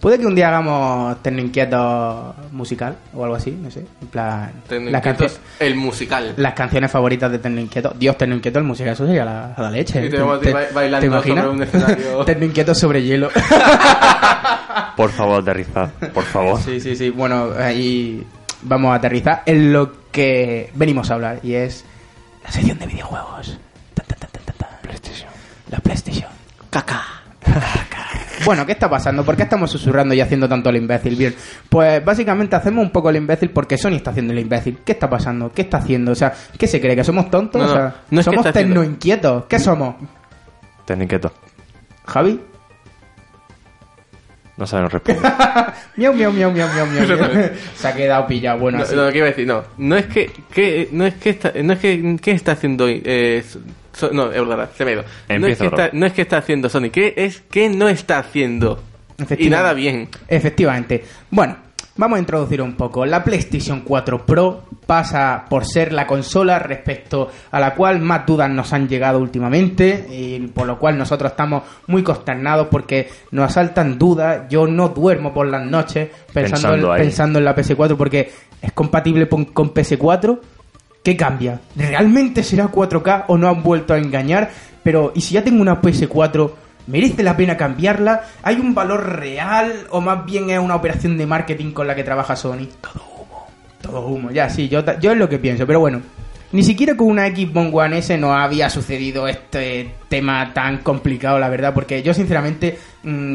puede 0.00 0.18
que 0.18 0.24
un 0.26 0.34
día 0.34 0.48
hagamos 0.48 1.22
Terno 1.22 1.40
Inquieto 1.42 2.34
musical 2.52 2.96
o 3.14 3.22
algo 3.24 3.36
así, 3.36 3.50
no 3.50 3.70
sé. 3.70 3.84
En 4.00 4.08
plan, 4.08 4.50
Terno 4.66 4.90
las, 4.90 5.00
Inquietos, 5.00 5.32
canciones, 5.34 5.40
el 5.60 5.74
musical. 5.76 6.34
las 6.38 6.54
canciones 6.54 6.90
favoritas 6.90 7.30
de 7.30 7.38
Terno 7.40 7.60
Inquieto. 7.60 7.94
Dios, 7.98 8.16
Terno 8.16 8.36
Inquieto, 8.36 8.58
el 8.58 8.64
musical, 8.64 8.94
eso 8.94 9.04
sería 9.06 9.26
la, 9.26 9.54
la 9.58 9.70
leche. 9.70 10.06
Y 10.06 10.08
tenemos 10.08 10.38
a 10.38 10.40
ti 10.40 10.50
ba- 10.50 10.62
bailando 10.72 11.06
imaginas? 11.06 11.44
sobre 11.44 11.56
un 11.56 11.62
escenario. 11.62 12.24
Terno 12.24 12.44
Inquieto 12.46 12.74
sobre 12.74 13.02
hielo. 13.02 13.28
Por 14.96 15.10
favor, 15.10 15.40
aterrizad, 15.40 15.88
por 16.12 16.24
favor. 16.24 16.60
Sí, 16.60 16.78
sí, 16.80 16.94
sí. 16.94 17.08
Bueno, 17.10 17.50
ahí 17.58 18.22
vamos 18.62 18.92
a 18.92 18.94
aterrizar 18.96 19.42
en 19.46 19.72
lo 19.72 20.10
que 20.10 20.70
venimos 20.74 21.10
a 21.10 21.14
hablar 21.14 21.40
y 21.42 21.54
es 21.54 21.84
la 22.44 22.50
sección 22.50 22.78
de 22.78 22.86
videojuegos. 22.86 23.58
Tan, 23.94 24.06
tan. 24.06 24.18
La 25.70 25.78
PlayStation. 25.78 26.28
Caca. 26.68 27.02
Caca. 27.44 28.06
Bueno, 28.44 28.64
¿qué 28.66 28.72
está 28.72 28.88
pasando? 28.88 29.24
¿Por 29.24 29.36
qué 29.36 29.42
estamos 29.44 29.70
susurrando 29.70 30.14
y 30.14 30.20
haciendo 30.20 30.48
tanto 30.48 30.70
el 30.70 30.76
imbécil? 30.76 31.14
Bien, 31.14 31.34
pues 31.68 32.04
básicamente 32.04 32.56
hacemos 32.56 32.84
un 32.84 32.90
poco 32.90 33.10
el 33.10 33.16
imbécil 33.16 33.50
porque 33.50 33.76
Sony 33.78 33.92
está 33.96 34.10
haciendo 34.10 34.32
el 34.32 34.38
imbécil. 34.40 34.78
¿Qué 34.84 34.92
está 34.92 35.08
pasando? 35.08 35.52
¿Qué 35.52 35.62
está 35.62 35.76
haciendo? 35.78 36.12
O 36.12 36.14
sea, 36.14 36.32
¿qué 36.58 36.66
se 36.66 36.80
cree? 36.80 36.96
¿Que 36.96 37.04
somos 37.04 37.30
tontos? 37.30 37.60
No, 37.60 37.66
no, 37.68 37.72
o 37.72 37.76
sea, 37.76 37.94
no 38.10 38.20
es 38.20 38.26
que 38.26 38.30
somos 38.32 38.46
está 38.46 38.58
haciendo- 38.58 38.80
tecnoinquietos. 38.80 39.44
¿Qué 39.44 39.58
somos? 39.58 39.94
Ten 40.86 41.02
inquieto. 41.02 41.32
Javi, 42.06 42.40
No 44.60 44.66
sabe, 44.66 44.82
no 44.82 44.88
responde. 44.90 45.22
Miau, 45.96 46.12
miau, 46.14 46.30
miau, 46.32 46.52
miau, 46.52 46.68
miau, 46.68 46.86
miau. 46.86 47.50
Se 47.74 47.88
ha 47.88 47.94
quedado 47.94 48.26
pillado. 48.26 48.58
Bueno, 48.60 48.78
No, 48.78 48.84
así. 48.84 48.94
no, 48.94 49.04
lo 49.06 49.10
que 49.10 49.18
iba 49.18 49.26
a 49.26 49.30
decir, 49.30 49.46
no. 49.46 49.64
No 49.78 49.96
es 49.96 50.06
que, 50.06 50.30
que 50.52 50.88
no 50.92 51.06
es 51.06 51.14
que 51.14 51.30
está, 51.30 51.52
no 51.62 51.72
es 51.72 51.78
que, 51.78 52.16
¿qué 52.22 52.30
está 52.32 52.52
haciendo, 52.52 52.86
eh, 52.88 53.42
so- 53.92 54.10
no, 54.12 54.30
es 54.30 54.46
verdad, 54.46 54.68
se 54.76 54.84
me 54.84 54.90
ha 54.90 54.94
ido. 54.94 55.04
No 55.38 55.46
es, 55.46 55.56
que 55.58 55.66
está, 55.66 55.90
no 55.94 56.06
es 56.06 56.12
que 56.12 56.22
está 56.22 56.36
haciendo 56.36 56.68
Sony, 56.68 56.90
¿qué 56.92 57.14
es 57.16 57.40
que 57.50 57.68
no 57.70 57.88
está 57.88 58.18
haciendo? 58.18 58.82
Y 59.38 59.48
nada 59.50 59.72
bien. 59.72 60.08
Efectivamente. 60.28 61.04
Bueno, 61.30 61.56
vamos 61.96 62.16
a 62.16 62.20
introducir 62.20 62.62
un 62.62 62.74
poco. 62.74 63.04
La 63.04 63.22
PlayStation 63.22 63.80
4 63.80 64.24
Pro 64.24 64.62
pasa 64.86 65.44
por 65.48 65.64
ser 65.64 65.92
la 65.92 66.06
consola 66.06 66.58
respecto 66.58 67.30
a 67.50 67.60
la 67.60 67.74
cual 67.74 68.00
más 68.00 68.26
dudas 68.26 68.50
nos 68.50 68.72
han 68.72 68.88
llegado 68.88 69.18
últimamente 69.18 70.06
y 70.10 70.46
por 70.48 70.66
lo 70.66 70.78
cual 70.78 70.98
nosotros 70.98 71.30
estamos 71.32 71.62
muy 71.86 72.02
consternados 72.02 72.68
porque 72.68 73.08
nos 73.30 73.46
asaltan 73.50 73.98
dudas. 73.98 74.42
Yo 74.48 74.66
no 74.66 74.88
duermo 74.88 75.32
por 75.32 75.46
las 75.46 75.64
noches 75.64 76.08
pensando, 76.32 76.68
Pensando 76.68 76.86
en, 76.88 76.92
ahí. 77.00 77.06
pensando 77.06 77.38
en 77.38 77.44
la 77.44 77.54
PS4 77.56 77.96
porque 77.96 78.30
es 78.60 78.72
compatible 78.72 79.28
con, 79.28 79.44
con 79.46 79.72
PS4. 79.72 80.38
¿Qué 81.02 81.16
cambia? 81.16 81.60
¿Realmente 81.76 82.42
será 82.42 82.70
4K 82.70 83.24
o 83.28 83.38
no 83.38 83.48
han 83.48 83.62
vuelto 83.62 83.94
a 83.94 83.98
engañar? 83.98 84.50
Pero, 84.82 85.12
¿y 85.14 85.20
si 85.22 85.34
ya 85.34 85.42
tengo 85.42 85.62
una 85.62 85.80
PS4? 85.80 86.50
¿Merece 86.86 87.22
la 87.22 87.36
pena 87.36 87.56
cambiarla? 87.56 88.22
¿Hay 88.42 88.56
un 88.56 88.74
valor 88.74 89.18
real 89.18 89.86
o 89.90 90.00
más 90.00 90.24
bien 90.24 90.50
es 90.50 90.58
una 90.58 90.76
operación 90.76 91.16
de 91.16 91.26
marketing 91.26 91.72
con 91.72 91.86
la 91.86 91.94
que 91.94 92.04
trabaja 92.04 92.36
Sony? 92.36 92.68
Todo 92.80 93.04
humo. 93.16 93.46
Todo 93.80 94.06
humo, 94.06 94.30
ya, 94.30 94.48
sí, 94.50 94.68
yo, 94.68 94.82
yo 94.98 95.12
es 95.12 95.18
lo 95.18 95.28
que 95.28 95.38
pienso, 95.38 95.66
pero 95.66 95.80
bueno. 95.80 96.00
Ni 96.52 96.64
siquiera 96.64 96.96
con 96.96 97.06
una 97.06 97.28
Xbox 97.28 97.70
One 97.72 97.98
S 97.98 98.18
no 98.18 98.34
había 98.34 98.68
sucedido 98.70 99.28
este 99.28 99.94
tema 100.08 100.52
tan 100.52 100.78
complicado, 100.78 101.38
la 101.38 101.48
verdad, 101.48 101.72
porque 101.72 102.02
yo 102.02 102.12
sinceramente 102.12 102.76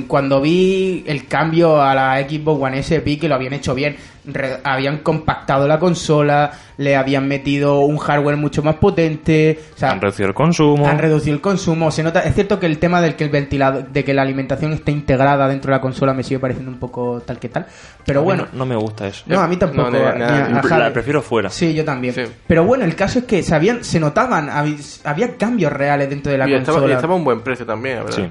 cuando 0.07 0.41
vi 0.41 1.03
el 1.07 1.27
cambio 1.27 1.81
a 1.81 1.95
la 1.95 2.19
Xbox 2.21 2.61
One 2.61 2.79
S 2.79 2.99
vi 2.99 3.17
que 3.17 3.27
lo 3.27 3.35
habían 3.35 3.53
hecho 3.53 3.73
bien, 3.73 3.95
Re- 4.27 4.57
habían 4.63 4.99
compactado 4.99 5.67
la 5.67 5.77
consola, 5.77 6.51
le 6.77 6.95
habían 6.95 7.27
metido 7.27 7.81
un 7.81 7.97
hardware 7.97 8.37
mucho 8.37 8.63
más 8.63 8.75
potente, 8.77 9.59
o 9.75 9.77
sea, 9.77 9.91
Han 9.91 10.01
reducido 10.01 10.27
el 10.29 10.33
consumo. 10.33 10.87
han 10.87 10.97
reducido 10.97 11.35
el 11.35 11.41
consumo. 11.41 11.91
Se 11.91 12.01
nota, 12.01 12.21
es 12.21 12.33
cierto 12.33 12.59
que 12.59 12.65
el 12.65 12.79
tema 12.79 13.01
del 13.01 13.15
que 13.15 13.23
el 13.23 13.29
ventilador, 13.29 13.87
de 13.89 14.03
que 14.03 14.15
la 14.15 14.23
alimentación 14.23 14.73
esté 14.73 14.91
integrada 14.91 15.47
dentro 15.47 15.69
de 15.71 15.77
la 15.77 15.81
consola 15.81 16.13
me 16.15 16.23
sigue 16.23 16.39
pareciendo 16.39 16.71
un 16.71 16.79
poco 16.79 17.21
tal 17.23 17.37
que 17.37 17.49
tal. 17.49 17.67
Pero 18.03 18.21
A 18.21 18.23
bueno, 18.23 18.47
No, 18.51 18.59
no 18.59 18.65
me 18.65 18.75
gusta 18.75 19.07
eso. 19.07 19.23
no, 19.27 19.39
a 19.39 19.47
mí 19.47 19.57
tampoco. 19.57 19.91
No, 19.91 19.97
a- 20.07 20.77
La 20.79 20.91
prefiero 20.91 21.21
fuera. 21.21 21.51
Sí, 21.51 21.75
yo 21.75 21.85
también. 21.85 22.15
Sí. 22.15 22.23
Pero 22.47 22.63
bueno, 22.65 22.83
el 22.83 22.95
caso 22.95 23.19
es 23.19 23.25
que 23.25 23.43
se, 23.43 23.53
habían, 23.53 23.83
se 23.83 23.99
notaban, 23.99 24.49
había 24.49 25.37
cambios 25.37 25.71
reales 25.71 26.09
dentro 26.09 26.31
de 26.31 26.39
la 26.39 26.49
Y 26.49 26.53
estaba, 26.55 26.77
y 26.77 26.81
consola. 26.81 26.95
estaba 26.95 27.13
a 27.13 27.17
un 27.17 27.23
buen 27.23 27.41
precio 27.41 27.63
también, 27.65 27.97
la 27.97 28.03
verdad. 28.05 28.17
Sí. 28.17 28.29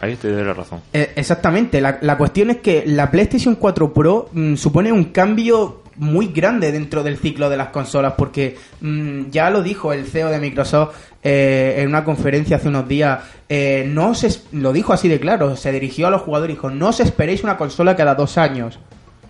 Ahí 0.00 0.16
te 0.16 0.30
doy 0.30 0.44
la 0.44 0.54
razón. 0.54 0.80
Eh, 0.92 1.12
exactamente, 1.16 1.80
la, 1.80 2.16
cuestión 2.16 2.50
es 2.50 2.58
que 2.58 2.84
la 2.86 3.10
PlayStation 3.10 3.54
4 3.54 3.92
Pro 3.92 4.30
mm, 4.32 4.54
supone 4.54 4.90
un 4.92 5.04
cambio 5.04 5.82
muy 5.96 6.28
grande 6.28 6.72
dentro 6.72 7.02
del 7.02 7.18
ciclo 7.18 7.50
de 7.50 7.58
las 7.58 7.68
consolas 7.68 8.14
porque 8.16 8.56
mm, 8.80 9.28
ya 9.30 9.50
lo 9.50 9.62
dijo 9.62 9.92
el 9.92 10.06
CEO 10.06 10.30
de 10.30 10.38
Microsoft 10.38 10.96
eh, 11.22 11.74
en 11.78 11.88
una 11.88 12.02
conferencia 12.02 12.56
hace 12.56 12.68
unos 12.68 12.88
días, 12.88 13.22
eh, 13.48 13.84
no 13.86 14.14
se, 14.14 14.40
lo 14.52 14.72
dijo 14.72 14.94
así 14.94 15.08
de 15.08 15.20
claro, 15.20 15.54
se 15.56 15.70
dirigió 15.70 16.06
a 16.06 16.10
los 16.10 16.22
jugadores 16.22 16.54
y 16.54 16.56
dijo, 16.56 16.70
no 16.70 16.88
os 16.88 17.00
esperéis 17.00 17.44
una 17.44 17.58
consola 17.58 17.94
cada 17.94 18.14
dos 18.14 18.38
años. 18.38 18.78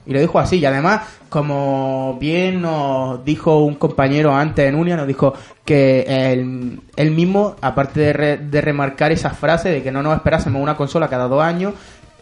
Y 0.06 0.12
lo 0.12 0.20
dijo 0.20 0.38
así, 0.38 0.58
y 0.58 0.64
además, 0.64 1.02
como 1.28 2.16
bien 2.20 2.62
nos 2.62 3.24
dijo 3.24 3.58
un 3.64 3.74
compañero 3.74 4.34
antes 4.34 4.68
en 4.68 4.74
Unia, 4.74 4.96
nos 4.96 5.06
dijo 5.06 5.34
que 5.64 6.04
él, 6.08 6.80
él 6.96 7.10
mismo, 7.10 7.56
aparte 7.60 8.00
de, 8.00 8.38
de 8.38 8.60
remarcar 8.60 9.12
esa 9.12 9.30
frase 9.30 9.68
de 9.68 9.82
que 9.82 9.92
no 9.92 10.02
nos 10.02 10.16
esperásemos 10.16 10.62
una 10.62 10.76
consola 10.76 11.08
cada 11.08 11.28
dos 11.28 11.42
años, 11.42 11.74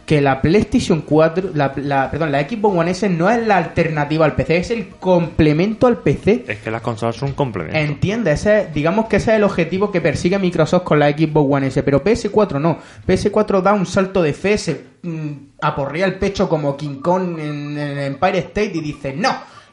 que 0.09 0.21
la 0.21 0.41
PlayStation 0.41 1.01
4, 1.01 1.51
la, 1.53 1.71
la- 1.75 2.09
perdón, 2.09 2.31
la 2.31 2.41
Xbox 2.41 2.75
One 2.79 2.89
S 2.89 3.07
no 3.09 3.29
es 3.29 3.45
la 3.45 3.57
alternativa 3.57 4.25
al 4.25 4.33
PC, 4.33 4.57
es 4.57 4.71
el 4.71 4.87
complemento 4.87 5.85
al 5.85 5.99
PC. 5.99 6.45
Es 6.47 6.57
que 6.57 6.71
las 6.71 6.81
consolas 6.81 7.15
son 7.15 7.29
un 7.29 7.35
complemento. 7.35 7.77
Entiende, 7.77 8.31
ese, 8.31 8.69
digamos 8.73 9.05
que 9.05 9.17
ese 9.17 9.29
es 9.33 9.37
el 9.37 9.43
objetivo 9.43 9.91
que 9.91 10.01
persigue 10.01 10.39
Microsoft 10.39 10.81
con 10.81 10.97
la 10.97 11.11
Xbox 11.11 11.53
One 11.53 11.67
S, 11.67 11.83
pero 11.83 12.03
PS4 12.03 12.59
no. 12.59 12.79
PS4 13.07 13.61
da 13.61 13.73
un 13.73 13.85
salto 13.85 14.23
de 14.23 14.33
fe, 14.33 14.57
se 14.57 14.83
mm, 15.03 15.31
aporrea 15.61 16.07
el 16.07 16.15
pecho 16.15 16.49
como 16.49 16.75
King 16.75 17.01
Kong 17.01 17.37
en, 17.37 17.77
en 17.77 17.97
Empire 17.99 18.39
State 18.39 18.71
y 18.73 18.81
dice, 18.81 19.13
no, 19.13 19.29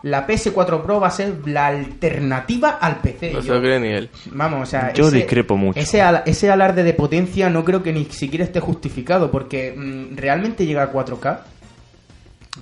la 0.07 0.27
PS4 0.27 0.83
Pro 0.83 1.01
va 1.01 1.09
a 1.09 1.11
ser 1.11 1.35
la 1.47 1.67
alternativa 1.67 2.79
al 2.81 2.97
PC. 3.01 3.33
No 3.33 3.41
yo- 3.41 3.55
lo 3.55 3.61
cree 3.61 3.81
ni 3.81 3.89
él. 3.89 4.09
Vamos, 4.33 4.63
o 4.63 4.67
sea, 4.67 4.93
Yo 4.93 5.11
discrepo 5.11 5.57
mucho. 5.57 5.79
Ese, 5.81 6.01
ala- 6.03 6.23
ese 6.27 6.51
alarde 6.51 6.83
de 6.83 6.95
potencia 6.95 7.51
no 7.51 7.65
creo 7.65 7.83
que 7.83 7.93
ni 7.93 8.05
siquiera 8.07 8.45
esté 8.45 8.61
justificado, 8.61 9.31
porque 9.31 9.75
mm, 9.77 10.17
realmente 10.17 10.65
llega 10.65 10.83
a 10.85 10.93
4K. 10.93 11.41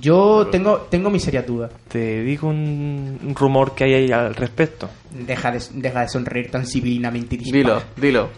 Yo 0.00 0.48
tengo, 0.50 0.78
tengo 0.90 1.08
mis 1.08 1.22
serias 1.22 1.46
dudas. 1.46 1.70
Te 1.88 2.22
digo 2.22 2.48
un, 2.48 3.18
un 3.22 3.34
rumor 3.34 3.74
que 3.74 3.84
hay 3.84 3.94
ahí 3.94 4.10
al 4.12 4.34
respecto. 4.34 4.88
Deja 5.12 5.52
de, 5.52 5.62
deja 5.74 6.00
de 6.00 6.08
sonreír 6.08 6.50
tan 6.50 6.66
civilinamente. 6.66 7.36
Dilo, 7.36 7.80
dilo. 7.96 8.30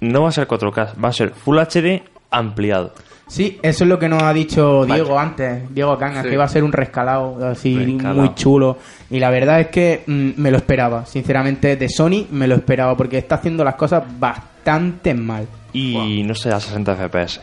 No 0.00 0.22
va 0.22 0.28
a 0.28 0.32
ser 0.32 0.46
4K, 0.46 1.02
va 1.02 1.08
a 1.08 1.12
ser 1.12 1.30
Full 1.30 1.58
HD 1.58 2.02
ampliado. 2.30 2.92
Sí, 3.30 3.60
eso 3.62 3.84
es 3.84 3.88
lo 3.88 3.96
que 3.96 4.08
nos 4.08 4.22
ha 4.24 4.32
dicho 4.32 4.84
Diego 4.84 5.16
antes, 5.16 5.72
Diego 5.72 5.96
Cangas, 5.96 6.24
Sí. 6.24 6.28
que 6.30 6.34
iba 6.34 6.42
a 6.44 6.48
ser 6.48 6.64
un 6.64 6.72
rescalado 6.72 7.38
así 7.48 7.76
Rescalado. 7.78 8.14
muy 8.22 8.34
chulo. 8.34 8.76
Y 9.08 9.20
la 9.20 9.30
verdad 9.30 9.60
es 9.60 9.68
que 9.68 10.02
mm, 10.04 10.30
me 10.36 10.50
lo 10.50 10.56
esperaba, 10.56 11.06
sinceramente, 11.06 11.76
de 11.76 11.88
Sony 11.88 12.26
me 12.32 12.48
lo 12.48 12.56
esperaba, 12.56 12.96
porque 12.96 13.18
está 13.18 13.36
haciendo 13.36 13.62
las 13.62 13.76
cosas 13.76 14.02
bastante 14.18 15.14
mal. 15.14 15.46
Y 15.72 16.24
no 16.24 16.34
será 16.34 16.58
60 16.58 16.96
FPS. 16.96 17.40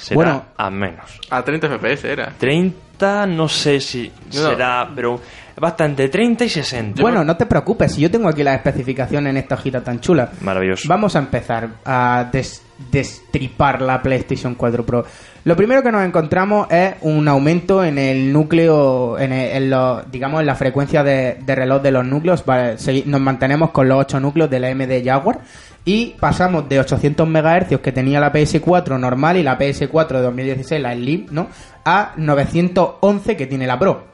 Será 0.00 0.14
Bueno. 0.16 0.44
a 0.56 0.68
menos. 0.70 1.20
A 1.30 1.42
30 1.44 1.68
FPS 1.68 2.04
era. 2.10 2.32
30, 2.36 3.26
no 3.28 3.48
sé 3.48 3.80
si 3.80 4.10
No. 4.34 4.48
será, 4.50 4.90
pero 4.92 5.20
bastante 5.60 6.08
30 6.08 6.44
y 6.44 6.48
60. 6.48 7.00
Bueno, 7.02 7.22
no 7.24 7.36
te 7.36 7.46
preocupes, 7.46 7.92
si 7.94 8.00
yo 8.00 8.10
tengo 8.10 8.28
aquí 8.28 8.42
las 8.42 8.56
especificaciones 8.56 9.30
en 9.30 9.36
esta 9.36 9.54
hojita 9.54 9.80
tan 9.80 10.00
chula. 10.00 10.32
Maravilloso. 10.40 10.88
Vamos 10.88 11.14
a 11.14 11.20
empezar 11.20 11.68
a 11.84 12.28
des- 12.32 12.64
destripar 12.90 13.82
la 13.82 14.02
PlayStation 14.02 14.54
4 14.54 14.84
Pro. 14.86 15.04
Lo 15.44 15.56
primero 15.56 15.82
que 15.82 15.90
nos 15.90 16.04
encontramos 16.04 16.68
es 16.70 16.94
un 17.02 17.26
aumento 17.28 17.82
en 17.82 17.98
el 17.98 18.32
núcleo, 18.32 19.18
en, 19.18 19.32
el- 19.32 19.74
digamos, 20.10 20.40
en 20.40 20.46
la 20.46 20.54
frecuencia 20.54 21.02
de, 21.02 21.38
reloj 21.46 21.82
de 21.82 21.90
los 21.90 22.04
núcleos. 22.06 22.44
Vale, 22.44 22.76
nos 23.06 23.20
mantenemos 23.20 23.70
con 23.70 23.88
los 23.88 23.98
8 23.98 24.20
núcleos 24.20 24.48
de 24.50 24.60
la 24.60 24.68
AMD 24.68 25.04
Jaguar 25.04 25.40
y 25.84 26.14
pasamos 26.20 26.68
de 26.68 26.78
800 26.78 27.26
MHz 27.28 27.80
que 27.82 27.90
tenía 27.92 28.20
la 28.20 28.32
PS4 28.32 28.98
normal 29.00 29.36
y 29.36 29.42
la 29.42 29.58
PS4 29.58 30.08
de 30.12 30.22
2016, 30.22 30.80
la 30.80 30.94
Slim, 30.94 31.26
¿no? 31.32 31.48
A 31.84 32.12
911 32.16 33.36
que 33.36 33.46
tiene 33.46 33.66
la 33.66 33.78
Pro. 33.78 34.04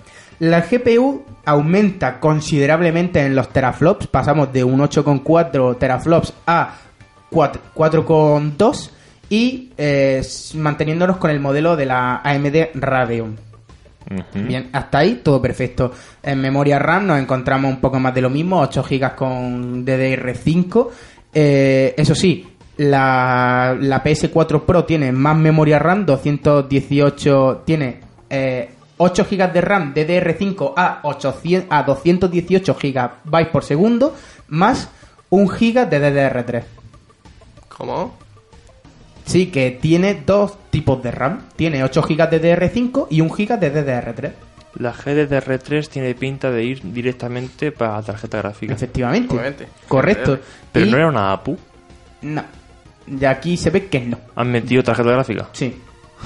La 0.41 0.61
GPU 0.61 1.25
aumenta 1.45 2.21
considerablemente 2.21 3.21
en 3.25 3.35
los 3.35 3.49
teraflops, 3.51 4.07
pasamos 4.07 4.53
de 4.53 4.63
un 4.65 4.81
8,4 4.81 5.77
teraflops 5.79 6.33
a 6.47 6.75
4 7.31 7.63
4,2 7.75 8.91
y 9.31 9.71
eh, 9.77 10.23
manteniéndonos 10.55 11.19
con 11.19 11.31
el 11.31 11.41
modelo 11.41 11.77
de 11.77 11.87
la 11.87 12.21
AMD 12.25 12.69
Radeon. 12.75 13.49
Bien, 14.33 14.71
hasta 14.73 14.99
ahí 14.99 15.21
todo 15.23 15.43
perfecto. 15.43 15.93
En 16.23 16.41
memoria 16.41 16.79
RAM 16.79 17.07
nos 17.07 17.19
encontramos 17.19 17.71
un 17.71 17.79
poco 17.79 18.01
más 18.01 18.15
de 18.15 18.23
lo 18.23 18.31
mismo, 18.31 18.59
8 18.61 18.83
GB 18.89 19.15
con 19.15 19.85
DDR5. 19.85 20.89
Eh, 21.35 21.95
eso 21.95 22.15
sí, 22.15 22.47
la, 22.79 23.77
la 23.79 24.03
PS4 24.03 24.63
Pro 24.63 24.85
tiene 24.85 25.13
más 25.13 25.37
memoria 25.37 25.79
RAM, 25.79 26.07
218, 26.07 27.63
tiene 27.67 28.01
eh, 28.31 28.71
8 28.97 29.27
GB 29.31 29.53
de 29.53 29.61
RAM 29.61 29.95
DDR5 29.95 30.73
a, 30.77 31.01
800, 31.03 31.67
a 31.71 31.83
218 31.83 32.77
GB 32.81 33.51
por 33.53 33.63
segundo, 33.63 34.15
más 34.49 34.89
1 35.29 35.47
GB 35.47 35.89
de 35.89 36.01
DDR3. 36.01 36.78
¿Cómo? 37.79 38.15
Sí, 39.25 39.47
que 39.47 39.71
tiene 39.71 40.23
dos 40.27 40.59
tipos 40.71 41.03
de 41.03 41.11
RAM. 41.11 41.43
Tiene 41.57 41.85
8 41.85 42.03
GB 42.03 42.31
de 42.31 42.43
DDR5 42.57 43.07
y 43.11 43.21
1 43.21 43.31
GB 43.35 43.59
de 43.59 43.73
DDR3. 43.75 44.33
La 44.79 44.93
GDDR3 44.93 45.89
tiene 45.89 46.15
pinta 46.15 46.51
de 46.51 46.65
ir 46.65 46.81
directamente 46.93 47.73
para 47.73 47.97
la 47.97 48.03
tarjeta 48.03 48.39
gráfica. 48.39 48.75
Efectivamente. 48.75 49.33
Obviamente. 49.35 49.67
Correcto. 49.87 50.39
Pero 50.73 50.87
Y- 50.87 50.91
no 50.91 50.97
era 50.97 51.09
una 51.09 51.33
APU. 51.33 51.57
No. 52.23 52.43
Y 53.07 53.25
aquí 53.25 53.57
se 53.57 53.71
ve 53.71 53.87
que 53.87 54.01
no. 54.01 54.19
¿Han 54.37 54.51
metido 54.51 54.83
tarjeta 54.83 55.11
gráfica? 55.11 55.49
Sí. 55.53 55.77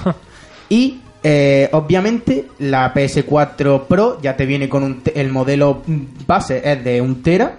y 0.69 0.99
eh, 1.23 1.69
obviamente 1.71 2.47
la 2.59 2.93
PS4 2.93 3.85
Pro 3.87 4.19
ya 4.21 4.35
te 4.35 4.45
viene 4.45 4.67
con 4.67 4.83
un 4.83 5.01
te- 5.01 5.19
el 5.19 5.29
modelo 5.31 5.81
base 6.27 6.61
es 6.63 6.83
de 6.83 6.99
un 7.01 7.21
tera. 7.23 7.57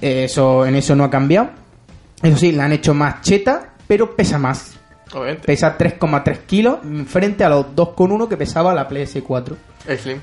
Eso 0.00 0.66
en 0.66 0.74
eso 0.76 0.94
no 0.96 1.04
ha 1.04 1.10
cambiado. 1.10 1.50
Eso 2.22 2.36
sí, 2.36 2.52
la 2.52 2.64
han 2.66 2.72
hecho 2.72 2.94
más 2.94 3.20
cheta, 3.22 3.74
pero 3.86 4.14
pesa 4.14 4.38
más. 4.38 4.76
Obviamente. 5.12 5.46
Pesa 5.46 5.76
3,3 5.76 6.38
kilos 6.46 6.78
frente 7.06 7.44
a 7.44 7.48
los 7.48 7.66
2,1 7.74 8.28
que 8.28 8.36
pesaba 8.36 8.74
la 8.74 8.88
PS4. 8.88 9.56
Slim. 9.96 10.20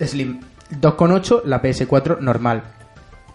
Slim 0.00 0.40
2,8 0.80 1.42
la 1.44 1.62
PS4 1.62 2.18
normal. 2.20 2.62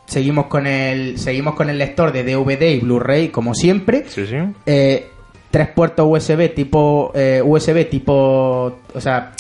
Seguimos 0.06 0.46
con 0.48 0.68
el 0.68 1.18
seguimos 1.18 1.56
con 1.56 1.70
el 1.70 1.78
lector 1.78 2.12
de 2.12 2.24
DVD 2.24 2.70
y 2.76 2.80
Blu-ray 2.80 3.30
como 3.30 3.56
siempre. 3.56 4.06
Sí, 4.08 4.26
sí. 4.28 4.36
Eh, 4.66 5.10
tres 5.50 5.70
puertos 5.70 6.06
USB 6.08 6.54
tipo 6.54 7.12
eh, 7.16 7.42
USB 7.44 7.90
tipo, 7.90 8.80
o 8.94 9.02
sea, 9.02 9.32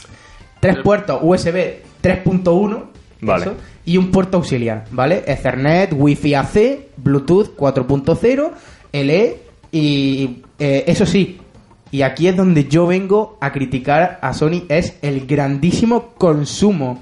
tres 0.59 0.77
puertos 0.77 1.19
USB 1.21 1.83
3.1 2.01 2.83
Vale. 3.21 3.43
eso, 3.43 3.55
y 3.85 3.97
un 3.97 4.11
puerto 4.11 4.37
auxiliar, 4.37 4.85
¿vale? 4.91 5.23
Ethernet, 5.27 5.93
Wi-Fi 5.93 6.33
AC, 6.35 6.57
Bluetooth 6.97 7.55
4.0, 7.55 8.51
LE 8.91 9.37
y 9.71 10.43
eh, 10.59 10.83
eso 10.87 11.05
sí. 11.05 11.39
Y 11.91 12.01
aquí 12.01 12.27
es 12.27 12.35
donde 12.35 12.65
yo 12.65 12.87
vengo 12.87 13.37
a 13.39 13.51
criticar 13.51 14.19
a 14.21 14.33
Sony 14.33 14.63
es 14.69 14.97
el 15.01 15.27
grandísimo 15.27 16.13
consumo 16.17 17.01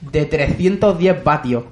de 0.00 0.24
310 0.24 1.22
vatios 1.22 1.64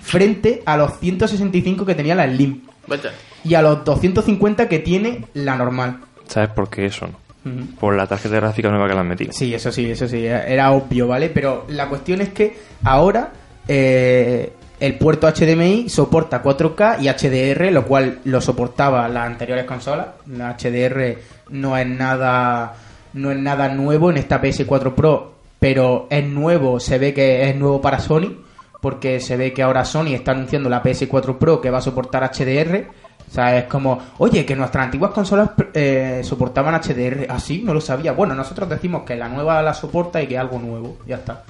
frente 0.00 0.62
a 0.64 0.76
los 0.76 0.98
165 0.98 1.84
que 1.84 1.94
tenía 1.94 2.14
la 2.14 2.26
Slim 2.26 2.62
Vaya. 2.86 3.12
y 3.44 3.54
a 3.54 3.62
los 3.62 3.84
250 3.84 4.68
que 4.68 4.78
tiene 4.78 5.26
la 5.34 5.56
normal. 5.56 6.00
¿Sabes 6.26 6.50
por 6.50 6.70
qué 6.70 6.86
eso? 6.86 7.06
no? 7.06 7.28
Ujú. 7.50 7.66
Por 7.78 7.96
la 7.96 8.06
tarjeta 8.06 8.36
gráfica 8.36 8.70
nueva 8.70 8.88
que 8.88 8.94
le 8.94 9.00
han 9.00 9.08
metido. 9.08 9.32
Sí, 9.32 9.54
eso 9.54 9.70
sí, 9.70 9.90
eso 9.90 10.08
sí, 10.08 10.24
era 10.24 10.72
obvio, 10.72 11.06
¿vale? 11.06 11.28
Pero 11.28 11.64
la 11.68 11.88
cuestión 11.88 12.20
es 12.20 12.30
que 12.30 12.56
ahora 12.82 13.32
eh, 13.68 14.52
el 14.80 14.94
puerto 14.96 15.28
HDMI 15.28 15.88
soporta 15.88 16.42
4K 16.42 17.02
y 17.02 17.08
HDR, 17.08 17.72
lo 17.72 17.84
cual 17.84 18.20
lo 18.24 18.40
soportaba 18.40 19.08
las 19.08 19.26
anteriores 19.26 19.64
consolas. 19.64 20.06
La 20.26 20.56
HDR 20.56 21.18
no 21.50 21.76
es 21.76 21.86
nada 21.86 22.74
no 23.14 23.30
es 23.30 23.38
nada 23.38 23.68
nuevo 23.68 24.10
en 24.10 24.18
esta 24.18 24.40
PS4 24.40 24.94
Pro, 24.94 25.32
pero 25.58 26.06
es 26.10 26.24
nuevo, 26.24 26.78
se 26.78 26.98
ve 26.98 27.12
que 27.12 27.48
es 27.48 27.56
nuevo 27.56 27.80
para 27.80 27.98
Sony, 27.98 28.44
porque 28.80 29.18
se 29.20 29.36
ve 29.36 29.52
que 29.52 29.62
ahora 29.62 29.84
Sony 29.84 30.14
está 30.14 30.32
anunciando 30.32 30.68
la 30.68 30.82
PS4 30.82 31.38
Pro 31.38 31.60
que 31.60 31.70
va 31.70 31.78
a 31.78 31.82
soportar 31.82 32.22
HDR. 32.22 32.86
O 33.28 33.30
sea, 33.30 33.58
es 33.58 33.64
como, 33.64 34.00
oye, 34.18 34.46
que 34.46 34.56
nuestras 34.56 34.86
antiguas 34.86 35.10
consolas 35.10 35.50
eh, 35.74 36.22
soportaban 36.24 36.80
HDR. 36.80 37.26
Así, 37.28 37.62
no 37.62 37.74
lo 37.74 37.80
sabía. 37.80 38.12
Bueno, 38.12 38.34
nosotros 38.34 38.68
decimos 38.68 39.02
que 39.02 39.16
la 39.16 39.28
nueva 39.28 39.60
la 39.60 39.74
soporta 39.74 40.22
y 40.22 40.26
que 40.26 40.34
es 40.34 40.40
algo 40.40 40.58
nuevo. 40.58 40.96
Ya 41.06 41.16
está. 41.16 41.44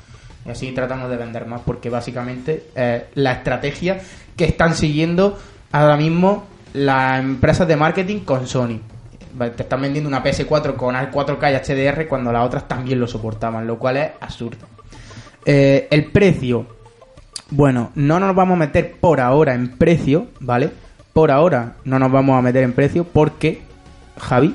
Y 0.48 0.50
así 0.50 0.72
tratamos 0.72 1.10
de 1.10 1.18
vender 1.18 1.44
más, 1.44 1.60
porque 1.60 1.90
básicamente 1.90 2.70
eh, 2.74 3.08
la 3.16 3.32
estrategia 3.32 4.00
que 4.34 4.46
están 4.46 4.74
siguiendo 4.74 5.38
ahora 5.72 5.98
mismo 5.98 6.44
las 6.72 7.20
empresas 7.20 7.68
de 7.68 7.76
marketing 7.76 8.20
con 8.20 8.46
Sony. 8.46 8.80
Te 9.56 9.62
están 9.62 9.82
vendiendo 9.82 10.08
una 10.08 10.24
PS4 10.24 10.74
con 10.74 10.94
4K 10.94 11.52
y 11.52 11.56
HDR 11.56 12.08
cuando 12.08 12.32
las 12.32 12.46
otras 12.46 12.66
también 12.66 12.98
lo 12.98 13.06
soportaban, 13.06 13.66
lo 13.66 13.78
cual 13.78 13.98
es 13.98 14.10
absurdo. 14.20 14.66
Eh, 15.44 15.86
el 15.90 16.06
precio. 16.06 16.66
Bueno, 17.50 17.92
no 17.94 18.18
nos 18.18 18.34
vamos 18.34 18.56
a 18.56 18.60
meter 18.60 18.96
por 18.98 19.20
ahora 19.20 19.54
en 19.54 19.76
precio, 19.76 20.28
¿vale? 20.40 20.70
Por 21.12 21.30
ahora 21.30 21.74
no 21.84 21.98
nos 21.98 22.10
vamos 22.10 22.38
a 22.38 22.42
meter 22.42 22.64
en 22.64 22.72
precio 22.72 23.04
porque, 23.04 23.62
Javi, 24.18 24.54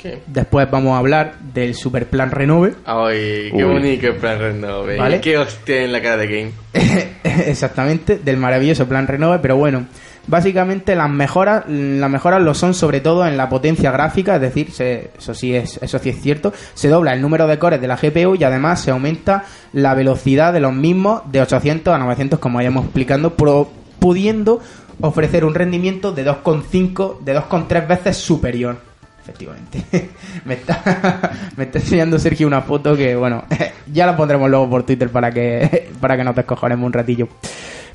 ¿Qué? 0.00 0.20
después 0.26 0.70
vamos 0.70 0.94
a 0.94 0.98
hablar 0.98 1.34
del 1.52 1.74
super 1.74 2.06
plan 2.08 2.30
Renove. 2.30 2.74
Ay, 2.86 3.50
qué 3.50 3.64
Uy. 3.64 3.64
bonito 3.64 4.06
el 4.06 4.16
plan 4.16 4.38
Renove. 4.38 4.96
Vale. 4.96 5.20
Qué 5.20 5.36
hostia 5.36 5.82
en 5.84 5.92
la 5.92 6.00
cara 6.00 6.16
de 6.16 6.26
Game. 6.26 6.52
Exactamente, 7.24 8.18
del 8.18 8.36
maravilloso 8.36 8.86
plan 8.88 9.06
Renove, 9.06 9.38
pero 9.40 9.56
bueno, 9.56 9.86
básicamente 10.26 10.94
las 10.96 11.10
mejoras, 11.10 11.64
las 11.68 12.10
mejoras 12.10 12.40
lo 12.42 12.54
son 12.54 12.74
sobre 12.74 13.00
todo 13.00 13.26
en 13.26 13.36
la 13.36 13.48
potencia 13.48 13.90
gráfica, 13.90 14.36
es 14.36 14.40
decir, 14.40 14.70
se- 14.72 15.10
eso 15.18 15.34
sí 15.34 15.54
es, 15.54 15.78
eso 15.82 15.98
sí 15.98 16.10
es 16.10 16.20
cierto, 16.20 16.52
se 16.74 16.88
dobla 16.88 17.12
el 17.12 17.20
número 17.20 17.46
de 17.46 17.58
cores 17.58 17.80
de 17.80 17.88
la 17.88 17.96
GPU 17.96 18.36
y 18.36 18.44
además 18.44 18.80
se 18.82 18.90
aumenta 18.90 19.44
la 19.72 19.94
velocidad 19.94 20.52
de 20.52 20.60
los 20.60 20.72
mismos 20.72 21.22
de 21.30 21.40
800 21.42 21.94
a 21.94 21.98
900 21.98 22.38
como 22.38 22.60
ya 22.60 22.68
hemos 22.68 22.84
explicando, 22.84 23.34
pro- 23.34 23.70
pudiendo 23.98 24.60
ofrecer 25.00 25.44
un 25.44 25.54
rendimiento 25.54 26.12
de 26.12 26.24
2,5, 26.26 27.20
de 27.20 27.36
2,3 27.36 27.86
veces 27.86 28.16
superior. 28.16 28.76
Efectivamente. 29.22 29.84
me, 30.44 30.54
está, 30.54 31.32
me 31.56 31.64
está 31.64 31.78
enseñando 31.78 32.18
Sergio 32.18 32.46
una 32.46 32.62
foto 32.62 32.96
que, 32.96 33.14
bueno, 33.14 33.44
ya 33.92 34.06
la 34.06 34.16
pondremos 34.16 34.48
luego 34.50 34.68
por 34.68 34.84
Twitter 34.84 35.08
para 35.10 35.30
que, 35.30 35.90
para 36.00 36.16
que 36.16 36.24
nos 36.24 36.34
descojonemos 36.34 36.86
un 36.86 36.92
ratillo. 36.92 37.28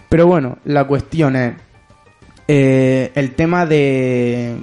Pero 0.09 0.27
bueno, 0.27 0.57
la 0.65 0.85
cuestión 0.85 1.35
es 1.35 1.53
eh, 2.47 3.11
el 3.15 3.33
tema 3.33 3.65
de, 3.65 4.55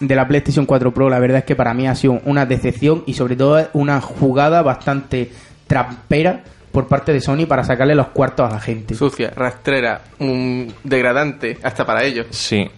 de 0.00 0.14
la 0.16 0.26
PlayStation 0.26 0.66
4 0.66 0.92
Pro. 0.92 1.08
La 1.08 1.18
verdad 1.20 1.38
es 1.38 1.44
que 1.44 1.56
para 1.56 1.72
mí 1.74 1.86
ha 1.86 1.94
sido 1.94 2.20
una 2.24 2.44
decepción 2.44 3.04
y 3.06 3.14
sobre 3.14 3.36
todo 3.36 3.68
una 3.72 4.00
jugada 4.00 4.62
bastante 4.62 5.30
trampera 5.66 6.42
por 6.72 6.88
parte 6.88 7.12
de 7.12 7.20
Sony 7.20 7.46
para 7.46 7.62
sacarle 7.62 7.94
los 7.94 8.08
cuartos 8.08 8.50
a 8.50 8.54
la 8.54 8.60
gente. 8.60 8.94
Sucia, 8.94 9.32
rastrera, 9.34 10.00
un 10.18 10.74
degradante, 10.82 11.56
hasta 11.62 11.86
para 11.86 12.02
ellos. 12.02 12.26
Sí. 12.30 12.68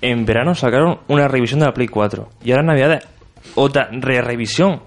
En 0.00 0.24
verano 0.26 0.54
sacaron 0.54 0.98
una 1.08 1.28
revisión 1.28 1.60
de 1.60 1.66
la 1.66 1.72
Play 1.74 1.88
4. 1.88 2.28
Y 2.44 2.50
ahora 2.50 2.60
en 2.62 2.66
Navidad 2.66 3.02
otra 3.54 3.88
re-revisión. 3.90 4.80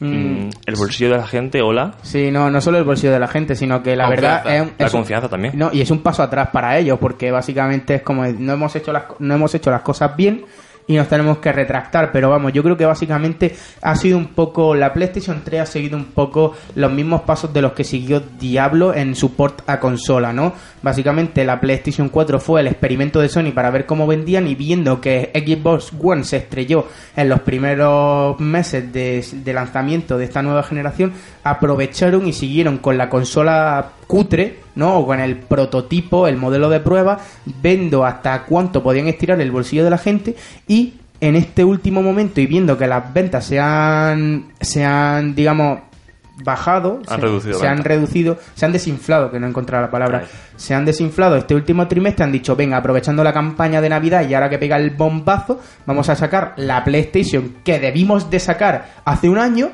Mm, 0.00 0.48
el 0.66 0.74
bolsillo 0.76 1.10
de 1.10 1.16
la 1.18 1.26
gente, 1.26 1.62
hola. 1.62 1.94
Sí, 2.02 2.30
no, 2.32 2.50
no 2.50 2.60
solo 2.60 2.78
el 2.78 2.84
bolsillo 2.84 3.12
de 3.12 3.20
la 3.20 3.28
gente, 3.28 3.54
sino 3.54 3.82
que 3.84 3.94
la 3.94 4.06
Confianza. 4.06 4.42
verdad 4.50 4.56
es, 4.66 4.72
La 4.80 4.86
un- 4.86 4.90
confianza 4.90 5.28
también. 5.28 5.56
No, 5.56 5.70
y 5.72 5.80
es 5.80 5.90
un 5.92 6.02
paso 6.02 6.24
atrás 6.24 6.48
para 6.52 6.76
ellos, 6.76 6.98
porque 7.00 7.30
básicamente 7.30 7.94
es 7.96 8.02
como 8.02 8.24
no 8.26 8.52
hemos 8.54 8.74
hecho 8.74 8.92
las, 8.92 9.04
no 9.20 9.34
hemos 9.34 9.54
hecho 9.54 9.70
las 9.70 9.82
cosas 9.82 10.16
bien 10.16 10.44
y 10.86 10.96
nos 10.96 11.08
tenemos 11.08 11.38
que 11.38 11.52
retractar. 11.52 12.12
Pero 12.12 12.30
vamos, 12.30 12.52
yo 12.52 12.62
creo 12.62 12.76
que 12.76 12.86
básicamente 12.86 13.54
ha 13.80 13.94
sido 13.96 14.18
un 14.18 14.28
poco. 14.28 14.74
La 14.74 14.92
PlayStation 14.92 15.42
3 15.44 15.60
ha 15.60 15.66
seguido 15.66 15.96
un 15.96 16.06
poco 16.06 16.54
los 16.74 16.92
mismos 16.92 17.22
pasos 17.22 17.52
de 17.52 17.62
los 17.62 17.72
que 17.72 17.84
siguió 17.84 18.20
Diablo 18.20 18.94
en 18.94 19.14
su 19.14 19.34
port 19.34 19.62
a 19.66 19.80
consola, 19.80 20.32
¿no? 20.32 20.54
Básicamente 20.82 21.44
la 21.44 21.60
PlayStation 21.60 22.08
4 22.08 22.40
fue 22.40 22.60
el 22.60 22.66
experimento 22.66 23.20
de 23.20 23.28
Sony 23.28 23.52
para 23.54 23.70
ver 23.70 23.86
cómo 23.86 24.06
vendían 24.06 24.46
y 24.46 24.54
viendo 24.54 25.00
que 25.00 25.30
Xbox 25.34 25.92
One 26.02 26.24
se 26.24 26.38
estrelló 26.38 26.86
en 27.16 27.28
los 27.28 27.40
primeros 27.40 28.38
meses 28.40 28.92
de, 28.92 29.24
de 29.32 29.52
lanzamiento 29.52 30.18
de 30.18 30.24
esta 30.24 30.42
nueva 30.42 30.62
generación, 30.62 31.12
aprovecharon 31.44 32.26
y 32.26 32.32
siguieron 32.32 32.78
con 32.78 32.98
la 32.98 33.08
consola 33.08 33.92
cutre, 34.06 34.60
¿no? 34.74 34.98
O 34.98 35.06
con 35.06 35.20
el 35.20 35.36
prototipo, 35.36 36.26
el 36.26 36.36
modelo 36.36 36.68
de 36.68 36.80
prueba, 36.80 37.18
viendo 37.62 38.04
hasta 38.04 38.44
cuánto 38.44 38.82
podían 38.82 39.08
estirar 39.08 39.40
el 39.40 39.50
bolsillo 39.50 39.84
de 39.84 39.90
la 39.90 39.98
gente 39.98 40.36
y 40.66 40.94
en 41.20 41.36
este 41.36 41.64
último 41.64 42.02
momento 42.02 42.40
y 42.40 42.46
viendo 42.46 42.76
que 42.76 42.86
las 42.86 43.12
ventas 43.14 43.44
se 43.44 43.60
han, 43.60 44.46
se 44.60 44.84
han 44.84 45.34
digamos, 45.34 45.78
bajado, 46.42 47.00
Han 47.08 47.20
se, 47.20 47.26
reducido 47.26 47.58
se 47.58 47.68
han 47.68 47.84
reducido, 47.84 48.38
se 48.54 48.66
han 48.66 48.72
desinflado, 48.72 49.30
que 49.30 49.38
no 49.38 49.46
he 49.46 49.50
encontrado 49.50 49.84
la 49.84 49.90
palabra, 49.90 50.24
se 50.56 50.74
han 50.74 50.84
desinflado 50.84 51.36
este 51.36 51.54
último 51.54 51.86
trimestre, 51.86 52.24
han 52.24 52.32
dicho, 52.32 52.56
venga, 52.56 52.76
aprovechando 52.76 53.22
la 53.22 53.32
campaña 53.32 53.80
de 53.80 53.88
Navidad 53.88 54.28
y 54.28 54.34
ahora 54.34 54.50
que 54.50 54.58
pega 54.58 54.76
el 54.76 54.90
bombazo, 54.90 55.60
vamos 55.86 56.08
a 56.08 56.16
sacar 56.16 56.54
la 56.56 56.82
PlayStation 56.84 57.56
que 57.64 57.78
debimos 57.78 58.30
de 58.30 58.40
sacar 58.40 58.88
hace 59.04 59.28
un 59.28 59.38
año, 59.38 59.70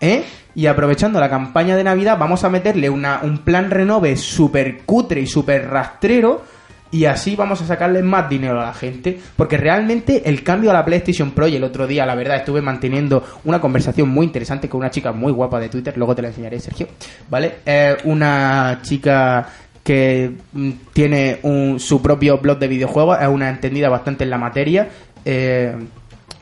¿eh? 0.00 0.24
Y 0.58 0.66
aprovechando 0.66 1.20
la 1.20 1.30
campaña 1.30 1.76
de 1.76 1.84
Navidad, 1.84 2.18
vamos 2.18 2.42
a 2.42 2.48
meterle 2.48 2.90
un 2.90 3.40
plan 3.44 3.70
renove 3.70 4.16
súper 4.16 4.78
cutre 4.78 5.20
y 5.20 5.26
súper 5.28 5.68
rastrero. 5.68 6.42
Y 6.90 7.04
así 7.04 7.36
vamos 7.36 7.62
a 7.62 7.64
sacarle 7.64 8.02
más 8.02 8.28
dinero 8.28 8.60
a 8.60 8.64
la 8.64 8.74
gente. 8.74 9.20
Porque 9.36 9.56
realmente 9.56 10.28
el 10.28 10.42
cambio 10.42 10.70
a 10.70 10.72
la 10.72 10.84
PlayStation 10.84 11.30
Pro 11.30 11.46
y 11.46 11.54
el 11.54 11.62
otro 11.62 11.86
día, 11.86 12.04
la 12.04 12.16
verdad, 12.16 12.38
estuve 12.38 12.60
manteniendo 12.60 13.22
una 13.44 13.60
conversación 13.60 14.08
muy 14.08 14.26
interesante 14.26 14.68
con 14.68 14.80
una 14.80 14.90
chica 14.90 15.12
muy 15.12 15.30
guapa 15.30 15.60
de 15.60 15.68
Twitter. 15.68 15.96
Luego 15.96 16.16
te 16.16 16.22
la 16.22 16.28
enseñaré, 16.28 16.58
Sergio. 16.58 16.88
¿Vale? 17.30 17.58
Eh, 17.64 17.96
una 18.02 18.80
chica 18.82 19.48
que 19.84 20.32
mm, 20.54 20.70
tiene 20.92 21.38
un, 21.44 21.78
su 21.78 22.02
propio 22.02 22.38
blog 22.38 22.58
de 22.58 22.66
videojuegos. 22.66 23.16
Es 23.20 23.28
una 23.28 23.48
entendida 23.48 23.88
bastante 23.88 24.24
en 24.24 24.30
la 24.30 24.38
materia. 24.38 24.88
Eh, 25.24 25.72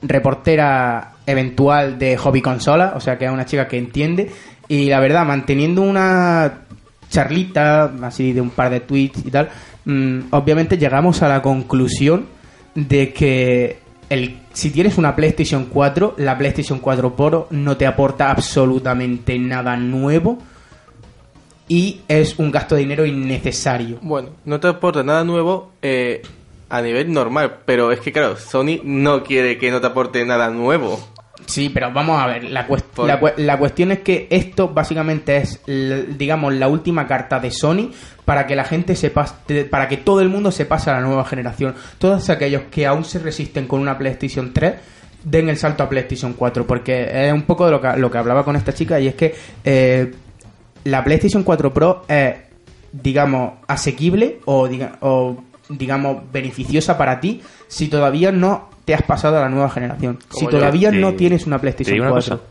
reportera 0.01 1.16
eventual 1.27 1.99
de 1.99 2.17
hobby 2.17 2.41
consola. 2.41 2.95
O 2.97 3.01
sea 3.01 3.19
que 3.19 3.27
es 3.27 3.31
una 3.31 3.45
chica 3.45 3.69
que 3.69 3.79
entiende. 3.79 4.31
Y 4.69 4.87
la 4.87 5.01
verdad, 5.01 5.25
manteniendo 5.27 5.83
una 5.83 6.61
charlita, 7.09 7.93
así 8.03 8.33
de 8.33 8.41
un 8.41 8.51
par 8.51 8.71
de 8.71 8.81
tweets 8.81 9.25
y 9.25 9.31
tal, 9.31 9.49
mm, 9.85 10.21
obviamente 10.31 10.79
llegamos 10.79 11.23
a 11.23 11.29
la 11.29 11.43
conclusión 11.43 12.27
de 12.75 13.13
que 13.13 13.79
el, 14.09 14.39
si 14.53 14.71
tienes 14.71 14.99
una 14.99 15.17
PlayStation 15.17 15.67
4, 15.67 16.15
la 16.19 16.37
PlayStation 16.37 16.79
4 16.79 17.17
Pro 17.17 17.49
no 17.51 17.77
te 17.77 17.87
aporta 17.87 18.31
absolutamente 18.31 19.39
nada 19.39 19.77
nuevo 19.77 20.39
y 21.69 22.03
es 22.07 22.39
un 22.39 22.51
gasto 22.51 22.75
de 22.75 22.83
dinero 22.83 23.05
innecesario. 23.05 23.99
Bueno, 24.03 24.31
no 24.45 24.61
te 24.61 24.69
aporta 24.69 25.03
nada 25.03 25.25
nuevo 25.25 25.73
eh, 25.83 26.23
a 26.69 26.81
nivel 26.81 27.13
normal, 27.13 27.59
pero 27.65 27.91
es 27.91 28.01
que 28.01 28.13
claro, 28.13 28.37
Sony 28.37 28.81
no 28.85 29.25
quiere 29.25 29.59
que 29.59 29.71
no 29.71 29.81
te 29.81 29.89
aporte 29.89 30.25
nada 30.25 30.51
nuevo. 30.51 31.01
Sí, 31.47 31.69
pero 31.71 31.93
vamos 31.93 32.21
a 32.21 32.27
ver, 32.27 32.45
la, 32.45 32.67
cuest- 32.69 32.83
Por- 32.95 33.07
la, 33.07 33.21
cue- 33.21 33.35
la 33.37 33.57
cuestión 33.59 33.93
es 33.93 34.01
que 34.01 34.27
esto 34.31 34.69
básicamente 34.69 35.37
es, 35.37 35.61
digamos, 36.19 36.53
la 36.55 36.69
última 36.69 37.07
carta 37.07 37.39
de 37.41 37.51
Sony 37.51 37.91
para 38.25 38.47
que 38.47 38.57
la 38.57 38.65
gente 38.65 38.97
se 38.97 39.11
pase, 39.11 39.65
para 39.65 39.89
que 39.89 39.97
todo 39.97 40.21
el 40.21 40.29
mundo 40.29 40.51
se 40.51 40.67
pase 40.67 40.91
a 40.91 40.95
la 40.95 41.01
nueva 41.01 41.25
generación. 41.25 41.75
Todos 41.99 42.29
aquellos 42.31 42.63
que 42.71 42.87
aún 42.87 43.05
se 43.05 43.19
resisten 43.21 43.67
con 43.69 43.81
una 43.81 43.97
PlayStation 43.97 44.53
3 44.53 44.75
den 45.23 45.49
el 45.49 45.57
salto 45.57 45.83
a 45.83 45.89
PlayStation 45.89 46.33
4, 46.35 46.67
porque 46.67 47.09
es 47.29 47.33
un 47.33 47.43
poco 47.43 47.65
de 47.67 47.71
lo 47.73 47.81
que, 47.81 47.97
lo 47.97 48.11
que 48.11 48.19
hablaba 48.19 48.45
con 48.45 48.57
esta 48.57 48.73
chica 48.73 48.99
y 49.01 49.09
es 49.09 49.15
que 49.15 49.35
eh, 49.65 50.13
la 50.85 51.03
PlayStation 51.05 51.43
4 51.43 51.73
Pro 51.73 52.05
es, 52.09 52.35
digamos, 52.93 53.55
asequible 53.67 54.41
o, 54.45 54.69
diga- 54.69 54.97
o, 55.01 55.37
digamos, 55.69 56.23
beneficiosa 56.33 56.97
para 56.99 57.21
ti 57.21 57.41
si 57.69 57.89
todavía 57.89 58.31
no 58.33 58.71
te 58.87 58.95
has 58.95 59.03
pasado 59.03 59.37
a 59.37 59.41
la 59.43 59.49
nueva 59.51 59.69
generación. 59.69 60.19
Como 60.29 60.41
Si 60.41 60.47
todavía 60.47 60.91
Te- 60.91 60.97
no 60.97 61.13
tienes 61.13 61.47
una 61.47 61.57
Te 61.57 61.61
PlayStation 61.63 61.93
digo 61.95 62.05
una 62.05 62.13
4, 62.13 62.39
cosa. 62.39 62.49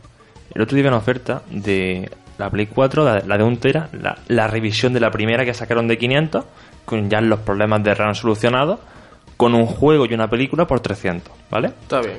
El 0.54 0.62
otro 0.62 0.74
día 0.76 0.82
vi 0.84 0.88
una 0.88 0.98
oferta 0.98 1.42
de 1.50 2.08
la 2.38 2.48
Play 2.50 2.66
4, 2.66 3.04
la, 3.04 3.18
la 3.26 3.36
de 3.38 3.42
un 3.44 3.56
tera, 3.56 3.88
la, 3.92 4.16
la 4.28 4.46
revisión 4.46 4.92
de 4.92 5.00
la 5.00 5.10
primera 5.10 5.44
que 5.44 5.52
sacaron 5.54 5.88
de 5.88 5.98
500, 5.98 6.44
con 6.84 7.10
ya 7.10 7.20
los 7.20 7.40
problemas 7.40 7.82
de 7.82 7.94
RAM 7.94 8.14
solucionados, 8.14 8.78
con 9.36 9.54
un 9.54 9.66
juego 9.66 10.06
y 10.06 10.14
una 10.14 10.28
película 10.28 10.66
por 10.66 10.80
300, 10.80 11.32
¿vale? 11.50 11.68
Está 11.68 12.00
bien. 12.00 12.18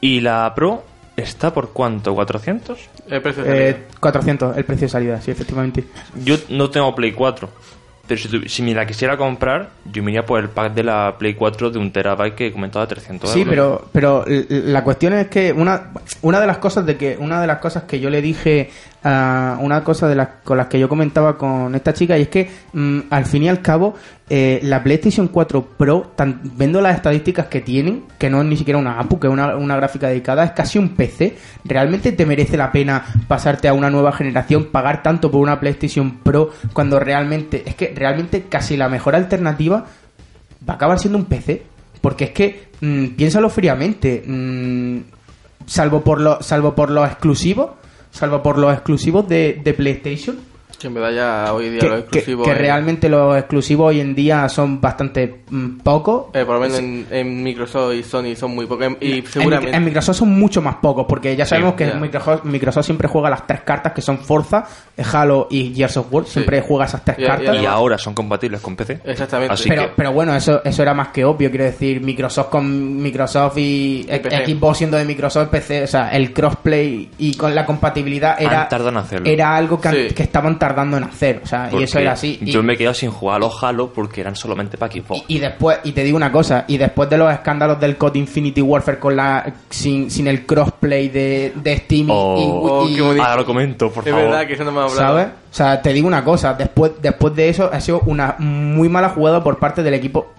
Y 0.00 0.20
la 0.20 0.52
Pro 0.54 0.84
está 1.16 1.52
por 1.52 1.70
cuánto, 1.72 2.14
400? 2.14 2.78
El 3.08 3.22
precio 3.22 3.42
de 3.44 3.48
salida. 3.50 3.68
eh, 3.70 3.86
400 4.00 4.56
el 4.56 4.64
precio 4.64 4.86
de 4.86 4.90
salida, 4.90 5.20
sí, 5.20 5.30
efectivamente. 5.32 5.84
Yo 6.24 6.36
no 6.50 6.70
tengo 6.70 6.94
Play 6.94 7.12
4, 7.12 7.48
pero 8.06 8.20
si, 8.20 8.28
tu- 8.28 8.48
si 8.48 8.62
me 8.62 8.74
la 8.74 8.86
quisiera 8.86 9.16
comprar, 9.16 9.70
yo 9.90 10.02
me 10.02 10.10
iría 10.10 10.26
por 10.26 10.40
el 10.40 10.48
pack 10.48 10.74
de 10.74 10.82
la 10.82 11.14
Play 11.18 11.34
4 11.34 11.70
de 11.70 11.78
un 11.78 11.90
terabyte 11.90 12.34
que 12.34 12.46
he 12.48 12.52
comentado 12.52 12.84
de 12.86 12.94
300 12.94 13.30
Sí, 13.30 13.40
euros. 13.40 13.50
pero, 13.50 13.88
pero 13.92 14.26
l- 14.26 14.46
la 14.50 14.84
cuestión 14.84 15.12
es 15.14 15.28
que 15.28 15.52
una, 15.52 15.90
una 16.22 16.40
de 16.40 16.46
las 16.46 16.58
cosas 16.58 16.84
de 16.86 16.96
que 16.96 17.16
una 17.18 17.40
de 17.40 17.46
las 17.46 17.58
cosas 17.58 17.84
que 17.84 18.00
yo 18.00 18.10
le 18.10 18.20
dije 18.22 18.70
a 19.04 19.58
una 19.60 19.84
cosa 19.84 20.08
de 20.08 20.14
las 20.14 20.28
con 20.42 20.56
las 20.56 20.66
que 20.68 20.78
yo 20.78 20.88
comentaba 20.88 21.36
con 21.36 21.74
esta 21.74 21.92
chica 21.92 22.18
y 22.18 22.22
es 22.22 22.28
que 22.28 22.50
mm, 22.72 23.00
al 23.10 23.26
fin 23.26 23.42
y 23.44 23.48
al 23.48 23.60
cabo 23.60 23.94
eh, 24.28 24.60
la 24.62 24.82
PlayStation 24.82 25.28
4 25.28 25.62
Pro 25.76 26.12
viendo 26.56 26.80
las 26.80 26.96
estadísticas 26.96 27.46
que 27.46 27.60
tienen 27.60 28.04
que 28.18 28.30
no 28.30 28.40
es 28.40 28.46
ni 28.46 28.56
siquiera 28.56 28.78
una 28.78 28.98
APU 28.98 29.20
que 29.20 29.26
es 29.26 29.32
una, 29.32 29.56
una 29.56 29.76
gráfica 29.76 30.08
dedicada 30.08 30.44
es 30.44 30.52
casi 30.52 30.78
un 30.78 30.90
PC 30.90 31.36
realmente 31.64 32.12
te 32.12 32.24
merece 32.24 32.56
la 32.56 32.72
pena 32.72 33.04
pasarte 33.28 33.68
a 33.68 33.74
una 33.74 33.90
nueva 33.90 34.12
generación 34.12 34.66
pagar 34.72 35.02
tanto 35.02 35.30
por 35.30 35.40
una 35.40 35.60
PlayStation 35.60 36.18
Pro 36.22 36.50
cuando 36.72 36.98
realmente 36.98 37.62
es 37.66 37.74
que 37.74 37.92
realmente 37.94 38.44
casi 38.48 38.76
la 38.76 38.88
mejor 38.88 39.14
alternativa 39.14 39.84
va 40.68 40.74
a 40.74 40.76
acabar 40.76 40.98
siendo 40.98 41.18
un 41.18 41.26
PC. 41.26 41.62
Porque 42.00 42.24
es 42.24 42.30
que, 42.30 42.68
mm, 42.80 43.06
piénsalo 43.16 43.48
fríamente, 43.48 44.22
mm, 44.26 44.98
salvo, 45.66 46.02
por 46.02 46.20
lo, 46.20 46.42
salvo 46.42 46.74
por 46.74 46.90
los 46.90 47.06
exclusivos, 47.08 47.70
salvo 48.14 48.42
por 48.42 48.58
los 48.58 48.72
exclusivos 48.72 49.28
de, 49.28 49.74
PlayStation, 49.76 50.38
Que 50.84 50.88
en 50.88 50.94
verdad 50.94 51.12
ya 51.46 51.54
hoy 51.54 51.70
día 51.70 51.80
que, 51.80 51.86
los 51.88 51.94
que- 51.96 52.18
exclusivos. 52.18 52.46
que 52.46 52.52
es- 52.52 52.58
realmente 52.58 53.08
los 53.08 53.38
exclusivos 53.38 53.88
hoy 53.88 54.00
en 54.00 54.14
día 54.14 54.46
son 54.50 54.82
bastante 54.82 55.40
mm, 55.48 55.78
pocos. 55.78 56.26
eh, 56.34 56.44
por 56.44 56.56
lo 56.56 56.60
menos 56.60 56.78
en, 56.78 57.06
en 57.10 57.42
Microsoft 57.42 57.94
y 57.94 58.02
Sony 58.02 58.36
son 58.36 58.54
muy 58.54 58.66
pocos. 58.66 58.88
Y 59.00 59.20
En, 59.20 59.26
seguramente. 59.26 59.74
en 59.74 59.82
Microsoft 59.82 60.16
son 60.18 60.38
mucho 60.38 60.60
más 60.60 60.74
pocos, 60.82 61.06
porque 61.08 61.34
ya 61.34 61.46
sabemos 61.46 61.72
que 61.72 61.86
ya. 61.86 61.94
Microsoft, 61.94 62.44
Microsoft 62.44 62.84
siempre 62.84 63.08
juega 63.08 63.30
las 63.30 63.46
tres 63.46 63.62
cartas 63.62 63.94
que 63.94 64.02
son 64.02 64.18
Forza, 64.18 64.66
Halo 65.10 65.48
y 65.50 65.72
Gears 65.74 65.96
of 65.96 66.06
War, 66.12 66.26
siempre 66.26 66.60
juega 66.60 66.84
esas 66.84 67.02
tres 67.02 67.16
cartas. 67.26 67.56
Y 67.62 67.64
ahora 67.64 67.96
son 67.96 68.12
compatibles 68.12 68.60
con 68.60 68.76
PC. 68.76 69.00
Exactamente. 69.06 69.54
Así 69.54 69.70
pero, 69.70 69.82
que- 69.84 69.92
pero 69.96 70.12
bueno, 70.12 70.34
eso, 70.36 70.60
eso 70.66 70.82
era 70.82 70.92
más 70.92 71.08
que 71.08 71.24
obvio, 71.24 71.48
quiero 71.48 71.64
decir, 71.64 72.02
Microsoft 72.02 72.48
con 72.50 73.00
Microsoft 73.02 73.56
y 73.56 74.06
Y. 74.06 74.52
Xbox 74.54 74.76
siendo 74.76 74.98
de 74.98 75.06
Microsoft 75.06 75.48
PC, 75.48 75.84
o 75.84 75.86
sea, 75.86 76.10
el 76.10 76.34
crossplay 76.34 77.08
y 77.16 77.34
con 77.38 77.54
la 77.54 77.64
compatibilidad 77.64 78.38
era, 78.38 78.68
tardado 78.68 78.90
en 78.90 78.96
hacerlo. 78.98 79.30
era 79.30 79.56
algo 79.56 79.80
que, 79.80 79.88
Sí. 80.08 80.14
que 80.14 80.22
estaban 80.24 80.58
tardando 80.58 80.73
en 80.82 81.04
hacer, 81.04 81.40
o 81.42 81.46
sea, 81.46 81.70
y 81.72 81.82
eso 81.82 81.98
era 81.98 82.12
así. 82.12 82.38
Y, 82.42 82.50
Yo 82.50 82.62
me 82.62 82.74
he 82.74 82.76
quedado 82.76 82.94
sin 82.94 83.10
jugar 83.10 83.36
a 83.36 83.38
los 83.40 83.62
Halo 83.62 83.92
porque 83.92 84.20
eran 84.20 84.36
solamente 84.36 84.76
para 84.76 84.92
Xbox. 84.92 85.22
y 85.28 85.38
después, 85.38 85.78
y 85.84 85.92
te 85.92 86.02
digo 86.04 86.16
una 86.16 86.30
cosa, 86.32 86.64
y 86.68 86.76
después 86.76 87.08
de 87.08 87.16
los 87.18 87.32
escándalos 87.32 87.78
del 87.80 87.96
COD 87.96 88.16
Infinity 88.16 88.60
Warfare 88.60 88.98
con 88.98 89.16
la 89.16 89.52
sin, 89.70 90.10
sin 90.10 90.26
el 90.26 90.44
crossplay 90.46 91.08
de, 91.08 91.52
de 91.54 91.76
Steam 91.78 92.08
y- 92.08 92.12
Oh, 92.12 92.84
y, 92.88 92.92
y- 92.92 92.96
qué 92.96 93.02
bonito. 93.02 93.22
Ahora 93.24 93.36
lo 93.36 93.46
comento, 93.46 93.90
por 93.90 94.04
es 94.06 94.10
favor. 94.12 94.28
verdad 94.30 94.46
que 94.46 94.52
eso 94.54 94.64
no 94.64 94.72
me 94.72 94.80
ha 94.80 94.82
hablado. 94.84 94.96
¿Sabes? 95.18 95.26
O 95.28 95.54
sea, 95.56 95.80
te 95.80 95.92
digo 95.92 96.08
una 96.08 96.24
cosa, 96.24 96.54
después, 96.54 96.92
después 97.00 97.34
de 97.36 97.48
eso 97.48 97.70
ha 97.72 97.80
sido 97.80 98.00
una 98.06 98.34
muy 98.38 98.88
mala 98.88 99.10
jugada 99.10 99.42
por 99.44 99.58
parte 99.58 99.82
del 99.82 99.94
equipo. 99.94 100.32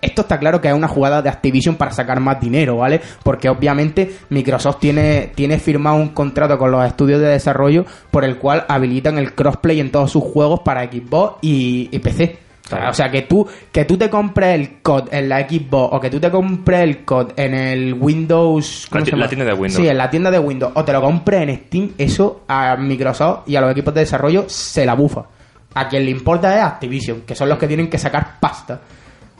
Esto 0.00 0.22
está 0.22 0.38
claro 0.38 0.60
que 0.60 0.68
es 0.68 0.74
una 0.74 0.88
jugada 0.88 1.20
de 1.20 1.28
Activision 1.28 1.76
para 1.76 1.90
sacar 1.90 2.18
más 2.20 2.40
dinero, 2.40 2.78
¿vale? 2.78 3.00
Porque 3.22 3.48
obviamente 3.50 4.10
Microsoft 4.30 4.78
tiene, 4.80 5.32
tiene 5.34 5.58
firmado 5.58 5.96
un 5.96 6.08
contrato 6.10 6.56
con 6.56 6.70
los 6.70 6.86
estudios 6.86 7.20
de 7.20 7.28
desarrollo 7.28 7.84
por 8.10 8.24
el 8.24 8.38
cual 8.38 8.64
habilitan 8.68 9.18
el 9.18 9.34
crossplay 9.34 9.80
en 9.80 9.90
todos 9.90 10.10
sus 10.10 10.22
juegos 10.24 10.60
para 10.60 10.84
Xbox 10.90 11.38
y, 11.42 11.88
y 11.92 11.98
PC. 11.98 12.38
Claro. 12.68 12.90
O 12.90 12.94
sea, 12.94 13.10
que 13.10 13.22
tú, 13.22 13.46
que 13.70 13.84
tú 13.84 13.96
te 13.96 14.10
compres 14.10 14.54
el 14.58 14.80
COD 14.82 15.08
en 15.12 15.28
la 15.28 15.46
Xbox 15.48 15.94
o 15.94 16.00
que 16.00 16.10
tú 16.10 16.18
te 16.18 16.30
compres 16.32 16.80
el 16.80 17.04
COD 17.04 17.32
en 17.36 17.54
el 17.54 17.94
Windows... 17.94 18.88
¿cómo 18.90 19.00
La 19.00 19.04
se 19.04 19.10
ti- 19.10 19.10
llama? 19.12 19.24
la 19.24 19.28
tienda 19.28 19.44
de 19.44 19.52
Windows. 19.52 19.74
Sí, 19.74 19.88
en 19.88 19.98
la 19.98 20.10
tienda 20.10 20.30
de 20.32 20.38
Windows 20.40 20.72
o 20.74 20.84
te 20.84 20.92
lo 20.92 21.00
compres 21.02 21.42
en 21.42 21.56
Steam, 21.66 21.90
eso 21.98 22.42
a 22.48 22.76
Microsoft 22.76 23.40
y 23.48 23.54
a 23.56 23.60
los 23.60 23.70
equipos 23.70 23.94
de 23.94 24.00
desarrollo 24.00 24.44
se 24.48 24.84
la 24.84 24.94
bufa. 24.94 25.26
A 25.74 25.86
quien 25.88 26.04
le 26.06 26.10
importa 26.10 26.56
es 26.56 26.62
Activision, 26.62 27.20
que 27.20 27.34
son 27.36 27.48
los 27.50 27.58
que 27.58 27.68
tienen 27.68 27.88
que 27.90 27.98
sacar 27.98 28.40
pasta. 28.40 28.80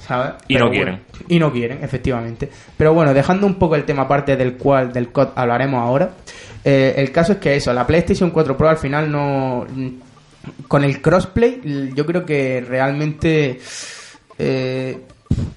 ¿Sabes? 0.07 0.35
Y 0.49 0.55
Pero 0.55 0.67
no 0.67 0.71
bueno, 0.71 0.85
quieren. 0.85 1.27
y 1.29 1.39
no 1.39 1.53
quieren, 1.53 1.79
efectivamente. 1.83 2.49
Pero 2.77 2.95
bueno, 2.95 3.13
dejando 3.13 3.47
un 3.47 3.55
poco 3.57 3.75
el 3.75 3.85
tema 3.85 4.03
aparte 4.03 4.37
del 4.37 4.55
cual 4.57 4.93
del 4.93 5.11
COD 5.11 5.29
hablaremos 5.35 5.81
ahora. 5.83 6.11
eh, 6.65 6.95
el 6.97 7.11
caso 7.11 7.33
es 7.33 7.39
que 7.39 7.57
eso, 7.57 7.73
la 7.73 7.87
PlayStation 7.87 8.31
4 8.31 8.57
Pro 8.57 8.69
al 8.69 8.77
final 8.79 9.11
no. 9.11 9.67
Con 10.69 10.85
el 10.85 11.03
crossplay, 11.03 11.93
yo 11.95 12.07
creo 12.07 12.25
que 12.25 12.65
realmente. 12.67 13.59
eh, 14.39 15.01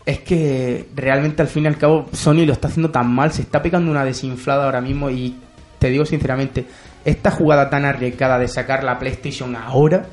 es 0.03 0.19
que 0.21 0.87
realmente 0.95 1.43
al 1.43 1.47
fin 1.47 1.65
y 1.65 1.67
al 1.67 1.77
cabo 1.77 2.07
Sony 2.11 2.43
lo 2.45 2.53
está 2.53 2.69
haciendo 2.69 2.89
tan 2.89 3.13
mal, 3.13 3.31
se 3.31 3.43
está 3.43 3.61
pegando 3.61 3.91
una 3.91 4.03
desinflada 4.03 4.65
ahora 4.65 4.81
mismo 4.81 5.11
y 5.11 5.35
te 5.77 5.89
digo 5.89 6.05
sinceramente, 6.05 6.65
esta 7.05 7.29
jugada 7.29 7.69
tan 7.69 7.85
arriesgada 7.85 8.39
de 8.39 8.47
sacar 8.47 8.83
la 8.83 8.97
PlayStation 8.97 9.55
ahora, 9.55 10.07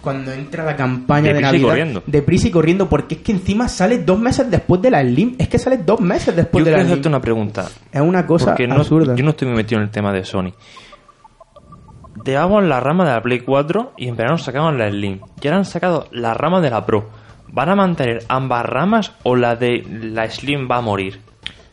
cuando 0.00 0.32
entra 0.32 0.64
la 0.64 0.74
campaña 0.76 1.32
de, 1.32 1.38
y 1.38 1.42
Navidad, 1.42 1.68
corriendo. 1.68 2.02
deprisa 2.06 2.48
y 2.48 2.50
corriendo, 2.50 2.88
porque 2.88 3.16
es 3.16 3.20
que 3.20 3.32
encima 3.32 3.68
sale 3.68 3.98
dos 3.98 4.18
meses 4.18 4.50
después 4.50 4.80
de 4.82 4.90
la 4.90 5.02
Slim, 5.02 5.36
es 5.38 5.48
que 5.48 5.58
sale 5.58 5.78
dos 5.78 6.00
meses 6.00 6.34
después 6.34 6.62
Yo 6.62 6.66
de 6.66 6.70
la 6.72 6.76
quiero 6.78 6.86
Slim. 6.88 6.92
hacerte 6.94 7.08
una 7.08 7.20
pregunta. 7.20 7.68
Es 7.92 8.00
una 8.00 8.26
cosa 8.26 8.46
Porque 8.46 8.66
no, 8.66 8.76
absurda. 8.76 9.14
yo 9.14 9.24
no 9.24 9.30
estoy 9.30 9.48
muy 9.48 9.56
metido 9.58 9.80
en 9.80 9.84
el 9.86 9.90
tema 9.90 10.12
de 10.12 10.24
Sony. 10.24 10.52
Llevamos 12.24 12.64
la 12.64 12.80
rama 12.80 13.04
de 13.06 13.12
la 13.12 13.22
Play 13.22 13.40
4 13.40 13.92
y 13.96 14.08
en 14.08 14.16
verano 14.16 14.36
sacaban 14.38 14.76
la 14.78 14.90
Slim. 14.90 15.20
Y 15.40 15.46
ahora 15.46 15.58
han 15.58 15.64
sacado 15.64 16.08
la 16.12 16.34
rama 16.34 16.60
de 16.60 16.70
la 16.70 16.84
Pro. 16.84 17.08
¿Van 17.52 17.68
a 17.68 17.74
mantener 17.74 18.24
ambas 18.28 18.64
ramas 18.66 19.12
o 19.22 19.36
la 19.36 19.56
de 19.56 19.84
la 19.88 20.28
Slim 20.30 20.68
va 20.70 20.76
a 20.76 20.80
morir? 20.82 21.20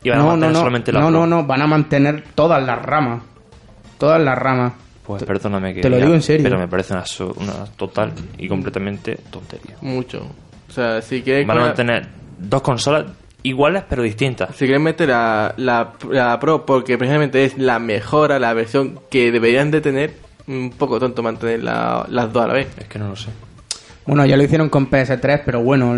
Y 0.03 0.09
van 0.09 0.19
a 0.19 0.21
no, 0.21 0.27
no, 0.27 0.31
mantener 0.31 0.53
no, 0.53 0.59
solamente 0.59 0.91
la 0.93 0.99
no, 1.01 1.07
Pro. 1.09 1.19
no, 1.19 1.27
no, 1.27 1.45
van 1.45 1.61
a 1.61 1.67
mantener 1.67 2.23
todas 2.35 2.63
las 2.63 2.81
ramas. 2.81 3.23
Todas 3.97 4.21
las 4.21 4.37
ramas. 4.37 4.73
Pues 5.07 5.23
perdóname 5.23 5.73
que 5.73 5.81
te 5.81 5.89
lo 5.89 5.97
digo 5.97 6.13
en 6.13 6.21
serio. 6.21 6.43
Pero 6.43 6.59
me 6.59 6.67
parece 6.67 6.93
una, 6.93 7.03
una 7.38 7.65
total 7.77 8.11
y 8.38 8.47
completamente 8.47 9.17
tontería. 9.31 9.77
Mucho. 9.81 10.27
O 10.69 10.71
sea, 10.71 11.01
si 11.01 11.21
quieres. 11.21 11.47
Van 11.47 11.57
a 11.57 11.61
mantener 11.61 12.07
dos 12.38 12.61
consolas 12.61 13.05
iguales 13.43 13.84
pero 13.89 14.03
distintas. 14.03 14.49
Si 14.55 14.65
quieres 14.65 14.81
meter 14.81 15.07
la, 15.09 15.53
la, 15.57 15.93
la 16.11 16.39
Pro 16.39 16.65
porque 16.65 16.97
precisamente 16.97 17.45
es 17.45 17.57
la 17.57 17.79
mejora, 17.79 18.38
la 18.38 18.53
versión 18.53 18.99
que 19.09 19.31
deberían 19.31 19.71
de 19.71 19.79
tener, 19.81 20.13
un 20.47 20.71
poco 20.71 20.99
tonto 20.99 21.23
mantener 21.23 21.63
la- 21.63 22.05
las 22.09 22.31
dos 22.34 22.43
a 22.43 22.47
la 22.47 22.53
vez. 22.53 22.67
Es 22.77 22.88
que 22.88 22.99
no 22.99 23.07
lo 23.09 23.15
sé. 23.15 23.29
Bueno, 24.07 24.25
ya 24.25 24.38
lo 24.38 24.43
hicieron 24.43 24.69
con 24.69 24.89
PS3, 24.89 25.41
pero 25.45 25.61
bueno, 25.61 25.93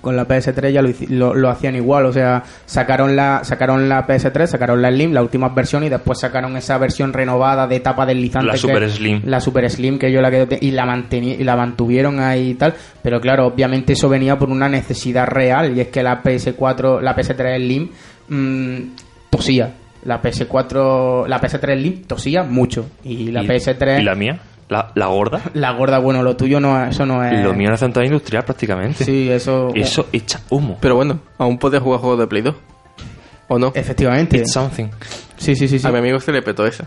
con 0.00 0.16
la 0.16 0.26
PS3 0.26 0.72
ya 0.72 0.80
lo, 0.82 0.88
lo, 1.10 1.34
lo 1.34 1.50
hacían 1.50 1.76
igual. 1.76 2.06
O 2.06 2.12
sea, 2.12 2.42
sacaron 2.64 3.14
la 3.14 3.44
sacaron 3.44 3.88
la 3.90 4.06
PS3, 4.06 4.46
sacaron 4.46 4.80
la 4.80 4.90
Slim, 4.90 5.12
la 5.12 5.20
última 5.22 5.50
versión, 5.50 5.84
y 5.84 5.90
después 5.90 6.18
sacaron 6.18 6.56
esa 6.56 6.78
versión 6.78 7.12
renovada 7.12 7.66
de 7.66 7.80
tapa 7.80 8.06
deslizante. 8.06 8.46
La 8.46 8.52
que- 8.54 8.58
Super 8.58 8.90
Slim. 8.90 9.20
La 9.26 9.38
Super 9.40 9.70
Slim, 9.70 9.98
que 9.98 10.10
yo 10.10 10.22
la 10.22 10.30
que 10.30 10.58
y 10.62 10.70
la 10.70 10.86
mantení, 10.86 11.32
y 11.32 11.44
la 11.44 11.54
mantuvieron 11.54 12.20
ahí 12.20 12.50
y 12.50 12.54
tal. 12.54 12.74
Pero 13.02 13.20
claro, 13.20 13.46
obviamente 13.48 13.92
eso 13.92 14.08
venía 14.08 14.38
por 14.38 14.48
una 14.48 14.68
necesidad 14.68 15.26
real, 15.26 15.76
y 15.76 15.80
es 15.80 15.88
que 15.88 16.02
la 16.02 16.22
PS4, 16.22 17.00
la 17.02 17.14
PS3 17.14 17.56
Slim 17.58 17.88
mm, 18.28 18.76
tosía. 19.30 19.74
La 20.04 20.20
PS4, 20.20 21.28
la 21.28 21.40
PS3 21.40 21.74
Slim 21.78 22.02
tosía 22.04 22.42
mucho. 22.42 22.86
Y 23.04 23.30
la 23.30 23.42
¿Y- 23.44 23.46
PS3. 23.48 24.00
¿Y 24.00 24.04
la 24.04 24.14
mía? 24.14 24.40
¿La, 24.72 24.90
la 24.94 25.06
gorda? 25.08 25.42
La 25.52 25.72
gorda, 25.72 25.98
bueno, 25.98 26.22
lo 26.22 26.34
tuyo 26.34 26.58
no, 26.58 26.82
eso 26.86 27.04
no 27.04 27.22
es. 27.22 27.44
Lo 27.44 27.52
mío 27.52 27.64
es 27.64 27.68
una 27.68 27.76
central 27.76 28.06
industrial 28.06 28.42
prácticamente. 28.42 29.04
Sí, 29.04 29.28
eso. 29.28 29.68
Eso 29.74 30.08
echa 30.14 30.40
humo. 30.48 30.78
Pero 30.80 30.96
bueno, 30.96 31.20
aún 31.36 31.58
puedes 31.58 31.82
jugar 31.82 32.00
juegos 32.00 32.18
de 32.20 32.26
Play 32.26 32.40
2. 32.40 32.54
¿O 33.48 33.58
no? 33.58 33.70
Efectivamente. 33.74 34.38
It's 34.38 34.50
something. 34.50 34.86
Sí, 35.36 35.54
sí, 35.54 35.68
sí, 35.68 35.78
sí. 35.78 35.86
A 35.86 35.90
mi 35.92 35.98
amigo 35.98 36.18
se 36.20 36.32
le 36.32 36.40
petó 36.40 36.66
esa. 36.66 36.86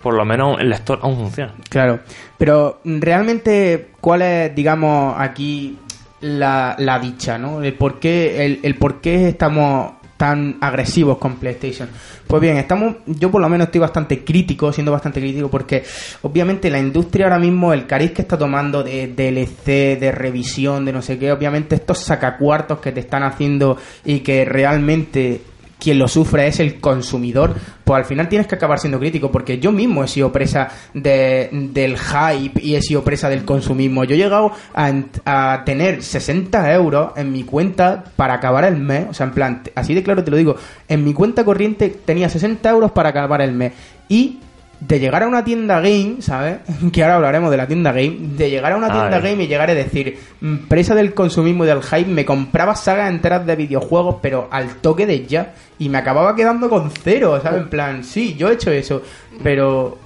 Por 0.00 0.14
lo 0.14 0.24
menos 0.24 0.60
el 0.60 0.70
lector 0.70 1.00
aún 1.02 1.16
funciona. 1.16 1.52
Claro. 1.68 1.98
Pero 2.38 2.80
realmente, 2.84 3.88
¿cuál 4.00 4.22
es, 4.22 4.54
digamos, 4.54 5.16
aquí 5.18 5.80
la, 6.20 6.76
la 6.78 7.00
dicha, 7.00 7.38
¿no? 7.38 7.60
El 7.60 7.74
por 7.74 7.98
qué, 7.98 8.46
el, 8.46 8.60
el 8.62 8.76
por 8.76 9.00
qué 9.00 9.30
estamos 9.30 9.94
tan 10.20 10.58
agresivos 10.60 11.16
con 11.16 11.36
PlayStation. 11.36 11.88
Pues 12.26 12.42
bien, 12.42 12.58
estamos, 12.58 12.96
yo 13.06 13.30
por 13.30 13.40
lo 13.40 13.48
menos 13.48 13.68
estoy 13.68 13.80
bastante 13.80 14.22
crítico, 14.22 14.70
siendo 14.70 14.92
bastante 14.92 15.18
crítico, 15.18 15.48
porque 15.48 15.82
obviamente 16.20 16.68
la 16.68 16.78
industria 16.78 17.24
ahora 17.24 17.38
mismo, 17.38 17.72
el 17.72 17.86
cariz 17.86 18.12
que 18.12 18.20
está 18.20 18.36
tomando 18.36 18.82
de 18.82 19.08
DLC, 19.08 19.98
de 19.98 20.12
revisión, 20.12 20.84
de 20.84 20.92
no 20.92 21.00
sé 21.00 21.18
qué, 21.18 21.32
obviamente 21.32 21.74
estos 21.74 22.00
sacacuartos 22.00 22.80
que 22.80 22.92
te 22.92 23.00
están 23.00 23.22
haciendo 23.22 23.78
y 24.04 24.20
que 24.20 24.44
realmente 24.44 25.40
quien 25.80 25.98
lo 25.98 26.06
sufre 26.06 26.46
es 26.46 26.60
el 26.60 26.80
consumidor, 26.80 27.54
pues 27.84 27.98
al 27.98 28.04
final 28.04 28.28
tienes 28.28 28.46
que 28.46 28.54
acabar 28.54 28.78
siendo 28.78 28.98
crítico, 28.98 29.32
porque 29.32 29.58
yo 29.58 29.72
mismo 29.72 30.04
he 30.04 30.08
sido 30.08 30.30
presa 30.30 30.68
de, 30.94 31.48
del 31.72 31.96
hype 31.98 32.60
y 32.62 32.76
he 32.76 32.82
sido 32.82 33.02
presa 33.02 33.28
del 33.28 33.44
consumismo. 33.44 34.04
Yo 34.04 34.14
he 34.14 34.18
llegado 34.18 34.52
a, 34.74 34.92
a 35.24 35.64
tener 35.64 36.02
60 36.02 36.72
euros 36.74 37.12
en 37.16 37.32
mi 37.32 37.42
cuenta 37.42 38.04
para 38.16 38.34
acabar 38.34 38.64
el 38.64 38.76
mes, 38.76 39.06
o 39.10 39.14
sea, 39.14 39.26
en 39.26 39.32
plan, 39.32 39.62
así 39.74 39.94
de 39.94 40.02
claro 40.02 40.22
te 40.22 40.30
lo 40.30 40.36
digo, 40.36 40.56
en 40.88 41.04
mi 41.04 41.14
cuenta 41.14 41.44
corriente 41.44 41.88
tenía 41.88 42.28
60 42.28 42.68
euros 42.70 42.92
para 42.92 43.08
acabar 43.08 43.40
el 43.40 43.52
mes 43.52 43.72
y 44.08 44.38
de 44.80 44.98
llegar 44.98 45.22
a 45.22 45.28
una 45.28 45.44
tienda 45.44 45.80
game, 45.80 46.16
¿sabes? 46.20 46.58
Que 46.92 47.02
ahora 47.02 47.16
hablaremos 47.16 47.50
de 47.50 47.56
la 47.56 47.66
tienda 47.68 47.92
game, 47.92 48.16
de 48.36 48.50
llegar 48.50 48.72
a 48.72 48.76
una 48.76 48.88
tienda 48.90 49.16
Ay. 49.18 49.22
game 49.32 49.44
y 49.44 49.46
llegar 49.46 49.70
a 49.70 49.74
decir, 49.74 50.18
mm, 50.40 50.56
presa 50.68 50.94
del 50.94 51.12
consumismo 51.14 51.64
y 51.64 51.68
del 51.68 51.82
hype, 51.82 52.10
me 52.10 52.24
compraba 52.24 52.74
sagas 52.74 53.10
enteras 53.10 53.44
de 53.46 53.56
videojuegos, 53.56 54.16
pero 54.22 54.48
al 54.50 54.76
toque 54.76 55.06
de 55.06 55.26
ya, 55.26 55.54
y 55.78 55.88
me 55.88 55.98
acababa 55.98 56.34
quedando 56.34 56.68
con 56.70 56.90
cero, 56.90 57.38
¿sabes? 57.42 57.62
En 57.62 57.68
plan, 57.68 58.04
sí, 58.04 58.34
yo 58.36 58.48
he 58.50 58.54
hecho 58.54 58.70
eso, 58.70 59.02
pero 59.42 59.98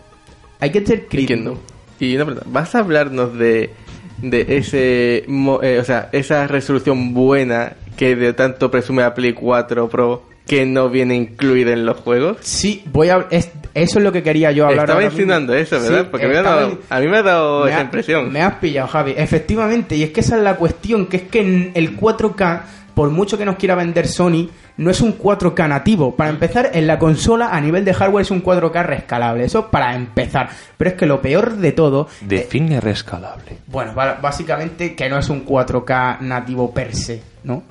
hay 0.60 0.70
que 0.70 0.84
ser 0.84 1.06
crítico. 1.06 1.58
Y 2.00 2.16
una 2.16 2.24
pregunta, 2.24 2.48
¿vas 2.50 2.74
a 2.74 2.80
hablarnos 2.80 3.38
de, 3.38 3.70
de 4.18 4.44
ese, 4.56 5.24
mo- 5.28 5.62
eh, 5.62 5.78
o 5.78 5.84
sea, 5.84 6.08
esa 6.12 6.46
resolución 6.48 7.14
buena 7.14 7.74
que 7.96 8.16
de 8.16 8.32
tanto 8.32 8.70
presume 8.70 9.02
la 9.02 9.14
Play 9.14 9.32
4 9.34 9.88
Pro 9.88 10.24
que 10.46 10.66
no 10.66 10.90
viene 10.90 11.14
incluida 11.14 11.72
en 11.72 11.86
los 11.86 11.98
juegos? 11.98 12.38
Sí, 12.40 12.82
voy 12.92 13.08
a... 13.10 13.26
es- 13.30 13.50
eso 13.74 13.98
es 13.98 14.04
lo 14.04 14.12
que 14.12 14.22
quería 14.22 14.52
yo 14.52 14.66
hablar 14.66 14.84
Estaba 14.86 15.04
insinuando 15.04 15.52
eso, 15.54 15.80
¿verdad? 15.80 16.02
Sí, 16.02 16.08
Porque 16.10 16.26
me 16.28 16.34
ha 16.34 16.38
estaba 16.38 16.56
dado- 16.56 16.70
in- 16.70 16.78
a 16.88 17.00
mí 17.00 17.08
me 17.08 17.16
ha 17.18 17.22
dado 17.22 17.64
me 17.64 17.70
esa 17.70 17.78
ha- 17.80 17.82
impresión. 17.82 18.32
Me 18.32 18.40
has 18.42 18.54
pillado, 18.54 18.88
Javi. 18.88 19.14
Efectivamente, 19.16 19.96
y 19.96 20.02
es 20.04 20.10
que 20.10 20.20
esa 20.20 20.36
es 20.36 20.42
la 20.42 20.56
cuestión, 20.56 21.06
que 21.06 21.16
es 21.18 21.22
que 21.24 21.40
en 21.40 21.72
el 21.74 21.96
4K, 21.96 22.62
por 22.94 23.10
mucho 23.10 23.36
que 23.36 23.44
nos 23.44 23.56
quiera 23.56 23.74
vender 23.74 24.06
Sony, 24.06 24.48
no 24.76 24.90
es 24.90 25.00
un 25.00 25.12
4K 25.18 25.68
nativo. 25.68 26.14
Para 26.16 26.30
empezar, 26.30 26.70
en 26.74 26.86
la 26.86 26.98
consola, 26.98 27.48
a 27.54 27.60
nivel 27.60 27.84
de 27.84 27.94
hardware, 27.94 28.22
es 28.22 28.30
un 28.30 28.42
4K 28.42 28.82
rescalable. 28.84 29.44
Eso 29.44 29.68
para 29.70 29.94
empezar. 29.94 30.48
Pero 30.76 30.90
es 30.90 30.96
que 30.96 31.06
lo 31.06 31.20
peor 31.20 31.56
de 31.56 31.72
todo... 31.72 32.08
eh, 32.22 32.24
Define 32.26 32.80
rescalable. 32.80 33.58
bueno, 33.66 33.92
básicamente 33.94 34.94
que 34.94 35.08
no 35.08 35.18
es 35.18 35.28
un 35.28 35.44
4K 35.44 36.20
nativo 36.20 36.72
per 36.72 36.94
se, 36.94 37.22
¿no? 37.44 37.62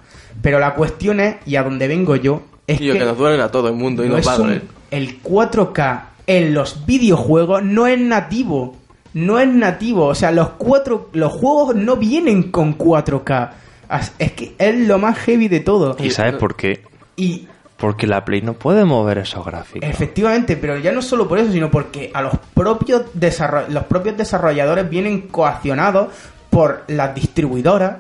Pero 0.42 0.60
la 0.60 0.74
cuestión 0.76 1.20
es, 1.20 1.36
y 1.46 1.56
a 1.56 1.64
donde 1.64 1.88
vengo 1.88 2.16
yo, 2.16 2.44
es 2.68 2.80
Y 2.82 2.88
lo 2.88 2.94
que 2.94 3.00
nos 3.06 3.18
duele 3.18 3.42
a 3.42 3.50
todo 3.52 3.68
el 3.68 3.76
mundo 3.76 4.04
y 4.06 4.10
no 4.10 4.18
nos 4.18 4.28
va 4.28 4.34
a 4.34 4.40
un-. 4.40 4.62
El 4.96 5.22
4K 5.22 6.02
en 6.28 6.54
los 6.54 6.86
videojuegos 6.86 7.64
no 7.64 7.88
es 7.88 8.00
nativo. 8.00 8.78
No 9.14 9.40
es 9.40 9.48
nativo. 9.48 10.06
O 10.08 10.16
sea, 10.16 10.32
los 10.32 10.50
cuatro, 10.58 11.10
los 11.14 11.32
juegos 11.34 11.76
no 11.76 11.98
vienen 11.98 12.52
con 12.52 12.78
4K. 12.78 13.50
As- 13.90 14.14
Es 14.18 14.32
que 14.32 14.56
es 14.58 14.76
lo 14.88 14.98
más 14.98 15.18
heavy 15.20 15.48
de 15.50 15.60
todo. 15.60 15.96
¿Y 16.00 16.10
sabes 16.10 16.36
por 16.36 16.56
qué? 16.56 16.82
Y 17.16 17.48
Porque 17.78 18.08
la 18.08 18.24
Play 18.26 18.42
no 18.42 18.54
puede 18.54 18.86
mover 18.86 19.18
esos 19.20 19.46
gráficos. 19.46 19.88
efectivamente, 19.90 20.56
pero 20.58 20.78
ya 20.78 20.92
no 20.94 21.02
solo 21.02 21.28
por 21.28 21.38
eso, 21.38 21.52
sino 21.52 21.70
porque 21.70 22.10
a 22.14 22.22
los 22.22 22.34
propios, 22.54 23.04
los 23.70 23.84
propios 23.84 24.16
desarrolladores 24.18 24.90
vienen 24.90 25.28
coaccionados 25.28 26.08
por 26.50 26.84
las 26.88 27.14
distribuidoras 27.14 27.98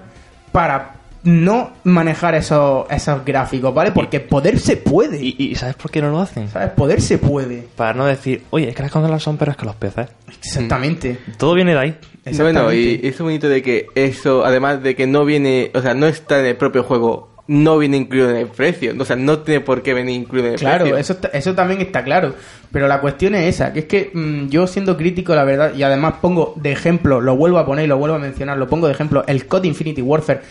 para 0.51 0.93
no 1.23 1.71
manejar 1.85 2.35
esos, 2.35 2.85
esos 2.91 3.23
gráficos, 3.23 3.73
¿vale? 3.73 3.91
Porque 3.91 4.19
poder 4.19 4.59
se 4.59 4.77
puede. 4.77 5.23
¿Y, 5.23 5.35
y 5.39 5.55
sabes 5.55 5.75
por 5.75 5.89
qué 5.89 6.01
no 6.01 6.09
lo 6.11 6.19
hacen? 6.19 6.49
¿Sabes? 6.49 6.69
Poder 6.71 7.01
se 7.01 7.17
puede. 7.17 7.65
Para 7.75 7.93
no 7.93 8.05
decir, 8.05 8.43
oye, 8.49 8.69
es 8.69 8.75
que 8.75 8.83
las 8.83 8.91
consolas 8.91 9.23
son 9.23 9.37
peores 9.37 9.55
que 9.55 9.65
los 9.65 9.75
PCs. 9.75 10.07
Exactamente. 10.37 11.17
Todo 11.37 11.53
viene 11.53 11.73
de 11.73 11.79
ahí. 11.79 11.97
Eso 12.25 12.43
bueno, 12.43 12.71
y 12.71 12.75
Exactamente. 12.95 13.07
es 13.07 13.19
bonito 13.19 13.49
de 13.49 13.61
que 13.61 13.87
eso, 13.95 14.45
además 14.45 14.81
de 14.83 14.95
que 14.95 15.07
no 15.07 15.25
viene, 15.25 15.71
o 15.73 15.81
sea, 15.81 15.93
no 15.93 16.07
está 16.07 16.39
en 16.39 16.45
el 16.45 16.55
propio 16.57 16.83
juego, 16.83 17.29
no 17.47 17.77
viene 17.77 17.97
incluido 17.97 18.29
en 18.29 18.37
el 18.37 18.47
precio. 18.47 18.93
O 18.97 19.03
sea, 19.05 19.15
no 19.17 19.39
tiene 19.39 19.59
por 19.61 19.81
qué 19.81 19.93
venir 19.93 20.15
incluido 20.15 20.47
en 20.47 20.53
el 20.53 20.59
Claro, 20.59 20.83
precio. 20.85 20.97
eso, 20.97 21.13
está- 21.13 21.27
eso 21.29 21.53
también 21.53 21.81
está 21.81 22.03
claro. 22.03 22.33
Pero 22.71 22.87
la 22.87 23.01
cuestión 23.01 23.35
es 23.35 23.55
esa, 23.55 23.73
que 23.73 23.79
es 23.79 23.85
que 23.85 24.11
mm, 24.13 24.47
yo 24.49 24.67
siendo 24.67 24.95
crítico, 24.97 25.35
la 25.35 25.43
verdad, 25.43 25.73
y 25.75 25.83
además 25.83 26.15
pongo 26.21 26.53
de 26.55 26.71
ejemplo, 26.71 27.19
lo 27.19 27.35
vuelvo 27.35 27.57
a 27.59 27.65
poner 27.65 27.85
y 27.85 27.87
lo 27.87 27.97
vuelvo 27.97 28.15
a 28.15 28.19
mencionar, 28.19 28.57
lo 28.57 28.67
pongo 28.67 28.87
de 28.87 28.93
ejemplo, 28.93 29.23
el 29.27 29.45
COD 29.45 29.65
Infinity 29.65 30.01
Warfare 30.01 30.41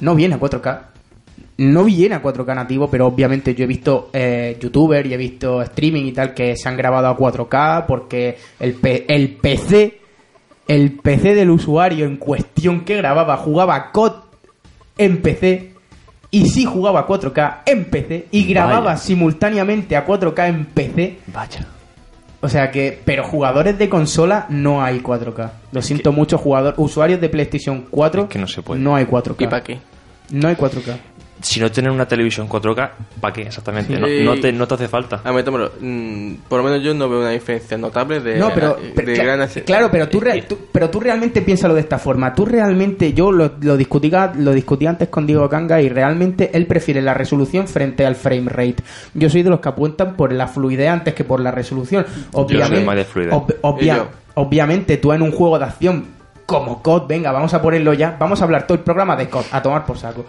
no 0.00 0.14
viene 0.14 0.34
a 0.34 0.40
4K. 0.40 0.80
No 1.58 1.84
viene 1.84 2.14
a 2.14 2.22
4K 2.22 2.54
nativo, 2.54 2.90
pero 2.90 3.06
obviamente 3.06 3.54
yo 3.54 3.64
he 3.64 3.66
visto 3.66 4.08
eh, 4.12 4.56
youtubers 4.60 5.06
y 5.08 5.12
he 5.14 5.16
visto 5.18 5.60
streaming 5.62 6.04
y 6.06 6.12
tal 6.12 6.32
que 6.32 6.56
se 6.56 6.68
han 6.68 6.76
grabado 6.76 7.08
a 7.08 7.16
4K 7.16 7.84
porque 7.86 8.38
el, 8.58 8.74
P- 8.74 9.04
el 9.08 9.36
PC, 9.36 10.00
el 10.68 10.92
PC 10.92 11.34
del 11.34 11.50
usuario 11.50 12.06
en 12.06 12.16
cuestión 12.16 12.80
que 12.82 12.96
grababa 12.96 13.36
jugaba 13.36 13.90
COD 13.92 14.12
en 14.96 15.20
PC 15.20 15.72
y 16.30 16.46
sí 16.48 16.64
jugaba 16.64 17.00
a 17.00 17.06
4K 17.06 17.56
en 17.66 17.84
PC 17.86 18.28
y 18.30 18.44
grababa 18.46 18.80
Vaya. 18.80 18.96
simultáneamente 18.96 19.96
a 19.96 20.06
4K 20.06 20.48
en 20.48 20.64
PC. 20.64 21.18
Vaya. 21.26 21.66
O 22.40 22.48
sea 22.48 22.70
que, 22.70 22.98
pero 23.04 23.22
jugadores 23.24 23.76
de 23.76 23.90
consola 23.90 24.46
no 24.48 24.82
hay 24.82 25.00
4K. 25.00 25.50
Lo 25.72 25.82
siento 25.82 26.10
mucho, 26.12 26.38
jugador, 26.38 26.72
usuarios 26.78 27.20
de 27.20 27.28
PlayStation 27.28 27.84
4 27.90 28.22
Es 28.22 28.28
que 28.30 28.38
no 28.38 28.46
se 28.46 28.62
puede. 28.62 28.80
no 28.80 28.96
hay 28.96 29.04
4K. 29.04 29.34
¿Y 29.40 29.46
para 29.46 29.62
qué? 29.62 29.78
No 30.30 30.48
hay 30.48 30.54
4K. 30.54 30.96
Si 31.42 31.58
no 31.58 31.70
tienes 31.70 31.90
una 31.90 32.06
televisión 32.06 32.46
4K, 32.50 32.90
¿para 33.18 33.32
qué 33.32 33.42
exactamente? 33.42 33.98
No, 33.98 34.06
no 34.06 34.38
te, 34.38 34.52
no 34.52 34.68
te 34.68 34.74
hace 34.74 34.88
falta. 34.88 35.22
A 35.24 35.32
ver, 35.32 35.42
tómalo. 35.42 35.72
Mm, 35.80 36.34
por 36.46 36.58
lo 36.58 36.64
menos 36.68 36.82
yo 36.84 36.92
no 36.92 37.08
veo 37.08 37.20
una 37.20 37.30
diferencia 37.30 37.78
notable 37.78 38.20
de, 38.20 38.36
No, 38.36 38.50
pero, 38.54 38.74
de 38.74 38.90
pero- 38.94 39.22
gran 39.24 39.40
cla- 39.40 39.48
ac- 39.48 39.64
claro, 39.64 39.88
pero 39.90 40.06
tú, 40.10 40.20
re- 40.20 40.42
tú- 40.42 40.58
pero 40.70 40.90
tú 40.90 41.00
realmente 41.00 41.40
piénsalo 41.40 41.72
de 41.72 41.80
esta 41.80 41.98
forma. 41.98 42.34
Tú 42.34 42.44
realmente, 42.44 43.14
yo 43.14 43.32
lo, 43.32 43.52
lo 43.62 43.78
discutí, 43.78 44.12
lo 44.36 44.52
discutí 44.52 44.84
antes 44.84 45.08
con 45.08 45.26
Diego 45.26 45.48
Kanga 45.48 45.80
y 45.80 45.88
realmente 45.88 46.50
él 46.52 46.66
prefiere 46.66 47.00
la 47.00 47.14
resolución 47.14 47.66
frente 47.66 48.04
al 48.04 48.16
frame 48.16 48.50
rate. 48.50 48.82
Yo 49.14 49.30
soy 49.30 49.42
de 49.42 49.48
los 49.48 49.60
que 49.60 49.70
apuntan 49.70 50.16
por 50.16 50.34
la 50.34 50.46
fluidez 50.46 50.90
antes 50.90 51.14
que 51.14 51.24
por 51.24 51.40
la 51.40 51.50
resolución. 51.52 52.04
Obviamente, 52.34 52.84
más 52.84 52.96
de 52.96 53.04
fluidez. 53.06 53.32
ob- 53.32 53.56
obvia- 53.62 53.94
Y 53.94 53.96
yo. 53.96 54.08
obviamente 54.34 54.98
tú 54.98 55.10
en 55.14 55.22
un 55.22 55.32
juego 55.32 55.58
de 55.58 55.64
acción 55.64 56.19
como 56.50 56.82
COD, 56.82 57.06
venga, 57.06 57.30
vamos 57.30 57.54
a 57.54 57.62
ponerlo 57.62 57.92
ya, 57.92 58.16
vamos 58.18 58.40
a 58.40 58.44
hablar 58.44 58.66
todo 58.66 58.76
el 58.76 58.82
programa 58.82 59.14
de 59.14 59.28
COD, 59.28 59.44
a 59.52 59.62
tomar 59.62 59.86
por 59.86 59.96
saco. 59.96 60.24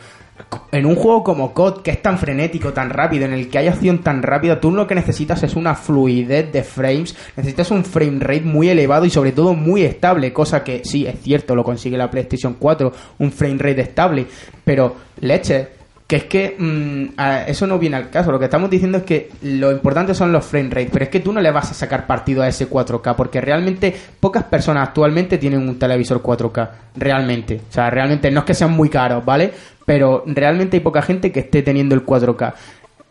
En 0.72 0.86
un 0.86 0.94
juego 0.94 1.24
como 1.24 1.52
COD, 1.52 1.82
que 1.82 1.90
es 1.90 2.00
tan 2.00 2.20
frenético, 2.20 2.74
tan 2.74 2.92
rápido, 2.92 3.26
en 3.26 3.34
el 3.34 3.50
que 3.50 3.58
hay 3.58 3.68
acción 3.68 4.04
tan 4.04 4.22
rápida, 4.22 4.60
tú 4.60 4.70
lo 4.70 4.86
que 4.86 4.94
necesitas 4.94 5.42
es 5.42 5.56
una 5.56 5.74
fluidez 5.74 6.52
de 6.52 6.62
frames, 6.62 7.16
necesitas 7.36 7.72
un 7.72 7.84
frame 7.84 8.20
rate 8.20 8.42
muy 8.42 8.70
elevado 8.70 9.06
y 9.06 9.10
sobre 9.10 9.32
todo 9.32 9.56
muy 9.56 9.82
estable, 9.82 10.32
cosa 10.32 10.64
que 10.64 10.86
sí, 10.86 11.08
es 11.08 11.20
cierto, 11.22 11.56
lo 11.56 11.64
consigue 11.64 11.98
la 11.98 12.12
PlayStation 12.12 12.54
4, 12.54 12.94
un 13.18 13.32
frame 13.32 13.58
rate 13.58 13.82
estable, 13.82 14.28
pero 14.64 14.96
leche, 15.22 15.70
que 16.12 16.18
es 16.18 16.24
que 16.26 16.56
mm, 16.60 17.22
eso 17.48 17.66
no 17.68 17.80
viene 17.80 17.96
al 17.96 18.10
caso. 18.10 18.34
Lo 18.34 18.38
que 18.38 18.44
estamos 18.44 18.70
diciendo 18.70 18.98
es 18.98 19.06
que 19.06 19.30
lo 19.44 19.72
importante 19.72 20.14
son 20.14 20.34
los 20.34 20.44
frame 20.44 20.70
rates, 20.70 20.90
pero 20.92 21.06
es 21.06 21.10
que 21.10 21.22
tú 21.22 21.32
no 21.32 21.40
le 21.40 21.50
vas 21.52 21.72
a 21.72 21.74
sacar 21.74 22.06
partido 22.06 22.42
a 22.42 22.50
ese 22.50 22.70
4K, 22.70 23.16
porque 23.16 23.40
realmente 23.40 23.96
pocas 24.20 24.44
personas 24.44 24.90
actualmente 24.90 25.38
tienen 25.38 25.62
un 25.62 25.80
televisor 25.80 26.22
4K. 26.22 26.70
Realmente. 26.98 27.62
O 27.70 27.72
sea, 27.72 27.90
realmente 27.90 28.30
no 28.30 28.42
es 28.42 28.46
que 28.46 28.54
sean 28.54 28.72
muy 28.72 28.90
caros, 28.90 29.24
¿vale? 29.24 29.54
Pero 29.86 30.26
realmente 30.26 30.76
hay 30.76 30.84
poca 30.84 31.02
gente 31.02 31.32
que 31.32 31.40
esté 31.40 31.64
teniendo 31.64 31.96
el 31.96 32.06
4K. 32.06 32.56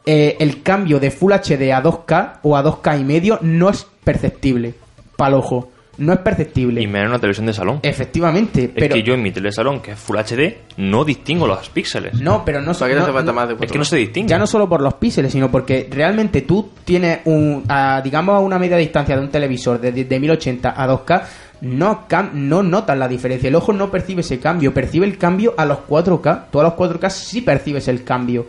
Eh, 0.04 0.36
el 0.38 0.62
cambio 0.62 1.00
de 1.00 1.10
Full 1.10 1.32
HD 1.32 1.72
a 1.72 1.82
2K 1.82 2.40
o 2.42 2.54
a 2.54 2.62
2K 2.62 3.00
y 3.00 3.04
medio 3.04 3.38
no 3.40 3.70
es 3.70 3.86
perceptible. 4.04 4.74
Para 5.16 5.38
ojo. 5.38 5.70
No 5.98 6.12
es 6.14 6.18
perceptible. 6.20 6.80
Y 6.80 6.86
menos 6.86 7.08
una 7.10 7.18
televisión 7.18 7.46
de 7.46 7.52
salón. 7.52 7.80
Efectivamente, 7.82 8.64
es 8.64 8.70
pero. 8.74 8.94
que 8.94 9.02
yo 9.02 9.12
en 9.14 9.22
mi 9.22 9.32
tele 9.32 9.48
de 9.48 9.52
salón, 9.52 9.80
que 9.80 9.90
es 9.92 9.98
Full 9.98 10.16
HD, 10.16 10.56
no 10.78 11.04
distingo 11.04 11.46
los 11.46 11.68
píxeles. 11.68 12.14
No, 12.20 12.42
pero 12.44 12.60
no 12.62 12.72
¿Para 12.72 12.88
qué 12.88 12.94
no 12.94 13.00
no- 13.00 13.04
hace 13.04 13.12
falta 13.12 13.32
no- 13.32 13.36
más 13.36 13.48
de 13.48 13.54
es 13.64 13.70
que 13.72 13.78
no 13.78 13.84
se 13.84 13.96
distingue. 13.96 14.30
Ya 14.30 14.38
no 14.38 14.46
solo 14.46 14.68
por 14.68 14.80
los 14.80 14.94
píxeles, 14.94 15.30
sino 15.32 15.50
porque 15.50 15.88
realmente 15.90 16.42
tú 16.42 16.70
tienes 16.84 17.20
un, 17.26 17.64
a, 17.68 18.00
digamos, 18.02 18.34
a 18.34 18.38
una 18.38 18.58
media 18.58 18.76
distancia 18.78 19.14
de 19.16 19.22
un 19.22 19.30
televisor 19.30 19.80
de, 19.80 19.92
de, 19.92 20.04
de 20.04 20.20
1080 20.20 20.74
a 20.76 20.88
2K, 20.88 21.22
no, 21.62 22.06
cam- 22.08 22.32
no 22.32 22.62
notas 22.62 22.96
la 22.96 23.06
diferencia. 23.06 23.48
El 23.48 23.54
ojo 23.56 23.72
no 23.74 23.90
percibe 23.90 24.22
ese 24.22 24.38
cambio, 24.38 24.72
percibe 24.72 25.04
el 25.06 25.18
cambio 25.18 25.54
a 25.58 25.66
los 25.66 25.78
4K. 25.86 26.46
Tú 26.50 26.60
a 26.60 26.62
los 26.62 26.72
4K 26.74 27.10
sí 27.10 27.42
percibes 27.42 27.88
el 27.88 28.04
cambio. 28.04 28.46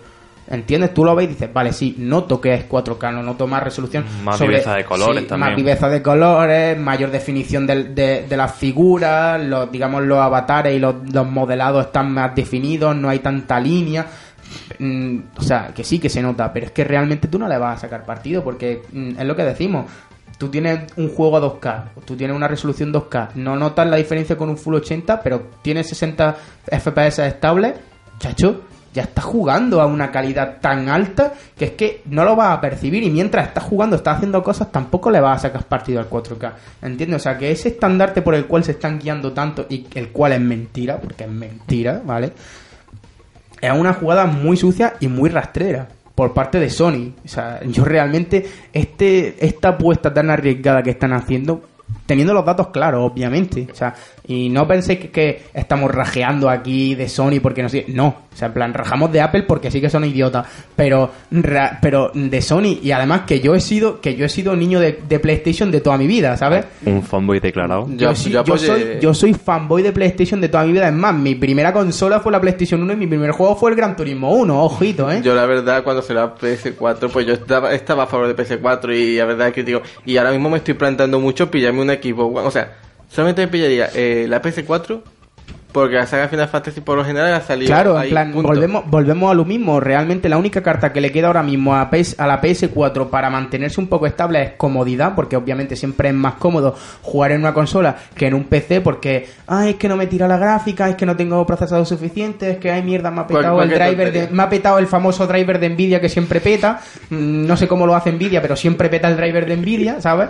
¿Entiendes? 0.51 0.93
Tú 0.93 1.05
lo 1.05 1.15
ves 1.15 1.25
y 1.25 1.27
dices, 1.29 1.53
vale, 1.53 1.71
sí, 1.71 1.95
noto 1.97 2.41
que 2.41 2.53
es 2.53 2.67
4K, 2.67 3.13
no 3.13 3.23
noto 3.23 3.47
más 3.47 3.63
resolución. 3.63 4.03
Más 4.21 4.37
viveza 4.37 4.75
de 4.75 4.83
colores 4.83 5.23
sí, 5.23 5.29
también. 5.29 5.51
Más 5.51 5.55
viveza 5.55 5.87
de 5.87 6.01
colores, 6.01 6.77
mayor 6.77 7.09
definición 7.09 7.65
de, 7.65 8.25
de 8.27 8.37
las 8.37 8.53
figuras, 8.53 9.41
los, 9.41 9.71
digamos, 9.71 10.03
los 10.03 10.17
avatares 10.19 10.75
y 10.75 10.79
los, 10.79 10.95
los 11.13 11.25
modelados 11.25 11.85
están 11.85 12.11
más 12.11 12.35
definidos, 12.35 12.93
no 12.95 13.07
hay 13.07 13.19
tanta 13.19 13.61
línea. 13.61 14.05
Mm, 14.77 15.19
o 15.37 15.41
sea, 15.41 15.71
que 15.73 15.85
sí 15.85 15.99
que 15.99 16.09
se 16.09 16.21
nota, 16.21 16.51
pero 16.51 16.65
es 16.65 16.71
que 16.73 16.83
realmente 16.83 17.29
tú 17.29 17.39
no 17.39 17.47
le 17.47 17.57
vas 17.57 17.77
a 17.77 17.81
sacar 17.81 18.03
partido 18.03 18.43
porque 18.43 18.81
mm, 18.91 19.19
es 19.19 19.25
lo 19.25 19.35
que 19.35 19.43
decimos. 19.43 19.85
Tú 20.37 20.49
tienes 20.49 20.91
un 20.97 21.09
juego 21.09 21.37
a 21.37 21.41
2K, 21.41 21.83
tú 22.03 22.17
tienes 22.17 22.35
una 22.35 22.47
resolución 22.47 22.91
2K, 22.91 23.35
no 23.35 23.55
notas 23.55 23.87
la 23.87 23.95
diferencia 23.95 24.35
con 24.35 24.49
un 24.49 24.57
Full 24.57 24.75
80, 24.75 25.21
pero 25.21 25.43
tienes 25.61 25.87
60 25.87 26.35
FPS 26.65 27.19
estables, 27.19 27.75
chacho, 28.17 28.61
ya 28.93 29.03
estás 29.03 29.25
jugando 29.25 29.81
a 29.81 29.85
una 29.85 30.11
calidad 30.11 30.57
tan 30.59 30.89
alta 30.89 31.33
que 31.57 31.65
es 31.65 31.71
que 31.71 32.01
no 32.05 32.25
lo 32.25 32.35
vas 32.35 32.57
a 32.57 32.61
percibir 32.61 33.03
y 33.03 33.09
mientras 33.09 33.47
estás 33.47 33.63
jugando, 33.63 33.95
estás 33.95 34.17
haciendo 34.17 34.43
cosas, 34.43 34.71
tampoco 34.71 35.09
le 35.11 35.19
vas 35.19 35.39
a 35.39 35.47
sacar 35.47 35.63
partido 35.63 35.99
al 35.99 36.09
4K. 36.09 36.51
¿Entiendes? 36.81 37.21
O 37.21 37.23
sea, 37.23 37.37
que 37.37 37.51
ese 37.51 37.69
estandarte 37.69 38.21
por 38.21 38.35
el 38.35 38.45
cual 38.45 38.63
se 38.63 38.71
están 38.71 38.99
guiando 38.99 39.31
tanto 39.31 39.65
y 39.69 39.87
el 39.95 40.09
cual 40.09 40.33
es 40.33 40.41
mentira, 40.41 40.99
porque 40.99 41.23
es 41.23 41.29
mentira, 41.29 42.01
¿vale? 42.05 42.33
es 43.61 43.71
una 43.71 43.93
jugada 43.93 44.25
muy 44.25 44.57
sucia 44.57 44.95
y 44.99 45.07
muy 45.07 45.29
rastrera. 45.29 45.87
por 46.15 46.33
parte 46.33 46.59
de 46.59 46.69
Sony. 46.69 47.13
O 47.23 47.27
sea, 47.27 47.61
yo 47.63 47.83
realmente, 47.83 48.45
este, 48.73 49.43
esta 49.43 49.69
apuesta 49.69 50.13
tan 50.13 50.29
arriesgada 50.29 50.83
que 50.83 50.91
están 50.91 51.13
haciendo, 51.13 51.63
teniendo 52.05 52.33
los 52.33 52.45
datos 52.45 52.67
claros, 52.67 53.09
obviamente. 53.11 53.67
O 53.71 53.75
sea, 53.75 53.93
y 54.27 54.49
no 54.49 54.67
penséis 54.67 54.99
que, 54.99 55.09
que 55.09 55.41
estamos 55.53 55.91
rajeando 55.91 56.49
aquí 56.49 56.95
de 56.95 57.07
Sony 57.09 57.39
porque 57.41 57.61
no 57.63 57.69
sé. 57.69 57.85
No, 57.89 58.07
o 58.07 58.35
sea, 58.35 58.47
en 58.47 58.53
plan, 58.53 58.73
rajamos 58.73 59.11
de 59.11 59.21
Apple 59.21 59.43
porque 59.43 59.71
sí 59.71 59.81
que 59.81 59.89
son 59.89 60.05
idiotas. 60.05 60.45
Pero, 60.75 61.09
ra- 61.31 61.79
pero 61.81 62.11
de 62.13 62.41
Sony, 62.41 62.79
y 62.81 62.91
además 62.91 63.21
que 63.27 63.39
yo 63.39 63.55
he 63.55 63.59
sido, 63.59 63.99
que 64.01 64.15
yo 64.15 64.25
he 64.25 64.29
sido 64.29 64.55
niño 64.55 64.79
de, 64.79 64.99
de 65.07 65.19
PlayStation 65.19 65.69
de 65.71 65.81
toda 65.81 65.97
mi 65.97 66.07
vida, 66.07 66.35
¿sabes? 66.37 66.65
Un 66.85 67.01
fanboy 67.03 67.39
declarado. 67.39 67.87
Yo- 67.89 68.09
Yo, 68.11 68.15
sí- 68.15 68.29
yo 68.31 68.43
yo 68.43 68.53
apoyé- 68.55 68.65
soy, 68.67 68.85
yo 69.01 69.13
soy 69.13 69.33
fanboy 69.33 69.81
de 69.81 69.91
PlayStation 69.91 70.39
de 70.41 70.49
toda 70.49 70.63
mi 70.65 70.73
vida. 70.73 70.87
Es 70.87 70.93
más, 70.93 71.13
mi 71.15 71.35
primera 71.35 71.73
consola 71.73 72.19
fue 72.19 72.31
la 72.31 72.39
PlayStation 72.41 72.81
1 72.83 72.93
y 72.93 72.95
mi 72.97 73.07
primer 73.07 73.31
juego 73.31 73.55
fue 73.55 73.71
el 73.71 73.75
Gran 73.77 73.95
Turismo 73.95 74.31
1. 74.33 74.63
Ojito, 74.63 75.11
¿eh? 75.11 75.21
Yo 75.23 75.33
la 75.35 75.45
verdad 75.45 75.83
cuando 75.83 76.01
se 76.01 76.13
la 76.13 76.33
PS4 76.35 77.09
pues 77.11 77.25
yo 77.25 77.33
estaba, 77.33 77.73
estaba 77.73 78.03
a 78.03 78.07
favor 78.07 78.27
de 78.27 78.35
PS4 78.35 78.95
y 78.95 79.17
la 79.17 79.25
verdad 79.25 79.47
es 79.49 79.53
que 79.53 79.63
digo 79.63 79.81
y 80.05 80.17
ahora 80.17 80.31
mismo 80.31 80.49
me 80.49 80.57
estoy 80.57 80.73
planteando 80.73 81.19
mucho 81.19 81.49
pillarme 81.51 81.81
un 81.91 81.97
equipo 81.97 82.31
o 82.33 82.51
sea 82.51 82.77
solamente 83.09 83.41
me 83.41 83.47
pillaría 83.47 83.89
eh, 83.93 84.25
la 84.27 84.41
PS4 84.41 85.01
porque 85.71 85.95
la 85.95 86.05
saga 86.05 86.27
Final 86.27 86.47
Fantasy 86.47 86.81
por 86.81 86.97
lo 86.97 87.03
general 87.05 87.33
ha 87.33 87.41
salido 87.41 87.67
Claro, 87.73 88.01
en 88.01 88.09
plan, 88.09 88.31
punto. 88.31 88.47
volvemos, 88.47 88.83
volvemos 88.89 89.31
a 89.31 89.33
lo 89.33 89.45
mismo. 89.45 89.79
Realmente 89.79 90.29
la 90.29 90.37
única 90.37 90.61
carta 90.61 90.91
que 90.93 91.01
le 91.01 91.11
queda 91.11 91.27
ahora 91.27 91.43
mismo 91.43 91.75
a, 91.75 91.89
PS 91.89 92.19
a 92.19 92.27
la 92.27 92.41
PS4 92.41 93.09
para 93.09 93.29
mantenerse 93.29 93.79
un 93.79 93.87
poco 93.87 94.05
estable 94.07 94.41
es 94.41 94.51
comodidad, 94.57 95.15
porque 95.15 95.35
obviamente 95.35 95.75
siempre 95.75 96.09
es 96.09 96.15
más 96.15 96.35
cómodo 96.35 96.75
jugar 97.01 97.31
en 97.31 97.41
una 97.41 97.53
consola 97.53 97.95
que 98.15 98.27
en 98.27 98.33
un 98.33 98.45
PC, 98.45 98.81
porque, 98.81 99.27
ay, 99.47 99.71
es 99.71 99.75
que 99.75 99.87
no 99.87 99.95
me 99.95 100.07
tira 100.07 100.27
la 100.27 100.37
gráfica, 100.37 100.89
es 100.89 100.95
que 100.95 101.05
no 101.05 101.15
tengo 101.15 101.45
procesador 101.45 101.85
suficiente, 101.85 102.51
es 102.51 102.57
que 102.57 102.71
hay 102.71 102.83
mierda, 102.83 103.11
me 103.11 103.21
ha 103.21 103.27
petado 103.27 103.61
el 103.61 103.69
driver 103.69 104.11
de, 104.11 104.27
me 104.29 104.43
ha 104.43 104.49
petado 104.49 104.79
el 104.79 104.87
famoso 104.87 105.25
driver 105.27 105.59
de 105.59 105.69
Nvidia 105.69 105.99
que 106.01 106.09
siempre 106.09 106.39
peta. 106.41 106.79
Mm, 107.09 107.45
No 107.47 107.57
sé 107.57 107.67
cómo 107.67 107.85
lo 107.87 107.95
hace 107.95 108.11
Nvidia, 108.11 108.41
pero 108.41 108.55
siempre 108.55 108.89
peta 108.89 109.07
el 109.07 109.17
driver 109.17 109.45
de 109.45 109.57
Nvidia, 109.57 110.01
¿sabes? 110.01 110.29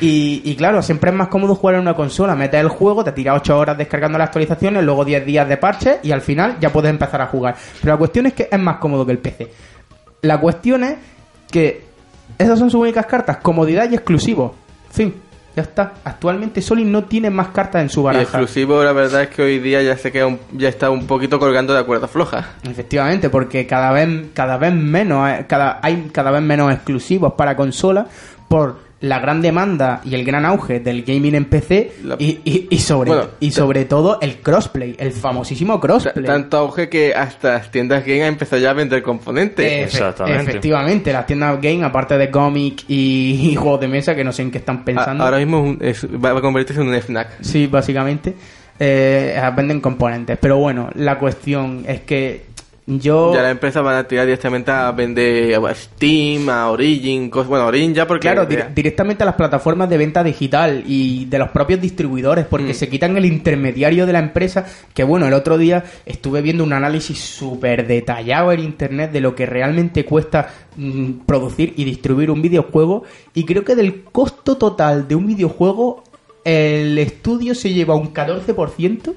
Y, 0.00 0.42
y 0.44 0.54
claro, 0.56 0.82
siempre 0.82 1.10
es 1.10 1.16
más 1.16 1.28
cómodo 1.28 1.54
jugar 1.54 1.74
en 1.76 1.82
una 1.82 1.94
consola. 1.94 2.34
Metes 2.34 2.60
el 2.60 2.68
juego, 2.68 3.04
te 3.04 3.12
tira 3.12 3.34
8 3.34 3.58
horas 3.58 3.76
descargando 3.78 4.18
las 4.18 4.26
actualizaciones, 4.28 4.79
luego 4.82 5.04
10 5.04 5.24
días 5.26 5.48
de 5.48 5.56
parche 5.56 5.98
y 6.02 6.12
al 6.12 6.20
final 6.20 6.56
ya 6.60 6.70
puedes 6.70 6.90
empezar 6.90 7.20
a 7.22 7.26
jugar. 7.26 7.56
Pero 7.80 7.94
la 7.94 7.98
cuestión 7.98 8.26
es 8.26 8.32
que 8.34 8.48
es 8.50 8.58
más 8.58 8.76
cómodo 8.76 9.04
que 9.06 9.12
el 9.12 9.18
PC. 9.18 9.50
La 10.22 10.38
cuestión 10.40 10.84
es 10.84 10.94
que 11.50 11.84
esas 12.38 12.58
son 12.58 12.70
sus 12.70 12.80
únicas 12.80 13.06
cartas, 13.06 13.38
comodidad 13.38 13.90
y 13.90 13.94
exclusivo. 13.94 14.54
Fin, 14.90 15.14
ya 15.56 15.62
está. 15.62 15.94
Actualmente 16.04 16.62
Sony 16.62 16.84
no 16.84 17.04
tiene 17.04 17.28
más 17.30 17.48
cartas 17.48 17.82
en 17.82 17.88
su 17.88 18.00
y 18.00 18.04
baraja. 18.04 18.22
exclusivo 18.22 18.82
la 18.84 18.92
verdad 18.92 19.22
es 19.24 19.28
que 19.30 19.42
hoy 19.42 19.58
día 19.58 19.82
ya 19.82 19.96
se 19.96 20.12
queda 20.12 20.26
un- 20.26 20.38
ya 20.52 20.68
está 20.68 20.90
un 20.90 21.06
poquito 21.06 21.38
colgando 21.38 21.74
de 21.74 21.82
cuerda 21.84 22.06
floja 22.06 22.50
Efectivamente, 22.62 23.30
porque 23.30 23.66
cada 23.66 23.90
vez, 23.92 24.26
cada 24.34 24.56
vez 24.58 24.72
menos, 24.74 25.28
eh, 25.28 25.44
cada, 25.48 25.80
hay 25.82 26.08
cada 26.12 26.30
vez 26.30 26.42
menos 26.42 26.72
exclusivos 26.72 27.32
para 27.34 27.56
consolas 27.56 28.06
por 28.48 28.78
la 29.00 29.18
gran 29.18 29.40
demanda 29.40 30.02
y 30.04 30.14
el 30.14 30.24
gran 30.24 30.44
auge 30.44 30.78
del 30.80 31.04
gaming 31.04 31.34
en 31.34 31.46
PC 31.46 31.92
La- 32.04 32.16
y, 32.18 32.38
y- 32.44 32.68
y 32.70 32.78
sobre, 32.80 33.10
Bueno, 33.12 33.26
y 33.40 33.50
sobre 33.50 33.86
todo 33.86 34.18
el 34.20 34.36
crossplay, 34.42 34.94
el 34.98 35.12
famosísimo 35.12 35.80
crossplay. 35.80 36.24
tanto 36.26 36.58
auge 36.58 36.90
que 36.90 37.14
hasta 37.14 37.54
las 37.54 37.70
tiendas 37.70 38.04
game 38.04 38.22
han 38.22 38.28
empezado 38.34 38.60
ya 38.60 38.70
a 38.70 38.74
vender 38.74 39.02
componentes 39.02 39.64
Efe- 39.64 39.84
Exactamente. 39.84 40.42
Efectivamente, 40.50 41.12
las 41.14 41.24
tiendas 41.26 41.60
game, 41.62 41.82
aparte 41.82 42.18
de 42.18 42.30
cómic 42.30 42.84
y, 42.88 43.48
y 43.52 43.56
juegos 43.56 43.80
de 43.80 43.88
mesa, 43.88 44.14
que 44.14 44.22
no 44.22 44.32
sé 44.32 44.42
en 44.42 44.50
qué 44.50 44.58
están 44.58 44.76
A- 44.78 44.84
pensando. 44.84 45.24
ahora 45.24 45.38
mismo 45.38 45.76
es 45.80 46.02
un- 46.04 46.14
es- 46.16 46.22
va 46.24 46.36
a 46.36 46.40
convertirse 46.42 46.82
en 46.82 46.88
un 46.88 46.94
FNAC 46.94 47.42
Sí, 47.42 47.66
básicamente. 47.68 48.34
Eh, 48.82 49.38
venden 49.54 49.80
componentes. 49.80 50.38
Pero 50.40 50.56
bueno, 50.56 50.88
la 50.94 51.18
cuestión 51.18 51.84
es 51.86 52.00
que 52.00 52.44
yo... 52.98 53.32
Ya 53.34 53.42
la 53.42 53.50
empresa 53.50 53.80
van 53.82 53.96
a 53.96 54.04
tirar 54.08 54.26
directamente 54.26 54.70
a 54.70 54.90
vender 54.92 55.54
a 55.54 55.74
Steam, 55.74 56.48
a 56.48 56.70
Origin, 56.70 57.30
cosas, 57.30 57.48
bueno, 57.48 57.66
Origin 57.66 57.94
ya 57.94 58.06
porque 58.06 58.22
Claro, 58.28 58.48
dir- 58.48 58.74
directamente 58.74 59.22
a 59.22 59.26
las 59.26 59.36
plataformas 59.36 59.88
de 59.88 59.98
venta 59.98 60.24
digital 60.24 60.82
y 60.86 61.26
de 61.26 61.38
los 61.38 61.50
propios 61.50 61.80
distribuidores, 61.80 62.46
porque 62.46 62.72
Mm. 62.72 62.74
se 62.74 62.88
quitan 62.88 63.16
el 63.16 63.24
intermediario 63.26 64.06
de 64.06 64.12
la 64.12 64.18
empresa. 64.18 64.66
Que 64.94 65.04
bueno, 65.04 65.26
el 65.28 65.34
otro 65.34 65.56
día 65.58 65.84
estuve 66.06 66.42
viendo 66.42 66.64
un 66.64 66.72
análisis 66.72 67.18
súper 67.20 67.86
detallado 67.86 68.52
en 68.52 68.60
internet 68.60 69.12
de 69.12 69.20
lo 69.20 69.34
que 69.34 69.46
realmente 69.46 70.04
cuesta 70.04 70.48
mm, 70.76 71.26
producir 71.26 71.74
y 71.76 71.84
distribuir 71.84 72.30
un 72.30 72.42
videojuego. 72.42 73.04
Y 73.34 73.44
creo 73.44 73.64
que 73.64 73.74
del 73.76 74.02
costo 74.04 74.56
total 74.56 75.06
de 75.06 75.14
un 75.14 75.26
videojuego, 75.26 76.02
el 76.44 76.96
estudio 76.98 77.54
se 77.54 77.72
lleva 77.72 77.94
un 77.94 78.12
14%, 78.14 79.14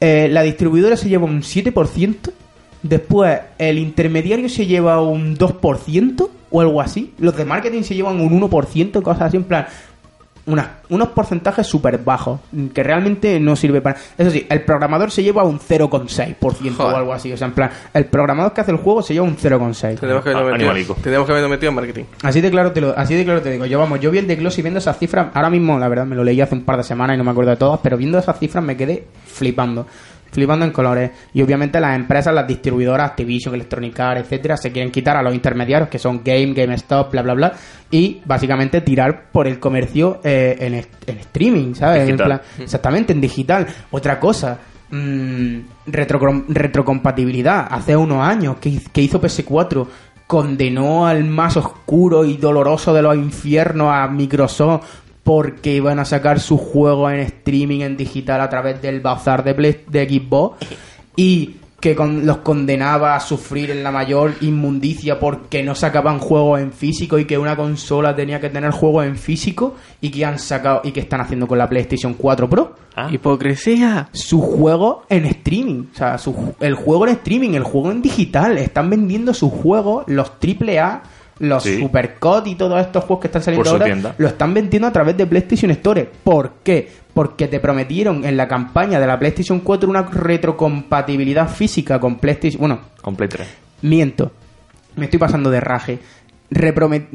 eh, 0.00 0.28
la 0.30 0.42
distribuidora 0.42 0.96
se 0.96 1.08
lleva 1.08 1.24
un 1.24 1.42
7%. 1.42 2.30
Después, 2.82 3.38
el 3.58 3.78
intermediario 3.78 4.48
se 4.48 4.66
lleva 4.66 5.00
un 5.02 5.36
2% 5.36 6.28
o 6.50 6.60
algo 6.60 6.80
así. 6.80 7.12
Los 7.18 7.36
de 7.36 7.44
marketing 7.44 7.82
se 7.82 7.94
llevan 7.94 8.20
un 8.20 8.40
1%, 8.40 9.02
cosas 9.02 9.22
así, 9.22 9.36
en 9.36 9.44
plan. 9.44 9.66
Una, 10.46 10.78
unos 10.88 11.08
porcentajes 11.08 11.66
súper 11.66 11.98
bajos, 11.98 12.40
que 12.74 12.82
realmente 12.82 13.38
no 13.38 13.54
sirve 13.54 13.82
para... 13.82 13.96
Eso 14.16 14.30
sí, 14.30 14.46
el 14.48 14.62
programador 14.62 15.10
se 15.10 15.22
lleva 15.22 15.44
un 15.44 15.60
0,6% 15.60 16.80
o 16.80 16.88
algo 16.88 17.12
así. 17.12 17.30
O 17.32 17.36
sea, 17.36 17.46
en 17.46 17.52
plan, 17.52 17.70
el 17.92 18.06
programador 18.06 18.52
que 18.54 18.62
hace 18.62 18.70
el 18.72 18.78
juego 18.78 19.02
se 19.02 19.12
lleva 19.12 19.26
un 19.26 19.36
0,6%. 19.36 20.00
tenemos 20.00 20.24
que 20.24 20.30
habernos 20.30 20.68
Ah, 20.68 20.72
metido, 20.72 20.96
tenemos 21.02 21.26
que 21.26 21.32
habernos 21.32 21.50
metido 21.50 21.68
en 21.68 21.74
marketing 21.76 22.04
Así 22.22 22.40
de 22.40 22.50
claro 22.50 22.72
te 22.72 22.80
lo, 22.80 22.98
así 22.98 23.14
de 23.14 23.24
claro 23.24 23.42
te 23.42 23.50
digo. 23.52 23.66
Yo 23.66 23.78
vamos, 23.78 24.00
yo 24.00 24.10
vi 24.10 24.18
el 24.18 24.26
de 24.26 24.36
Gloss 24.36 24.58
y 24.58 24.62
viendo 24.62 24.78
esas 24.78 24.98
cifras, 24.98 25.28
ahora 25.34 25.50
mismo 25.50 25.78
la 25.78 25.86
verdad 25.88 26.06
me 26.06 26.16
lo 26.16 26.24
leí 26.24 26.40
hace 26.40 26.54
un 26.54 26.62
par 26.64 26.78
de 26.78 26.84
semanas 26.84 27.14
y 27.14 27.18
no 27.18 27.24
me 27.24 27.30
acuerdo 27.30 27.50
de 27.50 27.56
todas, 27.58 27.78
pero 27.82 27.96
viendo 27.98 28.18
esas 28.18 28.38
cifras 28.38 28.64
me 28.64 28.76
quedé 28.76 29.04
flipando. 29.26 29.86
Flipando 30.32 30.64
en 30.64 30.70
colores. 30.72 31.10
Y 31.34 31.42
obviamente 31.42 31.80
las 31.80 31.96
empresas, 31.96 32.32
las 32.34 32.46
distribuidoras, 32.46 33.10
Activision, 33.10 33.54
Electronic 33.54 33.98
Arts, 34.00 34.22
etcétera, 34.22 34.56
se 34.56 34.70
quieren 34.72 34.90
quitar 34.92 35.16
a 35.16 35.22
los 35.22 35.34
intermediarios 35.34 35.88
que 35.88 35.98
son 35.98 36.22
Game, 36.24 36.52
GameStop, 36.54 37.10
bla 37.12 37.22
bla 37.22 37.34
bla, 37.34 37.52
y 37.90 38.20
básicamente 38.24 38.80
tirar 38.80 39.30
por 39.32 39.48
el 39.48 39.58
comercio 39.58 40.20
eh, 40.22 40.56
en, 40.60 40.74
en 40.74 41.18
streaming, 41.20 41.74
¿sabes? 41.74 42.00
En 42.02 42.06
Digital. 42.06 42.26
plan- 42.26 42.40
exactamente, 42.60 43.12
en 43.12 43.20
digital. 43.20 43.66
Otra 43.90 44.20
cosa, 44.20 44.58
mm, 44.90 45.56
retro- 45.88 46.44
retrocompatibilidad. 46.48 47.66
Hace 47.70 47.96
unos 47.96 48.22
años 48.26 48.56
que, 48.60 48.80
que 48.92 49.02
hizo 49.02 49.20
PS4 49.20 49.86
condenó 50.26 51.06
al 51.06 51.24
más 51.24 51.56
oscuro 51.56 52.24
y 52.24 52.36
doloroso 52.36 52.94
de 52.94 53.02
los 53.02 53.16
infiernos 53.16 53.92
a 53.92 54.06
Microsoft 54.06 54.84
porque 55.30 55.76
iban 55.76 56.00
a 56.00 56.04
sacar 56.04 56.40
sus 56.40 56.60
juegos 56.60 57.12
en 57.12 57.20
streaming 57.20 57.82
en 57.82 57.96
digital 57.96 58.40
a 58.40 58.50
través 58.50 58.82
del 58.82 58.98
bazar 59.00 59.44
de, 59.44 59.54
Play- 59.54 59.84
de 59.86 60.08
Xbox 60.08 60.56
y 61.14 61.54
que 61.78 61.94
con- 61.94 62.26
los 62.26 62.38
condenaba 62.38 63.14
a 63.14 63.20
sufrir 63.20 63.70
en 63.70 63.84
la 63.84 63.92
mayor 63.92 64.34
inmundicia 64.40 65.20
porque 65.20 65.62
no 65.62 65.76
sacaban 65.76 66.18
juegos 66.18 66.58
en 66.60 66.72
físico 66.72 67.16
y 67.16 67.26
que 67.26 67.38
una 67.38 67.54
consola 67.54 68.14
tenía 68.16 68.40
que 68.40 68.50
tener 68.50 68.72
juegos 68.72 69.06
en 69.06 69.16
físico 69.16 69.76
y 70.00 70.10
que 70.10 70.24
han 70.24 70.40
sacado 70.40 70.80
y 70.82 70.90
que 70.90 70.98
están 71.00 71.20
haciendo 71.20 71.46
con 71.46 71.58
la 71.58 71.68
PlayStation 71.68 72.14
4 72.14 72.50
Pro 72.50 72.74
Ah, 72.96 73.08
hipocresía 73.12 74.08
su 74.12 74.40
juego 74.42 75.04
en 75.08 75.24
streaming. 75.26 75.84
O 75.94 75.96
sea, 75.96 76.18
su- 76.18 76.54
el 76.58 76.74
juego 76.74 77.06
en 77.06 77.12
streaming, 77.12 77.50
el 77.50 77.62
juego 77.62 77.92
en 77.92 78.02
digital. 78.02 78.58
Están 78.58 78.90
vendiendo 78.90 79.32
sus 79.32 79.52
juegos, 79.52 80.02
los 80.08 80.32
AAA, 80.40 81.02
los 81.40 81.62
Sí. 81.64 81.78
Supercut 81.80 82.46
y 82.46 82.54
todos 82.54 82.80
estos 82.80 83.04
juegos 83.04 83.22
que 83.22 83.28
están 83.28 83.42
saliendo 83.42 83.70
ahora, 83.70 83.84
tienda. 83.86 84.14
lo 84.18 84.28
están 84.28 84.54
vendiendo 84.54 84.86
a 84.86 84.92
través 84.92 85.16
de 85.16 85.26
PlayStation 85.26 85.70
Store. 85.72 86.08
¿Por 86.22 86.54
qué? 86.62 86.88
Porque 87.12 87.48
te 87.48 87.58
prometieron 87.58 88.24
en 88.24 88.36
la 88.36 88.46
campaña 88.46 89.00
de 89.00 89.06
la 89.06 89.18
PlayStation 89.18 89.60
4 89.60 89.88
una 89.90 90.02
retrocompatibilidad 90.02 91.48
física 91.48 91.98
con 91.98 92.18
PlayStation. 92.18 92.60
Bueno, 92.60 92.80
con 93.02 93.16
Play 93.16 93.28
3. 93.28 93.48
Miento. 93.82 94.30
Me 94.96 95.06
estoy 95.06 95.18
pasando 95.18 95.50
de 95.50 95.60
raje. 95.60 95.98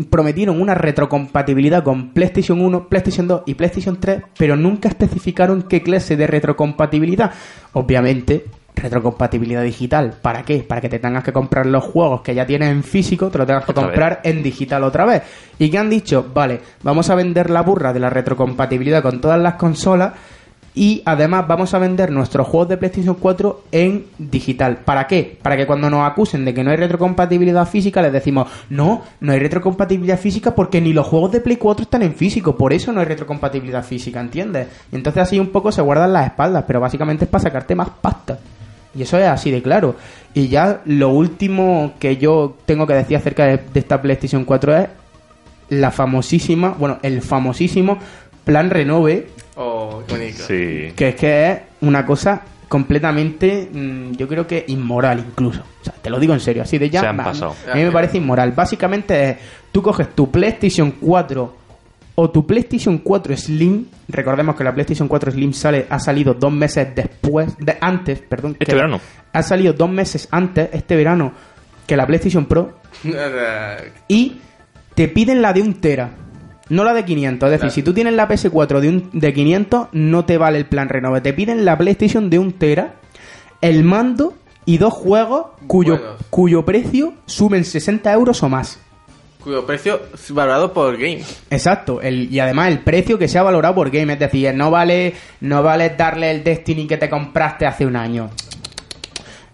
Prometieron 0.09 0.61
una 0.61 0.73
retrocompatibilidad 0.75 1.83
con 1.83 2.11
PlayStation 2.13 2.61
1, 2.61 2.87
PlayStation 2.87 3.27
2 3.27 3.43
y 3.45 3.53
PlayStation 3.55 3.99
3, 3.99 4.23
pero 4.37 4.55
nunca 4.55 4.87
especificaron 4.89 5.63
qué 5.63 5.81
clase 5.83 6.15
de 6.15 6.25
retrocompatibilidad. 6.25 7.31
Obviamente, 7.73 8.45
retrocompatibilidad 8.75 9.63
digital. 9.63 10.13
¿Para 10.21 10.43
qué? 10.43 10.59
Para 10.59 10.81
que 10.81 10.89
te 10.89 10.99
tengas 10.99 11.23
que 11.23 11.33
comprar 11.33 11.65
los 11.65 11.83
juegos 11.83 12.21
que 12.21 12.35
ya 12.35 12.45
tienes 12.45 12.69
en 12.69 12.83
físico, 12.83 13.29
te 13.29 13.37
los 13.37 13.47
tengas 13.47 13.65
que 13.65 13.71
Otra 13.71 13.83
comprar 13.83 14.21
en 14.23 14.43
digital 14.43 14.83
otra 14.83 15.05
vez. 15.05 15.23
Y 15.57 15.69
que 15.69 15.77
han 15.77 15.89
dicho, 15.89 16.25
vale, 16.33 16.59
vamos 16.83 17.09
a 17.09 17.15
vender 17.15 17.49
la 17.49 17.61
burra 17.61 17.93
de 17.93 17.99
la 17.99 18.09
retrocompatibilidad 18.09 19.01
con 19.01 19.21
todas 19.21 19.39
las 19.39 19.55
consolas 19.55 20.13
y 20.75 21.01
además 21.05 21.47
vamos 21.47 21.73
a 21.73 21.79
vender 21.79 22.11
nuestros 22.11 22.47
juegos 22.47 22.67
de 22.67 22.77
PlayStation 22.77 23.15
4 23.15 23.63
en 23.71 24.07
digital. 24.17 24.79
¿Para 24.83 25.07
qué? 25.07 25.39
Para 25.41 25.55
que 25.55 25.65
cuando 25.65 25.89
nos 25.89 26.05
acusen 26.05 26.43
de 26.43 26.53
que 26.53 26.63
no 26.63 26.71
hay 26.71 26.77
retrocompatibilidad 26.77 27.65
física 27.65 28.01
les 28.01 28.11
decimos, 28.11 28.49
no, 28.69 29.01
no 29.21 29.31
hay 29.31 29.39
retrocompatibilidad 29.39 30.19
física 30.19 30.53
porque 30.53 30.81
ni 30.81 30.91
los 30.91 31.07
juegos 31.07 31.31
de 31.31 31.39
Play 31.39 31.55
4 31.55 31.83
están 31.83 32.03
en 32.03 32.13
físico, 32.13 32.57
por 32.57 32.73
eso 32.73 32.91
no 32.91 32.99
hay 32.99 33.05
retrocompatibilidad 33.05 33.83
física, 33.83 34.19
¿entiendes? 34.19 34.67
Y 34.91 34.97
entonces 34.97 35.23
así 35.23 35.39
un 35.39 35.49
poco 35.49 35.71
se 35.71 35.81
guardan 35.81 36.11
las 36.11 36.27
espaldas, 36.27 36.65
pero 36.67 36.81
básicamente 36.81 37.23
es 37.23 37.31
para 37.31 37.43
sacarte 37.43 37.73
más 37.73 37.89
pasta. 38.01 38.37
Y 38.95 39.01
eso 39.03 39.17
es 39.17 39.25
así 39.27 39.51
de 39.51 39.61
claro. 39.61 39.95
Y 40.33 40.47
ya 40.47 40.81
lo 40.85 41.09
último 41.09 41.93
que 41.99 42.17
yo 42.17 42.55
tengo 42.65 42.87
que 42.87 42.93
decir 42.93 43.17
acerca 43.17 43.45
de, 43.45 43.57
de 43.57 43.79
esta 43.79 44.01
PlayStation 44.01 44.45
4 44.45 44.77
es 44.77 44.87
la 45.69 45.91
famosísima, 45.91 46.75
bueno, 46.77 46.99
el 47.01 47.21
famosísimo 47.21 47.97
plan 48.43 48.69
renove 48.69 49.27
oh 49.55 50.03
qué 50.07 50.13
bonito 50.13 50.43
Sí. 50.43 50.93
que 50.95 51.09
es 51.09 51.15
que 51.15 51.51
es 51.51 51.59
una 51.81 52.05
cosa 52.05 52.43
completamente, 52.67 53.69
mm, 53.71 54.11
yo 54.13 54.27
creo 54.27 54.45
que 54.45 54.65
inmoral 54.67 55.19
incluso. 55.27 55.61
O 55.81 55.83
sea, 55.83 55.93
te 56.01 56.09
lo 56.09 56.19
digo 56.19 56.33
en 56.33 56.39
serio, 56.39 56.63
así 56.63 56.77
de 56.77 56.89
ya. 56.89 57.01
Se 57.01 57.07
han 57.07 57.17
pasado. 57.17 57.55
A 57.71 57.75
mí 57.75 57.83
me 57.83 57.91
parece 57.91 58.17
inmoral. 58.17 58.51
Básicamente 58.51 59.29
es, 59.29 59.37
tú 59.71 59.81
coges 59.81 60.13
tu 60.13 60.29
PlayStation 60.29 60.91
4 60.91 61.55
o 62.15 62.29
tu 62.29 62.45
PlayStation 62.47 62.97
4 62.99 63.35
Slim. 63.37 63.85
Recordemos 64.07 64.55
que 64.55 64.63
la 64.63 64.73
PlayStation 64.73 65.07
4 65.07 65.31
Slim 65.31 65.53
sale, 65.53 65.85
ha 65.89 65.99
salido 65.99 66.33
dos 66.33 66.51
meses 66.51 66.87
después, 66.95 67.57
de, 67.57 67.77
antes, 67.81 68.19
perdón. 68.19 68.53
Este 68.53 68.65
que- 68.67 68.75
verano. 68.75 68.99
Ha 69.33 69.43
salido 69.43 69.73
dos 69.73 69.89
meses 69.89 70.27
antes, 70.31 70.69
este 70.71 70.95
verano, 70.95 71.33
que 71.85 71.97
la 71.97 72.07
PlayStation 72.07 72.45
Pro 72.45 72.79
y 74.07 74.37
te 74.93 75.07
piden 75.07 75.41
la 75.41 75.53
de 75.53 75.61
un 75.61 75.75
tera. 75.75 76.11
No 76.69 76.83
la 76.83 76.93
de 76.93 77.05
500, 77.05 77.45
es 77.47 77.51
decir, 77.51 77.59
Claro. 77.59 77.73
si 77.75 77.83
tú 77.83 77.93
tienes 77.93 78.13
la 78.13 78.27
PS4 78.27 78.79
de, 78.79 78.89
un, 78.89 79.09
de 79.13 79.33
500, 79.33 79.89
no 79.91 80.25
te 80.25 80.37
vale 80.39 80.57
el 80.57 80.65
plan 80.65 80.89
renove. 80.89 81.21
Te 81.21 81.33
piden 81.33 81.63
la 81.63 81.77
PlayStation 81.77 82.29
de 82.29 82.39
un 82.39 82.53
tera, 82.53 82.95
el 83.61 83.83
mando 83.83 84.33
y 84.65 84.79
dos 84.79 84.93
juegos 84.93 85.47
cuyo, 85.67 86.17
cuyo 86.31 86.65
precio 86.65 87.13
sumen 87.27 87.65
60 87.65 88.11
euros 88.13 88.41
o 88.41 88.49
más. 88.49 88.79
Cuyo 89.45 89.65
precio 89.65 90.01
es 90.13 90.31
valorado 90.31 90.73
por 90.73 90.97
Game. 90.97 91.21
Exacto, 91.51 92.01
el, 92.01 92.33
y 92.33 92.39
además 92.39 92.69
el 92.71 92.79
precio 92.79 93.17
que 93.17 93.27
se 93.29 93.37
ha 93.37 93.43
valorado 93.43 93.75
por 93.75 93.91
game, 93.91 94.11
es 94.11 94.19
decir, 94.19 94.53
no 94.55 94.71
vale, 94.71 95.13
no 95.41 95.61
vale 95.63 95.91
darle 95.91 96.31
el 96.31 96.43
Destiny 96.43 96.87
que 96.87 96.97
te 96.97 97.09
compraste 97.09 97.65
hace 97.67 97.85
un 97.85 97.95
año. 97.95 98.31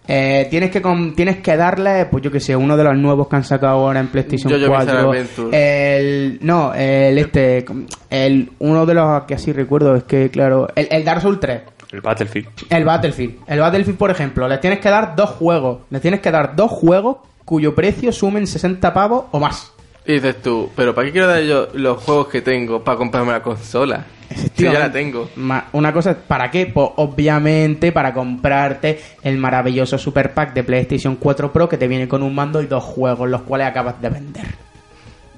Eh, 0.08 0.48
tienes 0.50 0.72
que 0.72 0.82
com- 0.82 1.14
tienes 1.14 1.38
que 1.38 1.56
darle, 1.56 2.06
pues 2.08 2.24
yo 2.24 2.32
que 2.32 2.40
sé, 2.40 2.56
uno 2.56 2.76
de 2.76 2.84
los 2.84 2.98
nuevos 2.98 3.28
que 3.28 3.36
han 3.36 3.44
sacado 3.44 3.74
ahora 3.74 4.00
en 4.00 4.08
PlayStation 4.08 4.52
Jojo 4.52 4.80
Bizarre 4.80 5.04
4. 5.04 5.10
Adventure. 5.12 5.98
El 5.98 6.40
no, 6.42 6.74
el 6.74 7.18
este, 7.18 7.66
el 8.10 8.52
uno 8.60 8.86
de 8.86 8.94
los 8.94 9.24
que 9.24 9.36
así 9.36 9.54
recuerdo 9.54 9.96
es 9.96 10.04
que 10.04 10.30
claro, 10.32 10.68
el, 10.76 10.88
el 10.90 11.04
Dark 11.06 11.22
Souls 11.22 11.40
3. 11.40 11.62
El 11.92 12.02
Battlefield. 12.02 12.48
El 12.70 12.86
Battlefield. 12.86 13.36
El 13.48 13.60
Battlefield, 13.60 13.98
por 13.98 14.10
ejemplo, 14.12 14.48
le 14.48 14.58
tienes 14.58 14.80
que 14.80 14.90
dar 14.90 15.16
dos 15.16 15.32
juegos. 15.32 15.80
Le 15.90 16.00
tienes 16.00 16.22
que 16.22 16.32
dar 16.32 16.56
dos 16.56 16.72
juegos 16.72 17.18
cuyo 17.46 17.76
precio 17.76 18.12
sumen 18.14 18.48
60 18.48 18.94
pavos 18.94 19.26
o 19.32 19.40
más. 19.40 19.72
Y 20.06 20.14
dices 20.14 20.42
tú, 20.42 20.70
pero 20.76 20.96
¿para 20.96 21.06
qué 21.08 21.12
quiero 21.12 21.28
dar 21.28 21.44
yo 21.44 21.68
los 21.74 22.02
juegos 22.04 22.28
que 22.28 22.42
tengo 22.42 22.84
para 22.84 22.98
comprarme 22.98 23.32
la 23.32 23.44
consola? 23.44 24.06
Si 24.56 24.64
ya 24.64 24.80
la 24.80 24.92
tengo. 24.92 25.30
Una 25.74 25.94
cosa, 25.94 26.18
¿para 26.18 26.50
qué? 26.50 26.66
Pues 26.68 26.90
obviamente 26.96 27.92
para 27.92 28.14
comprarte 28.14 29.00
el 29.24 29.38
maravilloso 29.38 29.98
Super 29.98 30.34
Pack 30.34 30.54
de 30.54 30.64
PlayStation 30.64 31.18
4 31.18 31.52
Pro 31.52 31.68
que 31.68 31.78
te 31.78 31.88
viene 31.88 32.08
con 32.08 32.24
un 32.24 32.34
mando 32.34 32.62
y 32.62 32.66
dos 32.68 32.84
juegos, 32.84 33.30
los 33.30 33.42
cuales 33.42 33.68
acabas 33.68 34.02
de 34.02 34.10
vender. 34.10 34.46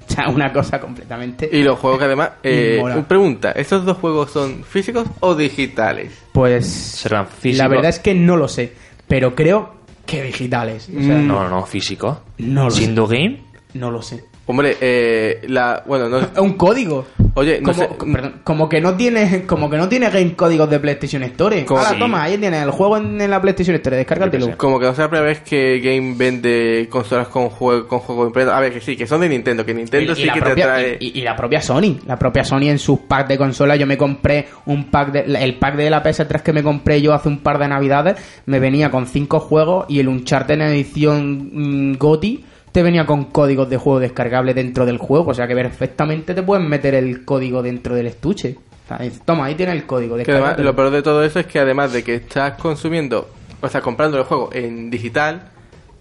O 0.05 0.15
sea, 0.15 0.27
una 0.27 0.51
cosa 0.51 0.81
completamente... 0.81 1.49
Y 1.51 1.63
los 1.63 1.79
juegos 1.79 1.97
que 1.97 2.05
además... 2.05 2.31
Eh, 2.43 2.83
pregunta, 3.07 3.53
¿estos 3.53 3.85
dos 3.85 3.97
juegos 3.97 4.31
son 4.31 4.63
físicos 4.63 5.07
o 5.21 5.33
digitales? 5.33 6.11
Pues... 6.33 6.67
Serán 6.67 7.23
La 7.23 7.31
físicos. 7.31 7.69
verdad 7.69 7.89
es 7.89 7.99
que 7.99 8.13
no 8.13 8.35
lo 8.35 8.49
sé, 8.49 8.73
pero 9.07 9.33
creo 9.33 9.73
que 10.05 10.21
digitales. 10.21 10.89
O 10.89 11.01
sea, 11.01 11.15
No, 11.15 11.43
no, 11.43 11.49
no, 11.49 11.65
físico. 11.65 12.21
No 12.37 12.65
lo 12.65 12.71
sé. 12.71 12.77
Siendo 12.79 13.07
game. 13.07 13.41
no 13.73 13.89
lo 13.91 14.01
sé. 14.01 14.25
Hombre, 14.45 14.75
eh, 14.81 15.41
la... 15.47 15.83
Bueno, 15.85 16.09
no... 16.09 16.19
Es 16.19 16.27
un 16.37 16.53
código. 16.53 17.05
Oye, 17.35 17.61
no 17.61 17.71
como, 17.71 17.83
sé... 17.83 17.89
perdón, 18.11 18.33
como 18.43 18.69
que 18.69 18.79
no 18.81 18.93
tiene 18.95 19.45
como 19.47 19.69
que 19.69 19.77
no 19.77 19.87
tiene 19.89 20.09
game 20.09 20.35
códigos 20.35 20.69
de 20.69 20.79
PlayStation 20.79 21.23
Store. 21.23 21.63
Como- 21.65 21.79
Ahora, 21.79 21.91
Sí. 21.93 21.99
toma, 21.99 22.23
ahí 22.23 22.37
tienes 22.37 22.61
el 22.61 22.69
juego 22.71 22.97
en, 22.97 23.19
en 23.21 23.31
la 23.31 23.41
PlayStation 23.41 23.75
Store, 23.77 23.95
descárgatelo. 23.97 24.57
Como 24.57 24.79
que 24.79 24.85
no 24.85 24.93
sea 24.93 25.05
la 25.05 25.09
primera 25.09 25.27
vez 25.29 25.39
que 25.39 25.79
Game 25.79 26.13
vende 26.17 26.87
consolas 26.91 27.27
con 27.29 27.49
juego 27.49 27.87
con 27.87 27.99
juego 27.99 28.27
impreso. 28.27 28.51
A 28.53 28.59
ver, 28.59 28.73
que 28.73 28.81
sí, 28.81 28.95
que 28.97 29.07
son 29.07 29.21
de 29.21 29.29
Nintendo, 29.29 29.65
que 29.65 29.73
Nintendo 29.73 30.11
Y- 30.11 30.15
sí 30.15 30.25
la 30.25 30.33
que 30.33 30.41
propia- 30.41 30.55
te 30.65 30.69
trae... 30.71 30.97
y, 30.99 31.19
y 31.19 31.21
la 31.23 31.35
propia 31.35 31.61
Sony, 31.61 31.97
la 32.05 32.19
propia 32.19 32.43
Sony 32.43 32.63
en 32.69 32.79
sus 32.79 32.99
packs 32.99 33.29
de 33.29 33.37
consola, 33.37 33.75
yo 33.77 33.87
me 33.87 33.97
compré 33.97 34.47
un 34.65 34.91
pack 34.91 35.11
de, 35.11 35.19
el 35.43 35.55
pack 35.57 35.75
de 35.77 35.89
la 35.89 36.03
PS3 36.03 36.41
que 36.41 36.53
me 36.53 36.61
compré 36.61 37.01
yo 37.01 37.13
hace 37.13 37.29
un 37.29 37.39
par 37.39 37.57
de 37.59 37.67
navidades, 37.69 38.17
me 38.45 38.59
venía 38.59 38.91
con 38.91 39.07
cinco 39.07 39.39
juegos 39.39 39.85
y 39.87 39.99
el 39.99 40.07
Uncharted 40.09 40.55
en 40.55 40.61
edición 40.63 41.49
mm, 41.93 41.97
GOTY 41.97 42.45
te 42.73 42.83
venía 42.83 43.05
con 43.05 43.25
códigos 43.25 43.69
de 43.69 43.77
juego 43.77 43.99
descargable 44.01 44.53
dentro 44.53 44.85
del 44.85 44.97
juego, 44.97 45.31
o 45.31 45.33
sea 45.33 45.47
que 45.47 45.55
perfectamente 45.55 46.33
te 46.33 46.43
pueden 46.43 46.67
meter 46.67 46.93
el 46.95 47.23
código 47.23 47.61
dentro 47.63 47.95
del 47.95 48.07
estuche. 48.07 48.57
O 48.83 48.87
sea, 48.89 48.97
dices, 48.97 49.21
Toma, 49.23 49.45
ahí 49.45 49.55
tienes 49.55 49.75
el 49.75 49.85
código. 49.85 50.17
Que 50.17 50.29
además, 50.29 50.59
lo 50.59 50.75
peor 50.75 50.89
de 50.91 51.01
todo 51.01 51.23
eso 51.23 51.39
es 51.39 51.45
que 51.45 51.59
además 51.59 51.93
de 51.93 52.03
que 52.03 52.15
estás 52.15 52.53
consumiendo, 52.59 53.29
o 53.61 53.69
sea, 53.69 53.79
comprando 53.81 54.17
el 54.17 54.23
juego 54.25 54.49
en 54.51 54.89
digital, 54.89 55.43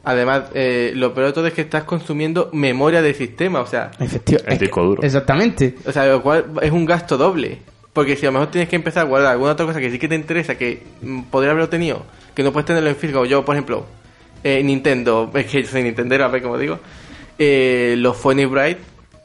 además, 0.02 0.44
eh, 0.54 0.92
lo 0.96 1.14
peor 1.14 1.28
de 1.28 1.32
todo 1.32 1.46
es 1.46 1.52
que 1.52 1.60
estás 1.60 1.84
consumiendo 1.84 2.50
memoria 2.52 3.02
del 3.02 3.14
sistema, 3.14 3.60
o 3.60 3.66
sea, 3.66 3.90
Efectiva- 4.00 4.40
El 4.46 4.58
disco 4.58 4.82
duro. 4.82 5.02
Exactamente. 5.02 5.76
o 5.86 5.92
sea, 5.92 6.06
lo 6.06 6.22
cual 6.22 6.46
es 6.60 6.72
un 6.72 6.84
gasto 6.86 7.16
doble. 7.16 7.58
Porque 7.92 8.16
si 8.16 8.24
a 8.24 8.30
lo 8.30 8.32
mejor 8.32 8.50
tienes 8.50 8.70
que 8.70 8.76
empezar 8.76 9.04
a 9.04 9.08
guardar 9.08 9.32
alguna 9.32 9.52
otra 9.52 9.66
cosa 9.66 9.78
que 9.78 9.90
sí 9.90 9.98
que 9.98 10.08
te 10.08 10.14
interesa, 10.14 10.54
que 10.56 10.82
mm, 11.02 11.24
podría 11.24 11.50
haberlo 11.50 11.68
tenido, 11.68 12.02
que 12.34 12.42
no 12.42 12.50
puedes 12.50 12.64
tenerlo 12.66 12.88
en 12.88 12.96
físico. 12.96 13.26
Yo, 13.26 13.44
por 13.44 13.54
ejemplo, 13.54 13.84
eh, 14.44 14.62
Nintendo, 14.62 15.30
es 15.34 15.46
que 15.46 15.62
yo 15.62 15.68
soy 15.68 15.82
Nintendero, 15.82 16.24
a 16.24 16.28
ver 16.28 16.42
cómo 16.42 16.58
digo, 16.58 16.78
eh, 17.38 17.94
los 17.98 18.16
Funny 18.16 18.44
Bright, 18.44 18.78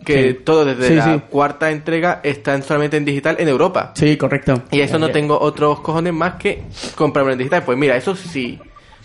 que 0.06 0.31
Sí. 0.31 0.39
todo 0.44 0.64
desde 0.64 0.88
Sí, 0.89 0.95
la 0.95 1.15
sí. 1.15 1.22
cuarta 1.30 1.69
entrega 1.72 2.22
están 2.23 2.64
solamente 2.64 2.95
en 2.98 3.03
digital 3.06 3.35
en 3.39 3.48
Europa. 3.49 3.91
Sí, 3.95 4.15
correcto. 4.15 4.61
Y 4.72 4.80
eso 4.81 4.98
no 4.99 5.10
tengo 5.10 5.38
otros 5.39 5.81
cojones 5.81 6.14
más 6.14 6.35
que 6.35 6.64
comprarme 6.95 7.34
en 7.34 7.39
digital. 7.39 7.64
Pues 7.64 7.77
mira, 7.77 7.98
eso 7.98 8.15
sí. 8.15 8.57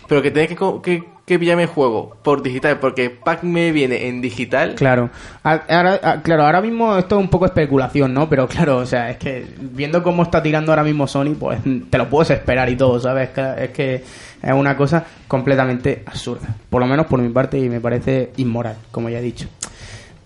Pero 0.07 0.21
que 0.21 0.31
tenés 0.31 0.49
que, 0.49 0.55
que, 0.83 1.03
que 1.25 1.39
pillarme 1.39 1.63
el 1.63 1.69
juego 1.69 2.17
por 2.21 2.43
digital, 2.43 2.79
porque 2.79 3.09
Pack 3.09 3.43
me 3.43 3.71
viene 3.71 4.07
en 4.07 4.19
digital. 4.21 4.75
Claro. 4.75 5.09
Ahora, 5.41 6.21
claro, 6.21 6.45
ahora 6.45 6.61
mismo 6.61 6.97
esto 6.97 7.15
es 7.17 7.21
un 7.21 7.29
poco 7.29 7.45
especulación, 7.45 8.13
¿no? 8.13 8.27
Pero 8.27 8.47
claro, 8.47 8.77
o 8.77 8.85
sea, 8.85 9.09
es 9.09 9.17
que 9.17 9.45
viendo 9.59 10.03
cómo 10.03 10.23
está 10.23 10.43
tirando 10.43 10.71
ahora 10.73 10.83
mismo 10.83 11.07
Sony, 11.07 11.35
pues 11.39 11.59
te 11.89 11.97
lo 11.97 12.09
puedes 12.09 12.29
esperar 12.31 12.69
y 12.69 12.75
todo, 12.75 12.99
¿sabes? 12.99 13.29
Que- 13.29 13.53
Es 13.63 13.69
que 13.71 13.95
es 13.95 14.53
una 14.53 14.75
cosa 14.75 15.05
completamente 15.27 16.03
absurda. 16.05 16.49
Por 16.69 16.81
lo 16.81 16.87
menos 16.87 17.05
por 17.05 17.21
mi 17.21 17.29
parte 17.29 17.57
y 17.57 17.69
me 17.69 17.79
parece 17.79 18.31
inmoral, 18.35 18.75
como 18.91 19.07
ya 19.09 19.19
he 19.19 19.21
dicho. 19.21 19.47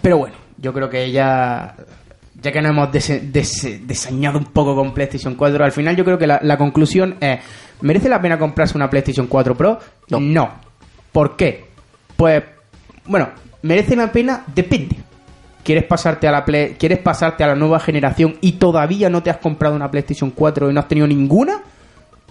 Pero 0.02 0.18
bueno, 0.18 0.36
yo 0.58 0.74
creo 0.74 0.90
que 0.90 1.12
ya... 1.12 1.76
Ya 2.40 2.52
que 2.52 2.62
nos 2.62 2.70
hemos 2.70 2.92
dese- 2.92 3.32
dese- 3.32 3.80
desañado 3.86 4.38
un 4.38 4.46
poco 4.46 4.76
con 4.76 4.94
PlayStation 4.94 5.34
4, 5.36 5.64
al 5.66 5.72
final 5.72 5.96
yo 5.96 6.06
creo 6.06 6.20
que 6.20 6.28
la, 6.28 6.40
la 6.44 6.56
conclusión 6.56 7.16
es, 7.20 7.40
¿merece 7.82 8.10
la 8.10 8.22
pena 8.22 8.38
comprarse 8.38 8.78
una 8.78 8.90
PlayStation 8.92 9.26
4 9.26 9.56
Pro? 9.56 9.80
No. 10.20 10.67
¿Por 11.18 11.36
qué? 11.36 11.66
Pues, 12.16 12.44
bueno, 13.08 13.30
¿merece 13.64 13.96
la 13.96 14.12
pena? 14.12 14.44
Depende. 14.54 14.98
¿Quieres 15.64 15.84
pasarte 15.86 16.28
a 16.28 16.32
la 16.32 16.46
Play- 16.46 16.76
quieres 16.78 17.00
pasarte 17.00 17.44
a 17.44 17.48
la 17.48 17.56
nueva 17.56 17.80
generación 17.80 18.38
y 18.40 18.52
todavía 18.52 19.10
no 19.10 19.24
te 19.24 19.32
has 19.32 19.38
comprado 19.38 19.76
una 19.76 19.90
PlayStation 19.90 20.30
4 20.30 20.70
y 20.70 20.76
no 20.76 20.80
has 20.80 20.88
tenido 20.88 21.08
ninguna? 21.08 21.64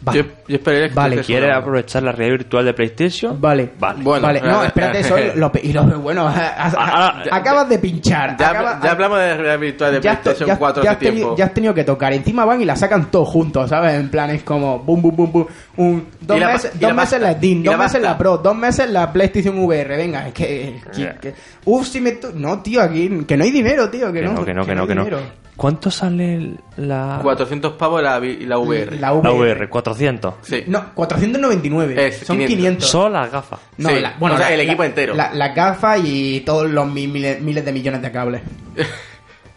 Vale. 0.02 0.18
Yo, 0.18 0.24
yo 0.46 0.62
que 0.62 0.90
Vale, 0.94 1.20
¿Quieres 1.22 1.52
aprovechar 1.54 2.02
la 2.02 2.12
realidad 2.12 2.38
virtual 2.38 2.64
de 2.66 2.74
PlayStation? 2.74 3.40
Vale. 3.40 3.70
Vale. 3.78 4.02
Bueno, 4.04 4.26
vale, 4.26 4.40
no, 4.40 4.46
claro, 4.46 4.64
espérate, 4.64 5.00
eso 5.00 5.16
es 5.16 5.34
lo, 5.36 5.50
y 5.62 5.72
lo 5.72 5.82
bueno, 6.00 6.28
has- 6.28 6.76
Ah, 6.78 7.22
ya- 7.24 7.34
acabas 7.34 7.68
de 7.68 7.78
pinchar. 7.78 8.36
Ya, 8.38 8.50
acaba- 8.50 8.80
ya 8.82 8.90
hablamos 8.92 9.18
de 9.18 9.26
la 9.28 9.34
realidad 9.34 9.58
virtual 9.58 9.92
de 9.94 10.00
PlayStation 10.00 10.48
ya- 10.48 10.58
4 10.58 10.82
ya 10.84 10.90
hace 10.90 10.94
has 10.96 11.00
tenido, 11.00 11.16
tiempo. 11.16 11.36
ya 11.36 11.44
has 11.46 11.54
tenido 11.54 11.74
que 11.74 11.84
tocar. 11.84 12.12
Encima 12.12 12.44
van 12.44 12.60
y 12.60 12.66
la 12.66 12.76
sacan 12.76 13.10
todos 13.10 13.28
juntos, 13.28 13.70
¿sabes? 13.70 13.94
En 13.94 14.10
plan, 14.10 14.30
es 14.30 14.42
como 14.42 14.78
boom, 14.80 15.00
boom, 15.02 15.16
boom, 15.16 15.32
boom. 15.32 15.46
Un, 15.78 16.06
dos 16.20 16.38
la 16.38 16.44
y 16.50 16.78
dos 16.78 16.80
la 16.90 16.94
meses 16.94 17.20
la 17.20 17.32
Steam, 17.32 17.62
dos 17.62 17.74
la 17.76 17.82
meses 17.84 18.02
la 18.02 18.18
Pro, 18.18 18.38
dos 18.38 18.56
meses 18.56 18.90
la 18.90 19.12
PlayStation 19.12 19.58
VR. 19.58 19.96
Venga, 19.96 20.28
es 20.28 20.34
que. 20.34 20.80
que- 20.94 21.00
Ya. 21.02 21.14
que- 21.14 21.34
uf, 21.64 21.86
si 21.88 22.00
me. 22.02 22.18
No, 22.34 22.60
tío, 22.62 22.82
aquí. 22.82 23.24
Que 23.26 23.36
no 23.36 23.44
hay 23.44 23.50
dinero, 23.50 23.88
tío. 23.88 24.12
Que, 24.12 24.20
Que 24.20 24.26
no, 24.26 24.44
que 24.44 24.54
no, 24.54 24.64
que 24.66 24.74
no, 24.74 24.86
que 24.86 24.94
no. 24.94 25.45
¿Cuánto 25.56 25.90
sale 25.90 26.52
la, 26.76 27.18
400 27.22 27.72
pavos 27.74 28.02
la, 28.02 28.20
la 28.20 28.58
VR. 28.58 28.96
La 28.96 29.08
la 29.08 29.12
VR. 29.14 29.30
VR? 29.62 29.68
400. 29.70 30.34
Sí. 30.42 30.64
No, 30.66 30.92
499. 30.94 32.06
Es 32.06 32.18
Son 32.26 32.36
500. 32.36 32.56
500. 32.56 32.88
Solo 32.90 33.08
las 33.10 33.32
gafas. 33.32 33.60
No, 33.78 33.88
Sí. 33.88 34.00
la- 34.00 34.14
bueno, 34.18 34.34
O 34.36 34.38
sea, 34.38 34.48
la- 34.48 34.54
el 34.54 34.60
equipo 34.60 34.82
la- 34.82 34.86
entero. 34.88 35.14
La, 35.14 35.32
la 35.32 35.48
gafa 35.54 35.96
y 35.98 36.40
todos 36.40 36.70
los 36.70 36.86
mi- 36.86 37.08
miles, 37.08 37.40
miles 37.40 37.64
de 37.64 37.72
millones 37.72 38.02
de 38.02 38.12
cables. 38.12 38.42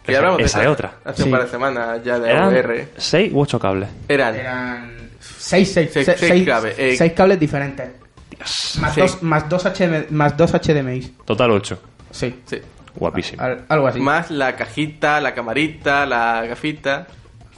Que 0.02 0.12
ya 0.12 0.18
hablamos 0.18 0.38
de 0.38 0.44
Esa 0.44 0.60
eso 0.62 0.68
es 0.70 0.72
otra. 0.74 0.92
Hace 1.04 1.18
Sí. 1.18 1.22
un 1.28 1.30
par 1.32 1.44
de 1.44 1.50
semanas 1.50 2.00
ya 2.02 2.18
de 2.18 2.30
Eran 2.30 2.48
VR. 2.48 2.88
6 2.96 3.30
u 3.34 3.40
8 3.40 3.58
cables. 3.60 3.88
Eran. 4.08 4.34
Eran 4.36 5.10
6 5.20 5.70
seis, 5.72 5.90
Seis- 5.92 6.06
seis- 6.06 6.18
seis 6.18 6.30
seis- 6.32 6.46
cables, 6.46 6.74
eh. 6.78 6.94
seis 6.96 7.12
cables 7.12 7.38
diferentes. 7.38 7.88
Más, 8.80 8.94
Sí. 8.94 9.00
dos, 9.02 9.22
más, 9.22 9.48
dos 9.50 9.66
HDMI, 9.66 10.06
más 10.10 10.34
dos 10.34 10.54
HDMI. 10.54 11.14
Total 11.26 11.50
8. 11.50 11.78
Sí. 12.10 12.40
Sí. 12.46 12.58
Guapísimo. 12.96 13.42
Al- 13.42 13.64
algo 13.68 13.86
así. 13.86 14.00
Más 14.00 14.30
la 14.30 14.56
cajita, 14.56 15.20
la 15.20 15.34
camarita, 15.34 16.06
la 16.06 16.44
gafita. 16.46 17.06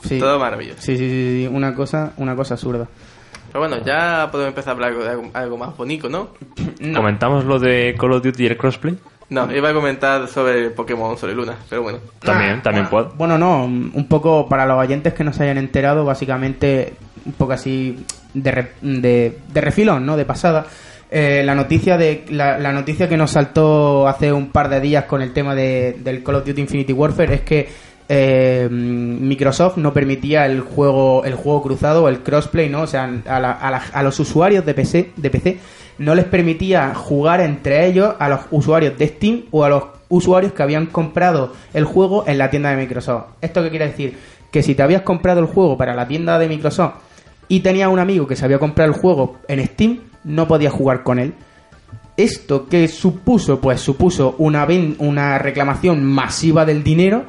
Sí. 0.03 0.19
Todo 0.19 0.39
maravilloso. 0.39 0.81
Sí, 0.83 0.97
sí, 0.97 1.09
sí, 1.09 1.43
sí, 1.45 1.49
una 1.53 1.75
cosa, 1.75 2.13
una 2.17 2.35
cosa 2.35 2.55
absurda. 2.55 2.89
Pero 3.49 3.61
bueno, 3.61 3.85
ya 3.85 4.29
podemos 4.33 4.49
empezar 4.51 4.71
a 4.71 4.73
hablar 4.73 4.95
de 4.97 5.09
algo, 5.09 5.31
algo 5.35 5.59
más 5.59 5.77
bonito, 5.77 6.09
¿no? 6.09 6.31
¿Comentamos 6.95 7.45
lo 7.45 7.59
de 7.59 7.95
Call 7.99 8.13
of 8.13 8.23
Duty 8.23 8.43
y 8.43 8.47
el 8.47 8.57
crossplay? 8.57 8.99
No, 9.29 9.51
iba 9.55 9.71
a 9.71 9.73
comentar 9.75 10.27
sobre 10.29 10.71
Pokémon 10.71 11.17
y 11.23 11.27
Luna, 11.35 11.57
pero 11.71 11.83
bueno. 11.83 11.99
También, 12.19 12.57
Ah, 12.59 12.63
también 12.63 12.89
bueno, 12.91 13.09
puedo. 13.09 13.17
Bueno, 13.17 13.39
no, 13.39 13.65
un 13.65 14.07
poco 14.09 14.47
para 14.49 14.67
los 14.67 14.77
oyentes 14.79 15.15
que 15.15 15.25
no 15.25 15.33
se 15.33 15.45
hayan 15.45 15.57
enterado, 15.59 16.05
básicamente, 16.05 16.95
un 17.25 17.33
poco 17.33 17.53
así 17.53 18.05
de, 18.35 18.51
re- 18.51 18.73
de, 18.83 19.39
de 19.49 19.61
refilón, 19.61 20.05
¿no? 20.05 20.17
De 20.17 20.25
pasada. 20.27 20.67
Eh, 21.15 21.43
la 21.45 21.55
noticia 21.55 21.99
de 21.99 22.25
la, 22.31 22.59
la 22.59 22.73
noticia 22.73 23.07
que 23.07 23.19
nos 23.19 23.33
saltó 23.33 24.09
hace 24.09 24.33
un 24.33 24.49
par 24.51 24.71
de 24.71 24.81
días 24.81 25.05
con 25.05 25.21
el 25.21 25.35
tema 25.35 25.55
de, 25.55 25.97
del 26.03 26.23
Call 26.23 26.37
of 26.37 26.47
Duty 26.47 26.63
Infinity 26.63 26.93
Warfare 26.95 27.35
es 27.35 27.41
que 27.43 27.69
eh, 28.09 28.67
Microsoft 28.71 29.77
no 29.77 29.93
permitía 29.93 30.47
el 30.47 30.61
juego 30.63 31.23
el 31.25 31.35
juego 31.35 31.63
cruzado 31.63 32.09
el 32.09 32.21
crossplay, 32.21 32.71
¿no? 32.71 32.83
O 32.83 32.87
sea, 32.87 33.11
a, 33.27 33.41
la- 33.41 33.53
a 33.53 33.71
la- 33.71 33.83
a 33.93 34.03
los 34.03 34.19
usuarios 34.21 34.65
de 34.65 34.73
PC, 34.75 35.11
de 35.17 35.29
PC 35.31 35.59
no 35.99 36.15
les 36.15 36.25
permitía 36.25 36.95
jugar 36.95 37.41
entre 37.43 37.87
ellos 37.87 38.15
a 38.19 38.31
los 38.31 38.41
usuarios 38.51 38.97
de 38.97 39.07
Steam 39.09 39.43
o 39.51 39.65
a 39.65 39.69
los 39.69 39.83
usuarios 40.09 40.53
que 40.55 40.63
habían 40.63 40.87
comprado 40.87 41.53
el 41.75 41.85
juego 41.85 42.25
en 42.27 42.39
la 42.39 42.49
tienda 42.49 42.71
de 42.71 42.77
Microsoft. 42.77 43.25
¿Esto 43.43 43.63
qué 43.63 43.69
quiere 43.69 43.89
decir? 43.89 44.17
Que 44.51 44.63
si 44.63 44.75
te 44.75 44.83
habías 44.83 45.03
comprado 45.03 45.41
el 45.41 45.47
juego 45.47 45.77
para 45.77 45.95
la 45.95 46.09
tienda 46.09 46.39
de 46.39 46.49
Microsoft 46.49 46.95
y 47.49 47.61
tenías 47.61 47.89
un 47.91 47.99
amigo 47.99 48.27
que 48.27 48.35
se 48.37 48.47
había 48.47 48.59
comprado 48.59 48.91
el 48.93 48.99
juego 48.99 49.37
en 49.49 49.63
Steam, 49.67 49.99
no 50.25 50.47
podías 50.49 50.73
jugar 50.73 51.03
con 51.03 51.19
él. 51.19 51.35
¿Esto 52.17 52.67
qué 52.69 52.89
supuso? 52.89 53.61
Pues 53.61 53.81
supuso 53.81 54.35
una, 54.39 54.67
ven- 54.67 54.97
una 54.99 55.39
reclamación 55.39 56.05
masiva 56.05 56.65
del 56.65 56.83
dinero. 56.85 57.25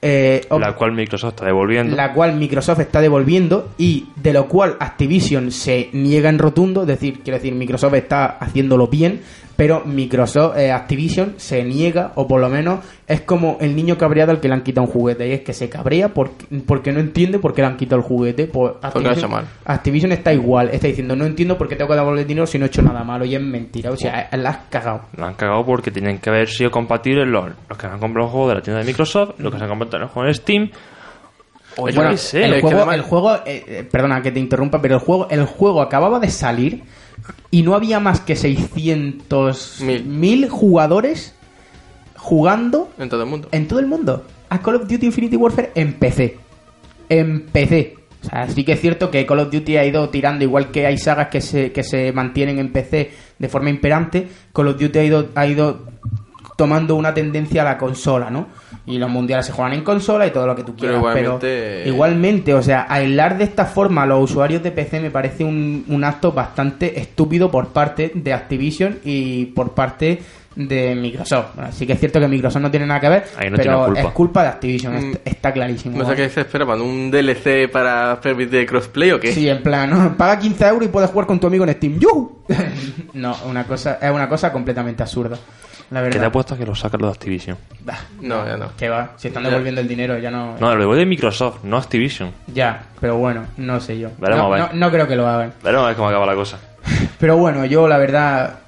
eh, 0.00 0.46
La 0.50 0.76
cual 0.76 0.92
Microsoft 0.92 1.30
está 1.34 1.46
devolviendo. 1.46 1.96
la 1.96 2.12
cual 2.14 2.36
Microsoft 2.36 2.78
está 2.80 3.00
devolviendo 3.00 3.70
y 3.78 4.06
de 4.14 4.32
lo 4.32 4.46
cual 4.46 4.76
Activision 4.78 5.50
se 5.50 5.88
niega 5.92 6.28
en 6.28 6.38
rotundo, 6.38 6.82
es 6.82 6.86
decir, 6.86 7.20
quiero 7.24 7.38
decir, 7.38 7.52
Microsoft 7.54 7.94
está 7.94 8.26
haciéndolo 8.38 8.86
bien, 8.86 9.20
pero 9.58 9.82
Microsoft, 9.84 10.56
eh, 10.56 10.70
Activision 10.70 11.34
se 11.36 11.64
niega, 11.64 12.12
o 12.14 12.28
por 12.28 12.40
lo 12.40 12.48
menos 12.48 12.78
es 13.08 13.22
como 13.22 13.56
el 13.60 13.74
niño 13.74 13.98
cabreado 13.98 14.30
al 14.30 14.38
que 14.38 14.46
le 14.46 14.54
han 14.54 14.62
quitado 14.62 14.86
un 14.86 14.92
juguete, 14.92 15.26
y 15.26 15.32
es 15.32 15.40
que 15.40 15.52
se 15.52 15.68
cabrea 15.68 16.14
porque, 16.14 16.46
porque 16.64 16.92
no 16.92 17.00
entiende 17.00 17.40
por 17.40 17.52
qué 17.54 17.62
le 17.62 17.66
han 17.66 17.76
quitado 17.76 18.00
el 18.00 18.06
juguete. 18.06 18.46
Pues 18.46 18.74
Activision, 18.80 19.28
mal. 19.28 19.46
Activision 19.64 20.12
está 20.12 20.32
igual, 20.32 20.68
está 20.72 20.86
diciendo, 20.86 21.16
no 21.16 21.26
entiendo 21.26 21.58
por 21.58 21.66
qué 21.68 21.74
tengo 21.74 21.90
que 21.90 21.96
devolver 21.96 22.24
dinero 22.24 22.46
si 22.46 22.56
no 22.56 22.66
he 22.66 22.68
hecho 22.68 22.82
nada 22.82 23.02
malo, 23.02 23.24
y 23.24 23.34
es 23.34 23.42
mentira, 23.42 23.90
o 23.90 23.96
sea, 23.96 24.28
la 24.30 24.50
has 24.50 24.58
cagado. 24.70 25.00
La 25.16 25.26
han 25.26 25.34
cagado 25.34 25.66
porque 25.66 25.90
tienen 25.90 26.18
que 26.18 26.30
haber 26.30 26.48
sido 26.48 26.70
compatibles 26.70 27.26
los, 27.26 27.46
los 27.68 27.76
que 27.76 27.86
han 27.88 27.98
comprado 27.98 28.26
el 28.28 28.32
juego 28.32 28.48
de 28.50 28.54
la 28.54 28.62
tienda 28.62 28.78
de 28.78 28.86
Microsoft, 28.86 29.40
los 29.40 29.50
que 29.52 29.58
se 29.58 29.64
han 29.64 29.70
comprado 29.70 30.04
el 30.04 30.08
juego 30.08 30.28
en 30.28 30.34
Steam. 30.34 30.70
O 31.78 31.88
yo 31.88 31.96
Bueno, 31.96 32.10
qué 32.12 32.16
sé. 32.16 32.44
el 32.44 32.60
juego, 32.60 32.76
además- 32.76 32.94
el 32.94 33.02
juego 33.02 33.34
eh, 33.44 33.64
eh, 33.66 33.88
perdona 33.90 34.22
que 34.22 34.30
te 34.30 34.38
interrumpa, 34.38 34.80
pero 34.80 34.94
el 34.94 35.00
juego, 35.00 35.26
el 35.30 35.44
juego 35.46 35.82
acababa 35.82 36.20
de 36.20 36.28
salir 36.28 36.82
y 37.50 37.62
no 37.62 37.74
había 37.74 38.00
más 38.00 38.20
que 38.20 38.36
600 38.36 39.80
Mil. 39.82 40.04
mil 40.04 40.48
jugadores 40.48 41.34
jugando 42.16 42.90
En 42.98 43.08
todo 43.08 43.22
el 43.22 43.28
mundo. 43.28 43.48
en 43.52 43.68
todo 43.68 43.78
el 43.78 43.86
mundo 43.86 44.24
a 44.50 44.60
Call 44.60 44.76
of 44.76 44.88
Duty 44.88 45.06
Infinity 45.06 45.36
Warfare 45.36 45.72
en 45.74 45.92
PC. 45.94 46.38
En 47.10 47.42
PC. 47.46 47.96
O 48.22 48.26
sea, 48.28 48.48
sí 48.48 48.64
que 48.64 48.72
es 48.72 48.80
cierto 48.80 49.10
que 49.10 49.24
Call 49.26 49.40
of 49.40 49.50
Duty 49.52 49.76
ha 49.76 49.84
ido 49.84 50.08
tirando, 50.08 50.42
igual 50.42 50.70
que 50.70 50.86
hay 50.86 50.96
sagas 50.98 51.28
que 51.28 51.40
se, 51.40 51.70
que 51.70 51.82
se 51.84 52.12
mantienen 52.12 52.58
en 52.58 52.72
PC 52.72 53.10
de 53.38 53.48
forma 53.48 53.68
imperante, 53.70 54.26
Call 54.54 54.68
of 54.68 54.78
Duty 54.80 54.98
ha 54.98 55.04
ido, 55.04 55.28
ha 55.34 55.46
ido 55.46 55.84
tomando 56.56 56.96
una 56.96 57.12
tendencia 57.14 57.62
a 57.62 57.64
la 57.66 57.78
consola, 57.78 58.30
¿no? 58.30 58.48
Y 58.88 58.98
los 58.98 59.10
mundiales 59.10 59.46
se 59.46 59.52
juegan 59.52 59.74
en 59.74 59.82
consola 59.84 60.26
y 60.26 60.30
todo 60.30 60.46
lo 60.46 60.56
que 60.56 60.62
tú 60.64 60.74
Pero 60.74 61.00
quieras. 61.00 61.14
Pero 61.14 61.18
igualmente- 61.38 61.82
igualmente, 61.86 62.54
o 62.54 62.62
sea, 62.62 62.86
aislar 62.88 63.36
de 63.38 63.44
esta 63.44 63.66
forma 63.66 64.02
a 64.02 64.06
los 64.06 64.30
usuarios 64.30 64.62
de 64.62 64.70
PC 64.72 65.00
me 65.00 65.10
parece 65.10 65.44
un, 65.44 65.84
un 65.88 66.04
acto 66.04 66.32
bastante 66.32 66.98
estúpido 66.98 67.50
por 67.50 67.68
parte 67.68 68.10
de 68.14 68.32
Activision 68.32 68.98
y 69.04 69.46
por 69.46 69.72
parte 69.72 70.20
de 70.58 70.94
Microsoft. 70.96 71.58
Así 71.58 71.86
que 71.86 71.92
es 71.94 72.00
cierto 72.00 72.18
que 72.20 72.26
Microsoft 72.28 72.60
no 72.62 72.70
tiene 72.70 72.84
nada 72.84 72.98
que 73.00 73.08
ver, 73.08 73.24
Ahí 73.38 73.48
no 73.48 73.56
pero 73.56 73.62
tiene 73.70 73.84
culpa. 73.86 74.00
es 74.00 74.06
culpa 74.14 74.42
de 74.42 74.48
Activision, 74.48 74.92
Mm. 74.94 74.96
est- 75.12 75.20
está 75.26 75.52
clarísimo. 75.52 75.96
No 75.96 76.04
sé 76.04 76.16
qué 76.16 76.28
se 76.28 76.40
esperaban, 76.40 76.80
¿un 76.80 77.10
DLC 77.10 77.68
para 77.68 78.20
permitir 78.20 78.66
crossplay 78.66 79.12
o 79.12 79.20
qué? 79.20 79.32
Sí, 79.32 79.48
en 79.48 79.62
plan, 79.62 79.88
¿no? 79.88 80.14
paga 80.16 80.38
15 80.38 80.66
euros 80.66 80.84
y 80.86 80.88
puedes 80.88 81.10
jugar 81.10 81.26
con 81.26 81.38
tu 81.38 81.46
amigo 81.46 81.64
en 81.64 81.72
Steam. 81.74 81.98
¡Yuhu! 81.98 82.42
no, 83.14 83.36
una 83.46 83.64
cosa, 83.64 83.98
es 84.02 84.10
una 84.10 84.28
cosa 84.28 84.52
completamente 84.52 85.02
absurda. 85.02 85.38
La 85.90 86.00
Que 86.02 86.10
te 86.10 86.14
verdad. 86.18 86.28
apuesto 86.28 86.54
a 86.54 86.58
que 86.58 86.66
lo 86.66 86.74
sacan 86.74 87.00
los 87.00 87.10
de 87.10 87.14
Activision. 87.14 87.56
Bah, 87.80 87.96
No, 88.20 88.44
ya 88.46 88.58
no. 88.58 88.76
que 88.76 88.90
va, 88.90 89.12
si 89.16 89.28
están 89.28 89.42
Ya. 89.44 89.48
devolviendo 89.48 89.80
el 89.80 89.88
dinero 89.88 90.18
ya 90.18 90.30
no... 90.30 90.56
No, 90.60 90.74
lo 90.74 90.80
devuelve 90.80 91.06
Microsoft, 91.06 91.60
no 91.64 91.78
Activision. 91.78 92.30
Ya, 92.52 92.82
pero 93.00 93.16
bueno, 93.16 93.46
no 93.56 93.80
sé 93.80 93.98
yo. 93.98 94.10
Veremos, 94.18 94.48
no, 94.48 94.54
a 94.54 94.56
ver. 94.66 94.74
no- 94.74 94.86
no 94.86 94.90
creo 94.92 95.08
que 95.08 95.16
lo 95.16 95.26
hagan. 95.26 95.54
Veremos 95.62 95.84
a 95.84 95.88
ver 95.88 95.96
cómo 95.96 96.08
acaba 96.10 96.26
la 96.26 96.34
cosa. 96.34 96.58
Pero 97.18 97.36
bueno, 97.38 97.64
yo 97.64 97.88
la 97.88 97.96
verdad 97.98 98.58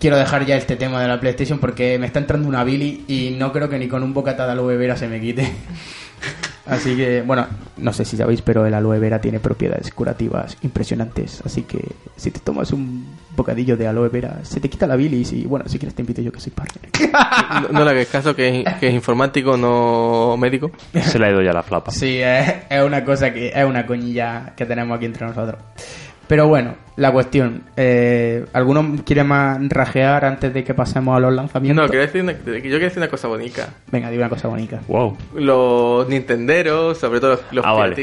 quiero 0.00 0.16
dejar 0.16 0.46
ya 0.46 0.56
este 0.56 0.74
tema 0.76 1.00
de 1.00 1.06
la 1.06 1.20
PlayStation 1.20 1.58
porque 1.60 1.98
me 1.98 2.06
está 2.06 2.18
entrando 2.18 2.48
una 2.48 2.64
Billy 2.64 3.04
y 3.06 3.36
no 3.38 3.52
creo 3.52 3.68
que 3.68 3.78
ni 3.78 3.86
con 3.86 4.02
un 4.02 4.14
bocata 4.14 4.46
de 4.46 4.52
aloe 4.52 4.76
vera 4.76 4.96
se 4.96 5.06
me 5.06 5.20
quite. 5.20 5.52
Así 6.66 6.96
que, 6.96 7.22
bueno, 7.22 7.46
no 7.78 7.92
sé 7.92 8.04
si 8.04 8.16
sabéis, 8.16 8.42
pero 8.42 8.64
el 8.64 8.74
aloe 8.74 8.98
vera 8.98 9.20
tiene 9.20 9.40
propiedades 9.40 9.90
curativas 9.92 10.56
impresionantes. 10.62 11.42
Así 11.44 11.62
que 11.62 11.80
si 12.16 12.30
te 12.30 12.38
tomas 12.38 12.72
un 12.72 13.06
bocadillo 13.34 13.76
de 13.76 13.88
aloe 13.88 14.08
vera, 14.08 14.38
se 14.44 14.60
te 14.60 14.68
quita 14.68 14.86
la 14.86 14.94
bilis 14.94 15.32
y, 15.32 15.46
bueno, 15.46 15.68
si 15.68 15.78
quieres 15.78 15.94
te 15.94 16.02
invito 16.02 16.22
yo 16.22 16.32
que 16.32 16.40
soy 16.40 16.52
partner. 16.52 16.90
No, 17.62 17.80
no 17.80 17.84
le 17.84 17.90
hagas 17.90 18.06
caso 18.06 18.36
que 18.36 18.60
es, 18.60 18.74
que 18.74 18.88
es 18.88 18.94
informático, 18.94 19.56
no 19.56 20.36
médico. 20.38 20.70
Se 21.02 21.18
le 21.18 21.26
ha 21.26 21.30
ido 21.30 21.42
ya 21.42 21.52
la 21.52 21.62
flapa. 21.62 21.90
Sí, 21.90 22.20
es, 22.22 22.54
es 22.70 22.82
una 22.82 23.04
cosa 23.04 23.32
que 23.32 23.48
es 23.48 23.64
una 23.64 23.84
coñilla 23.84 24.54
que 24.56 24.64
tenemos 24.64 24.96
aquí 24.96 25.06
entre 25.06 25.26
nosotros. 25.26 25.60
Pero 26.30 26.46
bueno, 26.46 26.76
la 26.94 27.10
cuestión. 27.10 27.64
Eh, 27.76 28.44
¿Alguno 28.52 28.94
quiere 29.04 29.24
más 29.24 29.58
rajear 29.68 30.24
antes 30.24 30.54
de 30.54 30.62
que 30.62 30.74
pasemos 30.74 31.16
a 31.16 31.18
los 31.18 31.32
lanzamientos? 31.32 31.84
No, 31.84 31.90
quiero 31.90 32.06
decir 32.06 32.22
una, 32.22 32.34
yo 32.34 32.60
quiero 32.60 32.78
decir 32.78 32.98
una 32.98 33.08
cosa 33.08 33.26
bonita. 33.26 33.68
Venga, 33.90 34.08
di 34.10 34.16
una 34.16 34.28
cosa 34.28 34.46
bonita. 34.46 34.80
Wow. 34.86 35.16
Los 35.34 36.08
nintenderos, 36.08 36.98
sobre 36.98 37.18
todo 37.18 37.30
los, 37.30 37.40
los 37.50 37.64
Ah, 37.66 37.72
vale. 37.72 37.96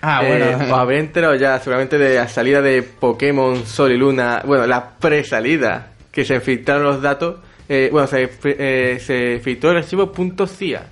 Ah, 0.00 0.22
eh, 0.24 0.54
bueno. 0.56 0.72
os 0.72 0.80
habréis 0.80 1.02
enterado 1.02 1.34
ya 1.34 1.58
seguramente 1.58 1.98
de 1.98 2.14
la 2.14 2.28
salida 2.28 2.62
de 2.62 2.82
Pokémon 2.82 3.66
Sol 3.66 3.92
y 3.92 3.98
Luna, 3.98 4.42
bueno, 4.46 4.66
la 4.66 4.92
presalida, 4.98 5.88
que 6.10 6.24
se 6.24 6.40
filtraron 6.40 6.84
los 6.84 7.02
datos, 7.02 7.40
eh, 7.68 7.90
bueno, 7.92 8.06
se, 8.06 8.30
eh, 8.42 8.98
se 9.00 9.38
filtró 9.44 9.72
el 9.72 9.76
archivo 9.76 10.10
.cia. 10.46 10.84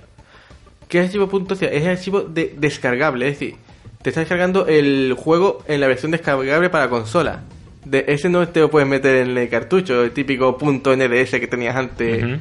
¿Qué 0.87 0.99
es 0.99 1.05
archivo 1.07 1.27
.cia? 1.55 1.69
Es 1.69 1.81
el 1.81 1.89
archivo 1.89 2.21
de 2.21 2.53
descargable, 2.55 3.27
es 3.27 3.39
decir, 3.39 3.55
te 4.01 4.09
está 4.09 4.21
descargando 4.21 4.67
el 4.67 5.13
juego 5.17 5.63
en 5.67 5.81
la 5.81 5.87
versión 5.87 6.11
descargable 6.11 6.69
para 6.69 6.89
consola. 6.89 7.43
De, 7.83 8.05
ese 8.07 8.29
no 8.29 8.47
te 8.47 8.61
lo 8.61 8.69
puedes 8.69 8.87
meter 8.87 9.27
en 9.27 9.37
el 9.37 9.49
cartucho, 9.49 10.03
el 10.03 10.11
típico 10.11 10.57
.nds 10.61 11.31
que 11.31 11.47
tenías 11.47 11.75
antes. 11.75 12.39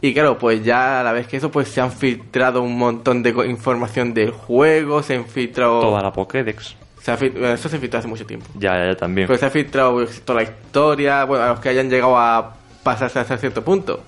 Y 0.00 0.14
claro, 0.14 0.38
pues 0.38 0.64
ya 0.64 1.00
a 1.00 1.02
la 1.02 1.12
vez 1.12 1.26
que 1.26 1.38
eso, 1.38 1.50
pues 1.50 1.68
se 1.68 1.80
han 1.80 1.90
filtrado 1.90 2.62
un 2.62 2.78
montón 2.78 3.22
de 3.22 3.30
información 3.46 4.14
del 4.14 4.30
juego, 4.30 5.02
se 5.02 5.16
han 5.16 5.26
filtrado... 5.26 5.80
Toda 5.80 6.02
la 6.02 6.12
Pokédex. 6.12 6.76
se 7.02 7.10
ha 7.10 7.16
bueno, 7.16 7.52
eso 7.52 7.68
se 7.68 7.78
filtró 7.78 7.98
hace 7.98 8.08
mucho 8.08 8.24
tiempo. 8.24 8.46
Ya, 8.54 8.78
ya, 8.78 8.86
ya 8.92 8.96
también. 8.96 9.26
Pero 9.26 9.38
se 9.38 9.46
ha 9.46 9.50
filtrado 9.50 9.94
pues, 9.94 10.22
toda 10.22 10.42
la 10.42 10.48
historia, 10.48 11.24
bueno, 11.24 11.44
a 11.44 11.48
los 11.48 11.60
que 11.60 11.70
hayan 11.70 11.90
llegado 11.90 12.16
a 12.16 12.54
pasarse 12.82 13.18
hasta 13.18 13.36
cierto 13.38 13.64
punto. 13.64 14.00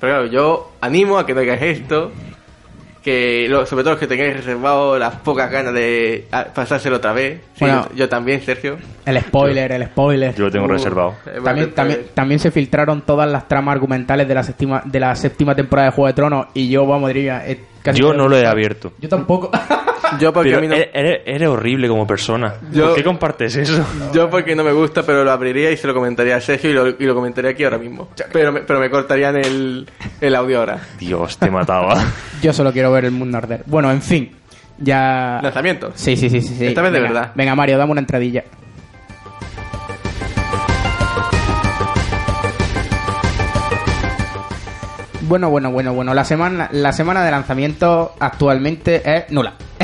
Pero 0.00 0.12
claro, 0.12 0.26
yo 0.26 0.72
animo 0.80 1.16
a 1.16 1.24
que 1.24 1.32
no 1.32 1.40
hagáis 1.40 1.62
esto, 1.62 2.10
que 3.04 3.46
lo- 3.50 3.66
sobre 3.66 3.84
todo 3.84 3.92
los 3.92 4.00
que 4.00 4.06
tengáis 4.06 4.34
reservado 4.34 4.98
las 4.98 5.16
pocas 5.16 5.50
ganas 5.50 5.74
de 5.74 6.26
ah, 6.32 6.46
pasárselo 6.54 6.96
otra 6.96 7.12
vez. 7.12 7.40
Sí, 7.54 7.60
Bueno. 7.60 7.86
yo, 7.90 7.96
yo 7.96 8.08
también, 8.08 8.40
Sergio. 8.40 8.78
El 9.04 9.20
spoiler, 9.20 9.70
el 9.72 9.84
spoiler. 9.84 10.34
Yo 10.34 10.44
lo 10.46 10.50
tengo 10.50 10.64
Uh, 10.64 10.68
reservado. 10.68 11.10
eh, 11.26 11.38
bueno, 11.38 11.44
También, 11.44 11.66
pues, 11.66 11.74
también, 11.74 12.00
también 12.14 12.40
se 12.40 12.50
filtraron 12.50 13.02
todas 13.02 13.30
las 13.30 13.46
tramas 13.46 13.74
argumentales 13.74 14.26
de 14.26 14.34
la 14.34 14.42
séptima, 14.42 14.82
de 14.86 14.98
la 15.00 15.14
séptima 15.14 15.54
temporada 15.54 15.90
de 15.90 15.94
Juego 15.94 16.06
de 16.08 16.12
Tronos 16.14 16.46
y 16.54 16.68
yo, 16.70 16.86
vamos, 16.86 17.08
diría... 17.08 17.44
casi 17.84 18.00
Yo 18.00 18.12
no 18.14 18.26
lo 18.28 18.36
he 18.36 18.46
abierto. 18.46 18.94
Yo 18.98 19.08
tampoco. 19.08 19.50
Yo 20.20 20.32
porque 20.32 20.50
Pero 20.50 20.58
a 20.58 20.60
mí 20.60 20.68
no... 20.68 20.74
eres, 20.74 21.48
horrible 21.48 21.88
como 21.88 22.06
persona. 22.06 22.54
Yo- 22.72 22.86
¿Por 22.88 22.94
qué 22.96 23.04
compartes 23.04 23.56
eso? 23.56 23.84
Yo 24.12 24.28
porque 24.30 24.54
no 24.54 24.62
me 24.64 24.72
gusta, 24.72 25.02
pero 25.02 25.24
lo 25.24 25.30
abriría 25.30 25.70
y 25.70 25.76
se 25.76 25.86
lo 25.86 25.94
comentaría 25.94 26.36
a 26.36 26.40
Sergio 26.40 26.70
y 26.70 26.72
lo, 26.72 26.88
y 26.88 27.04
lo 27.04 27.14
comentaría 27.14 27.50
aquí 27.50 27.64
ahora 27.64 27.78
mismo. 27.78 28.08
Pero 28.32 28.52
me, 28.52 28.60
pero 28.60 28.80
me 28.80 28.90
cortarían 28.90 29.36
el, 29.36 29.88
el 30.20 30.34
audio 30.34 30.60
ahora. 30.60 30.80
Dios, 30.98 31.36
te 31.38 31.50
mataba. 31.50 32.04
yo 32.42 32.52
solo 32.52 32.72
quiero 32.72 32.92
ver 32.92 33.06
el 33.06 33.12
mundo 33.12 33.38
arder. 33.38 33.62
Bueno, 33.66 33.90
en 33.90 34.02
fin. 34.02 34.30
Ya... 34.78 35.40
Lanzamientos. 35.42 35.92
Sí, 35.96 36.16
sí, 36.16 36.28
sí, 36.30 36.40
sí. 36.40 36.54
sí. 36.56 36.66
Esta 36.66 36.82
vez 36.82 36.92
de 36.92 37.00
Venga, 37.00 37.12
verdad. 37.12 37.32
Venga, 37.34 37.54
Mario, 37.54 37.78
dame 37.78 37.92
una 37.92 38.00
entradilla. 38.00 38.44
Bueno, 45.26 45.48
bueno, 45.48 45.70
bueno, 45.70 45.94
bueno. 45.94 46.12
La 46.12 46.24
semana, 46.24 46.68
la 46.72 46.92
semana 46.92 47.24
de 47.24 47.30
lanzamiento 47.30 48.14
actualmente 48.20 49.02
es 49.04 49.30
nula. 49.30 49.54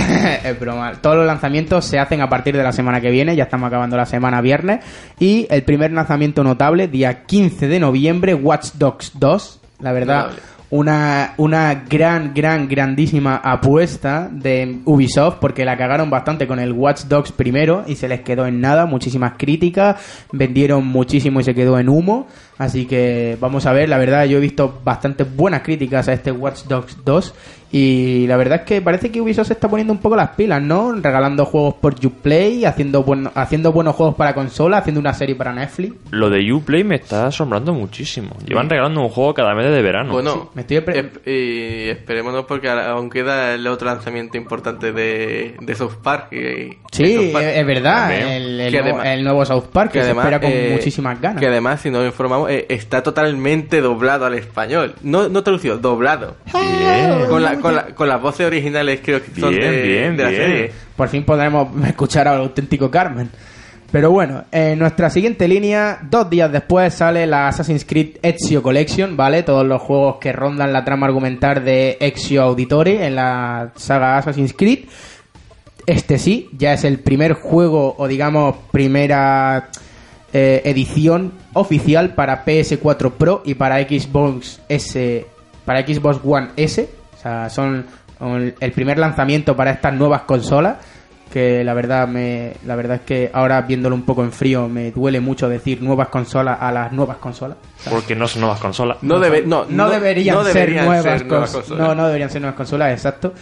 es 0.44 0.60
broma. 0.60 0.92
Todos 1.00 1.16
los 1.16 1.26
lanzamientos 1.26 1.86
se 1.86 1.98
hacen 1.98 2.20
a 2.20 2.28
partir 2.28 2.56
de 2.56 2.62
la 2.62 2.72
semana 2.72 3.00
que 3.00 3.10
viene. 3.10 3.34
Ya 3.34 3.44
estamos 3.44 3.68
acabando 3.68 3.96
la 3.96 4.04
semana 4.04 4.42
viernes. 4.42 4.84
Y 5.18 5.46
el 5.50 5.62
primer 5.62 5.92
lanzamiento 5.92 6.44
notable, 6.44 6.88
día 6.88 7.24
15 7.24 7.68
de 7.68 7.80
noviembre, 7.80 8.34
Watch 8.34 8.72
Dogs 8.74 9.12
2. 9.18 9.60
La 9.80 9.92
verdad, 9.92 10.32
una, 10.70 11.34
una 11.36 11.74
gran, 11.88 12.32
gran, 12.32 12.68
grandísima 12.68 13.36
apuesta 13.36 14.28
de 14.30 14.80
Ubisoft 14.84 15.38
porque 15.40 15.64
la 15.64 15.76
cagaron 15.76 16.10
bastante 16.10 16.46
con 16.46 16.60
el 16.60 16.72
Watch 16.72 17.04
Dogs 17.04 17.32
primero 17.32 17.84
y 17.86 17.96
se 17.96 18.08
les 18.08 18.20
quedó 18.20 18.46
en 18.46 18.60
nada, 18.60 18.86
muchísimas 18.86 19.32
críticas, 19.36 19.96
vendieron 20.32 20.86
muchísimo 20.86 21.40
y 21.40 21.44
se 21.44 21.54
quedó 21.54 21.78
en 21.78 21.88
humo. 21.88 22.28
Así 22.60 22.84
que 22.84 23.38
vamos 23.40 23.64
a 23.64 23.72
ver, 23.72 23.88
la 23.88 23.96
verdad 23.96 24.26
yo 24.26 24.36
he 24.36 24.40
visto 24.40 24.80
bastantes 24.84 25.26
buenas 25.34 25.62
críticas 25.62 26.06
a 26.08 26.12
este 26.12 26.30
Watch 26.30 26.64
Dogs 26.64 26.98
2 27.04 27.34
y 27.72 28.26
la 28.26 28.36
verdad 28.36 28.58
es 28.60 28.64
que 28.66 28.82
parece 28.82 29.10
que 29.12 29.20
Ubisoft 29.20 29.46
se 29.46 29.52
está 29.52 29.68
poniendo 29.68 29.92
un 29.92 30.00
poco 30.00 30.16
las 30.16 30.30
pilas, 30.30 30.60
¿no? 30.60 30.92
Regalando 30.92 31.44
juegos 31.46 31.74
por 31.74 31.94
Uplay, 32.04 32.64
haciendo, 32.64 33.04
buen- 33.04 33.30
haciendo 33.34 33.72
buenos 33.72 33.94
juegos 33.94 34.16
para 34.16 34.34
consola, 34.34 34.78
haciendo 34.78 35.00
una 35.00 35.14
serie 35.14 35.36
para 35.36 35.52
Netflix. 35.52 35.94
Lo 36.10 36.28
de 36.30 36.52
Uplay 36.52 36.82
me 36.82 36.96
está 36.96 37.28
asombrando 37.28 37.72
muchísimo. 37.72 38.30
Llevan 38.44 38.68
regalando 38.68 39.00
un 39.02 39.08
juego 39.08 39.32
cada 39.34 39.54
mes 39.54 39.70
de 39.70 39.82
verano. 39.82 40.12
Bueno, 40.12 40.50
me 40.54 40.62
estoy 40.62 40.78
esp- 40.78 41.20
y 41.26 41.90
esperémonos 41.90 42.44
porque 42.46 42.68
aún 42.68 43.08
queda 43.08 43.54
el 43.54 43.64
otro 43.68 43.86
lanzamiento 43.86 44.36
importante 44.36 44.92
de, 44.92 45.54
de 45.60 45.74
South 45.76 45.94
Park. 46.02 46.32
y- 46.32 46.76
Sí, 46.90 47.14
South 47.14 47.32
Park. 47.32 47.46
es, 47.54 47.66
verdad, 47.66 48.08
También. 48.08 48.28
el, 48.28 48.60
el 48.60 48.72
Que 48.72 48.80
nuevo, 48.82 48.98
además- 48.98 49.14
el 49.16 49.24
nuevo 49.24 49.44
South 49.44 49.64
Park 49.72 49.92
que, 49.92 50.02
se 50.02 50.10
espera 50.10 50.40
con 50.40 50.50
eh, 50.52 50.70
muchísimas 50.72 51.20
ganas. 51.20 51.38
Que 51.40 51.46
además, 51.46 51.80
si 51.80 51.88
nos 51.90 52.04
informamos, 52.04 52.49
eh, 52.50 52.66
está 52.68 53.02
totalmente 53.02 53.80
doblado 53.80 54.26
al 54.26 54.34
español. 54.34 54.94
No, 55.02 55.28
no 55.28 55.42
traducido, 55.42 55.78
doblado. 55.78 56.36
Bien. 56.52 57.26
Con, 57.28 57.42
la, 57.42 57.56
con, 57.60 57.74
la- 57.76 57.86
con 57.94 58.08
las 58.08 58.20
voces 58.20 58.46
originales 58.46 59.00
creo 59.02 59.22
que 59.22 59.40
son 59.40 59.50
Bien, 59.54 59.70
de, 59.72 59.82
bien, 59.82 60.16
de 60.16 60.22
la 60.24 60.28
bien. 60.30 60.42
serie. 60.42 60.72
Por 60.96 61.08
fin 61.08 61.24
podremos 61.24 61.68
escuchar 61.86 62.28
al 62.28 62.38
auténtico 62.40 62.90
Carmen. 62.90 63.30
Pero 63.92 64.12
bueno, 64.12 64.44
en 64.52 64.78
nuestra 64.78 65.10
siguiente 65.10 65.48
línea, 65.48 65.98
dos 66.08 66.30
días 66.30 66.52
después 66.52 66.94
sale 66.94 67.26
la 67.26 67.48
Assassin's 67.48 67.84
Creed 67.84 68.18
Ezio 68.22 68.62
Collection, 68.62 69.16
¿vale? 69.16 69.42
Todos 69.42 69.66
los 69.66 69.82
juegos 69.82 70.18
que 70.20 70.30
rondan 70.32 70.72
la 70.72 70.84
trama 70.84 71.06
argumental 71.08 71.64
de 71.64 71.96
Ezio 72.00 72.42
Auditore 72.42 73.04
en 73.04 73.16
la 73.16 73.72
saga 73.74 74.18
Assassin's 74.18 74.52
Creed. 74.56 74.84
Este 75.86 76.18
sí, 76.18 76.48
ya 76.56 76.72
es 76.72 76.84
el 76.84 77.00
primer 77.00 77.32
juego, 77.32 77.96
o 77.98 78.06
digamos, 78.06 78.54
primera 78.70 79.70
eh, 80.32 80.62
edición 80.64 81.32
oficial 81.54 82.14
para 82.14 82.44
PS4 82.44 83.12
Pro 83.12 83.42
y 83.44 83.54
para 83.54 83.78
Xbox 83.80 84.60
S, 84.68 85.26
para 85.64 85.86
Xbox 85.86 86.20
One 86.24 86.48
S. 86.56 86.88
O 87.16 87.20
sea, 87.20 87.50
son 87.50 87.86
el 88.60 88.72
primer 88.72 88.98
lanzamiento 88.98 89.56
para 89.56 89.70
estas 89.72 89.94
nuevas 89.94 90.22
consolas. 90.22 90.76
Que 91.32 91.62
la 91.62 91.74
verdad 91.74 92.08
me, 92.08 92.54
la 92.66 92.74
verdad 92.74 92.96
es 92.96 93.02
que 93.02 93.30
ahora 93.32 93.62
viéndolo 93.62 93.94
un 93.94 94.02
poco 94.02 94.24
en 94.24 94.32
frío 94.32 94.68
me 94.68 94.90
duele 94.90 95.20
mucho 95.20 95.48
decir 95.48 95.80
nuevas 95.80 96.08
consolas 96.08 96.58
a 96.60 96.72
las 96.72 96.90
nuevas 96.90 97.18
consolas. 97.18 97.56
Porque 97.88 98.16
no 98.16 98.26
son 98.26 98.40
nuevas 98.40 98.58
consolas. 98.58 98.96
No, 99.02 99.20
debe, 99.20 99.42
no, 99.46 99.64
no, 99.68 99.88
deberían, 99.88 100.34
no 100.34 100.42
ser, 100.42 100.54
deberían 100.54 100.86
nuevas, 100.86 101.04
ser 101.04 101.26
nuevas 101.28 101.50
cons- 101.50 101.54
consolas. 101.54 101.86
No, 101.86 101.94
no 101.94 102.06
deberían 102.06 102.30
ser 102.30 102.40
nuevas 102.40 102.56
consolas, 102.56 102.92
exacto. 102.92 103.32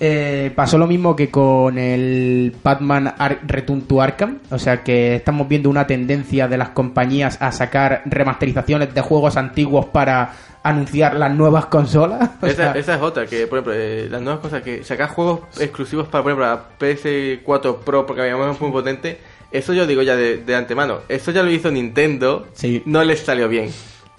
Eh, 0.00 0.52
pasó 0.54 0.78
lo 0.78 0.86
mismo 0.86 1.16
que 1.16 1.28
con 1.28 1.76
el 1.76 2.54
Batman 2.62 3.12
Ar- 3.18 3.40
Return 3.44 3.82
to 3.82 4.00
Arkham, 4.00 4.38
o 4.50 4.58
sea 4.58 4.84
que 4.84 5.16
estamos 5.16 5.48
viendo 5.48 5.68
una 5.68 5.88
tendencia 5.88 6.46
de 6.46 6.56
las 6.56 6.68
compañías 6.68 7.36
a 7.42 7.50
sacar 7.50 8.02
remasterizaciones 8.04 8.94
de 8.94 9.00
juegos 9.00 9.36
antiguos 9.36 9.86
para 9.86 10.30
anunciar 10.62 11.16
las 11.16 11.34
nuevas 11.34 11.66
consolas. 11.66 12.30
O 12.42 12.46
Esa, 12.46 12.56
sea, 12.56 12.72
esa 12.74 12.94
es 12.94 13.02
otra, 13.02 13.26
que 13.26 13.48
por 13.48 13.58
ejemplo, 13.58 13.72
eh, 13.76 14.06
las 14.08 14.22
nuevas 14.22 14.40
cosas 14.40 14.62
que 14.62 14.84
sacar 14.84 15.08
juegos 15.08 15.40
exclusivos 15.60 16.06
para, 16.06 16.22
por 16.22 16.30
ejemplo, 16.32 16.46
la 16.46 16.62
PS4 16.78 17.78
Pro, 17.80 18.06
porque 18.06 18.22
habíamos 18.22 18.54
es 18.54 18.60
muy 18.60 18.70
potente, 18.70 19.18
eso 19.50 19.72
yo 19.72 19.84
digo 19.84 20.02
ya 20.02 20.14
de, 20.14 20.36
de 20.38 20.54
antemano, 20.54 20.98
eso 21.08 21.32
ya 21.32 21.42
lo 21.42 21.50
hizo 21.50 21.72
Nintendo, 21.72 22.46
Sí. 22.52 22.82
no 22.86 23.02
les 23.02 23.18
salió 23.20 23.48
bien. 23.48 23.70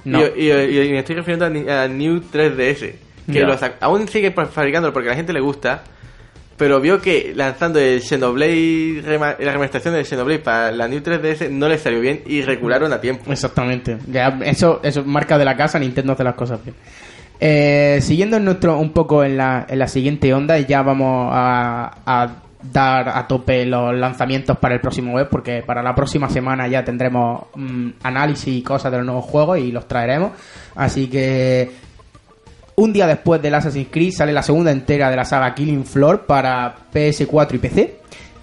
No. 0.04 0.20
Y, 0.36 0.42
y- 0.42 0.52
y- 0.52 0.80
y 0.88 0.92
me 0.92 1.00
estoy 1.00 1.16
refiriendo 1.16 1.46
a 1.46 1.88
New 1.88 2.22
3DS, 2.32 2.94
que 3.32 3.46
aún 3.80 4.08
sigue 4.08 4.32
fabricándolo 4.32 4.94
porque 4.94 5.10
a 5.10 5.12
la 5.12 5.16
gente 5.16 5.34
le 5.34 5.40
gusta, 5.40 5.84
pero 6.58 6.82
vio 6.82 7.02
que 7.02 7.32
lanzando 7.36 7.80
el 7.80 8.02
Xenoblade, 8.02 9.02
la 9.40 9.52
remasterización 9.54 9.94
del 9.94 10.06
Xenoblade 10.06 10.40
para 10.40 10.72
la 10.72 10.88
New 10.88 11.00
3DS 11.00 11.50
no 11.50 11.70
les 11.70 11.82
salió 11.82 12.02
bien 12.02 12.22
y 12.26 12.42
recularon 12.42 12.92
a 12.92 13.00
tiempo. 13.00 13.32
Exactamente. 13.32 13.98
Ya, 14.08 14.38
eso, 14.44 14.82
eso 14.84 15.00
es 15.00 15.06
marca 15.06 15.38
de 15.38 15.46
la 15.46 15.56
casa, 15.56 15.80
Nintendo 15.80 16.14
hace 16.14 16.24
las 16.26 16.36
cosas 16.36 16.60
bien. 16.64 16.76
Eh, 17.40 18.00
siguiendo 18.02 18.36
en 18.36 18.44
nuestro, 18.44 18.78
un 18.78 18.92
poco 18.92 19.24
en 19.24 19.38
la, 19.38 19.66
en 19.70 19.80
la 19.80 19.88
siguiente 19.88 20.34
onda, 20.34 20.60
ya 20.60 20.82
vamos 20.82 21.30
a, 21.32 21.98
a 22.06 22.36
dar 22.62 23.08
a 23.08 23.26
tope 23.26 23.66
los 23.66 23.96
lanzamientos 23.96 24.58
para 24.58 24.76
el 24.76 24.82
próximo 24.82 25.14
web, 25.14 25.30
porque 25.30 25.64
para 25.66 25.82
la 25.82 25.96
próxima 25.96 26.30
semana 26.30 26.68
ya 26.68 26.84
tendremos 26.84 27.44
mm, 27.56 27.90
análisis 28.04 28.54
y 28.54 28.62
cosas 28.62 28.92
de 28.92 28.98
los 28.98 29.06
nuevos 29.06 29.26
juegos 29.26 29.60
y 29.60 29.72
los 29.72 29.88
traeremos. 29.88 30.32
Así 30.76 31.08
que 31.08 31.72
un 32.80 32.94
día 32.94 33.08
después 33.08 33.42
del 33.42 33.54
Assassin's 33.56 33.88
Creed 33.92 34.12
sale 34.14 34.34
la 34.34 34.44
segunda 34.44 34.72
entera 34.72 35.10
de 35.10 35.16
la 35.16 35.26
saga 35.26 35.54
Killing 35.54 35.86
Floor 35.86 36.26
para 36.26 36.76
PS4 36.94 37.56
y 37.56 37.58
PC. 37.58 37.96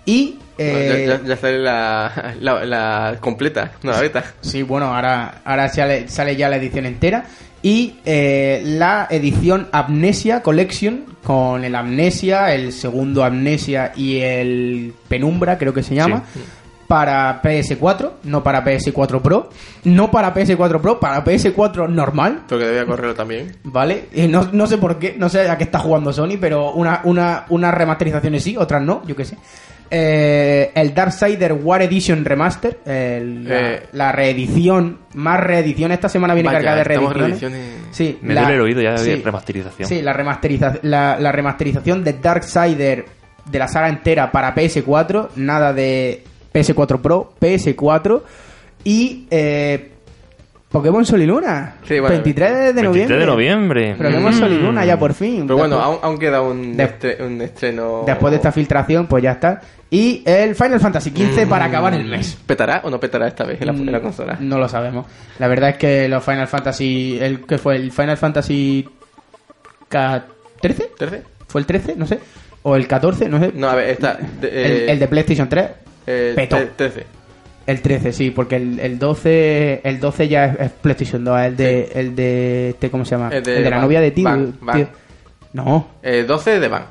Y 0.05 0.39
eh, 0.59 1.05
ya, 1.09 1.17
ya- 1.19 1.25
ya 1.29 1.37
sale 1.37 1.59
la, 1.59 2.35
la, 2.41 2.65
la 2.65 3.17
completa, 3.21 3.73
no 3.83 3.91
la 3.93 4.01
beta. 4.01 4.25
Sí, 4.41 4.63
bueno, 4.63 4.95
ahora, 4.95 5.41
ahora 5.45 5.69
sale, 5.69 6.09
sale 6.09 6.37
ya 6.37 6.49
la 6.49 6.57
edición 6.57 6.87
entera. 6.87 7.25
Y 7.63 7.97
eh, 8.05 8.63
la 8.65 9.09
edición 9.11 9.69
Amnesia 9.73 10.41
Collection, 10.43 11.05
con 11.25 11.65
el 11.65 11.75
Amnesia, 11.75 12.55
el 12.55 12.73
segundo 12.73 13.25
Amnesia 13.25 13.93
y 13.97 14.19
el 14.21 14.95
Penumbra, 15.09 15.59
creo 15.59 15.75
que 15.75 15.83
se 15.83 15.95
llama, 15.97 16.23
para 16.87 17.43
PS4, 17.43 18.11
no 18.25 18.43
para 18.43 18.65
PS4 18.65 19.21
Pro, 19.21 19.51
no 19.85 20.11
para 20.11 20.33
PS4 20.35 20.81
Pro, 20.81 21.01
para 21.01 21.25
PS4 21.25 21.89
normal, 21.89 22.43
Porque 22.49 22.65
debía 22.67 22.87
correrlo 22.87 23.15
también. 23.15 23.57
¿vale? 23.65 24.05
Y 24.13 24.29
no, 24.29 24.49
no 24.53 24.67
sé 24.67 24.79
por 24.79 24.99
qué, 24.99 25.15
no 25.19 25.29
sé 25.29 25.49
a 25.49 25.57
qué 25.59 25.65
está 25.65 25.79
jugando 25.79 26.13
Sony, 26.13 26.37
pero 26.41 26.73
una, 26.73 27.01
una, 27.05 27.45
unas 27.49 27.75
remasterizaciones 27.75 28.43
sí, 28.43 28.57
otras 28.57 28.83
no, 28.83 29.03
yo 29.07 29.17
qué 29.17 29.25
sé. 29.25 29.37
Eh, 29.89 30.73
el 30.75 30.93
Darksider 30.95 31.53
War 31.53 31.81
Edition 31.83 32.25
Remaster, 32.25 32.81
el- 32.85 33.45
la, 33.49 33.73
Eh. 33.75 33.83
la 33.93 34.11
reedición, 34.13 34.99
más 35.15 35.39
reedición, 35.41 35.93
esta 35.93 36.09
semana 36.09 36.35
viene 36.35 36.49
Vaya, 36.49 36.59
cargada 36.59 36.77
de 36.79 36.85
reediciones. 36.85 37.23
reediciones. 37.41 37.61
Sí, 37.93 38.19
Me 38.21 38.35
la- 38.35 38.41
duele 38.43 38.57
el 38.57 38.61
oído 38.63 38.83
ya 38.83 38.93
de 38.93 38.99
sí, 38.99 39.23
remasterización. 39.25 39.89
Sí, 39.89 40.03
la, 40.03 40.13
remasteriza- 40.13 40.81
la, 40.83 41.19
la 41.21 41.31
remasterización 41.31 42.03
de 42.03 42.15
Darksider 42.15 43.05
de 43.49 43.59
la 43.61 43.69
saga 43.69 43.89
entera 43.89 44.33
para 44.33 44.53
PS4, 44.57 45.29
nada 45.37 45.73
de 45.73 46.25
PS4 46.61 47.01
Pro, 47.01 47.33
PS4 47.41 48.23
y 48.85 49.27
eh, 49.31 49.91
Pokémon 50.71 51.05
Sol 51.07 51.23
y 51.23 51.27
Luna, 51.27 51.77
Sí, 51.87 51.99
bueno, 52.01 52.09
23 52.17 52.51
de 52.51 52.57
23 52.73 52.85
noviembre. 52.85 53.19
de 53.19 53.27
noviembre. 53.27 53.95
Pokémon 53.97 54.35
Mm. 54.35 54.39
Sol 54.39 54.53
y 54.53 54.59
Luna 54.59 54.85
ya 54.85 54.99
por 54.99 55.15
fin. 55.15 55.43
Pero 55.47 55.57
bueno, 55.59 55.77
Después- 55.79 55.99
aún, 56.03 56.19
queda 56.19 56.43
un, 56.43 56.77
De- 56.77 56.85
estre- 56.85 57.25
un 57.27 57.41
estreno. 57.41 58.03
Después 58.07 58.31
de 58.33 58.37
esta 58.37 58.53
filtración, 58.53 59.07
pues 59.07 59.23
ya 59.23 59.33
está. 59.33 59.61
Y 59.89 60.23
el 60.27 60.55
Final 60.57 60.81
Fantasy 60.81 61.11
XV 61.11 61.47
para 61.49 61.67
acabar 61.67 61.95
el 61.95 62.05
mes. 62.05 62.37
¿Petará 62.45 62.81
o 62.85 62.91
no 62.91 62.99
petará 62.99 63.29
esta 63.29 63.45
vez 63.45 63.61
en 63.61 63.69
la, 63.69 63.73
en 63.73 63.93
la 63.93 63.99
Mm, 64.01 64.03
consola? 64.03 64.37
No 64.41 64.59
lo 64.59 64.69
sabemos. 64.69 65.07
La 65.39 65.47
verdad 65.47 65.71
es 65.71 65.77
que 65.77 66.09
los 66.09 66.25
Final 66.25 66.49
Fantasy. 66.49 67.19
El 67.21 67.47
que 67.47 67.57
fue 67.59 67.77
el 67.77 67.93
Final 67.93 68.17
Fantasy. 68.17 68.87
K- 69.89 70.25
¿13? 70.61 70.89
¿13? 70.99 71.23
¿Fue 71.47 71.61
el 71.61 71.67
13? 71.67 71.95
No 71.97 72.07
sé. 72.07 72.19
O 72.65 72.75
el 72.75 72.89
14, 72.89 73.29
no 73.29 73.39
sé. 73.39 73.53
No, 73.55 73.69
a 73.69 73.77
ver, 73.77 73.91
está. 73.91 74.19
de- 74.41 74.49
el, 74.49 74.73
eh, 74.73 74.93
el 74.93 74.99
de 74.99 75.07
PlayStation 75.09 75.49
3. 75.49 75.71
Eh, 76.07 76.33
petó. 76.37 76.57
tre- 76.59 76.71
13. 76.77 77.07
El 77.67 77.83
13, 77.83 78.13
sí, 78.13 78.31
porque 78.31 78.57
el, 78.57 78.79
el 78.79 78.99
12 78.99 79.81
el 79.83 79.99
12 79.99 80.29
ya 80.29 80.45
es, 80.45 80.61
es 80.61 80.71
PlayStation 80.71 81.25
2. 81.25 81.41
El 81.41 81.57
de, 81.57 81.91
el 81.95 82.15
de 82.15 82.71
este, 82.71 82.91
¿cómo 82.91 83.05
se 83.05 83.17
llama? 83.17 83.31
El 83.31 83.43
de 83.43 83.61
la 83.63 83.71
Van- 83.71 83.81
novia 83.81 84.01
de 84.01 84.11
tío. 84.13 84.25
Van- 84.25 84.55
Van. 84.61 84.77
tío. 84.77 84.89
No, 85.53 85.89
Eh, 86.03 86.25
12 86.27 86.61
de 86.61 86.69
Van. 86.69 86.85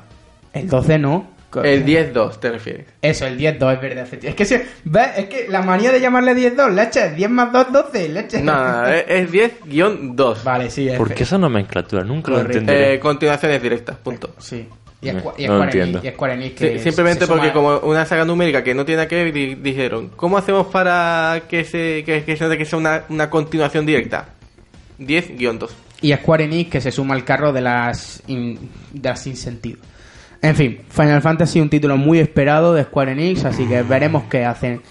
el 0.52 0.68
12 0.68 0.98
no. 0.98 1.34
El 1.64 1.86
10-2 1.86 2.38
te 2.38 2.50
refieres. 2.50 2.84
Eso, 3.00 3.26
el 3.26 3.38
10-2 3.38 3.72
es 3.76 3.80
verdad. 3.80 4.04
efectivamente. 4.04 4.28
Es 4.28 4.34
que, 4.34 4.44
se, 4.44 4.66
¿ves? 4.84 5.08
es 5.16 5.24
que 5.26 5.46
la 5.48 5.62
manía 5.62 5.90
de 5.90 6.00
llamarle 6.00 6.34
10-2, 6.34 6.70
leche, 6.74 7.10
10 7.14 7.30
más 7.30 7.50
2, 7.50 7.72
12, 7.72 8.08
leche. 8.10 8.42
No, 8.42 8.52
no, 8.52 8.82
no, 8.82 8.88
es 8.88 9.04
es 9.08 9.30
10-2. 9.64 10.42
Vale, 10.44 10.68
sí, 10.68 10.86
es 10.90 10.98
¿Por 10.98 11.14
qué 11.14 11.22
esa 11.22 11.38
nomenclatura? 11.38 12.04
Nunca 12.04 12.32
lo 12.32 12.40
entenderé. 12.40 12.94
Eh, 12.94 13.00
continuaciones 13.00 13.62
directas, 13.62 13.96
punto. 13.96 14.34
Sí. 14.36 14.68
Y 15.06 15.08
es, 15.10 15.24
No, 15.24 15.34
y 15.36 15.44
es 15.44 15.50
no 15.50 15.64
entiendo. 15.64 16.00
y 16.02 16.08
es 16.08 16.14
Sí, 16.58 16.78
simplemente 16.80 17.26
porque 17.26 17.52
como 17.52 17.78
una 17.78 18.04
saga 18.06 18.24
numérica 18.24 18.62
que 18.64 18.74
no 18.74 18.84
tiene 18.84 19.06
que 19.06 19.16
ver, 19.24 19.32
di- 19.32 19.54
dijeron, 19.54 20.10
¿cómo 20.16 20.36
hacemos 20.38 20.66
para 20.68 21.42
que 21.48 21.64
se 21.64 22.02
que, 22.04 22.24
que 22.24 22.36
sea 22.36 22.78
una, 22.78 23.04
una 23.08 23.30
continuación 23.30 23.86
directa? 23.86 24.28
10-2. 24.98 25.68
Y 26.02 26.12
Square 26.14 26.44
Enix 26.44 26.70
que 26.70 26.80
se 26.80 26.90
suma 26.92 27.14
al 27.14 27.24
carro 27.24 27.52
de 27.52 27.60
las, 27.60 28.22
in- 28.26 28.58
de 28.92 29.08
las 29.08 29.22
sin 29.22 29.36
sentido. 29.36 29.78
En 30.42 30.54
fin, 30.54 30.80
Final 30.90 31.22
Fantasy 31.22 31.60
un 31.60 31.70
título 31.70 31.96
muy 31.96 32.18
esperado 32.18 32.74
de 32.74 32.84
Square 32.84 33.12
Enix, 33.12 33.44
así 33.44 33.66
que 33.66 33.82
veremos 33.82 34.24
qué 34.30 34.44
hacen. 34.44 34.82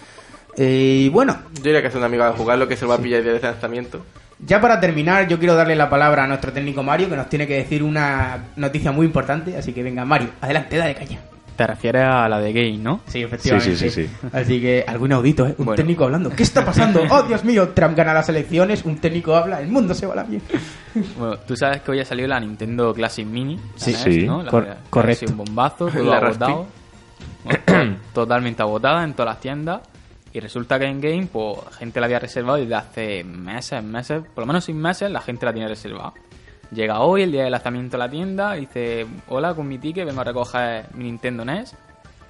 Y 0.57 1.09
bueno, 1.09 1.37
Yo 1.55 1.63
diría 1.63 1.81
que 1.81 1.89
es 1.89 1.95
un 1.95 2.03
amigo 2.03 2.23
a 2.23 2.31
jugarlo 2.31 2.67
que 2.67 2.75
se 2.75 2.83
lo 2.83 2.89
va 2.89 2.95
a 2.95 2.99
pillar 2.99 3.23
de 3.23 3.39
lanzamiento. 3.39 4.05
Ya 4.45 4.61
para 4.61 4.79
terminar, 4.79 5.27
yo 5.27 5.39
quiero 5.39 5.55
darle 5.55 5.75
la 5.75 5.89
palabra 5.89 6.23
a 6.23 6.27
nuestro 6.27 6.51
técnico 6.53 6.83
Mario, 6.83 7.09
que 7.09 7.15
nos 7.15 7.29
tiene 7.29 7.47
que 7.47 7.55
decir 7.55 7.81
una 7.83 8.45
noticia 8.55 8.91
muy 8.91 9.05
importante. 9.05 9.57
Así 9.57 9.73
que 9.73 9.81
venga, 9.83 10.05
Mario, 10.05 10.29
adelante, 10.41 10.77
dale 10.77 10.95
caña. 10.95 11.19
Te 11.55 11.65
refieres 11.65 12.03
a 12.03 12.27
la 12.27 12.37
de 12.39 12.51
Game, 12.51 12.79
¿no? 12.79 12.99
Sí, 13.07 13.23
efectivamente. 13.23 13.77
Sí, 13.77 13.89
sí, 13.89 13.89
sí, 13.89 14.07
sí. 14.07 14.27
Así 14.33 14.59
que 14.59 14.83
algo 14.85 15.05
inaudito, 15.05 15.47
¿eh? 15.47 15.55
Un 15.57 15.65
Bueno. 15.67 15.77
técnico 15.77 16.03
hablando. 16.03 16.29
¿Qué 16.29 16.43
está 16.43 16.65
pasando? 16.65 17.01
¡Oh, 17.09 17.23
Dios 17.23 17.45
mío! 17.45 17.69
Trump 17.69 17.95
gana 17.95 18.13
las 18.13 18.27
elecciones, 18.27 18.83
un 18.83 18.97
técnico 18.97 19.33
habla, 19.37 19.61
el 19.61 19.69
mundo 19.69 19.93
se 19.93 20.05
va 20.05 20.11
a 20.13 20.15
la 20.17 20.23
mierda. 20.25 20.47
Bueno, 21.17 21.37
tú 21.37 21.55
sabes 21.55 21.81
que 21.81 21.91
hoy 21.91 22.01
ha 22.01 22.05
salido 22.05 22.27
la 22.27 22.41
Nintendo 22.41 22.93
Classic 22.93 23.25
Mini. 23.25 23.57
Sí. 23.75 23.91
NES, 23.93 24.01
Sí. 24.03 24.23
¿no? 24.27 24.43
La 24.43 24.51
Cor- 24.51 24.67
correcto. 24.89 25.27
sido 25.27 25.31
un 25.31 25.45
bombazo, 25.45 25.87
todo 25.93 26.03
La 26.03 26.17
agotado. 26.17 26.67
Bueno, 27.45 27.95
totalmente 28.13 28.61
agotada 28.61 29.03
en 29.05 29.13
todas 29.13 29.33
las 29.35 29.39
tiendas. 29.39 29.81
Y 30.35 30.41
resulta 30.41 30.77
que 30.77 30.83
en 30.83 30.99
Game, 30.99 31.29
pues, 31.31 31.59
gente 31.77 31.97
la 32.01 32.07
había 32.07 32.19
reservado 32.19 32.57
desde 32.57 32.75
hace 32.75 33.23
meses, 33.23 33.81
meses, 33.81 34.21
por 34.35 34.41
lo 34.41 34.47
menos 34.47 34.65
seis 34.65 34.75
meses, 34.75 35.09
la 35.09 35.21
gente 35.21 35.45
la 35.45 35.53
tiene 35.53 35.69
reservada. 35.69 36.11
Llega 36.71 36.99
hoy, 36.99 37.21
el 37.21 37.31
día 37.31 37.43
del 37.43 37.53
lanzamiento 37.53 37.95
a 37.95 37.99
la 37.99 38.09
tienda, 38.09 38.57
y 38.57 38.61
dice, 38.65 39.07
hola, 39.29 39.53
con 39.53 39.65
mi 39.65 39.77
ticket 39.77 40.05
vengo 40.05 40.19
a 40.19 40.25
recoger 40.25 40.87
mi 40.93 41.05
Nintendo 41.05 41.45
NES. 41.45 41.77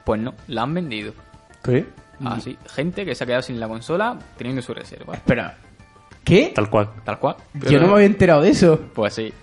Pues 0.04 0.22
no, 0.22 0.36
la 0.50 0.62
han 0.62 0.76
vendido. 0.76 1.14
¿Qué? 1.64 1.88
Así, 2.24 2.56
gente 2.68 3.06
que 3.06 3.16
se 3.16 3.24
ha 3.24 3.26
quedado 3.26 3.42
sin 3.42 3.60
la 3.60 3.68
consola 3.68 4.20
teniendo 4.38 4.62
su 4.62 4.76
reserva. 4.76 5.16
Espera. 5.16 5.58
¿Qué? 6.24 6.52
Tal 6.54 6.70
cual. 6.70 6.92
Tal 7.04 7.18
cual. 7.18 7.38
Yo 7.56 7.80
no 7.80 7.88
me 7.88 7.94
había 7.94 8.06
enterado 8.06 8.44
de 8.44 8.52
eso. 8.52 8.80
Pues 8.94 9.16
sí. 9.16 9.34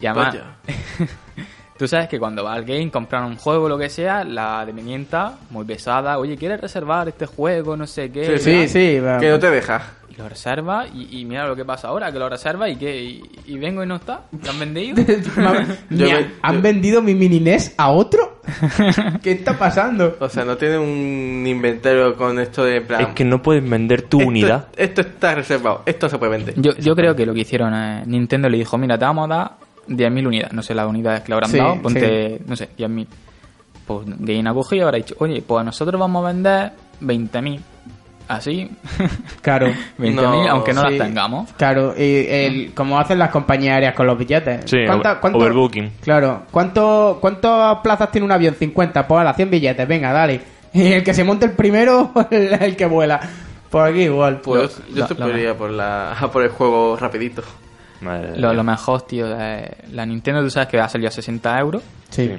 Y 0.00 0.04
además, 0.04 0.34
Vaya. 0.34 0.56
tú 1.78 1.88
sabes 1.88 2.08
que 2.08 2.18
cuando 2.18 2.44
vas 2.44 2.56
al 2.56 2.64
game, 2.64 2.90
comprar 2.90 3.24
un 3.24 3.36
juego 3.36 3.64
o 3.64 3.68
lo 3.68 3.78
que 3.78 3.88
sea, 3.88 4.24
la 4.24 4.64
dependienta, 4.64 5.34
muy 5.50 5.64
pesada, 5.64 6.18
oye, 6.18 6.36
¿quieres 6.36 6.60
reservar 6.60 7.08
este 7.08 7.26
juego? 7.26 7.76
No 7.76 7.86
sé 7.86 8.10
qué. 8.10 8.38
Sí, 8.38 8.68
sí. 8.68 8.98
va- 9.00 9.18
Que 9.18 9.30
no 9.30 9.38
te 9.38 9.50
deja. 9.50 9.82
Y 10.10 10.14
lo 10.16 10.28
reserva 10.28 10.84
y, 10.92 11.20
y 11.20 11.24
mira 11.24 11.46
lo 11.48 11.56
que 11.56 11.64
pasa 11.64 11.88
ahora, 11.88 12.12
que 12.12 12.18
lo 12.18 12.28
reserva 12.28 12.68
y 12.68 12.76
que 12.76 13.02
y, 13.02 13.22
y 13.46 13.56
vengo 13.58 13.82
y 13.82 13.86
no 13.86 13.96
está. 13.96 14.20
¿Lo 14.44 14.50
han 14.50 14.58
vendido? 14.58 15.02
Yo 15.90 16.06
¿Han 16.42 16.56
yo- 16.56 16.62
vendido 16.62 17.00
mi 17.00 17.14
mini 17.14 17.40
NES 17.40 17.74
a 17.78 17.90
otro? 17.90 18.40
¿Qué 19.22 19.32
está 19.32 19.56
pasando? 19.58 20.16
O 20.20 20.28
sea, 20.28 20.44
no 20.44 20.56
tiene 20.58 20.76
un 20.78 21.46
inventario 21.46 22.14
con 22.16 22.38
esto 22.38 22.62
de 22.64 22.82
plan. 22.82 23.00
Es 23.00 23.08
que 23.14 23.24
no 23.24 23.40
puedes 23.40 23.66
vender 23.68 24.02
tu 24.02 24.18
esto- 24.18 24.28
unidad. 24.28 24.68
Esto 24.76 25.00
está 25.00 25.34
reservado. 25.34 25.82
Esto 25.86 26.08
se 26.10 26.18
puede 26.18 26.32
vender. 26.32 26.54
Yo, 26.60 26.72
yo 26.76 26.94
creo 26.94 27.16
que 27.16 27.24
lo 27.24 27.32
que 27.32 27.40
hicieron 27.40 27.72
es, 27.74 28.06
Nintendo 28.06 28.50
le 28.50 28.58
dijo, 28.58 28.76
mira, 28.76 28.98
te 28.98 29.06
vamos 29.06 29.30
a 29.30 29.34
dar 29.34 29.52
10.000 29.88 30.26
unidades. 30.26 30.52
No 30.52 30.62
sé 30.62 30.74
las 30.74 30.86
unidades 30.86 31.20
que 31.22 31.28
le 31.28 31.34
habrán 31.34 31.50
Sí, 31.50 31.58
dado, 31.58 31.82
ponte, 31.82 32.40
no 32.46 32.56
sé, 32.56 32.68
10.000. 32.76 33.06
Pues 33.86 34.00
Game 34.06 34.48
ha 34.48 34.54
cogido 34.54 34.82
y 34.82 34.84
habrá 34.84 34.96
dicho, 34.98 35.14
oye, 35.18 35.42
pues 35.46 35.64
nosotros 35.64 36.00
vamos 36.00 36.24
a 36.24 36.28
vender 36.28 36.72
20.000. 37.00 37.60
Así, 38.28 38.70
Claro. 39.42 39.66
20.000, 39.98 40.14
No, 40.14 40.48
aunque 40.50 40.72
no 40.72 40.82
sí. 40.88 40.96
las 40.96 41.06
tengamos. 41.06 41.52
Claro, 41.54 41.92
y 41.98 42.26
el, 42.28 42.72
como 42.74 42.98
hacen 42.98 43.18
las 43.18 43.30
compañías 43.30 43.74
aéreas 43.74 43.94
con 43.94 44.06
los 44.06 44.16
billetes. 44.16 44.70
Sí, 44.70 44.78
¿Cuánta- 44.86 45.10
over- 45.12 45.20
cuánto- 45.20 45.38
overbooking. 45.40 45.90
Claro. 46.00 46.42
¿Cuánto, 46.50 47.18
¿Cuántas 47.20 47.78
plazas 47.80 48.10
tiene 48.12 48.24
un 48.24 48.32
avión? 48.32 48.54
50. 48.54 49.06
Pues 49.06 49.20
a 49.20 49.24
las 49.24 49.36
100 49.36 49.50
billetes. 49.50 49.86
Venga, 49.88 50.12
dale. 50.12 50.40
Y 50.74 50.86
el 50.92 51.02
que 51.04 51.12
se 51.12 51.22
monte 51.24 51.44
el 51.44 51.52
primero, 51.52 52.12
el, 52.30 52.54
el 52.54 52.76
que 52.76 52.86
vuela. 52.86 53.20
Por 53.68 53.86
aquí 53.88 54.02
igual. 54.04 54.40
Pues 54.40 54.78
Lo- 54.88 54.94
yo 54.94 55.00
lo- 55.02 55.06
te 55.08 55.14
podría 55.16 55.54
por, 55.58 55.70
la, 55.70 56.12
a 56.12 56.30
por 56.30 56.42
el 56.44 56.48
juego 56.50 56.96
rapidito. 56.96 57.42
Madre 58.02 58.32
de 58.32 58.38
Lo, 58.38 58.52
lo 58.52 58.64
mejor, 58.64 59.02
tío, 59.02 59.26
es 59.38 59.70
la 59.92 60.04
Nintendo, 60.04 60.42
tú 60.42 60.50
sabes 60.50 60.68
que 60.68 60.78
ha 60.80 60.88
salido 60.88 61.08
a 61.08 61.12
60 61.12 61.58
euros. 61.58 61.82
Sí. 62.10 62.30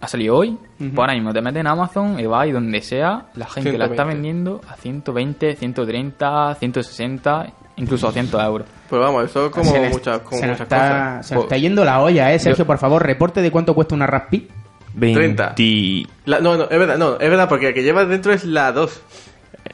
Ha 0.00 0.08
salido 0.08 0.36
hoy. 0.36 0.58
Pues 0.76 0.92
ahora 0.98 1.14
mismo 1.14 1.32
te 1.32 1.40
metes 1.40 1.60
en 1.60 1.66
Amazon 1.66 2.20
y 2.20 2.26
vas 2.26 2.46
y 2.46 2.52
donde 2.52 2.82
sea, 2.82 3.26
la 3.34 3.46
gente 3.46 3.70
la 3.78 3.86
está 3.86 4.04
120. 4.04 4.14
vendiendo 4.14 4.60
a 4.68 4.76
120, 4.76 5.56
130, 5.56 6.54
160, 6.56 7.46
incluso 7.76 8.06
a 8.06 8.10
200 8.10 8.42
euros. 8.44 8.68
Pues 8.90 9.00
vamos, 9.00 9.24
eso 9.24 9.50
como 9.50 9.64
se, 9.70 9.88
muchas, 9.88 10.18
como 10.18 10.40
se 10.40 10.46
nos 10.46 10.58
muchas 10.60 10.60
está, 10.60 10.76
cosas. 10.76 11.26
se 11.26 11.34
nos 11.34 11.42
Pues, 11.44 11.52
está 11.52 11.56
yendo 11.56 11.84
la 11.86 12.02
olla, 12.02 12.32
eh. 12.34 12.38
Sergio, 12.38 12.66
por 12.66 12.76
favor, 12.78 13.02
reporte 13.02 13.40
de 13.40 13.50
cuánto 13.50 13.74
cuesta 13.74 13.94
una 13.94 14.06
Raspi. 14.06 14.46
20, 14.92 16.06
la- 16.26 16.40
no, 16.40 16.56
no, 16.56 16.64
es 16.64 16.78
verdad, 16.78 16.98
no, 16.98 17.14
es 17.14 17.30
verdad, 17.30 17.48
porque 17.48 17.66
la 17.66 17.72
que 17.72 17.82
llevas 17.82 18.06
dentro 18.08 18.32
es 18.32 18.44
la 18.44 18.72
2. 18.72 19.00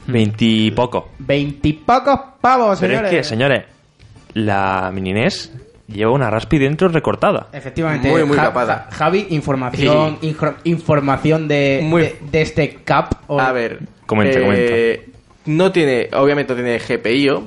20 0.07 0.45
y 0.45 0.71
poco. 0.71 1.09
Veintipocos 1.19 2.19
pavos, 2.39 2.79
Pero 2.79 2.93
señores. 2.93 3.11
es 3.11 3.17
que, 3.17 3.23
señores, 3.23 3.63
la 4.33 4.91
mini 4.93 5.13
NES 5.13 5.51
lleva 5.87 6.11
una 6.11 6.29
Raspi 6.29 6.57
dentro 6.57 6.87
recortada. 6.87 7.47
Efectivamente, 7.51 8.09
Muy, 8.09 8.23
muy 8.23 8.37
capada. 8.37 8.87
Ja- 8.89 8.95
Javi, 8.95 9.27
información, 9.31 10.19
injo- 10.21 10.55
información 10.63 11.47
de, 11.47 11.81
Muy- 11.83 12.03
de, 12.03 12.15
de 12.31 12.41
este 12.41 12.75
cap. 12.83 13.13
o- 13.27 13.39
A 13.39 13.51
ver. 13.51 13.79
Comenta, 14.05 14.39
eh, 14.39 15.07
No 15.45 15.71
tiene, 15.71 16.09
obviamente 16.13 16.53
no 16.53 16.61
tiene 16.61 16.77
GPIO, 16.79 17.43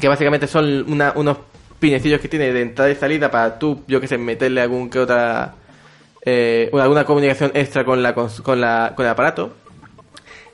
que 0.00 0.08
básicamente 0.08 0.46
son 0.46 0.90
una- 0.90 1.12
unos 1.16 1.36
pinecillos 1.78 2.20
que 2.20 2.28
tiene 2.28 2.50
de 2.52 2.62
entrada 2.62 2.90
y 2.90 2.94
salida 2.96 3.30
para 3.30 3.58
tú, 3.58 3.82
yo 3.86 4.00
que 4.00 4.08
sé, 4.08 4.16
meterle 4.18 4.60
algún 4.62 4.88
que 4.88 4.98
otra, 5.00 5.54
eh, 6.24 6.70
alguna 6.72 7.04
comunicación 7.04 7.50
extra 7.54 7.84
con 7.84 8.02
la, 8.02 8.14
con 8.14 8.60
la, 8.60 8.92
con 8.96 9.04
el 9.04 9.12
aparato. 9.12 9.52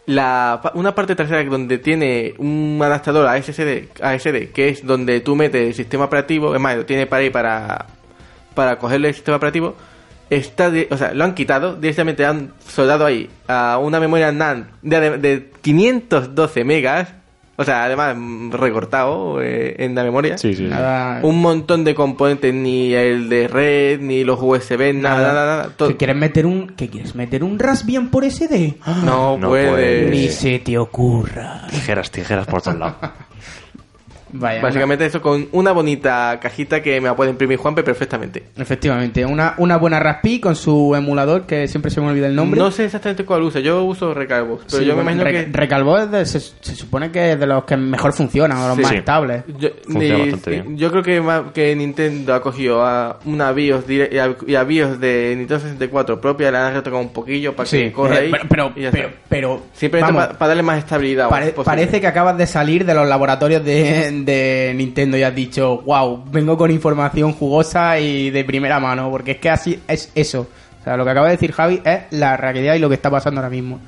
La, 0.06 0.60
una 0.74 0.94
parte 0.94 1.14
trasera 1.14 1.44
donde 1.44 1.78
tiene 1.78 2.34
un 2.38 2.80
adaptador 2.82 3.28
a 3.28 3.40
SSD, 3.40 4.02
a 4.02 4.16
que 4.52 4.68
es 4.68 4.84
donde 4.84 5.20
tú 5.20 5.36
metes 5.36 5.68
el 5.68 5.74
sistema 5.74 6.04
operativo, 6.04 6.54
es 6.54 6.60
más, 6.60 6.76
lo 6.76 6.86
tiene 6.86 7.06
para 7.06 7.22
ahí 7.22 7.30
para, 7.30 7.86
para 8.54 8.78
cogerle 8.78 9.08
el 9.08 9.14
sistema 9.14 9.36
operativo, 9.36 9.76
está 10.30 10.72
o 10.90 10.96
sea, 10.96 11.12
lo 11.12 11.24
han 11.24 11.34
quitado, 11.34 11.76
directamente 11.76 12.24
han 12.24 12.52
soldado 12.66 13.04
ahí 13.04 13.28
a 13.46 13.78
una 13.78 14.00
memoria 14.00 14.32
NAND 14.32 14.66
de, 14.82 15.18
de 15.18 15.50
512 15.60 16.64
megas, 16.64 17.14
o 17.60 17.64
sea, 17.64 17.84
además 17.84 18.16
recortado 18.50 19.42
eh, 19.42 19.74
en 19.78 19.94
la 19.94 20.02
memoria. 20.02 20.38
Sí, 20.38 20.54
sí. 20.54 20.64
sí. 20.64 20.68
Nada, 20.70 21.20
Un 21.22 21.40
montón 21.42 21.84
de 21.84 21.94
componentes, 21.94 22.54
ni 22.54 22.94
el 22.94 23.28
de 23.28 23.48
red, 23.48 24.00
ni 24.00 24.24
los 24.24 24.38
USB, 24.40 24.94
nada, 24.94 25.28
nada, 25.28 25.44
nada. 25.46 25.68
todo- 25.76 25.88
¿Que 25.90 25.96
quieres 25.98 26.16
meter 26.16 26.46
un, 26.46 26.68
¿que 26.68 26.88
quieres 26.88 27.14
meter 27.14 27.44
un 27.44 27.58
Raspbian 27.58 28.08
por 28.08 28.24
SD? 28.24 28.76
No, 29.04 29.36
No 29.36 29.48
puede. 29.48 29.68
puede. 29.70 30.10
Ni 30.10 30.28
se 30.28 30.58
te 30.60 30.78
ocurra. 30.78 31.66
Tijeras, 31.70 32.10
tijeras 32.10 32.46
por 32.46 32.62
todos 32.62 32.78
lados. 32.78 32.96
Vaya, 34.32 34.60
Básicamente 34.62 35.06
eso 35.06 35.20
con 35.20 35.48
una 35.52 35.72
bonita 35.72 36.38
cajita 36.40 36.82
que 36.82 37.00
me 37.00 37.08
la 37.08 37.16
puede 37.16 37.30
imprimir 37.30 37.58
Juanpe 37.58 37.82
perfectamente. 37.82 38.44
una- 38.54 38.62
efectivamente, 38.62 39.24
una, 39.24 39.54
una 39.58 39.76
buena 39.76 39.98
Raspi 40.00 40.40
con 40.40 40.56
su 40.56 40.94
emulador, 40.94 41.46
que 41.46 41.66
siempre 41.68 41.90
se 41.90 42.00
me 42.00 42.08
olvida 42.08 42.26
el 42.26 42.34
nombre. 42.36 42.58
No 42.60 42.70
sé 42.70 42.84
exactamente 42.84 43.24
cuál 43.24 43.42
uso, 43.42 43.58
yo 43.58 43.84
uso 43.84 44.14
Recalbos, 44.14 44.62
pero 44.70 44.78
Sí, 44.82 44.84
yo 44.86 44.94
me 44.96 45.02
imagino 45.02 45.24
Re- 45.24 45.32
que... 45.46 45.52
Recalvo 45.52 45.98
es 45.98 46.10
de- 46.10 46.24
se, 46.26 46.40
se 46.40 46.74
supone 46.74 47.10
que 47.10 47.32
es 47.32 47.40
de 47.40 47.46
los 47.46 47.64
que 47.64 47.76
mejor 47.76 48.12
funcionan, 48.12 48.58
o 48.58 48.68
los 48.68 48.76
Sí. 48.76 48.82
más 48.82 48.90
Sí. 48.92 48.96
estables. 48.98 49.42
Yo, 49.58 49.68
Funciona 49.84 50.14
ni- 50.14 50.20
bastante 50.22 50.50
bien. 50.50 50.76
yo 50.76 50.90
creo 50.90 51.02
que, 51.02 51.22
que 51.52 51.76
Nintendo 51.76 52.34
ha 52.34 52.42
cogido 52.42 52.84
a 52.84 53.18
una 53.24 53.52
BIOS 53.52 53.86
dire- 53.86 54.08
y 54.12 54.18
a, 54.18 54.34
y 54.46 54.54
a 54.54 54.64
BIOS 54.64 55.00
de 55.00 55.34
Nintendo 55.36 55.60
64 55.60 56.20
propia, 56.20 56.50
le 56.50 56.58
han 56.58 56.74
retocado 56.74 57.02
un 57.02 57.12
poquillo 57.12 57.54
para 57.54 57.68
que 57.68 57.92
corra 57.92 58.16
eh, 58.16 58.18
ahí. 58.20 58.30
pero, 58.30 58.44
pero, 58.48 58.72
pero, 58.74 58.88
está. 58.88 59.16
pero, 59.28 59.62
Simplemente 59.72 60.14
para 60.14 60.48
darle 60.48 60.62
más 60.62 60.78
estabilidad. 60.78 61.28
pare- 61.28 61.52
parece 61.64 62.00
que 62.00 62.06
acabas 62.06 62.36
de 62.36 62.46
salir 62.46 62.84
de 62.84 62.94
los 62.94 63.08
laboratorios 63.08 63.64
de, 63.64 64.19
de 64.24 64.72
Nintendo 64.76 65.16
y 65.16 65.22
has 65.22 65.34
dicho, 65.34 65.78
wow, 65.82 66.24
vengo 66.30 66.56
con 66.56 66.70
información 66.70 67.32
jugosa 67.32 67.98
y 68.00 68.30
de 68.30 68.44
primera 68.44 68.78
mano, 68.80 69.10
porque 69.10 69.32
es 69.32 69.36
que 69.38 69.50
así 69.50 69.80
es 69.88 70.10
eso. 70.14 70.46
O 70.80 70.84
sea, 70.84 70.96
lo 70.96 71.04
que 71.04 71.10
acaba 71.10 71.26
de 71.26 71.32
decir 71.32 71.52
Javi 71.52 71.80
es 71.84 72.00
la 72.10 72.36
realidad 72.36 72.74
y 72.74 72.78
lo 72.78 72.88
que 72.88 72.94
está 72.94 73.10
pasando 73.10 73.40
ahora 73.40 73.50
mismo. 73.50 73.80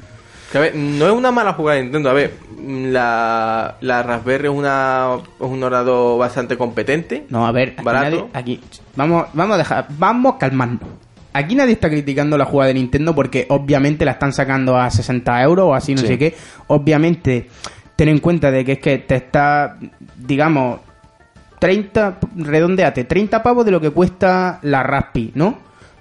Que, 0.50 0.58
a 0.58 0.60
ver, 0.60 0.74
no 0.76 1.06
es 1.06 1.12
una 1.12 1.32
mala 1.32 1.54
jugada 1.54 1.76
de 1.78 1.84
Nintendo. 1.84 2.10
A 2.10 2.12
ver, 2.12 2.34
la, 2.66 3.76
la 3.80 4.02
Raspberry 4.02 4.48
es, 4.48 4.54
una, 4.54 5.16
es 5.40 5.46
un 5.46 5.62
ordenador 5.62 6.18
bastante 6.18 6.58
competente. 6.58 7.24
No, 7.30 7.46
a 7.46 7.52
ver, 7.52 7.70
aquí, 7.76 7.82
Barato. 7.84 8.04
nadie- 8.16 8.28
aquí 8.34 8.60
vamos, 8.94 9.26
vamos 9.32 9.54
a 9.54 9.58
dejar, 9.58 9.86
vamos 9.98 10.34
calmando. 10.38 10.86
Aquí 11.32 11.54
nadie 11.54 11.72
está 11.72 11.88
criticando 11.88 12.36
la 12.36 12.44
jugada 12.44 12.68
de 12.68 12.74
Nintendo 12.74 13.14
porque 13.14 13.46
obviamente 13.48 14.04
la 14.04 14.10
están 14.12 14.34
sacando 14.34 14.76
a 14.76 14.90
60 14.90 15.42
euros 15.42 15.64
o 15.68 15.74
así, 15.74 15.94
no 15.94 16.02
Sí. 16.02 16.06
sé 16.08 16.18
qué. 16.18 16.34
Obviamente, 16.66 17.48
ten 18.02 18.08
en 18.08 18.18
cuenta 18.18 18.50
de 18.50 18.64
que 18.64 18.72
es 18.72 18.78
que 18.80 18.98
te 18.98 19.14
está, 19.14 19.76
digamos, 20.16 20.80
30, 21.60 22.18
redondeate, 22.34 23.04
30 23.04 23.40
pavos 23.44 23.64
de 23.64 23.70
lo 23.70 23.80
que 23.80 23.90
cuesta 23.90 24.58
la 24.62 24.82
Raspi, 24.82 25.30
¿no? 25.36 25.56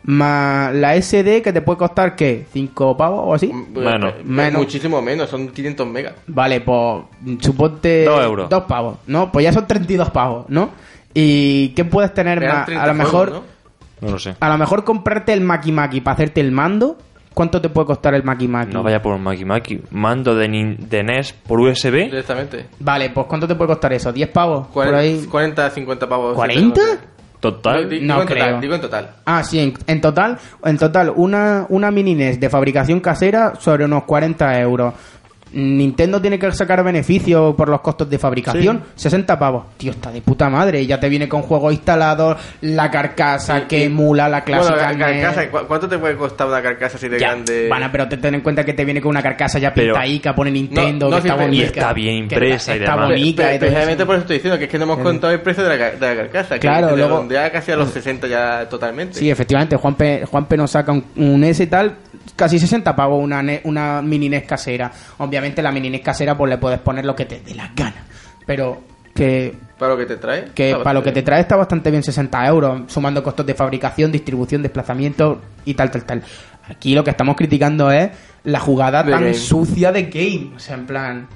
Más 0.06 0.73
la 0.73 0.99
SD 0.99 1.44
que 1.44 1.53
te 1.53 1.61
puede 1.61 1.78
costar, 1.78 2.15
¿qué? 2.15 2.48
¿5 2.52 2.98
pavos 2.98 3.22
o 3.23 3.36
así? 3.36 3.53
Menos. 3.53 4.14
Eh, 4.14 4.23
Menos. 4.23 4.61
Muchísimo 4.64 4.99
menos, 4.99 5.30
son 5.30 5.49
500 5.49 5.86
megas. 5.86 6.14
Vale, 6.26 6.61
pues 6.61 7.03
suponte... 7.40 8.06
Dos 8.06 8.23
euros. 8.26 8.49
Dos 8.49 8.64
pavos, 8.64 8.98
¿no? 9.06 9.32
Pues 9.32 9.44
ya 9.44 9.53
son 9.53 9.68
32 9.68 10.10
pavos, 10.10 10.45
¿no? 10.49 10.72
¿Y 11.14 11.69
qué 11.76 11.86
puedes 11.86 12.15
tener 12.15 12.44
más? 12.44 12.65
30 12.65 12.84
A 12.84 12.88
lo 12.88 12.94
juegos, 12.94 13.11
mejor... 13.11 13.32
¿no? 13.32 13.44
No 14.02 14.11
lo 14.14 14.18
sé. 14.18 14.36
A 14.40 14.49
lo 14.49 14.57
mejor 14.57 14.84
comprarte 14.84 15.34
el 15.34 15.41
Maki 15.41 15.72
Maki 15.72 16.02
para 16.02 16.15
hacerte 16.15 16.41
el 16.41 16.52
mando. 16.52 16.98
¿Cuánto 17.33 17.61
te 17.61 17.69
puede 17.69 17.87
costar 17.87 18.13
el 18.13 18.23
Maki 18.23 18.47
Maki? 18.47 18.73
No 18.73 18.83
vaya 18.83 19.01
por 19.01 19.13
un 19.13 19.23
Maki 19.23 19.45
Maki. 19.45 19.81
Mando 19.91 20.35
de, 20.35 20.49
nin- 20.49 20.77
de 20.77 21.01
NES 21.03 21.33
por 21.33 21.59
USB. 21.61 22.05
Directamente. 22.05 22.67
Vale, 22.79 23.09
pues 23.11 23.25
¿cuánto 23.27 23.47
te 23.47 23.55
puede 23.55 23.69
costar 23.69 23.93
eso? 23.93 24.13
¿10 24.13 24.27
pavos? 24.31 24.67
Por 24.67 24.85
40, 24.85 24.97
ahí. 24.99 25.25
40 25.27 25.69
50 25.69 26.09
pavos. 26.09 26.37
¿40? 26.37 26.73
Total. 27.39 27.89
Digo 27.89 28.05
No 28.05 28.21
en 28.21 28.27
creo. 28.27 28.45
total, 28.45 28.61
digo 28.61 28.75
en 28.75 28.81
total. 28.81 29.09
Ah, 29.25 29.43
sí, 29.43 29.59
en, 29.59 29.73
en 29.87 30.01
total, 30.01 30.37
en 30.63 30.77
total, 30.77 31.11
una, 31.15 31.65
una 31.69 31.89
mini 31.89 32.13
NES 32.15 32.39
de 32.39 32.49
fabricación 32.49 32.99
casera 32.99 33.53
sobre 33.59 33.85
unos 33.85 34.03
40 34.03 34.59
euros. 34.59 34.93
Nintendo 35.53 36.22
tiene 36.22 36.40
que 36.40 36.52
sacar 36.52 36.84
beneficio 36.84 37.56
por 37.56 37.69
los 37.69 37.82
costos 37.82 38.10
de 38.10 38.18
fabricación. 38.18 38.84
60 38.95 39.38
pavos. 39.38 39.65
Tío, 39.78 39.91
está 39.91 40.11
de 40.11 40.22
puta 40.22 40.49
madre. 40.49 40.86
Ya 40.86 40.99
te 40.99 41.10
viene 41.10 41.28
con 41.28 41.41
juegos 41.41 41.73
instalados, 41.73 42.38
la 42.61 42.90
carcasa 42.90 43.60
Y- 43.60 43.61
que 43.64 43.80
y- 43.80 43.84
emula 43.84 44.30
la 44.30 44.44
clásica. 44.44 44.76
Bueno, 44.76 44.90
la 44.91 44.98
carcasa, 44.98 45.49
¿cu- 45.49 45.68
¿cuánto 45.68 45.90
te 45.90 45.98
puede 45.98 46.15
costar 46.15 46.48
una 46.48 46.61
carcasa 46.61 46.98
así 46.98 47.10
de 47.10 47.19
Ya, 47.19 47.30
grande? 47.30 47.68
Bueno, 47.68 47.88
pero 47.91 48.07
te 48.07 48.18
ten 48.18 48.36
en 48.36 48.41
cuenta 48.41 48.64
que 48.64 48.73
te 48.73 48.86
viene 48.86 49.02
con 49.02 49.10
una 49.10 49.22
carcasa 49.22 49.60
ya 49.60 49.73
Pero- 49.73 49.94
pintaica, 49.94 50.34
pone 50.36 50.52
Nintendo, 50.52 51.10
No, 51.10 51.18
no, 51.18 51.22
que 51.22 51.28
está 51.28 51.38
sí, 51.40 51.44
bonita. 51.45 51.64
y 51.64 51.65
está 51.68 51.94
bien 51.94 52.28
que 52.28 52.36
impresa 52.36 52.76
y 52.76 52.80
está 52.80 52.91
demás. 52.91 53.10
bonita 53.10 53.44
Pre- 53.44 53.56
y 53.56 53.60
precisamente 53.60 54.06
por 54.06 54.15
eso 54.15 54.22
estoy 54.22 54.36
diciendo 54.38 54.57
que 54.57 54.65
es 54.65 54.69
que 54.72 54.78
no 54.78 54.84
hemos 54.86 54.99
Eh. 54.99 55.03
contado 55.03 55.34
el 55.34 55.41
precio 55.41 55.64
de 55.64 55.78
la, 55.78 55.91
de 55.91 55.99
la 55.99 56.15
carcasa. 56.15 56.60
Claro, 56.60 56.88
que 56.90 56.95
luego- 56.95 57.10
redondea 57.15 57.52
casi 57.52 57.72
a 57.72 57.76
los 57.76 57.90
60 57.90 58.28
ya 58.28 58.68
totalmente. 58.69 59.19
Sí, 59.19 59.30
efectivamente, 59.30 59.76
Juanpe, 59.76 60.26
Juanpe 60.26 60.57
nos 60.57 60.72
saca 60.72 60.91
un, 60.91 61.03
un 61.18 61.44
S 61.44 61.61
y 61.64 61.68
tal, 61.68 61.95
casi 62.35 62.59
60 62.59 62.95
pavos 62.95 63.23
una, 63.23 63.41
ne- 63.43 63.61
una 63.65 64.01
mini 64.01 64.29
NES 64.29 64.43
casera. 64.43 64.91
Obviamente 65.19 65.61
la 65.61 65.71
mini 65.71 65.89
NES 65.89 66.01
casera 66.01 66.37
pues 66.37 66.49
le 66.49 66.57
puedes 66.57 66.79
poner 66.79 67.05
lo 67.05 67.15
que 67.15 67.25
te 67.25 67.39
dé 67.41 67.53
las 67.55 67.73
ganas. 67.75 68.03
Pero 68.45 68.81
que, 69.13 69.55
Para 69.77 69.91
lo 69.93 69.97
que 69.97 70.05
te 70.05 70.17
trae. 70.17 70.45
que 70.55 70.75
para 70.75 70.93
lo 70.93 71.03
que 71.03 71.11
te 71.11 71.21
trae 71.21 71.41
está 71.41 71.55
bastante 71.55 71.91
bien 71.91 72.01
60 72.03 72.47
euros, 72.47 72.81
sumando 72.87 73.21
costos 73.23 73.45
de 73.45 73.53
fabricación, 73.53 74.11
distribución, 74.11 74.61
desplazamiento 74.61 75.41
y 75.65 75.73
tal, 75.73 75.91
tal, 75.91 76.03
tal. 76.05 76.23
Aquí 76.69 76.95
lo 76.95 77.03
que 77.03 77.09
estamos 77.11 77.35
criticando 77.35 77.91
es 77.91 78.09
la 78.45 78.59
jugada 78.59 79.03
De 79.03 79.11
tan 79.11 79.21
game. 79.21 79.33
sucia 79.33 79.91
de 79.91 80.03
game. 80.03 80.51
O 80.55 80.59
sea, 80.59 80.75
en 80.75 80.85
plan... 80.85 81.27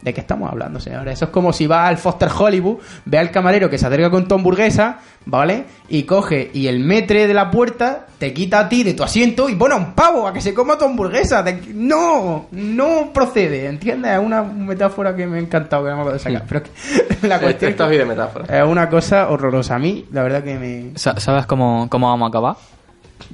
¿De 0.00 0.14
qué 0.14 0.20
estamos 0.20 0.48
hablando, 0.50 0.78
señores? 0.78 1.14
Eso 1.14 1.24
es 1.26 1.30
como 1.32 1.52
si 1.52 1.66
vas 1.66 1.88
al 1.88 1.98
Foster 1.98 2.28
Hollywood, 2.36 2.78
ve 3.04 3.18
al 3.18 3.30
camarero 3.32 3.68
que 3.68 3.78
se 3.78 3.86
acerca 3.86 4.10
con 4.10 4.28
tu 4.28 4.36
hamburguesa, 4.36 4.98
¿vale? 5.26 5.64
Y 5.88 6.04
coge 6.04 6.50
y 6.54 6.68
el 6.68 6.78
metre 6.78 7.26
de 7.26 7.34
la 7.34 7.50
puerta 7.50 8.06
te 8.18 8.32
quita 8.32 8.60
a 8.60 8.68
ti 8.68 8.84
de 8.84 8.94
tu 8.94 9.02
asiento 9.02 9.48
y 9.48 9.56
pone 9.56 9.74
a 9.74 9.76
un 9.76 9.94
pavo 9.94 10.26
a 10.28 10.32
que 10.32 10.40
se 10.40 10.54
coma 10.54 10.78
tu 10.78 10.84
hamburguesa. 10.84 11.44
No, 11.74 12.46
no 12.52 13.12
procede, 13.12 13.66
¿entiendes? 13.66 14.12
Es 14.12 14.18
una 14.20 14.42
metáfora 14.44 15.16
que 15.16 15.26
me 15.26 15.38
ha 15.38 15.40
encantado, 15.40 15.84
que 15.84 15.90
no 15.90 15.96
me 15.98 16.02
puedo 16.04 16.18
sacar. 16.20 16.44
Pero 16.48 16.62
que 16.62 16.70
la 17.26 17.40
cuestión 17.40 17.72
Esto 17.72 17.90
es 17.90 17.98
de 17.98 18.04
metáfora. 18.04 18.58
es 18.62 18.64
una 18.68 18.88
cosa 18.88 19.28
horrorosa. 19.28 19.74
A 19.74 19.78
mí, 19.80 20.04
la 20.12 20.22
verdad 20.22 20.44
que 20.44 20.58
me... 20.58 20.96
Sa- 20.98 21.18
¿Sabes 21.18 21.44
cómo, 21.46 21.88
cómo 21.90 22.08
vamos 22.08 22.26
a 22.26 22.28
acabar? 22.28 22.56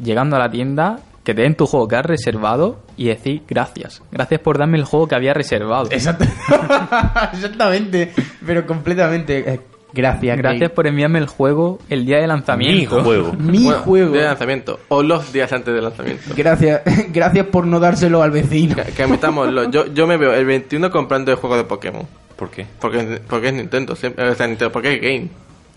Llegando 0.03 0.37
a 0.37 0.39
la 0.39 0.51
tienda, 0.51 0.99
que 1.25 1.35
te 1.35 1.43
den 1.43 1.55
tu 1.57 1.67
juego 1.67 1.89
que 1.89 1.97
has 1.97 2.05
reservado 2.07 2.83
y 2.97 3.07
decir 3.09 3.43
gracias. 3.49 4.03
Gracias 4.13 4.41
por 4.41 4.59
darme 4.59 4.79
el 4.79 4.85
juego 4.85 5.09
que 5.09 5.15
había 5.17 5.33
reservado. 5.35 5.87
Exacto. 5.91 6.25
Exactamente, 7.33 8.13
pero 8.45 8.67
completamente. 8.67 9.39
eh, 9.55 9.61
gracias, 9.93 10.37
Gracias 10.37 10.71
por 10.73 10.87
enviarme 10.87 11.19
el 11.21 11.27
juego 11.27 11.79
el 11.89 12.05
día 12.05 12.17
de 12.17 12.23
Mi 12.23 12.29
lanzamiento. 12.29 13.03
juego. 13.03 13.33
Mi 13.39 13.65
Bueno, 13.65 13.81
juego. 13.81 14.13
De 14.13 14.23
lanzamiento. 14.25 14.81
O 14.89 15.03
los 15.03 15.33
días 15.33 15.53
antes 15.53 15.73
del 15.75 15.85
lanzamiento. 15.85 16.23
Gracias, 16.37 16.83
gracias 17.13 17.47
por 17.47 17.67
no 17.67 17.81
dárselo 17.81 18.23
al 18.23 18.31
vecino. 18.31 18.77
Que, 18.77 18.93
que 18.93 19.71
yo, 19.71 19.87
yo 19.93 20.07
me 20.07 20.17
veo 20.17 20.35
el 20.35 20.45
21 20.45 20.91
comprando 20.91 21.31
el 21.31 21.37
juego 21.39 21.57
de 21.57 21.65
Pokémon. 21.65 22.07
¿Por 22.37 22.51
qué? 22.51 22.67
Porque, 22.81 23.21
porque 23.29 23.49
es 23.49 23.55
Nintendo, 23.55 23.95
siempre, 23.95 24.29
o 24.29 24.35
sea, 24.35 24.47
Nintendo, 24.49 24.73
porque 24.73 24.95
es 24.95 25.01
game. 25.01 25.29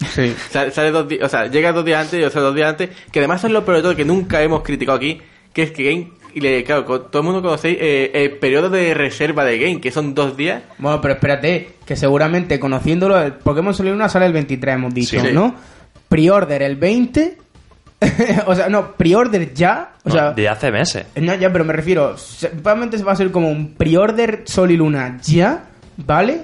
Sí. 0.10 0.36
Sale, 0.50 0.72
sale 0.72 0.92
dos 0.92 1.08
días, 1.08 1.24
o 1.24 1.30
sea, 1.30 1.48
llega 1.48 1.72
dos 1.72 1.86
días 1.86 2.02
antes 2.04 2.20
y 2.20 2.22
yo 2.22 2.30
sale 2.30 2.46
dos 2.46 2.56
días 2.56 2.70
antes, 2.70 2.90
que 3.12 3.20
además 3.20 3.44
es 3.44 3.52
lo 3.52 3.64
peor 3.64 3.78
de 3.78 3.84
todo 3.84 3.96
que 3.96 4.06
nunca 4.06 4.42
hemos 4.44 4.62
criticado 4.64 4.98
aquí, 4.98 5.22
que 5.58 5.64
es 5.64 5.72
que 5.72 5.84
Game, 5.84 6.08
y 6.36 6.40
le, 6.40 6.64
claro, 6.64 6.86
todo 6.86 7.22
el 7.22 7.26
mundo 7.26 7.42
conocéis 7.42 7.80
eh, 7.82 8.12
el 8.14 8.38
periodo 8.38 8.70
de 8.70 8.94
reserva 8.94 9.44
de 9.44 9.58
Game, 9.58 9.82
que 9.82 9.90
son 9.90 10.14
dos 10.14 10.38
días. 10.38 10.62
Bueno, 10.78 11.02
pero 11.02 11.16
espérate, 11.16 11.70
que 11.84 11.96
seguramente 11.96 12.60
conociéndolo, 12.60 13.20
el 13.20 13.34
Pokémon 13.34 13.74
Sol 13.74 13.88
y 13.88 13.90
Luna 13.90 14.08
sale 14.08 14.28
el 14.28 14.34
23, 14.34 14.76
hemos 14.76 14.94
dicho, 14.94 15.20
Sí. 15.20 15.30
¿no? 15.34 15.56
Pre-order 16.10 16.62
el 16.62 16.76
20. 16.76 17.38
o 18.46 18.54
sea, 18.54 18.70
no, 18.70 18.92
pre-order 18.94 19.52
ya. 19.56 19.94
O 20.04 20.10
No, 20.10 20.14
sea, 20.14 20.32
de 20.34 20.48
hace 20.48 20.72
meses. 20.72 21.08
No, 21.16 21.34
ya, 21.34 21.52
pero 21.52 21.66
me 21.66 21.74
refiero, 21.74 22.16
se- 22.18 22.50
probablemente 22.50 23.02
va 23.04 23.14
a 23.14 23.16
ser 23.16 23.32
como 23.32 23.50
un 23.50 23.74
pre-order 23.74 24.44
Sol 24.46 24.70
y 24.70 24.78
Luna 24.78 25.18
ya, 25.24 25.64
¿vale? 25.98 26.42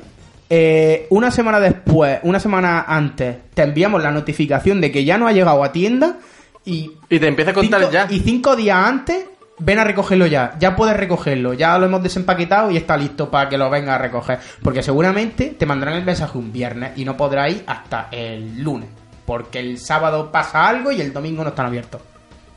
Eh, 0.49 1.05
una 1.11 1.29
semana 1.29 1.59
después, 1.59 2.19
una 2.23 2.39
semana 2.39 2.85
antes, 2.87 3.35
te 3.53 3.61
enviamos 3.61 4.01
la 4.01 4.09
notificación 4.11 4.81
de 4.81 4.91
que 4.91 5.05
ya 5.05 5.17
no 5.19 5.27
ha 5.27 5.31
llegado 5.31 5.63
a 5.63 5.71
tienda 5.71 6.17
y... 6.65 6.91
Y 7.09 7.19
te 7.19 7.27
empieza 7.27 7.51
a 7.51 7.53
contar 7.53 7.79
cinco- 7.81 7.91
ya. 7.93 8.07
Y 8.09 8.19
cinco 8.19 8.55
días 8.55 8.77
antes, 8.77 9.25
ven 9.59 9.79
a 9.79 9.83
recogerlo 9.83 10.25
ya. 10.27 10.55
Ya 10.59 10.75
puedes 10.75 10.95
recogerlo. 10.97 11.53
Ya 11.53 11.77
lo 11.77 11.85
hemos 11.85 12.01
desempaquetado 12.03 12.71
y 12.71 12.77
está 12.77 12.95
listo 12.97 13.29
para 13.29 13.49
que 13.49 13.57
lo 13.57 13.69
venga 13.69 13.95
a 13.95 13.97
recoger. 13.97 14.39
Porque 14.61 14.81
seguramente 14.83 15.55
te 15.57 15.65
mandarán 15.65 15.95
el 15.95 16.05
mensaje 16.05 16.37
un 16.37 16.51
viernes 16.51 16.91
y 16.97 17.05
no 17.05 17.15
podrás 17.17 17.51
ir 17.51 17.63
hasta 17.67 18.07
el 18.11 18.61
lunes. 18.61 18.89
Porque 19.25 19.59
el 19.59 19.77
sábado 19.77 20.31
pasa 20.31 20.67
algo 20.67 20.91
y 20.91 20.99
el 21.01 21.13
domingo 21.13 21.43
no 21.43 21.49
están 21.49 21.65
abiertos. 21.67 22.01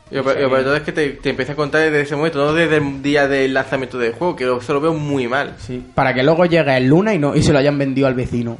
Y 0.09 0.15
lo 0.15 0.23
peor 0.23 0.37
y 0.37 0.41
lo 0.41 0.47
peor 0.47 0.59
de 0.59 0.63
todo 0.65 0.75
es 0.77 0.83
que 0.83 0.91
te, 0.93 1.09
te 1.11 1.29
empieza 1.31 1.51
a 1.51 1.55
contar 1.57 1.81
desde 1.81 1.99
ese 2.01 2.15
momento, 2.15 2.39
no 2.39 2.53
desde 2.53 2.77
el 2.77 3.01
día 3.01 3.27
del 3.27 3.53
lanzamiento 3.53 3.97
del 3.97 4.13
juego, 4.13 4.37
que 4.37 4.45
lo- 4.45 4.57
eso 4.59 4.73
lo 4.73 4.79
veo 4.79 4.93
muy 4.93 5.27
mal. 5.27 5.55
Sí, 5.57 5.85
para 5.93 6.13
que 6.13 6.23
luego 6.23 6.45
llegue 6.45 6.77
el 6.77 6.85
lunes 6.87 7.15
y, 7.15 7.19
no, 7.19 7.35
y 7.35 7.43
se 7.43 7.51
lo 7.51 7.59
hayan 7.59 7.77
vendido 7.77 8.07
al 8.07 8.13
vecino. 8.13 8.57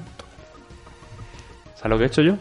¿Sabes 1.76 1.90
lo 1.90 1.98
que 1.98 2.04
he 2.04 2.08
hecho 2.08 2.22
yo? 2.22 2.36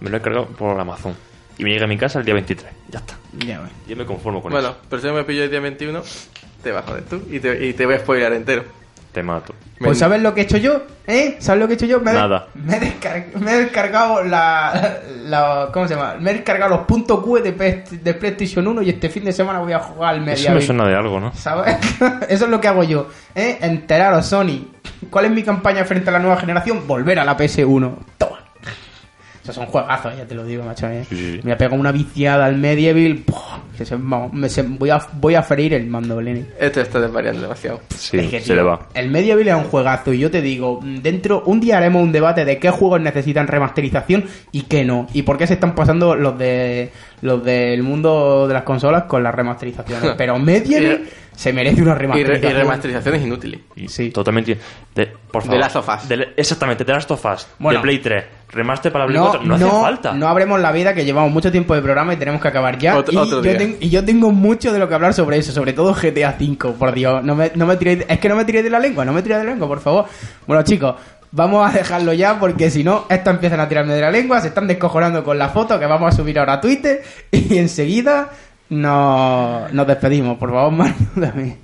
Me 0.00 0.10
lo 0.10 0.18
he 0.18 0.20
cargado 0.20 0.46
por 0.46 0.78
Amazon. 0.78 1.14
Y 1.58 1.64
me 1.64 1.70
llega 1.70 1.84
a 1.84 1.88
mi 1.88 1.98
casa 1.98 2.20
el 2.20 2.24
día 2.24 2.34
23. 2.34 2.72
Ya 2.90 2.98
está. 3.00 3.14
Ya. 3.44 3.60
Yo 3.86 3.96
me 3.96 4.04
conformo 4.06 4.40
con 4.40 4.52
Bueno, 4.52 4.68
eso. 4.68 4.78
pero 4.88 5.02
si 5.02 5.08
yo 5.08 5.14
me 5.14 5.24
pillo 5.24 5.44
el 5.44 5.50
día 5.50 5.60
21, 5.60 6.02
te 6.62 6.72
vas 6.72 6.84
a 6.84 6.88
joder 6.88 7.04
tú 7.04 7.22
y 7.30 7.40
te, 7.40 7.66
y 7.66 7.72
te 7.72 7.84
voy 7.86 7.96
a 7.96 7.98
spoiler 7.98 8.32
entero. 8.32 8.64
Te 9.12 9.22
mato. 9.22 9.54
Pues 9.80 9.98
¿sabes 9.98 10.20
lo 10.20 10.34
que 10.34 10.42
he 10.42 10.44
hecho 10.44 10.58
yo? 10.58 10.82
¿Eh? 11.06 11.36
¿Sabes 11.40 11.60
lo 11.60 11.66
que 11.66 11.72
he 11.74 11.76
hecho 11.76 11.86
yo? 11.86 12.00
Me 12.00 12.12
Nada. 12.12 12.48
Me 12.54 12.76
he, 12.76 13.38
me 13.38 13.52
he 13.52 13.56
descargado 13.60 14.22
la, 14.22 14.98
la- 15.24 15.70
¿Cómo 15.72 15.88
se 15.88 15.94
llama? 15.94 16.16
Me 16.20 16.30
he 16.30 16.34
descargado 16.34 16.76
los 16.76 16.86
puntos 16.86 17.20
Q 17.24 17.38
de, 17.40 17.52
PS 17.52 18.04
de 18.04 18.14
PlayStation 18.14 18.66
1 18.68 18.82
y 18.82 18.90
este 18.90 19.08
fin 19.08 19.24
de 19.24 19.32
semana 19.32 19.60
voy 19.60 19.72
a 19.72 19.78
jugar 19.78 20.14
al 20.14 20.16
Eso 20.28 20.42
Media 20.42 20.50
me 20.54 20.60
suena 20.60 20.86
de 20.86 20.94
algo, 20.94 21.18
¿no? 21.20 21.32
¿Sabes? 21.34 21.76
Eso 22.28 22.44
es 22.44 22.50
lo 22.50 22.60
que 22.60 22.68
hago 22.68 22.84
yo. 22.84 23.08
¿Eh? 23.34 23.58
Enteraros, 23.62 24.26
Sony. 24.26 24.66
¿Cuál 25.10 25.24
es 25.26 25.30
mi 25.30 25.42
campaña 25.42 25.84
frente 25.84 26.10
a 26.10 26.12
la 26.12 26.18
nueva 26.18 26.36
generación? 26.36 26.86
Volver 26.86 27.18
a 27.20 27.24
la 27.24 27.36
PS1. 27.36 27.94
Toma. 28.18 28.37
Esos 29.48 29.64
son 29.64 29.66
juegazos, 29.66 30.16
ya 30.16 30.24
te 30.26 30.34
lo 30.34 30.44
digo, 30.44 30.62
macho. 30.64 30.86
¿eh? 30.88 31.04
Sí, 31.08 31.16
sí, 31.16 31.32
sí. 31.34 31.40
Me 31.42 31.52
ha 31.52 31.56
pegado 31.58 31.76
una 31.80 31.92
viciada 31.92 32.44
al 32.46 32.56
Medieval. 32.56 33.24
se- 33.74 33.94
vamos, 33.96 34.32
me 34.32 34.48
se- 34.48 34.62
voy, 34.62 34.90
a, 34.90 35.00
voy 35.14 35.34
a 35.36 35.42
freír 35.42 35.72
el 35.74 35.86
mando, 35.86 36.20
Lenny. 36.20 36.44
Esto 36.58 36.80
está 36.80 37.00
desvariando 37.00 37.42
demasiado. 37.42 37.80
Sí, 37.96 38.18
Es 38.18 38.28
que, 38.30 38.40
se 38.40 38.46
tío, 38.46 38.56
le 38.56 38.62
va. 38.62 38.88
El 38.94 39.10
Medieval 39.10 39.48
es 39.48 39.54
un 39.54 39.64
juegazo 39.64 40.12
y 40.12 40.18
yo 40.18 40.30
te 40.30 40.42
digo, 40.42 40.80
dentro 40.82 41.42
un 41.46 41.60
día 41.60 41.78
haremos 41.78 42.02
un 42.02 42.12
debate 42.12 42.44
de 42.44 42.58
qué 42.58 42.70
juegos 42.70 43.00
necesitan 43.00 43.46
remasterización 43.46 44.24
y 44.52 44.62
qué 44.62 44.84
no 44.84 45.06
y 45.14 45.22
por 45.22 45.38
qué 45.38 45.46
se 45.46 45.54
están 45.54 45.74
pasando 45.74 46.14
los 46.14 46.36
de 46.38 46.90
los 47.22 47.42
del 47.44 47.82
mundo 47.82 48.46
de 48.46 48.54
las 48.54 48.62
consolas 48.62 49.04
con 49.04 49.22
las 49.22 49.34
remasterizaciones. 49.34 50.12
Pero 50.18 50.38
Medieval 50.38 51.02
se 51.38 51.52
merece 51.52 51.80
una 51.80 51.92
Y, 51.92 51.94
re- 51.94 52.00
remasterización. 52.00 52.50
y 52.50 52.54
remasterizaciones 52.56 53.22
inútiles. 53.22 53.60
Y 53.76 53.86
Sí. 53.88 54.10
Totalmente. 54.10 54.58
De, 54.92 55.06
por 55.06 55.42
favor. 55.42 55.54
The 55.56 55.60
Last 55.60 55.76
of 55.76 55.88
Us. 55.88 56.08
De- 56.08 56.28
exactamente, 56.36 56.84
The 56.84 56.92
Last 56.92 57.10
of 57.12 57.24
Us. 57.24 57.46
Bueno. 57.60 57.78
de 57.78 57.82
Play 57.84 57.98
3. 58.00 58.24
Remaster 58.50 58.90
para 58.90 59.06
Play 59.06 59.18
No, 59.18 59.28
4. 59.28 59.46
No, 59.46 59.54
hace 59.54 59.64
falta. 59.66 60.12
no 60.14 60.26
abremos 60.26 60.58
la 60.58 60.72
vida 60.72 60.94
que 60.94 61.04
llevamos 61.04 61.30
mucho 61.30 61.52
tiempo 61.52 61.76
de 61.76 61.82
programa 61.82 62.12
y 62.14 62.16
tenemos 62.16 62.42
que 62.42 62.48
acabar 62.48 62.76
ya. 62.78 62.96
Otro- 62.96 63.14
y, 63.14 63.16
otro 63.18 63.44
yo 63.44 63.56
ten- 63.56 63.76
y 63.78 63.88
yo 63.88 64.04
tengo 64.04 64.32
mucho 64.32 64.72
de 64.72 64.80
lo 64.80 64.88
que 64.88 64.94
hablar 64.96 65.14
sobre 65.14 65.36
eso, 65.38 65.52
sobre 65.52 65.72
todo 65.74 65.94
GTA 65.94 66.34
V, 66.40 66.72
por 66.76 66.92
Dios. 66.92 67.22
No 67.22 67.36
me, 67.36 67.52
no 67.54 67.66
me 67.66 67.76
tiréis, 67.76 68.04
es 68.08 68.18
que 68.18 68.28
no 68.28 68.34
me 68.34 68.44
tiréis 68.44 68.64
de 68.64 68.70
la 68.70 68.80
lengua, 68.80 69.04
no 69.04 69.12
me 69.12 69.22
tiréis 69.22 69.38
de 69.42 69.44
la 69.46 69.50
lengua, 69.52 69.68
por 69.68 69.78
favor. 69.80 70.06
Bueno, 70.44 70.64
chicos, 70.64 70.96
vamos 71.30 71.70
a 71.70 71.72
dejarlo 71.72 72.12
ya 72.14 72.40
porque 72.40 72.68
si 72.70 72.82
no, 72.82 73.04
estos 73.10 73.34
empiezan 73.34 73.60
a 73.60 73.68
tirarme 73.68 73.94
de 73.94 74.00
la 74.00 74.10
lengua, 74.10 74.40
se 74.40 74.48
están 74.48 74.66
descojonando 74.66 75.22
con 75.22 75.38
la 75.38 75.50
foto 75.50 75.78
que 75.78 75.86
vamos 75.86 76.12
a 76.12 76.16
subir 76.16 76.36
ahora 76.38 76.54
a 76.54 76.60
Twitter 76.60 77.02
y 77.30 77.58
enseguida 77.58 78.30
nos, 78.70 79.72
nos 79.72 79.86
despedimos. 79.86 80.38
Por 80.38 80.50
favor, 80.50 80.72
Manu, 80.78 80.94
dame. 81.16 81.56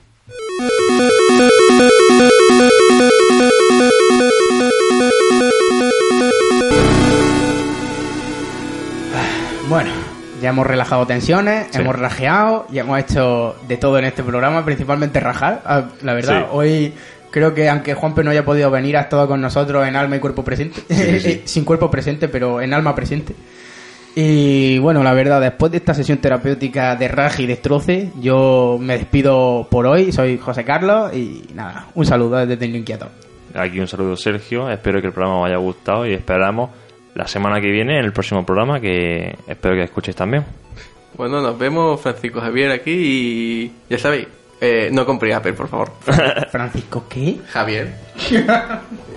Bueno, 9.68 9.90
ya 10.42 10.50
hemos 10.50 10.66
relajado 10.66 11.06
tensiones, 11.06 11.66
Sí. 11.70 11.80
hemos 11.80 11.98
rajeado, 11.98 12.66
ya 12.70 12.82
hemos 12.82 12.98
hecho 13.00 13.56
de 13.66 13.76
todo 13.76 13.98
en 13.98 14.04
este 14.04 14.22
programa, 14.22 14.64
principalmente 14.64 15.20
rajar. 15.20 15.62
Ah, 15.64 15.84
La 16.02 16.12
verdad, 16.14 16.40
Sí. 16.40 16.46
hoy 16.52 16.92
creo 17.30 17.54
que 17.54 17.68
aunque 17.68 17.94
Juanpe 17.94 18.22
no 18.22 18.30
haya 18.30 18.44
podido 18.44 18.70
venir, 18.70 18.96
ha 18.96 19.02
estado 19.02 19.26
con 19.26 19.40
nosotros 19.40 19.86
en 19.88 19.96
alma 19.96 20.16
y 20.16 20.20
cuerpo 20.20 20.44
presente. 20.44 20.82
Sí, 20.88 21.20
sí. 21.20 21.42
Sin 21.46 21.64
cuerpo 21.64 21.90
presente, 21.90 22.28
pero 22.28 22.60
en 22.60 22.74
alma 22.74 22.94
presente. 22.94 23.34
Y 24.16 24.78
bueno, 24.78 25.02
la 25.02 25.12
verdad, 25.12 25.40
después 25.40 25.72
de 25.72 25.78
esta 25.78 25.92
sesión 25.92 26.18
terapéutica 26.18 26.94
de 26.94 27.08
raje 27.08 27.42
y 27.42 27.46
destroce, 27.46 28.10
yo 28.20 28.78
me 28.80 28.96
despido 28.96 29.66
por 29.70 29.86
hoy. 29.86 30.12
Soy 30.12 30.38
José 30.38 30.64
Carlos 30.64 31.12
y 31.14 31.46
nada, 31.54 31.86
un 31.94 32.06
saludo 32.06 32.36
desde 32.36 32.56
Tecno 32.56 32.76
Inquieto. 32.76 33.08
Aquí 33.54 33.80
un 33.80 33.88
saludo, 33.88 34.16
Sergio. 34.16 34.70
Espero 34.70 35.00
que 35.00 35.08
el 35.08 35.12
programa 35.12 35.40
os 35.40 35.46
haya 35.46 35.56
gustado 35.56 36.06
y 36.06 36.12
esperamos 36.12 36.70
la 37.14 37.26
semana 37.26 37.60
que 37.60 37.70
viene 37.70 37.98
en 37.98 38.04
el 38.04 38.12
próximo 38.12 38.44
programa 38.46 38.80
que 38.80 39.36
espero 39.48 39.74
que 39.74 39.82
escuchéis 39.82 40.16
también. 40.16 40.44
Bueno, 41.16 41.40
nos 41.40 41.56
vemos, 41.58 42.00
Francisco 42.00 42.40
Javier 42.40 42.70
aquí 42.72 42.90
y 42.92 43.72
ya 43.88 43.98
sabéis, 43.98 44.26
eh, 44.60 44.90
no 44.92 45.04
compréis 45.06 45.36
Apple, 45.36 45.52
por 45.54 45.68
favor. 45.68 45.90
Francisco, 46.50 47.04
¿qué? 47.08 47.36
Javier. 47.48 47.94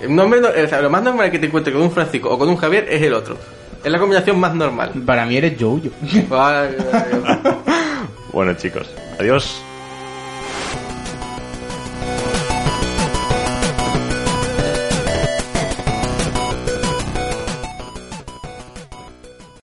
Nombre 0.08 0.40
no- 0.40 0.48
o 0.48 0.68
sea, 0.68 0.80
lo 0.80 0.90
más 0.90 1.02
normal 1.02 1.30
que 1.30 1.38
te 1.38 1.46
encuentres 1.46 1.74
con 1.74 1.84
un 1.84 1.90
Francisco 1.92 2.30
o 2.30 2.38
con 2.38 2.48
un 2.48 2.56
Javier 2.56 2.86
es 2.90 3.02
el 3.02 3.14
otro. 3.14 3.36
Es 3.84 3.90
la 3.92 3.98
combinación 3.98 4.38
más 4.40 4.54
normal. 4.54 4.92
Para 5.06 5.24
mí 5.26 5.36
eres 5.36 5.54
Jojo. 5.58 5.80
Vale, 6.28 6.76
vale, 6.92 7.18
vale. 7.20 7.40
Bueno, 8.32 8.54
chicos, 8.54 8.86
adiós. 9.18 9.62